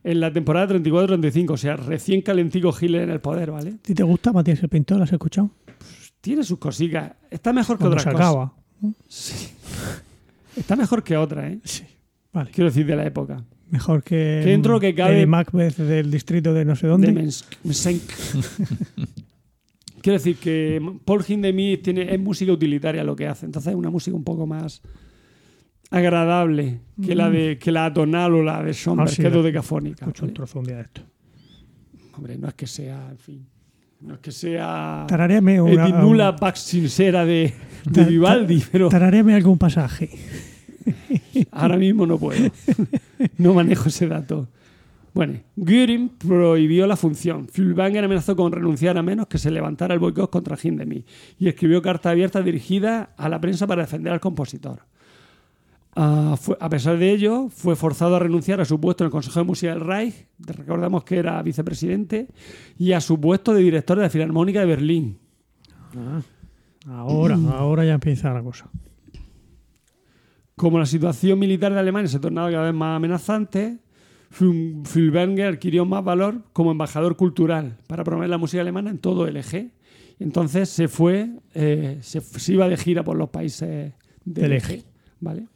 [0.04, 3.70] en la temporada 34-35, o sea, recién calentico Hitler en el poder, ¿vale?
[3.70, 4.98] ¿A ti te gusta Matías el Pintor?
[4.98, 5.50] ¿Lo has escuchado?
[6.20, 7.12] Tiene sus cositas.
[7.30, 8.26] Está mejor que otras se cosas.
[8.26, 8.52] acaba.
[10.56, 11.58] Está mejor que otras, ¿eh?
[11.64, 11.84] Sí.
[12.32, 12.50] Vale.
[12.52, 13.42] Quiero decir, de la época.
[13.70, 14.40] Mejor que.
[14.44, 17.08] Que dentro lo que cabe- Eddie Macbeth del distrito de no sé dónde.
[17.08, 17.44] De Mensk-.
[20.04, 23.46] quiero decir que Paul Hindemith tiene, es música utilitaria lo que hace.
[23.46, 24.82] Entonces es una música un poco más
[25.90, 29.32] agradable que la de que la atonal o la de Schomberg, Ah, sí, que es
[29.32, 30.04] la- dodecafónica.
[30.04, 30.34] Escucho un ¿vale?
[30.34, 31.00] trozo un día de esto.
[32.16, 33.46] Hombre, no es que sea, en fin,
[34.02, 37.54] no es que sea Tararéame una- Nula Pax Sincera de,
[37.90, 40.10] de Vivaldi, pero Tararéame algún pasaje.
[41.50, 42.50] ahora mismo no puedo.
[43.38, 44.48] No manejo ese dato.
[45.14, 47.46] Bueno, Göring prohibió la función.
[47.48, 51.06] Fülbanger amenazó con renunciar a menos que se levantara el boicot contra Hindemith
[51.38, 54.80] y escribió cartas abiertas dirigidas a la prensa para defender al compositor.
[55.94, 59.12] Ah, fue- a pesar de ello, fue forzado a renunciar a su puesto en el
[59.12, 62.26] Consejo de Música del Reich, recordamos que era vicepresidente,
[62.76, 65.18] y a su puesto de director de la Filarmónica de Berlín.
[66.88, 68.68] Ahora, ahora ya empieza la cosa.
[70.56, 73.78] Como la situación militar de Alemania se tornaba cada vez más amenazante,
[74.34, 79.36] Fülbanger adquirió más valor como embajador cultural para promover la música alemana en todo el
[79.36, 79.70] eje.
[80.18, 83.92] Entonces se fue, eh, se, se iba de gira por los países
[84.24, 84.74] del, Del eje.
[84.74, 84.84] eje.
[85.20, 85.46] ¿vale?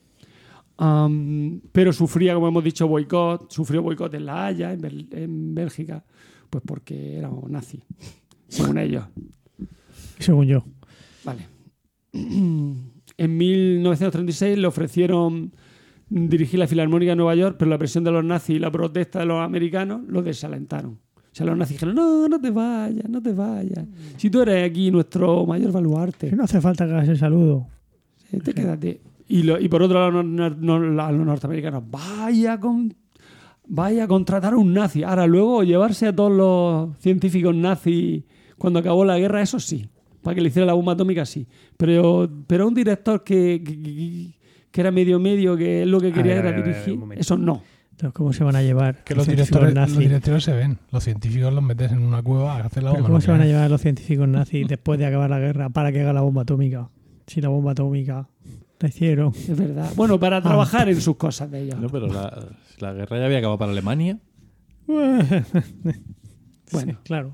[1.72, 3.50] Pero sufría, como hemos dicho, boicot.
[3.50, 6.04] Sufrió boicot en La Haya, en, Bel- en Bélgica,
[6.48, 7.82] pues porque era nazi,
[8.46, 9.04] según ellos.
[10.20, 10.64] Según yo.
[11.24, 11.46] Vale.
[13.20, 15.52] En 1936 le ofrecieron
[16.10, 19.18] dirigir la Filarmónica de Nueva York, pero la presión de los nazis y la protesta
[19.20, 20.98] de los americanos lo desalentaron.
[21.16, 23.84] O sea, los nazis dijeron, no, no te vayas, no te vayas.
[24.16, 27.66] Si tú eres aquí nuestro mayor baluarte, no hace falta que hagas el saludo.
[28.44, 29.00] te quédate.
[29.28, 32.94] Y, lo- y por otro lado, no- no- no- a los norteamericanos, vaya con,
[33.66, 35.02] vaya a contratar a un nazi.
[35.02, 38.24] Ahora, luego, llevarse a todos los científicos nazis
[38.56, 39.86] cuando acabó la guerra, eso sí.
[40.22, 41.46] Para que le hiciera la bomba atómica, sí.
[41.76, 44.30] Pero, pero un director que, que,
[44.70, 47.18] que era medio medio, que es lo que quería ver, era ver, a ver, dirigir,
[47.18, 47.62] eso no.
[47.92, 50.78] Entonces, ¿Cómo se van a llevar Que los científicos directores, los directores se ven.
[50.92, 53.08] Los científicos los metes en una cueva a hacer la ¿Pero bomba.
[53.08, 56.00] ¿Cómo se van a llevar los científicos nazis después de acabar la guerra para que
[56.02, 56.88] haga la bomba atómica?
[57.26, 58.28] Si la bomba atómica
[58.78, 59.32] la hicieron.
[59.34, 59.90] Es verdad.
[59.96, 60.20] Bueno, Ah.
[60.20, 61.80] para trabajar en sus cosas de ellos.
[61.80, 62.46] No, pero la,
[62.78, 64.18] la guerra ya había acabado para Alemania.
[66.70, 66.92] Bueno.
[66.92, 67.32] Sí, claro.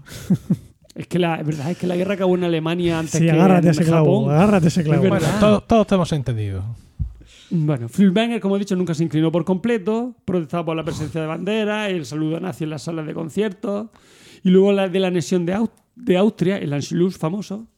[0.94, 3.66] Es que la verdad es que la guerra acabó en Alemania antes Sí, que agárrate
[3.66, 4.20] en ese clavo.
[4.22, 4.34] Japón.
[4.36, 5.02] Agárrate a ese clavo.
[5.02, 6.64] Es Bueno, todos, todos te hemos entendido.
[7.56, 11.26] Bueno, Fülbanger, como he dicho, nunca se inclinó por completo, protestaba por la presencia de
[11.28, 13.90] banderas, el saludo nazi en las salas de conciertos,
[14.42, 17.68] y luego la de la anexión de, Au- de Austria, el Anschluss famoso,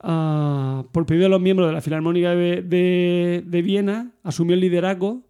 [0.00, 4.60] ah, por pedido de los miembros de la Filarmónica de, de- de Viena, asumió el
[4.60, 5.22] liderazgo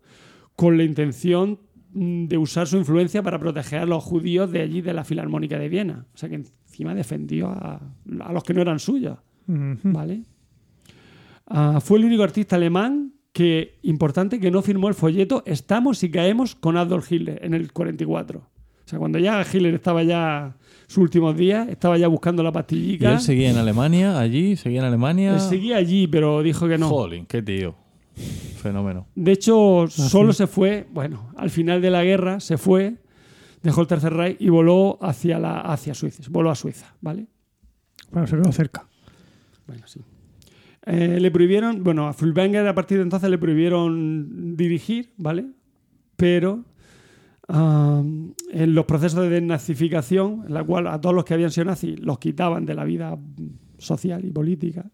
[0.54, 1.60] con la intención
[1.92, 5.58] mm, de usar su influencia para proteger a los judíos de allí, de la Filarmónica
[5.58, 6.06] de Viena.
[6.14, 7.80] O sea que encima defendió a,
[8.20, 9.18] a los que no eran suyos.
[9.46, 10.22] ¿Vale?
[11.46, 16.10] Ah, fue el único artista alemán que, importante, que no firmó el folleto Estamos y
[16.10, 18.38] caemos con Adolf Hitler en el 44.
[18.38, 20.56] O sea, cuando ya Hitler estaba ya
[20.86, 23.12] sus últimos días, estaba ya buscando la Y pastillica.
[23.12, 25.34] él seguía en Alemania, allí, seguía en Alemania.
[25.34, 26.88] Él seguía allí, pero dijo que no.
[26.88, 27.74] Jolín, qué tío.
[28.62, 29.06] Fenómeno.
[29.14, 32.94] De hecho, solo se fue, bueno, al final de la guerra se fue,
[33.62, 36.22] dejó el Tercer Reich y voló hacia, la, hacia Suiza.
[36.30, 37.26] Voló a Suiza, ¿vale?
[38.10, 38.86] Bueno, se quedó cerca.
[39.66, 40.00] Bueno, sí.
[40.86, 45.46] Eh, le prohibieron, bueno, a Fulbanger a partir de entonces le prohibieron dirigir, ¿vale?
[46.16, 46.64] Pero
[47.48, 51.98] en los procesos de desnazificación, en la cual a todos los que habían sido nazis
[52.00, 53.16] los quitaban de la vida
[53.78, 54.84] social y política,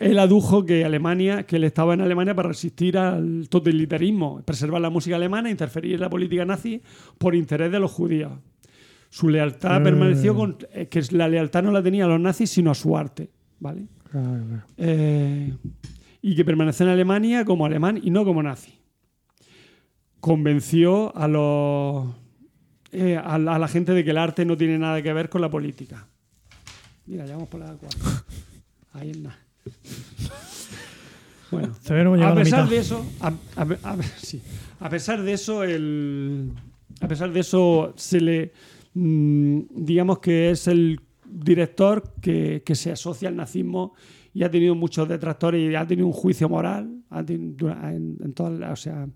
[0.00, 4.88] él adujo que Alemania, que él estaba en Alemania para resistir al totalitarismo, preservar la
[4.88, 6.80] música alemana interferir en la política nazi
[7.18, 8.32] por interés de los judíos.
[9.10, 9.84] Su lealtad Mm.
[9.84, 12.96] permaneció con eh, que la lealtad no la tenía a los nazis, sino a su
[12.96, 13.86] arte, ¿vale?
[14.78, 15.54] Eh,
[16.22, 18.74] y que permaneció en Alemania como alemán y no como nazi.
[20.20, 22.06] Convenció a los
[22.92, 25.28] eh, a, la, a la gente de que el arte no tiene nada que ver
[25.28, 26.06] con la política.
[27.06, 28.00] Mira, ya vamos por la cuatro.
[28.92, 29.38] Ahí es nada.
[31.50, 31.74] Bueno,
[32.16, 34.40] no a pesar de eso, a, a- a- sí.
[34.80, 36.50] A pesar de eso, el,
[37.00, 38.52] a pesar de eso, se le,
[38.94, 41.00] mm, digamos que es el
[41.34, 43.94] director que, que se asocia al nazismo
[44.32, 49.08] y ha tenido muchos detractores y ha tenido un juicio moral en, todas o sea,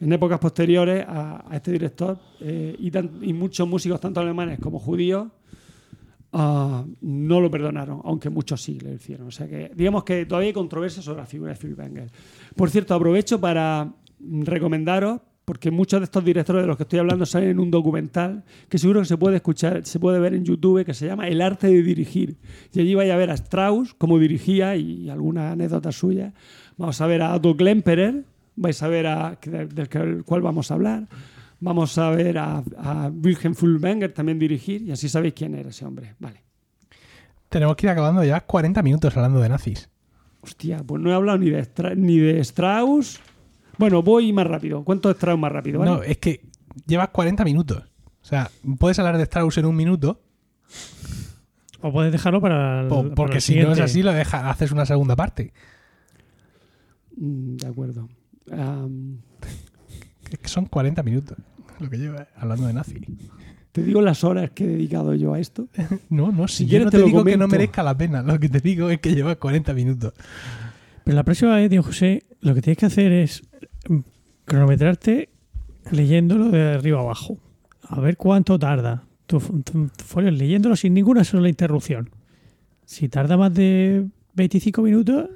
[0.00, 4.78] en épocas posteriores a, este director eh, y, tan- y muchos músicos, tanto alemanes como
[4.78, 5.28] judíos,
[6.32, 9.26] ah, no lo perdonaron, aunque muchos sí lo hicieron.
[9.28, 12.10] O sea que, digamos que todavía hay controversia sobre la figura de Philip Engel.
[12.56, 15.20] Por cierto, aprovecho para mm, recomendaros,
[15.50, 18.78] porque muchos de estos directores de los que estoy hablando salen en un documental que
[18.78, 21.66] seguro que se puede escuchar, se puede ver en YouTube, que se llama El arte
[21.66, 22.36] de dirigir.
[22.72, 26.32] Y allí vais a ver a Strauss, cómo dirigía y, algunas anécdotas suyas.
[26.76, 28.22] Vamos a ver a Otto Klemperer,
[28.54, 31.08] vais a ver a, del, cual vamos a hablar.
[31.58, 35.84] Vamos a ver a, a Wilhelm Furtwängler también dirigir y así sabéis quién era ese
[35.84, 36.14] hombre.
[36.20, 36.44] Vale.
[37.48, 39.88] Tenemos que ir acabando ya 40 minutos hablando de nazis.
[40.42, 43.20] Hostia, pues no he hablado ni de, Stra- ni de Strauss.
[43.80, 44.84] Bueno, voy más rápido.
[44.84, 45.78] ¿Cuánto Strauss más rápido?
[45.78, 45.90] ¿vale?
[45.90, 46.42] No, es que
[46.86, 47.82] llevas 40 minutos.
[48.22, 50.20] O sea, puedes hablar de Strauss en un minuto,
[51.80, 54.70] O puedes dejarlo para el, para porque el si no es así, lo dejas, haces
[54.70, 55.54] una segunda parte.
[57.16, 58.10] Mm, de acuerdo.
[60.30, 61.38] Es que son 40 minutos
[61.78, 63.00] lo que llevas hablando de nazi.
[63.72, 65.68] te digo las horas que he dedicado yo a esto.
[66.10, 68.20] No, no, si, Si yo no te te, digo que no merezca la pena.
[68.22, 70.12] Lo que te digo es que llevas 40 minutos.
[71.02, 73.42] Pero la próxima vez, Diego José, lo que tienes que hacer es
[74.44, 75.28] cronometrarte
[75.90, 77.38] leyéndolo de arriba abajo.
[77.88, 82.10] A ver cuánto tarda tu, tu- tu folio leyéndolo sin ninguna sola interrupción.
[82.84, 85.28] Si tarda más de 25 minutos,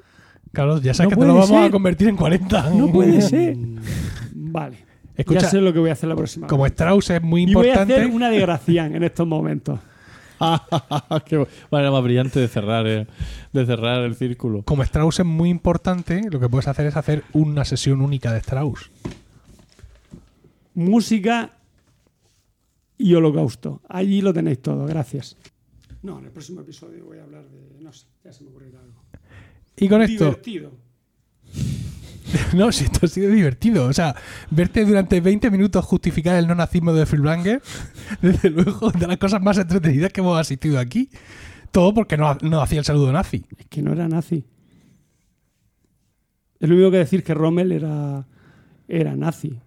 [0.51, 2.69] Carlos, ya sabes No que te lo vamos a convertir en 40.
[2.71, 3.57] no puede ser.
[4.33, 4.77] Vale.
[5.17, 6.65] Escucha, ya sé lo que voy a hacer la próxima como.
[6.65, 7.93] Strauss es muy Y voy a importante.
[7.95, 9.79] hacer una de Gracián en estos momentos.
[11.25, 13.07] Qué manera más brillante de cerrar, eh,
[13.53, 14.63] de cerrar el círculo.
[14.63, 18.39] Como Strauss es muy importante, lo que puedes hacer es hacer una sesión única de
[18.39, 18.91] Strauss.
[20.73, 21.57] Música
[22.97, 23.81] y holocausto.
[23.87, 24.85] Allí lo tenéis todo.
[24.85, 25.37] Gracias.
[26.03, 27.81] No, en el próximo episodio voy a hablar de...
[27.81, 29.01] No sé, ya se me ocurrirá algo.
[29.77, 30.71] Y con esto, Divertido.
[32.55, 33.85] no, si esto ha sido divertido.
[33.87, 34.15] O sea,
[34.51, 37.61] verte durante 20 minutos justificar el no nazismo de Friedlander,
[38.21, 41.09] desde luego, de las cosas más entretenidas que hemos asistido aquí.
[41.71, 43.45] Todo porque no, no hacía el saludo nazi.
[43.57, 44.45] Es que no era nazi.
[46.59, 48.25] Es lo único que decir que Rommel era,
[48.87, 49.59] era nazi.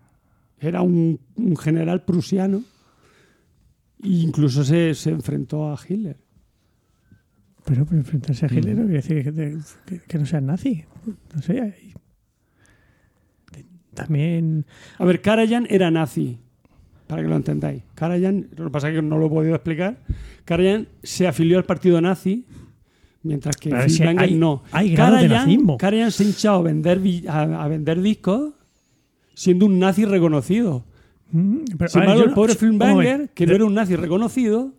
[0.59, 2.63] Era un, un general prusiano.
[4.03, 6.17] E incluso se, se enfrentó a Hitler.
[7.65, 10.85] Pero, pero enfrentarse a Hitler no quiere decir que, que- que no seas nazi.
[11.35, 11.61] No sé.
[11.61, 11.95] hay-
[14.07, 14.65] También.
[14.99, 16.39] A ver, Karajan era nazi.
[17.07, 17.83] Para que lo entendáis.
[17.95, 19.97] Karajan, lo que pasa es que no lo he podido explicar.
[20.45, 22.45] Karajan se afilió al partido nazi.
[23.23, 24.63] Mientras que Pero si Friedlander hay- no.
[24.73, 25.77] hay nazismo.
[25.79, 28.53] Karajan se ha hinchado a vender, a, a vender discos
[29.35, 30.85] siendo un nazi reconocido.
[31.31, 34.73] Mm, pero, Sin embargo, el no- pobre un Filmbanger, que no era un nazi reconocido,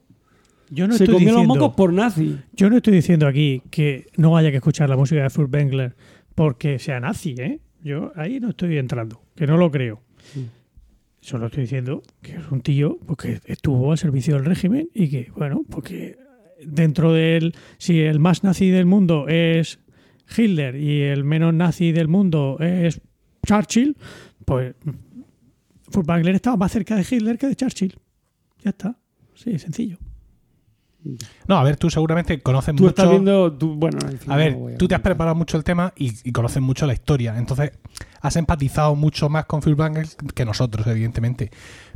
[0.69, 2.37] Yo no se estoy comió los diciendo- mocos por nazi.
[2.53, 5.95] Yo no estoy diciendo aquí que no haya que escuchar la música de Furtwängler
[6.35, 7.59] porque sea nazi, ¿eh?
[7.83, 10.01] Yo ahí no estoy entrando, que no lo creo.
[11.21, 15.31] Solo estoy diciendo que es un tío porque estuvo al servicio del régimen y que,
[15.35, 16.17] bueno, porque
[16.65, 17.53] dentro del.
[17.77, 19.79] Si el más nazi del mundo es
[20.35, 23.01] Hitler y el menos nazi del mundo es
[23.45, 23.95] Churchill,
[24.45, 24.75] pues
[25.89, 27.95] Furtwängler estaba más cerca de Hitler que de Churchill.
[28.63, 28.97] Ya está.
[29.35, 29.97] Sí, sencillo.
[31.47, 32.89] No, a ver, tú seguramente conoces Tú mucho.
[32.89, 33.53] estás viendo.
[33.53, 36.13] tú- bueno, en fin, A ver, a tú te has preparado mucho el tema y,
[36.23, 37.37] y conoces mucho la historia.
[37.37, 37.71] Entonces,
[38.21, 41.51] has empatizado mucho más con Furtwängler que nosotros, evidentemente.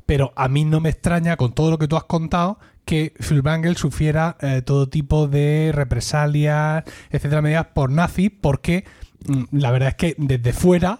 [0.05, 3.77] Pero a mí no me extraña, con todo lo que tú has contado, que Furtwängler
[3.77, 8.83] sufriera eh, todo tipo de represalias, etcétera, medidas por nazis, porque
[9.27, 10.99] mm, la verdad es que desde fuera.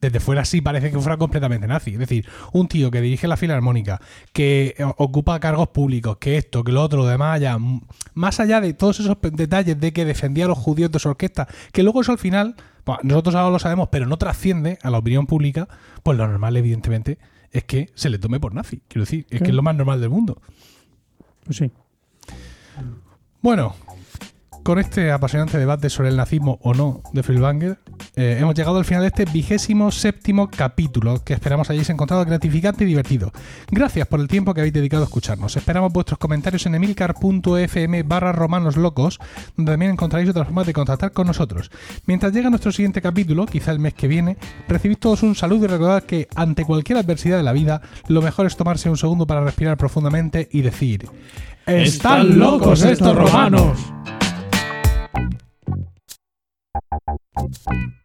[0.00, 1.92] Desde fuera sí parece que fuera completamente nazi.
[1.92, 4.00] Es decir, un tío que dirige la filarmónica,
[4.32, 7.80] que ocupa cargos públicos, que esto, que lo otro, lo demás, mm,
[8.14, 11.48] Más allá de todos esos detalles de que defendía a los judíos de su orquesta,
[11.72, 12.54] que luego eso al final,
[12.84, 15.68] pues, nosotros ahora lo sabemos, pero no trasciende a la opinión pública,
[16.02, 17.18] pues lo normal, evidentemente,
[17.52, 18.82] es que se le tome por nazi.
[18.88, 20.40] Quiero decir, es que es lo más normal del mundo.
[21.44, 21.70] Pues sí.
[23.42, 23.74] Bueno,
[24.62, 27.78] con este apasionante debate sobre el nazismo o no de Furtwängler,
[28.16, 32.84] eh, hemos llegado al final de este vigésimo séptimo capítulo que esperamos hayáis encontrado gratificante
[32.84, 33.32] y divertido.
[33.70, 35.56] Gracias por el tiempo que habéis dedicado a escucharnos.
[35.56, 39.18] Esperamos vuestros comentarios en emilcar.fm barra romanoslocos,
[39.56, 41.70] donde también encontraréis otras formas de contactar con nosotros.
[42.06, 44.36] Mientras llega nuestro siguiente capítulo, quizá el mes que viene,
[44.68, 48.46] recibid todos un saludo y recordad que ante cualquier adversidad de la vida, lo mejor
[48.46, 51.08] es tomarse un segundo para respirar profundamente y decir...
[51.66, 53.78] ¡Están locos estos romanos!
[55.20, 55.34] Thank
[57.70, 57.99] you.